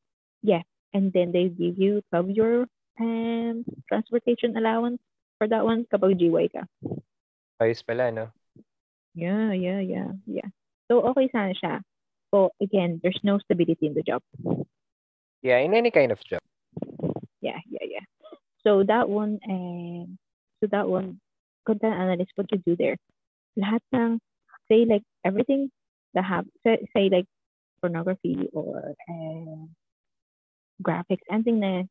yeah, 0.42 0.66
and 0.94 1.14
then 1.14 1.32
they 1.32 1.48
give 1.48 1.78
you 1.78 2.02
cover 2.12 2.30
your 2.30 2.66
um, 3.00 3.64
transportation 3.88 4.58
allowance 4.58 5.00
for 5.38 5.48
that 5.48 5.64
one 5.64 5.86
kapag 5.86 6.18
GY 6.18 6.50
ka. 6.50 6.66
Ayos 7.62 7.86
pala, 7.86 8.10
no? 8.12 8.34
Yeah, 9.14 9.54
yeah, 9.54 9.80
yeah, 9.80 10.12
yeah. 10.26 10.50
So 10.90 11.06
okay 11.14 11.30
sana 11.30 11.54
siya. 11.54 11.86
But 12.32 12.56
again, 12.64 13.00
there's 13.04 13.20
no 13.24 13.38
stability 13.44 13.86
in 13.86 13.94
the 13.94 14.02
job. 14.02 14.24
Yeah, 15.42 15.58
in 15.58 15.74
any 15.74 15.92
kind 15.92 16.12
of 16.12 16.20
job. 16.24 16.42
Yeah, 17.42 17.60
yeah, 17.70 17.86
yeah. 17.90 18.06
So 18.64 18.84
that 18.84 19.10
one, 19.10 19.40
um, 19.50 20.18
so 20.62 20.68
that 20.72 20.88
one, 20.88 21.20
content 21.66 21.94
analyst, 21.96 22.32
what 22.36 22.52
you 22.52 22.60
do 22.66 22.76
there, 22.76 22.98
lahat 23.58 23.82
ng, 23.94 24.20
say 24.70 24.86
like 24.86 25.04
everything 25.26 25.70
that 26.14 26.26
have, 26.26 26.46
say, 26.66 26.86
say 26.96 27.10
like 27.10 27.26
pornography 27.82 28.50
or 28.54 28.94
um, 29.10 29.70
graphics, 30.84 31.26
anything 31.32 31.60
na, 31.60 31.84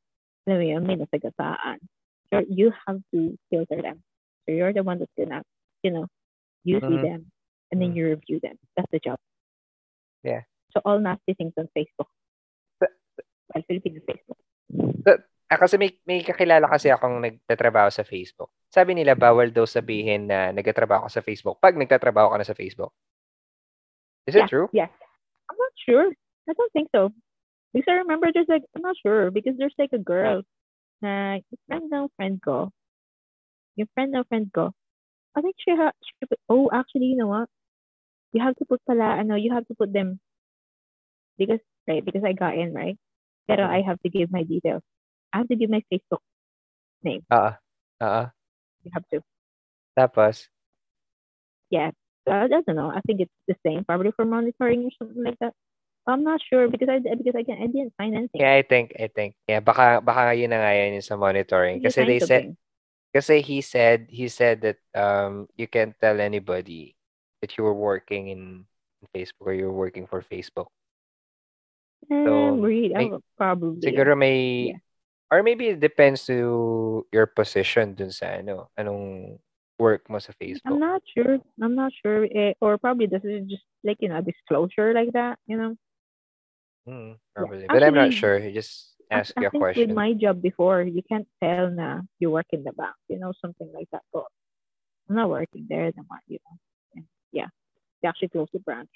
alam 0.46 0.58
mo 0.58 0.64
yun, 0.66 0.86
may 0.86 0.96
nasagasaan. 0.96 1.78
So 2.32 2.42
you 2.48 2.72
have 2.86 3.00
to 3.14 3.36
filter 3.50 3.82
them. 3.82 4.02
So 4.46 4.54
you're 4.54 4.72
the 4.72 4.82
one 4.82 4.98
that's 4.98 5.12
gonna, 5.18 5.42
you 5.82 5.90
know, 5.90 6.06
you 6.64 6.80
see 6.80 6.98
Mhm. 6.98 7.02
them 7.02 7.20
and 7.72 7.80
then 7.82 7.90
Mhm. 7.90 7.96
you 7.96 8.02
review 8.14 8.40
them. 8.42 8.58
That's 8.76 8.90
the 8.90 9.00
job. 9.00 9.18
Yeah. 10.22 10.42
So 10.72 10.80
all 10.84 11.00
nasty 11.00 11.34
things 11.34 11.54
on 11.58 11.68
Facebook. 11.76 12.08
Well, 13.50 13.64
Philippines 13.66 14.02
Facebook. 14.06 14.40
Ah, 15.50 15.58
kasi 15.58 15.74
may, 15.74 15.90
may 16.06 16.22
kakilala 16.22 16.70
kasi 16.70 16.94
akong 16.94 17.18
nagtatrabaho 17.18 17.90
sa 17.90 18.06
Facebook. 18.06 18.54
Sabi 18.70 18.94
nila, 18.94 19.18
bawal 19.18 19.50
daw 19.50 19.66
sabihin 19.66 20.30
na 20.30 20.54
nagtatrabaho 20.54 21.10
ka 21.10 21.18
sa 21.18 21.26
Facebook 21.26 21.58
pag 21.58 21.74
nagtatrabaho 21.74 22.30
ka 22.30 22.38
na 22.38 22.46
sa 22.46 22.54
Facebook. 22.54 22.94
Is 24.30 24.38
it 24.38 24.46
Yeah. 24.46 24.50
true? 24.50 24.68
Yes. 24.70 24.94
I'm 25.50 25.58
not 25.58 25.74
sure. 25.82 26.06
I 26.46 26.54
don't 26.54 26.70
think 26.70 26.86
so. 26.94 27.10
Because 27.74 27.90
I 27.90 28.06
remember 28.06 28.30
there's 28.30 28.46
like, 28.46 28.62
I'm 28.78 28.86
not 28.86 28.94
sure. 29.02 29.34
Because 29.34 29.58
there's 29.58 29.74
like 29.74 29.90
a 29.90 29.98
girl 29.98 30.46
na 31.02 31.42
yung 31.42 31.62
friend 31.66 31.86
ng 31.90 32.06
friend 32.14 32.36
ko. 32.38 32.70
Yung 33.74 33.90
friend 33.98 34.14
ng 34.14 34.26
friend 34.30 34.46
ko. 34.54 34.70
I 35.34 35.42
think 35.42 35.58
she, 35.58 35.74
ha- 35.74 35.98
she 35.98 36.14
put, 36.30 36.38
oh, 36.46 36.70
actually, 36.70 37.10
you 37.10 37.18
know 37.18 37.26
what? 37.30 37.50
You 38.30 38.42
have 38.46 38.54
to 38.62 38.66
put 38.70 38.78
pala, 38.86 39.18
ano, 39.18 39.34
you 39.34 39.50
have 39.50 39.66
to 39.66 39.74
put 39.74 39.90
them, 39.90 40.22
because, 41.34 41.58
right, 41.90 42.02
because 42.04 42.22
I 42.22 42.34
got 42.34 42.54
in, 42.54 42.70
right? 42.70 42.94
Pero 43.50 43.66
I 43.66 43.82
have 43.82 43.98
to 44.06 44.10
give 44.10 44.30
my 44.30 44.46
details. 44.46 44.82
I 45.34 45.42
have 45.42 45.50
to 45.50 45.58
give 45.58 45.70
my 45.70 45.82
Facebook 45.90 46.22
name. 47.02 47.26
Oo. 47.34 47.52
Oo. 48.02 48.22
You 48.86 48.90
have 48.94 49.06
to. 49.10 49.18
Tapos, 49.98 50.46
Yeah. 51.70 51.90
I, 52.26 52.44
I 52.44 52.48
don't 52.48 52.76
know. 52.76 52.90
I 52.90 53.00
think 53.06 53.20
it's 53.22 53.40
the 53.46 53.56
same, 53.64 53.84
probably 53.84 54.12
for 54.12 54.24
monitoring 54.24 54.84
or 54.84 54.92
something 54.98 55.22
like 55.22 55.38
that. 55.40 55.54
I'm 56.06 56.24
not 56.24 56.40
sure 56.42 56.66
because 56.66 56.88
I 56.90 56.98
because 56.98 57.36
I 57.36 57.44
can 57.44 57.62
I 57.62 57.68
didn't 57.70 57.94
find 57.94 58.16
anything. 58.16 58.40
yeah, 58.40 58.54
I 58.56 58.62
think, 58.62 58.96
I 58.98 59.06
think. 59.06 59.36
Yeah, 59.46 59.60
baka, 59.60 60.00
baka 60.02 60.34
yun 60.34 60.50
na 60.50 60.58
nga 60.58 60.72
yun 60.74 61.00
sa 61.02 61.14
monitoring. 61.16 61.78
Kasi 61.82 62.04
they 62.04 62.18
said? 62.18 62.56
Kasi 63.14 63.42
he 63.42 63.60
said 63.60 64.06
he 64.06 64.30
said 64.30 64.62
that 64.62 64.78
um 64.94 65.50
you 65.58 65.66
can't 65.66 65.94
tell 65.98 66.18
anybody 66.18 66.94
that 67.42 67.58
you 67.58 67.64
were 67.64 67.74
working 67.74 68.28
in, 68.30 68.64
in 69.02 69.04
Facebook 69.14 69.50
or 69.50 69.54
you're 69.54 69.74
working 69.74 70.06
for 70.06 70.22
Facebook. 70.22 70.70
So, 72.08 72.56
Um, 72.56 72.60
read, 72.62 72.92
may- 72.92 73.10
oh, 73.12 73.20
probably. 73.36 73.82
Siguro 73.82 74.16
may 74.16 74.72
Yeah. 74.72 74.80
or 75.30 75.42
maybe 75.42 75.68
it 75.68 75.80
depends 75.80 76.26
to 76.26 77.06
your 77.14 77.26
position 77.26 77.94
dun 77.94 78.10
sa 78.10 78.40
ano, 78.42 78.66
anong 78.74 79.38
work 79.78 80.10
mo 80.10 80.18
sa 80.18 80.34
Facebook. 80.34 80.66
I'm 80.66 80.80
not 80.82 81.02
sure. 81.06 81.38
I'm 81.62 81.74
not 81.78 81.92
sure. 82.02 82.26
Eh, 82.26 82.54
or 82.60 82.76
probably 82.78 83.06
this 83.06 83.22
is 83.22 83.46
just 83.46 83.62
like, 83.84 83.96
you 84.02 84.08
know, 84.10 84.20
disclosure 84.20 84.92
like 84.92 85.12
that, 85.14 85.38
you 85.46 85.56
know? 85.56 85.76
Mm, 86.88 87.16
probably. 87.36 87.66
But 87.68 87.82
I'm 87.84 87.94
not 87.94 88.12
sure. 88.12 88.38
You 88.42 88.50
just 88.50 88.96
ask 89.10 89.32
I 89.36 89.42
you 89.42 89.46
a 89.46 89.50
think 89.50 89.62
with 89.62 89.72
question. 89.76 89.94
my 89.94 90.12
job 90.14 90.42
before, 90.42 90.82
you 90.82 91.02
can't 91.06 91.28
tell 91.38 91.70
na 91.70 92.02
you 92.18 92.30
work 92.30 92.50
in 92.50 92.64
the 92.64 92.72
bank, 92.74 92.96
you 93.08 93.18
know, 93.18 93.32
something 93.38 93.70
like 93.72 93.88
that. 93.94 94.02
But 94.12 94.26
I'm 95.08 95.16
not 95.16 95.30
working 95.30 95.66
there, 95.70 95.92
naman, 95.94 96.20
you 96.26 96.38
know. 96.42 96.56
And 96.96 97.04
yeah, 97.30 97.48
they 98.02 98.08
actually 98.08 98.34
close 98.34 98.50
the 98.52 98.58
branch. 98.60 98.90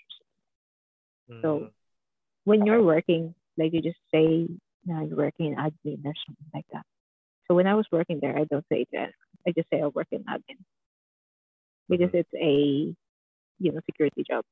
So 1.40 1.70
Mm, 1.70 1.72
when 2.44 2.66
you're 2.66 2.82
working, 2.82 3.34
like 3.56 3.72
you 3.72 3.82
just 3.82 4.00
say, 4.12 4.48
no, 4.84 5.00
you're 5.04 5.16
working 5.16 5.52
in 5.52 5.56
admin 5.56 6.04
or 6.04 6.14
something 6.26 6.50
like 6.54 6.66
that. 6.72 6.84
So 7.48 7.54
when 7.54 7.66
I 7.66 7.74
was 7.74 7.86
working 7.92 8.20
there, 8.20 8.36
I 8.36 8.44
don't 8.44 8.64
say 8.70 8.86
that. 8.92 9.12
I 9.46 9.52
just 9.52 9.68
say 9.70 9.80
I 9.82 9.86
work 9.88 10.08
in 10.12 10.24
admin 10.24 10.60
because 11.88 12.10
Mhm. 12.12 12.20
it's 12.24 12.34
a, 12.34 12.94
you 13.60 13.72
know, 13.72 13.80
security 13.86 14.24
job. 14.24 14.44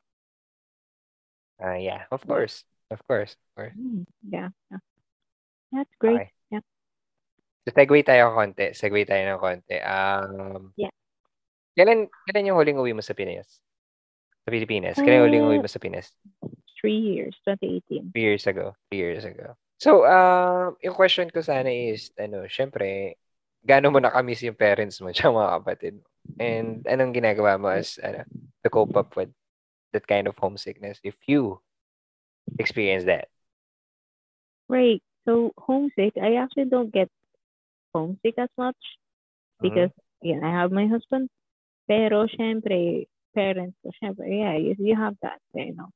ah, 1.60 1.76
yeah, 1.78 2.04
of 2.10 2.26
course. 2.26 2.64
Of 2.90 3.00
course. 3.06 3.36
Of 3.38 3.50
course. 3.56 3.76
Mm, 3.76 4.04
yeah, 4.28 4.50
yeah. 4.70 4.78
That's 5.72 5.94
great. 5.98 6.20
Okay. 6.20 6.30
Yeah. 6.52 6.60
So, 7.64 7.72
segue 7.72 8.04
tayo 8.04 8.34
konti. 8.36 8.74
Segue 8.76 9.06
tayo 9.08 9.22
ng 9.24 9.40
konti. 9.40 9.76
Um, 9.80 10.74
Yeah. 10.76 10.92
Kailan, 11.78 12.12
kailan 12.28 12.48
yung 12.52 12.58
huling 12.60 12.76
uwi 12.76 12.92
mo 12.92 13.00
sa 13.00 13.16
Pinas? 13.16 13.62
Sa 14.44 14.48
Pilipinas? 14.52 15.00
Kailan 15.00 15.24
yung 15.24 15.26
huling 15.30 15.44
uwi 15.48 15.58
Uh, 15.60 15.64
mo 15.64 15.70
sa 15.70 15.80
Pinas? 15.80 16.12
Three 16.82 16.98
years, 16.98 17.38
2018. 17.46 18.10
Three 18.12 18.26
years 18.26 18.44
ago. 18.50 18.74
Three 18.90 18.98
years 18.98 19.24
ago. 19.24 19.54
So, 19.78 20.02
uh, 20.02 20.74
yung 20.82 20.94
question 20.98 21.30
ko 21.30 21.40
sana 21.40 21.70
is, 21.70 22.10
ano, 22.18 22.44
syempre, 22.50 23.16
gaano 23.62 23.94
mo 23.94 23.98
nakamiss 24.02 24.42
yung 24.42 24.58
parents 24.58 24.98
mo 25.00 25.10
tsaka 25.14 25.30
mga 25.30 25.52
kapatid 25.62 25.94
mo? 26.02 26.06
And 26.42 26.82
anong 26.90 27.14
ginagawa 27.14 27.56
mo 27.56 27.70
as, 27.70 27.96
ano, 28.02 28.26
to 28.62 28.68
cope 28.68 28.98
up 28.98 29.14
with 29.14 29.30
that 29.94 30.06
kind 30.06 30.26
of 30.26 30.34
homesickness 30.36 30.98
if 31.06 31.14
you 31.30 31.62
experience 32.58 33.06
that? 33.06 33.30
Right. 34.68 35.02
So 35.24 35.52
homesick, 35.58 36.18
I 36.18 36.42
actually 36.42 36.66
don't 36.66 36.90
get 36.90 37.10
homesick 37.94 38.34
as 38.38 38.50
much 38.58 38.78
Mhm. 39.60 39.62
because 39.62 39.92
again, 40.22 40.42
I 40.42 40.50
have 40.50 40.72
my 40.72 40.86
husband. 40.86 41.30
Pero 41.86 42.26
syempre, 42.30 43.06
parents 43.34 43.76
syempre, 44.02 44.26
yeah, 44.30 44.54
you, 44.56 44.74
you 44.78 44.94
have 44.96 45.18
that, 45.22 45.38
you 45.54 45.74
know. 45.74 45.90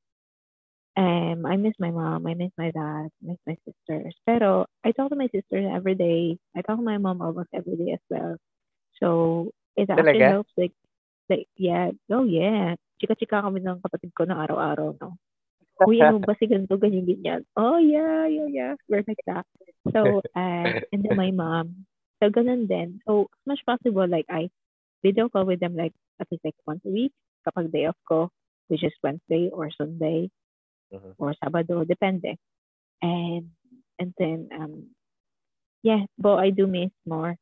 Um, 0.97 1.45
I 1.45 1.55
miss 1.57 1.77
my 1.77 1.91
mom, 1.93 2.25
I 2.25 2.33
miss 2.33 2.49
my 2.57 2.71
dad, 2.73 3.13
I 3.13 3.21
miss 3.21 3.37
my 3.45 3.53
sisters. 3.61 4.17
Pero 4.25 4.65
I 4.81 4.91
talk 4.91 5.13
to 5.13 5.15
my 5.15 5.29
sisters 5.29 5.69
every 5.69 5.93
day. 5.93 6.41
I 6.57 6.65
talk 6.65 6.81
to 6.81 6.83
my 6.83 6.97
mom 6.97 7.21
almost 7.21 7.53
every 7.53 7.77
day 7.77 7.93
as 7.93 8.01
well. 8.09 8.35
So 8.97 9.51
it 9.77 9.93
actually 9.93 10.25
Talaga? 10.25 10.41
helps 10.41 10.49
like 10.57 10.73
like 11.29 11.45
yeah, 11.53 11.93
oh 12.09 12.25
yeah. 12.25 12.73
Chika-chika 12.97 13.45
kami 13.45 13.61
ng 13.61 13.77
kapatid 13.77 14.09
ko 14.17 14.25
na 14.25 14.41
araw-araw, 14.41 14.97
no. 14.97 15.21
Uy, 15.85 16.01
ano 16.01 16.17
ba 16.17 16.33
si 16.41 16.49
ganito, 16.49 16.73
ganyan, 16.81 17.05
ganyan. 17.05 17.41
Oh, 17.53 17.77
yeah, 17.77 18.25
yeah, 18.25 18.49
yeah. 18.49 18.73
We're 18.89 19.05
like 19.05 19.21
that. 19.29 19.45
So, 19.93 20.25
uh, 20.33 20.81
and 20.89 21.05
then 21.05 21.13
my 21.13 21.29
mom. 21.29 21.85
So, 22.17 22.33
ganun 22.33 22.65
din. 22.65 22.97
So, 23.05 23.29
as 23.29 23.45
much 23.45 23.61
possible, 23.61 24.09
like, 24.09 24.25
I 24.33 24.49
video 25.05 25.29
call 25.29 25.45
with 25.45 25.61
them, 25.61 25.77
like, 25.77 25.93
at 26.17 26.25
least, 26.33 26.41
like, 26.41 26.57
once 26.65 26.81
a 26.81 26.89
week. 26.89 27.13
Kapag 27.45 27.69
day 27.69 27.85
off 27.85 28.01
ko, 28.09 28.33
which 28.73 28.81
is 28.81 28.97
Wednesday 29.05 29.53
or 29.53 29.69
Sunday 29.69 30.33
Mhm. 30.93 31.15
or 31.19 31.33
Sabado, 31.35 31.83
depende. 31.83 32.37
And, 33.01 33.51
and 33.99 34.11
then, 34.17 34.49
um, 34.55 34.95
yeah, 35.83 36.05
but 36.17 36.39
I 36.39 36.49
do 36.49 36.67
miss 36.67 36.91
more. 37.05 37.35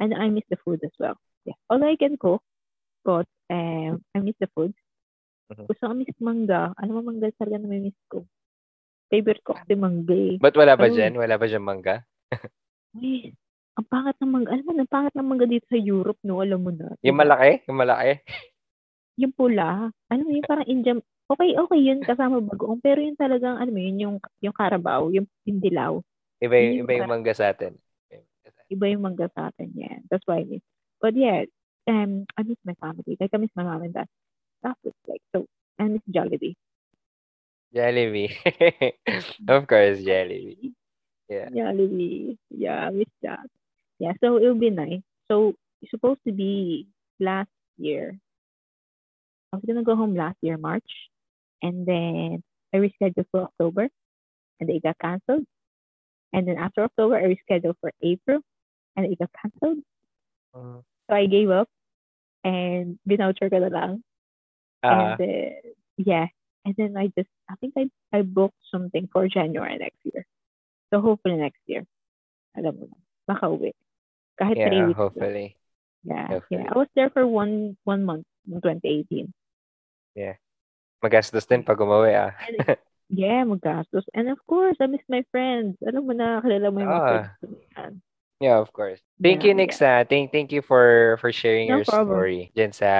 And 0.00 0.14
I 0.16 0.28
miss 0.32 0.44
the 0.48 0.56
food 0.64 0.80
as 0.84 0.92
well. 0.98 1.16
Yeah. 1.44 1.56
Although 1.68 1.92
I 1.92 1.96
can 1.96 2.16
cook, 2.16 2.42
but, 3.04 3.28
um, 3.48 4.04
I 4.14 4.18
miss 4.20 4.36
the 4.40 4.48
food. 4.52 4.72
Mhm. 5.52 5.66
Gusto 5.66 5.82
ko 5.88 5.92
miss 5.94 6.16
mangga. 6.20 6.72
Ano 6.78 7.00
mo 7.00 7.10
mangga 7.10 7.32
talaga 7.36 7.58
na 7.58 7.68
may 7.68 7.82
miss 7.82 7.98
ko? 8.08 8.24
Favorite 9.10 9.42
ko 9.42 9.58
kasi 9.58 9.74
mangga 9.74 10.14
eh. 10.14 10.36
But 10.38 10.54
wala 10.54 10.78
ba 10.78 10.86
dyan? 10.86 11.18
Wala 11.18 11.34
ba 11.34 11.50
dyan 11.50 11.66
mangga? 11.66 12.06
Ay, 12.94 13.34
ang 13.74 13.86
pangat 13.90 14.14
ng 14.22 14.30
mangga. 14.30 14.54
Alam 14.54 14.64
mo, 14.66 14.72
ang 14.78 14.92
pangat 14.92 15.14
ng 15.18 15.26
mangga 15.26 15.46
dito 15.50 15.66
sa 15.66 15.78
Europe, 15.78 16.22
no? 16.22 16.38
Alam 16.38 16.60
mo 16.62 16.70
na. 16.70 16.94
Yung 17.02 17.18
malaki? 17.18 17.66
Yung 17.66 17.78
malaki? 17.80 18.22
Yung 19.18 19.34
pula. 19.34 19.90
Mo, 20.10 20.30
yung 20.30 20.46
parang 20.46 20.68
Indian. 20.70 21.02
Okay, 21.30 21.54
okay 21.54 21.80
yun 21.80 22.02
kasama 22.02 22.42
bagoong. 22.42 22.82
Pero 22.82 22.98
yung 22.98 23.14
talagang, 23.14 23.54
alam 23.54 23.70
mo 23.70 23.78
yun, 23.78 23.98
yung, 24.02 24.16
yung 24.42 24.56
Carabao, 24.56 25.14
yung 25.14 25.30
pindilaw. 25.46 26.02
Iba 26.42 26.56
yung, 26.58 26.74
Yung 26.82 26.86
iba 26.90 26.98
yung 26.98 27.12
mangga 27.12 27.34
sa 27.36 27.54
atin. 27.54 27.78
Iba 28.66 28.86
yung 28.90 29.02
mangga 29.06 29.30
sa 29.34 29.54
atin 29.54 29.70
yan. 29.78 30.02
That's 30.10 30.26
why 30.26 30.42
I 30.42 30.46
miss. 30.46 30.64
But 30.98 31.14
yeah, 31.14 31.46
um, 31.86 32.26
I 32.34 32.42
miss 32.42 32.58
my 32.66 32.74
family. 32.82 33.14
Like, 33.18 33.30
I 33.30 33.38
miss 33.38 33.54
my 33.54 33.62
mom 33.62 33.86
and 33.86 33.94
dad. 33.94 34.10
That's 34.62 34.78
it. 34.82 34.94
Like, 35.06 35.22
so, 35.30 35.46
I 35.78 35.86
miss 35.86 36.02
Jollibee. 36.10 36.58
Jollibee. 37.74 38.34
of 39.48 39.66
course, 39.66 40.02
Jollibee. 40.02 40.74
Yeah. 41.30 41.48
Jollibee. 41.54 42.36
Yeah, 42.50 42.86
I 42.86 42.90
miss 42.90 43.14
that. 43.22 43.46
Yeah, 43.98 44.12
so 44.18 44.38
it'll 44.38 44.58
be 44.58 44.70
nice. 44.70 45.02
So 45.30 45.54
it's 45.82 45.90
supposed 45.90 46.20
to 46.26 46.32
be 46.32 46.88
last 47.20 47.50
year. 47.78 48.18
I 49.52 49.56
was 49.56 49.64
gonna 49.66 49.84
go 49.84 49.94
home 49.94 50.16
last 50.16 50.38
year, 50.42 50.56
March, 50.56 51.09
and 51.62 51.86
then 51.86 52.42
I 52.72 52.76
rescheduled 52.78 53.26
for 53.30 53.42
October, 53.42 53.88
and 54.60 54.70
it 54.70 54.82
got 54.82 54.98
canceled. 54.98 55.44
And 56.32 56.46
then 56.46 56.58
after 56.58 56.84
October, 56.84 57.16
I 57.16 57.34
rescheduled 57.34 57.76
for 57.80 57.92
April, 58.02 58.40
and 58.96 59.06
it 59.06 59.18
got 59.18 59.30
canceled. 59.34 59.82
Uh, 60.54 60.82
So 61.10 61.16
I 61.18 61.26
gave 61.26 61.50
up, 61.50 61.66
and 62.46 63.02
binoucher 63.02 63.50
ko 63.50 63.58
na 63.58 63.66
lang. 63.66 63.92
ah, 64.86 65.18
and 65.18 65.18
then, 65.18 65.58
yeah, 65.98 66.26
and 66.64 66.74
then 66.78 66.94
I 66.96 67.10
just 67.18 67.30
I 67.50 67.58
think 67.58 67.74
I 67.76 67.90
I 68.14 68.22
booked 68.22 68.62
something 68.70 69.10
for 69.10 69.26
January 69.26 69.76
next 69.76 69.98
year. 70.06 70.22
So 70.94 71.00
hopefully 71.00 71.36
next 71.36 71.60
year. 71.66 71.82
Alam 72.54 72.78
mo 72.78 72.84
na, 72.86 72.98
makauwi. 73.26 73.74
Kahit 74.38 74.54
three 74.54 74.78
yeah, 74.78 74.86
lang. 74.86 74.94
hopefully. 74.94 75.58
Yeah, 76.06 76.26
hopefully. 76.26 76.62
yeah. 76.62 76.70
I 76.70 76.78
was 76.78 76.90
there 76.94 77.10
for 77.10 77.26
one 77.26 77.76
one 77.84 78.06
month 78.06 78.26
in 78.46 78.62
2018. 78.62 79.34
Magastos 81.00 81.48
din 81.48 81.64
pag 81.64 81.80
umuwi 81.80 82.12
ah. 82.14 82.32
Yeah, 83.10 83.42
magastos. 83.42 84.06
And 84.14 84.30
of 84.30 84.38
course, 84.46 84.78
I 84.78 84.86
miss 84.86 85.02
my 85.10 85.26
friends. 85.34 85.74
Alam 85.82 86.06
mo 86.06 86.14
na, 86.14 86.38
kilala 86.38 86.70
mo 86.70 86.78
yung 86.78 86.94
mga 86.94 87.02
Ah. 87.02 87.26
friends. 87.74 87.98
Yeah, 88.38 88.62
of 88.62 88.70
course. 88.72 89.02
Thank 89.20 89.42
you, 89.42 89.50
Yeah, 89.50 89.66
Nix. 89.66 89.82
ah. 89.82 90.06
Thank, 90.06 90.30
thank 90.30 90.54
you 90.54 90.62
for 90.62 91.18
for 91.20 91.34
sharing 91.34 91.68
No 91.68 91.82
your 91.82 91.84
problem. 91.84 92.14
story 92.14 92.40
dyan 92.54 92.70
sa, 92.70 92.90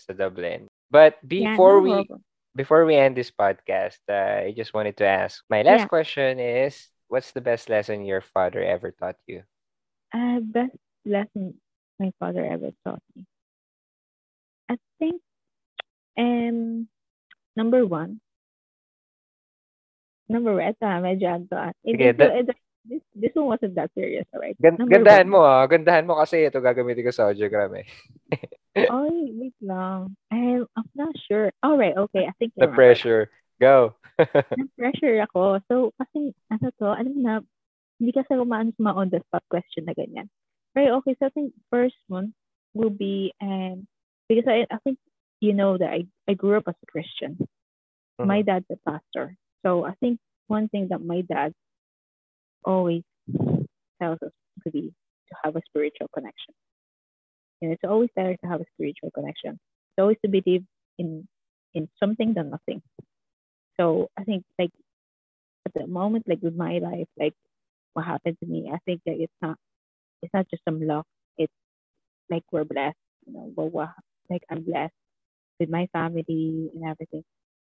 sa 0.00 0.10
Dublin. 0.16 0.66
But 0.88 1.20
Yeah, 1.30 1.52
before 1.52 1.78
no 1.78 1.84
we 1.84 1.94
problem. 2.08 2.20
before 2.56 2.82
we 2.88 2.96
end 2.96 3.12
this 3.14 3.30
podcast, 3.30 4.00
uh, 4.08 4.48
I 4.48 4.56
just 4.56 4.72
wanted 4.72 4.96
to 4.98 5.06
ask. 5.06 5.44
My 5.52 5.60
last 5.62 5.84
Yeah. 5.84 5.92
question 5.92 6.40
is, 6.40 6.88
what's 7.12 7.32
the 7.36 7.44
best 7.44 7.68
lesson 7.68 8.08
your 8.08 8.24
father 8.24 8.64
ever 8.64 8.90
taught 8.90 9.20
you? 9.28 9.44
Uh, 10.12 10.40
best 10.40 10.76
lesson 11.04 11.60
my 12.00 12.12
father 12.18 12.44
ever 12.44 12.72
taught 12.84 13.04
me. 13.16 13.24
I 14.68 14.76
think, 14.98 15.20
um, 16.18 16.88
number 17.56 17.84
one, 17.86 18.20
number 20.28 20.56
ah, 20.60 20.98
medyo 21.02 21.28
ano, 21.28 21.46
ah. 21.52 21.72
Eh, 21.84 21.92
Sige, 21.94 22.06
this, 22.12 22.18
that- 22.18 22.32
eh, 22.32 22.44
this, 22.88 23.02
this 23.14 23.34
one 23.34 23.46
wasn't 23.46 23.74
that 23.76 23.90
serious, 23.94 24.26
alright? 24.34 24.56
Gan- 24.58 24.76
Number 24.78 24.98
gandahan 24.98 25.28
one. 25.30 25.34
mo 25.34 25.40
ah. 25.46 25.62
Gandahan 25.68 26.06
mo 26.06 26.18
kasi 26.18 26.46
ito 26.48 26.58
gagamitin 26.58 27.04
ko 27.06 27.12
sa 27.14 27.30
audiogram 27.30 27.78
eh. 27.78 27.86
Ay, 28.90 29.16
wait 29.36 29.58
lang. 29.60 30.16
I'm, 30.32 30.64
I'm 30.74 30.88
not 30.96 31.12
sure. 31.28 31.52
Alright, 31.62 31.94
okay, 32.08 32.24
I 32.26 32.32
think 32.40 32.56
The 32.56 32.66
remember. 32.66 32.76
pressure. 32.76 33.22
Go. 33.60 33.94
Na-pressure 34.18 35.22
ako. 35.30 35.60
So, 35.70 35.74
kasi, 36.00 36.34
ano 36.50 36.66
to, 36.80 36.86
alam 36.90 37.14
na, 37.22 37.34
hindi 38.00 38.10
kasi 38.10 38.34
umaano 38.34 38.72
sa 38.74 38.82
mga 38.82 38.98
on-the-spot 38.98 39.44
question 39.52 39.86
na 39.86 39.94
ganyan. 39.94 40.26
Pero 40.74 40.98
okay, 40.98 41.14
so 41.20 41.28
I 41.28 41.32
think 41.36 41.52
first 41.70 42.00
one 42.08 42.32
will 42.74 42.90
be, 42.90 43.30
um, 43.38 43.86
because 44.26 44.48
I, 44.48 44.64
I 44.72 44.80
think 44.82 44.98
you 45.42 45.54
know 45.54 45.78
that 45.78 45.90
I, 45.90 46.06
I 46.28 46.34
grew 46.34 46.56
up 46.58 46.64
as 46.68 46.76
a 46.82 46.86
Christian. 46.92 47.38
My 48.22 48.42
Mhm. 48.42 48.42
dad's 48.42 48.66
a 48.70 48.76
pastor. 48.90 49.36
So 49.64 49.84
I 49.86 49.94
think 50.00 50.20
one 50.48 50.68
thing 50.68 50.88
that 50.90 51.04
my 51.04 51.22
dad 51.22 51.52
always 52.64 53.02
tells 54.00 54.18
us 54.22 54.32
to 54.64 54.70
be 54.70 54.92
to 55.28 55.36
have 55.44 55.56
a 55.56 55.62
spiritual 55.70 56.08
connection. 56.14 56.54
You 57.60 57.68
know, 57.68 57.74
it's 57.74 57.84
always 57.84 58.10
better 58.14 58.36
to 58.36 58.46
have 58.48 58.60
a 58.60 58.64
spiritual 58.74 59.10
connection. 59.12 59.52
It's 59.52 60.00
always 60.00 60.18
to 60.24 60.28
believe 60.30 60.64
in 60.98 61.28
in 61.74 61.88
something 61.98 62.34
than 62.34 62.50
nothing. 62.50 62.82
So 63.80 64.08
I 64.18 64.24
think 64.24 64.44
like 64.58 64.72
at 65.66 65.74
the 65.74 65.86
moment, 65.86 66.26
like 66.28 66.40
with 66.42 66.56
my 66.56 66.78
life, 66.78 67.08
like 67.18 67.34
what 67.94 68.06
happened 68.06 68.38
to 68.40 68.46
me, 68.46 68.70
I 68.72 68.78
think 68.86 69.02
that 69.06 69.16
it's 69.20 69.34
not 69.42 69.56
it's 70.22 70.34
not 70.34 70.48
just 70.50 70.64
some 70.68 70.80
luck. 70.86 71.06
It's 71.38 71.52
like 72.30 72.44
we're 72.52 72.64
blessed. 72.64 72.98
You 73.26 73.34
know, 73.34 73.52
well, 73.56 73.70
well, 73.70 73.94
like 74.30 74.42
I'm 74.50 74.64
blessed 74.64 74.94
with 75.62 75.70
my 75.70 75.86
family 75.92 76.70
and 76.74 76.84
everything, 76.84 77.22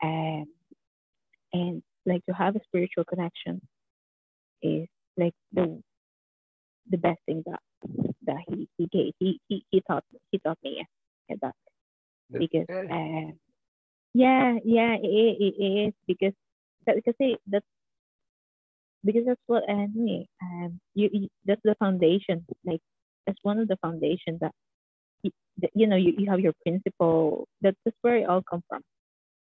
and 0.00 0.46
and 1.52 1.82
like 2.06 2.24
to 2.26 2.32
have 2.32 2.54
a 2.54 2.60
spiritual 2.68 3.04
connection 3.04 3.60
is 4.62 4.86
like 5.16 5.34
the 5.52 5.82
the 6.90 6.98
best 6.98 7.18
thing 7.26 7.42
that 7.46 7.60
that 8.26 8.36
he 8.48 8.68
he 8.78 8.86
gave 8.86 9.12
he 9.18 9.40
he, 9.48 9.64
he 9.70 9.82
taught 9.88 10.04
he 10.30 10.38
taught 10.38 10.58
me 10.62 10.86
yeah, 11.28 11.36
that. 11.42 11.54
Because 12.30 12.66
uh, 12.70 13.32
yeah 14.14 14.56
yeah 14.64 14.94
it, 15.02 15.36
it, 15.40 15.54
it 15.58 15.88
is 15.88 15.94
because 16.06 16.34
that 16.86 16.94
because 16.96 17.14
it, 17.18 17.40
that's 17.46 17.66
because 19.04 19.24
that's 19.26 19.40
what 19.46 19.64
anyway 19.68 20.26
um 20.42 20.80
you, 20.94 21.10
you 21.12 21.28
that's 21.46 21.60
the 21.64 21.74
foundation 21.78 22.46
like 22.64 22.80
that's 23.26 23.38
one 23.42 23.58
of 23.58 23.68
the 23.68 23.76
foundation 23.82 24.38
that 24.40 24.52
you, 25.22 25.30
you 25.74 25.86
know 25.86 25.96
you, 25.96 26.14
you 26.18 26.30
have 26.30 26.40
your 26.40 26.52
principle 26.64 27.46
that's, 27.60 27.76
that's 27.84 27.96
where 28.02 28.16
it 28.16 28.28
all 28.28 28.42
come 28.42 28.62
from. 28.68 28.82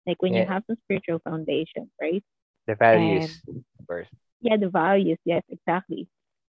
Like 0.05 0.21
when 0.21 0.33
you 0.33 0.45
have 0.45 0.63
some 0.67 0.77
spiritual 0.83 1.19
foundation 1.23 1.89
right? 2.01 2.23
The 2.67 2.75
values, 2.75 3.41
course. 3.87 4.07
yeah 4.41 4.57
the 4.57 4.69
values. 4.69 5.17
Yes 5.25 5.43
exactly. 5.49 6.07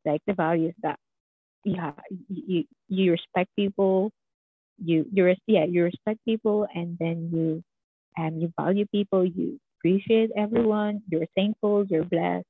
Like 0.04 0.22
the 0.26 0.34
values 0.34 0.74
that 0.82 0.98
yeah 1.64 1.92
you 2.28 2.42
you, 2.46 2.64
you 2.88 3.12
respect 3.12 3.50
people 3.56 4.10
you 4.78 5.06
you 5.12 5.24
res- 5.24 5.38
yeah 5.46 5.64
you 5.64 5.84
respect 5.84 6.18
people 6.26 6.66
and 6.74 6.96
then 6.98 7.30
you 7.32 7.62
um 8.18 8.38
you 8.40 8.52
value 8.60 8.86
people 8.92 9.24
you 9.24 9.58
appreciate 9.78 10.30
everyone 10.36 11.02
you're 11.08 11.26
thankful 11.36 11.84
you're 11.88 12.04
blessed. 12.04 12.46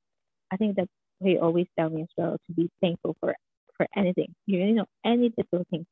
I 0.51 0.57
think 0.57 0.75
that's 0.75 0.89
what 1.19 1.29
he 1.29 1.37
always 1.37 1.67
tell 1.77 1.89
me 1.89 2.01
as 2.03 2.07
well 2.17 2.37
to 2.47 2.53
be 2.53 2.69
thankful 2.81 3.15
for 3.19 3.35
for 3.77 3.87
anything. 3.95 4.33
You 4.45 4.73
know 4.73 4.85
any 5.05 5.33
little 5.37 5.65
thing 5.69 5.85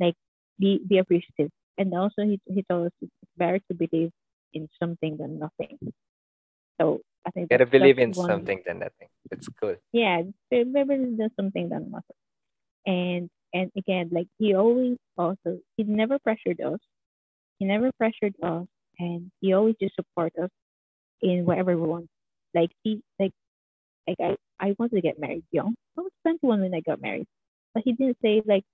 like 0.00 0.14
be 0.58 0.80
be 0.86 0.98
appreciative 0.98 1.50
and 1.78 1.92
also 1.94 2.22
he, 2.22 2.40
he 2.46 2.62
told 2.68 2.86
us 2.86 2.92
it's 3.00 3.12
better 3.36 3.58
to 3.68 3.74
believe 3.74 4.10
in 4.52 4.68
something 4.80 5.16
than 5.16 5.38
nothing 5.38 5.78
so 6.80 7.00
i 7.26 7.30
think 7.30 7.48
Gotta 7.50 7.66
believe 7.66 7.98
in 7.98 8.12
one- 8.12 8.28
something 8.30 8.62
than 8.66 8.78
nothing. 8.80 9.08
it's 9.30 9.48
cool. 9.60 9.76
yeah, 9.92 10.22
maybe 10.50 11.14
there's 11.18 11.30
something 11.40 11.68
than 11.68 11.90
muscle. 11.90 12.16
And 12.86 13.30
and 13.52 13.70
again, 13.76 14.10
like 14.12 14.26
he 14.38 14.54
always 14.54 14.98
also 15.16 15.58
he 15.76 15.84
never 15.84 16.18
pressured 16.18 16.60
us. 16.60 16.80
He 17.58 17.64
never 17.66 17.90
pressured 17.98 18.34
us 18.42 18.66
and 18.98 19.30
he 19.40 19.52
always 19.54 19.76
just 19.80 19.94
support 19.94 20.32
us 20.42 20.50
in 21.22 21.44
whatever 21.46 21.76
we 21.76 21.86
want. 21.86 22.08
Like 22.52 22.70
he 22.82 23.00
like 23.18 23.32
like 24.06 24.18
I, 24.20 24.36
I 24.60 24.74
wanted 24.78 24.96
to 24.96 25.00
get 25.08 25.18
married 25.20 25.44
young. 25.50 25.74
I 25.96 26.02
was 26.02 26.12
twenty 26.22 26.44
one 26.46 26.60
when 26.60 26.74
I 26.74 26.80
got 26.80 27.00
married. 27.00 27.26
But 27.72 27.84
he 27.86 27.92
didn't 27.92 28.18
say 28.22 28.42
like 28.44 28.64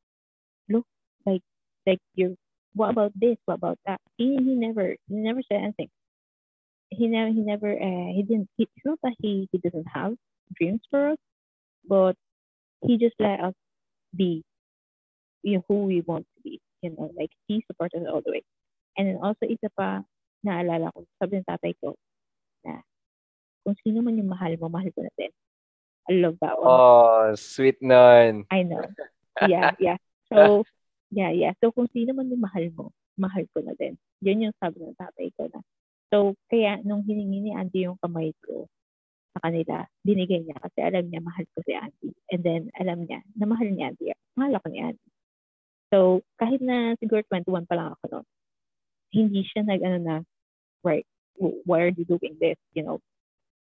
look 0.68 0.86
like 1.26 1.42
like 1.86 2.00
you're 2.14 2.34
what 2.74 2.90
about 2.90 3.12
this? 3.14 3.36
What 3.44 3.54
about 3.54 3.78
that? 3.86 4.00
He 4.16 4.36
he 4.36 4.54
never 4.54 4.96
he 5.08 5.14
never 5.14 5.40
said 5.42 5.62
anything. 5.62 5.90
He 6.90 7.06
never 7.06 7.30
he 7.30 7.40
never 7.40 7.70
uh, 7.70 8.10
he 8.14 8.22
didn't 8.26 8.48
he, 8.56 8.64
it's 8.64 8.84
not 8.84 8.98
that 9.02 9.14
he, 9.18 9.48
he 9.52 9.58
doesn't 9.58 9.86
have 9.92 10.14
dreams 10.54 10.80
for 10.90 11.10
us, 11.10 11.18
but 11.86 12.14
he 12.82 12.96
just 12.98 13.14
let 13.18 13.40
us 13.40 13.54
be 14.14 14.42
you 15.42 15.56
know, 15.56 15.64
who 15.68 15.84
we 15.84 16.00
want 16.00 16.26
to 16.36 16.42
be. 16.42 16.60
You 16.82 16.90
know, 16.90 17.10
like 17.16 17.30
he 17.46 17.64
supported 17.66 18.02
us 18.02 18.08
all 18.12 18.22
the 18.24 18.32
way. 18.32 18.42
And 18.96 19.08
then 19.08 19.18
also 19.22 19.46
isa 19.46 19.68
pa, 19.76 20.02
naalala 20.44 20.92
ko, 20.92 21.04
sabi 21.20 21.40
ng 21.40 21.48
tatay 21.48 21.76
ko, 21.80 21.94
na 22.64 22.80
kung 23.64 23.76
sino 23.84 24.00
man 24.00 24.16
yung 24.16 24.32
mahal 24.32 24.56
mo, 24.56 24.72
mahal 24.72 24.88
ko 24.96 25.04
na 25.04 25.12
din. 25.16 25.32
I 26.08 26.12
love 26.16 26.40
that 26.40 26.56
one. 26.56 26.68
Oh, 26.68 27.34
sweet 27.36 27.78
nun. 27.84 28.44
I 28.50 28.62
know. 28.64 28.82
Yeah, 29.48 29.72
yeah. 29.80 29.96
So, 30.28 30.68
yeah, 31.10 31.30
yeah. 31.34 31.52
So, 31.58 31.70
kung 31.74 31.90
sino 31.92 32.14
man 32.14 32.30
yung 32.30 32.42
mahal 32.42 32.70
mo, 32.74 32.94
mahal 33.18 33.44
ko 33.52 33.62
na 33.62 33.74
din. 33.76 33.98
Yun 34.24 34.50
yung 34.50 34.56
sabi 34.58 34.80
ng 34.82 34.96
tatay 34.96 35.28
ko 35.36 35.50
na. 35.50 35.60
So, 36.10 36.34
kaya 36.50 36.82
nung 36.82 37.06
hiningi 37.06 37.38
ni 37.44 37.52
Andy 37.54 37.86
yung 37.86 38.00
kamay 38.02 38.34
ko 38.42 38.66
sa 39.36 39.46
kanila, 39.46 39.86
binigay 40.02 40.42
niya 40.42 40.58
kasi 40.58 40.78
alam 40.82 41.06
niya 41.06 41.22
mahal 41.22 41.46
ko 41.54 41.62
si 41.62 41.72
Andy. 41.76 42.10
And 42.34 42.42
then, 42.42 42.62
alam 42.74 43.06
niya 43.06 43.22
na 43.38 43.46
mahal 43.46 43.70
ni 43.70 43.82
Andy. 43.86 44.10
Mahal 44.34 44.58
ako 44.58 44.66
ni 44.74 44.80
Andy. 44.82 45.08
So, 45.90 46.22
kahit 46.38 46.62
na 46.62 46.94
siguro 46.98 47.22
21 47.26 47.66
pa 47.66 47.74
lang 47.78 47.94
ako 47.94 48.04
noon, 48.10 48.26
hindi 49.10 49.42
siya 49.46 49.66
nag, 49.66 49.82
ano 49.82 49.98
na, 49.98 50.16
right, 50.82 51.06
why 51.38 51.82
are 51.82 51.94
you 51.94 52.06
doing 52.06 52.38
this? 52.38 52.58
You 52.74 52.86
know, 52.86 52.98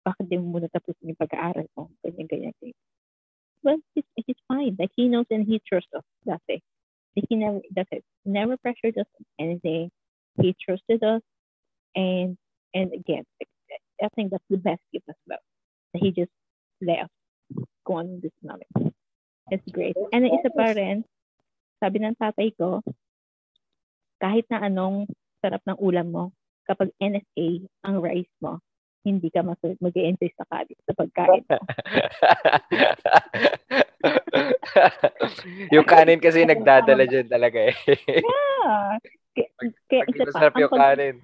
bakit 0.04 0.28
di 0.30 0.40
mo 0.40 0.56
muna 0.56 0.70
tapusin 0.72 1.12
yung 1.12 1.20
pag-aaral 1.20 1.68
mo? 1.76 1.92
Ganyan, 2.00 2.28
ganyan, 2.30 2.54
ganyan. 2.60 2.80
Well, 3.64 3.80
it's, 3.98 4.08
it's 4.14 4.44
fine. 4.46 4.76
Like, 4.78 4.94
he 4.94 5.10
knows 5.10 5.26
and 5.28 5.44
he 5.44 5.60
trusts 5.66 5.90
us. 5.92 6.06
That's 6.24 6.44
it. 6.46 6.62
Like, 6.62 6.76
he 7.16 7.36
never, 7.36 7.60
that's 7.74 7.88
it. 7.93 8.05
Never 8.24 8.56
pressured 8.56 8.97
us 8.98 9.09
on 9.18 9.24
anything. 9.38 9.90
He 10.40 10.55
trusted 10.60 11.02
us. 11.02 11.22
And, 11.97 12.36
and 12.74 12.93
again, 12.93 13.24
I 14.02 14.09
think 14.14 14.30
that's 14.30 14.44
the 14.51 14.59
best 14.59 14.82
gift 14.93 15.09
as 15.09 15.16
well. 15.26 15.40
He 15.94 16.12
just 16.12 16.30
let 16.82 17.09
us 17.09 17.12
go 17.86 17.94
on 18.05 18.20
this 18.22 18.36
knowledge. 18.43 18.93
It's 19.51 19.64
great. 19.72 19.97
And 20.12 20.24
then 20.24 20.32
isa 20.34 20.51
pa 20.52 20.76
rin, 20.76 21.05
sabi 21.80 22.02
ng 22.05 22.18
tatay 22.20 22.52
ko, 22.59 22.82
kahit 24.20 24.44
na 24.52 24.66
anong 24.66 25.09
sarap 25.40 25.62
ng 25.64 25.78
ulam 25.80 26.12
mo, 26.12 26.24
kapag 26.66 26.90
NSA 26.98 27.64
ang 27.86 27.97
rice 28.02 28.32
mo, 28.43 28.59
hindi 29.07 29.31
ka 29.31 29.47
mas 29.47 29.62
mag-enjoy 29.62 30.35
sa 30.35 30.43
kalit 30.51 30.74
sa 30.83 30.91
pagkain 30.99 31.47
mo. 31.47 31.62
yung 35.78 35.87
kanin 35.87 36.19
kasi 36.19 36.43
nagdadala 36.43 37.07
dyan 37.07 37.31
talaga 37.31 37.70
eh. 37.70 37.77
Yeah. 37.87 38.99
Kaya, 39.31 39.49
kaya 39.87 40.03
isa 40.11 40.27
pa, 40.35 40.51
ang 40.51 40.59
yung 40.59 40.74
pag, 40.74 40.83
kanin, 40.83 41.16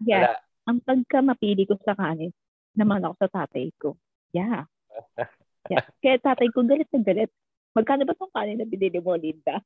yeah, 0.00 0.32
wala. 0.32 0.40
ang 0.64 0.78
pagka 0.80 1.20
mapili 1.20 1.68
ko 1.68 1.76
sa 1.84 1.92
kanin, 1.92 2.32
naman 2.72 3.04
ako 3.04 3.20
sa 3.20 3.44
tatay 3.44 3.68
ko. 3.76 4.00
Yeah. 4.32 4.64
yeah. 5.72 5.84
Kaya 6.00 6.16
tatay 6.24 6.48
ko, 6.56 6.64
galit 6.64 6.88
na 6.88 7.04
galit. 7.04 7.28
Magkano 7.76 8.08
ba 8.08 8.16
itong 8.16 8.32
kanin 8.32 8.64
na 8.64 8.66
binili 8.68 8.96
mo, 8.96 9.12
Linda? 9.12 9.60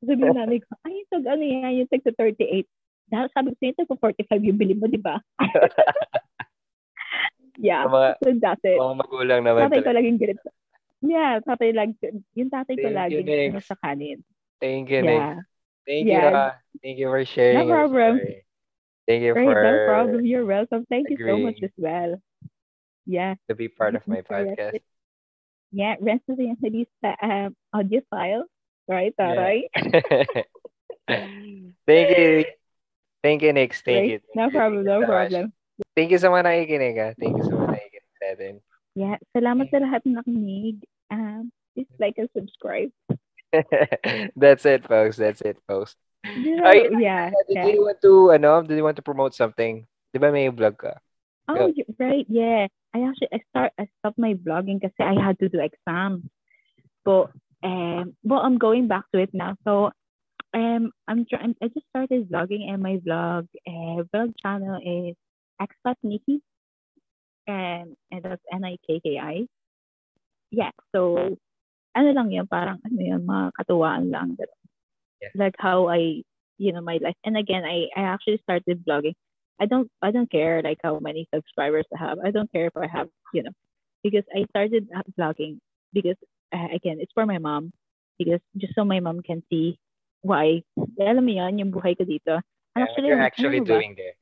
Sabi 0.00 0.16
ng 0.16 0.32
nanay 0.32 0.64
ko, 0.64 0.72
ay, 0.88 1.04
ito, 1.04 1.20
ano 1.20 1.44
yan, 1.44 1.84
yung 1.84 1.90
tag 1.92 2.08
sa 2.08 2.16
38. 2.16 2.64
Dahil 3.12 3.28
sabi 3.36 3.52
ko 3.52 3.56
sa'yo, 3.60 3.76
tag 3.76 3.92
45 4.24 4.48
yung 4.48 4.58
bili 4.58 4.72
mo, 4.72 4.88
di 4.88 4.96
ba? 4.96 5.20
yeah. 7.62 7.86
Yung 7.86 7.94
mga, 7.94 8.08
So 8.18 8.28
that's 8.42 8.64
it. 8.66 8.76
mga 8.82 8.96
magulang 8.98 9.40
naman 9.46 9.70
Tatay 9.70 9.80
ko 9.86 9.90
laging 9.94 10.18
galit. 10.18 10.38
Yeah, 11.02 11.38
tatay 11.42 11.70
lagi, 11.74 11.94
yung 12.34 12.50
tatay 12.50 12.74
ko 12.78 12.90
Thank 12.90 13.10
you, 13.14 13.22
laging 13.22 13.62
sa 13.62 13.74
kanin. 13.78 14.18
Thank 14.62 14.90
you, 14.90 15.02
Nick. 15.02 15.18
Yeah. 15.18 15.38
Thank 15.82 16.04
Yeah. 16.06 16.22
you, 16.22 16.36
ah. 16.36 16.52
Thank 16.82 16.96
you 16.98 17.08
for 17.10 17.22
sharing. 17.26 17.58
your 17.58 17.70
problem. 17.70 18.12
Thank 19.02 19.22
you 19.26 19.34
Right, 19.34 19.46
for 19.50 19.58
no 19.62 19.72
problem. 19.90 20.20
You're 20.22 20.46
welcome. 20.46 20.86
Thank 20.86 21.10
you 21.10 21.18
so 21.18 21.34
much 21.38 21.58
as 21.62 21.74
well. 21.78 22.22
Yeah. 23.02 23.34
to 23.50 23.54
be 23.58 23.66
part 23.66 23.98
of 23.98 24.06
my. 24.06 24.22
Podcast. 24.22 24.78
Yeah, 25.74 25.98
rest 25.98 26.22
of 26.30 26.38
the 26.38 26.54
Angelista 26.54 27.18
um, 27.18 27.56
audio 27.74 27.98
file. 28.06 28.46
Right, 28.86 29.10
Yeah. 29.18 29.34
taray. 29.34 29.58
Thank 31.86 32.08
you. 32.18 32.44
Thank 33.22 33.42
you, 33.42 33.52
Nix. 33.52 33.82
Thank 33.82 33.98
Right? 33.98 34.10
you. 34.10 34.18
Thank 34.22 34.36
No 34.36 34.46
you. 34.46 34.50
problem, 34.54 34.82
no 34.86 34.98
problem. 35.06 35.52
Thank 35.96 36.12
you 36.12 36.20
sa 36.20 36.28
mga 36.28 36.44
nakikinig, 36.46 36.96
ah. 37.00 37.12
Thank 37.16 37.36
you 37.36 37.44
sa 37.44 37.54
mga 37.56 37.68
nakikinig 37.72 38.14
sa 38.16 38.26
atin. 38.32 38.54
Yeah, 38.92 39.16
salamat 39.32 39.66
sa 39.72 39.78
lahat 39.80 40.00
ng 40.04 40.16
nakinig. 40.20 40.76
Um, 41.08 41.52
please 41.72 41.88
like 41.96 42.20
and 42.20 42.28
subscribe. 42.36 42.92
That's 44.40 44.64
it, 44.68 44.84
folks. 44.84 45.16
That's 45.16 45.40
it, 45.40 45.56
folks. 45.64 45.96
Yeah, 46.24 46.64
Ay, 46.64 46.88
yeah. 47.00 47.32
Did 47.48 47.56
yeah. 47.56 47.66
you 47.72 47.88
want 47.88 48.00
to, 48.04 48.36
ano, 48.36 48.62
did 48.62 48.76
you 48.76 48.84
want 48.84 48.96
to 49.00 49.04
promote 49.04 49.34
something? 49.34 49.84
Di 50.12 50.20
ba 50.20 50.28
may 50.28 50.48
vlog 50.52 50.76
ka? 50.76 51.00
Oh, 51.48 51.72
y- 51.72 51.88
right, 51.98 52.28
yeah. 52.28 52.68
I 52.94 53.08
actually 53.08 53.32
I 53.32 53.40
start 53.48 53.72
I 53.78 53.88
stopped 53.98 54.18
my 54.18 54.34
blogging 54.34 54.80
kasi 54.80 55.00
I 55.00 55.16
had 55.16 55.38
to 55.40 55.48
do 55.48 55.60
exams. 55.60 56.24
But 57.04 57.32
um 57.64 58.14
well 58.22 58.40
I'm 58.40 58.58
going 58.58 58.86
back 58.86 59.04
to 59.12 59.18
it 59.20 59.32
now. 59.32 59.56
So 59.64 59.90
um 60.52 60.92
I'm 61.08 61.24
trying 61.24 61.56
I 61.62 61.68
just 61.68 61.88
started 61.88 62.28
vlogging 62.28 62.68
and 62.68 62.82
my 62.82 63.00
vlog 63.00 63.48
uh, 63.66 64.04
vlog 64.12 64.36
channel 64.42 64.76
is 64.84 65.16
Expat 65.60 65.96
Nikki. 66.02 66.40
And 67.46 67.96
and 68.10 68.22
that's 68.22 68.42
N 68.52 68.64
I 68.64 68.76
K 68.86 69.00
K 69.02 69.18
I. 69.18 69.46
Yeah, 70.52 70.70
so 70.94 71.36
ano 71.96 72.08
lang 72.12 72.30
yun, 72.30 72.46
parang 72.46 72.78
ano 72.84 73.00
yun, 73.00 73.26
mga 73.26 73.52
katuwaan 73.58 74.12
lang. 74.12 74.36
Yeah. 75.20 75.32
Like 75.34 75.56
how 75.58 75.88
I, 75.88 76.22
you 76.58 76.72
know, 76.72 76.80
my 76.80 77.00
life. 77.02 77.16
And 77.24 77.36
again, 77.36 77.64
I, 77.64 77.88
I 77.96 78.04
actually 78.04 78.38
started 78.44 78.84
vlogging 78.84 79.16
I 79.62 79.66
don't 79.66 79.88
I 80.02 80.10
don't 80.10 80.30
care 80.30 80.60
like 80.62 80.78
how 80.82 80.98
many 80.98 81.28
subscribers 81.32 81.86
I 81.94 81.98
have. 82.02 82.18
I 82.18 82.30
don't 82.30 82.50
care 82.50 82.66
if 82.66 82.76
I 82.76 82.88
have, 82.90 83.08
you 83.32 83.42
know, 83.42 83.54
because 84.02 84.24
I 84.34 84.44
started 84.50 84.88
uh, 84.90 85.06
vlogging 85.18 85.58
because 85.92 86.16
uh, 86.52 86.66
again, 86.74 86.98
it's 86.98 87.12
for 87.14 87.26
my 87.26 87.38
mom 87.38 87.72
because 88.18 88.40
just 88.56 88.74
so 88.74 88.84
my 88.84 88.98
mom 88.98 89.22
can 89.22 89.42
see 89.50 89.78
why. 90.22 90.62
Alam 90.98 91.26
mo 91.26 91.32
yun, 91.32 91.58
yung 91.58 91.70
buhay 91.70 91.96
ko 91.96 92.02
dito. 92.02 92.42
Yeah, 92.74 92.90
what 92.90 93.04
you're 93.06 93.22
actually 93.22 93.62
ano 93.62 93.70
ba? 93.70 93.78
doing 93.78 93.94
there. 93.94 94.18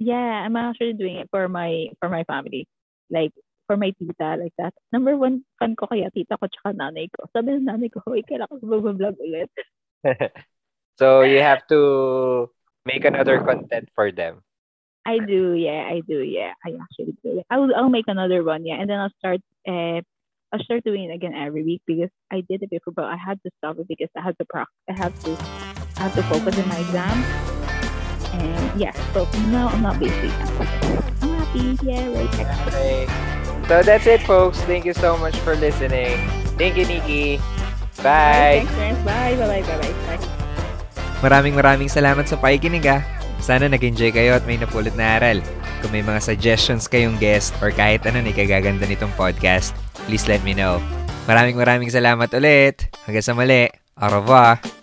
Yeah, 0.00 0.16
I'm 0.16 0.56
actually 0.56 0.94
doing 0.96 1.16
it 1.20 1.28
for 1.30 1.46
my 1.46 1.92
for 2.00 2.08
my 2.08 2.24
family. 2.24 2.64
Like 3.12 3.36
for 3.68 3.76
my 3.76 3.92
tita, 4.00 4.40
like 4.40 4.56
that. 4.56 4.72
Number 4.90 5.14
one 5.14 5.44
fan 5.60 5.76
ko 5.76 5.86
kaya 5.86 6.08
tita 6.10 6.40
ko 6.40 6.48
tsaka 6.48 6.72
nanay 6.72 7.12
ko. 7.12 7.28
Sabi 7.36 7.60
ng 7.60 7.68
nanay 7.68 7.92
ko, 7.92 8.00
hoy, 8.08 8.24
kailangan 8.24 8.58
ko 8.58 8.66
mag-vlog 8.66 9.20
ulit. 9.20 9.52
so 10.98 11.20
you 11.20 11.44
have 11.44 11.60
to 11.68 12.48
make 12.88 13.04
another 13.04 13.44
content 13.44 13.92
for 13.94 14.10
them. 14.10 14.40
I 15.04 15.20
do, 15.20 15.52
yeah, 15.52 15.84
I 15.84 16.00
do, 16.00 16.24
yeah. 16.24 16.56
I 16.64 16.80
actually 16.80 17.14
do. 17.20 17.44
I'll 17.52 17.68
I'll 17.76 17.92
make 17.92 18.08
another 18.08 18.40
one, 18.40 18.64
yeah, 18.64 18.80
and 18.80 18.88
then 18.88 18.98
I'll 18.98 19.14
start. 19.20 19.44
Uh, 19.68 20.00
I'll 20.50 20.64
start 20.64 20.82
doing 20.82 21.12
it 21.12 21.14
again 21.14 21.36
every 21.36 21.62
week 21.62 21.84
because 21.86 22.10
I 22.32 22.40
did 22.40 22.64
it 22.64 22.72
before, 22.72 22.96
but 22.96 23.06
I 23.06 23.20
had 23.20 23.38
to 23.44 23.52
stop 23.60 23.78
it 23.78 23.86
because 23.86 24.10
I 24.16 24.24
had 24.24 24.34
to 24.40 24.48
practice. 24.48 24.80
I 24.88 24.96
had 24.96 25.12
to, 25.28 25.30
I 26.00 26.08
had 26.08 26.14
to 26.16 26.24
focus 26.26 26.56
on 26.56 26.66
my 26.66 26.80
exam. 26.80 27.69
And 28.34 28.80
yeah, 28.80 28.94
so 29.12 29.26
now 29.50 29.68
I'm 29.68 29.82
not 29.82 29.98
busy. 29.98 30.30
I'm 31.22 31.30
happy. 31.40 31.78
Yeah, 31.82 32.06
right. 32.14 32.30
Okay. 32.68 33.06
So 33.70 33.82
that's 33.82 34.06
it, 34.06 34.22
folks. 34.26 34.58
Thank 34.66 34.84
you 34.84 34.94
so 34.94 35.14
much 35.18 35.36
for 35.46 35.54
listening. 35.54 36.18
Thank 36.58 36.74
you, 36.74 36.86
Nikki. 36.86 37.38
Bye. 38.02 38.66
Thanks, 38.66 38.74
friends. 38.74 39.00
Bye. 39.06 39.34
Bye. 39.38 39.62
Bye. 39.62 39.78
Bye. 39.78 39.94
Bye. 40.16 40.22
Maraming 41.20 41.52
maraming 41.52 41.92
salamat 41.92 42.24
sa 42.24 42.40
pakikinig 42.40 42.88
ah. 42.88 43.04
Sana 43.40 43.68
nag-enjoy 43.68 44.12
kayo 44.12 44.36
at 44.36 44.44
may 44.48 44.56
napulot 44.56 44.92
na 44.96 45.20
aral. 45.20 45.40
Kung 45.80 45.92
may 45.92 46.04
mga 46.04 46.20
suggestions 46.20 46.88
kayong 46.88 47.16
guest 47.16 47.56
or 47.64 47.72
kahit 47.72 48.04
ano 48.04 48.20
na 48.20 48.32
ikagaganda 48.32 48.84
nitong 48.84 49.12
podcast, 49.16 49.72
please 50.08 50.28
let 50.28 50.40
me 50.44 50.52
know. 50.52 50.80
Maraming 51.24 51.56
maraming 51.56 51.92
salamat 51.92 52.28
ulit. 52.36 52.88
Hanggang 53.04 53.24
sa 53.24 53.36
mali. 53.36 53.68
Au 54.00 54.08
revoir. 54.08 54.79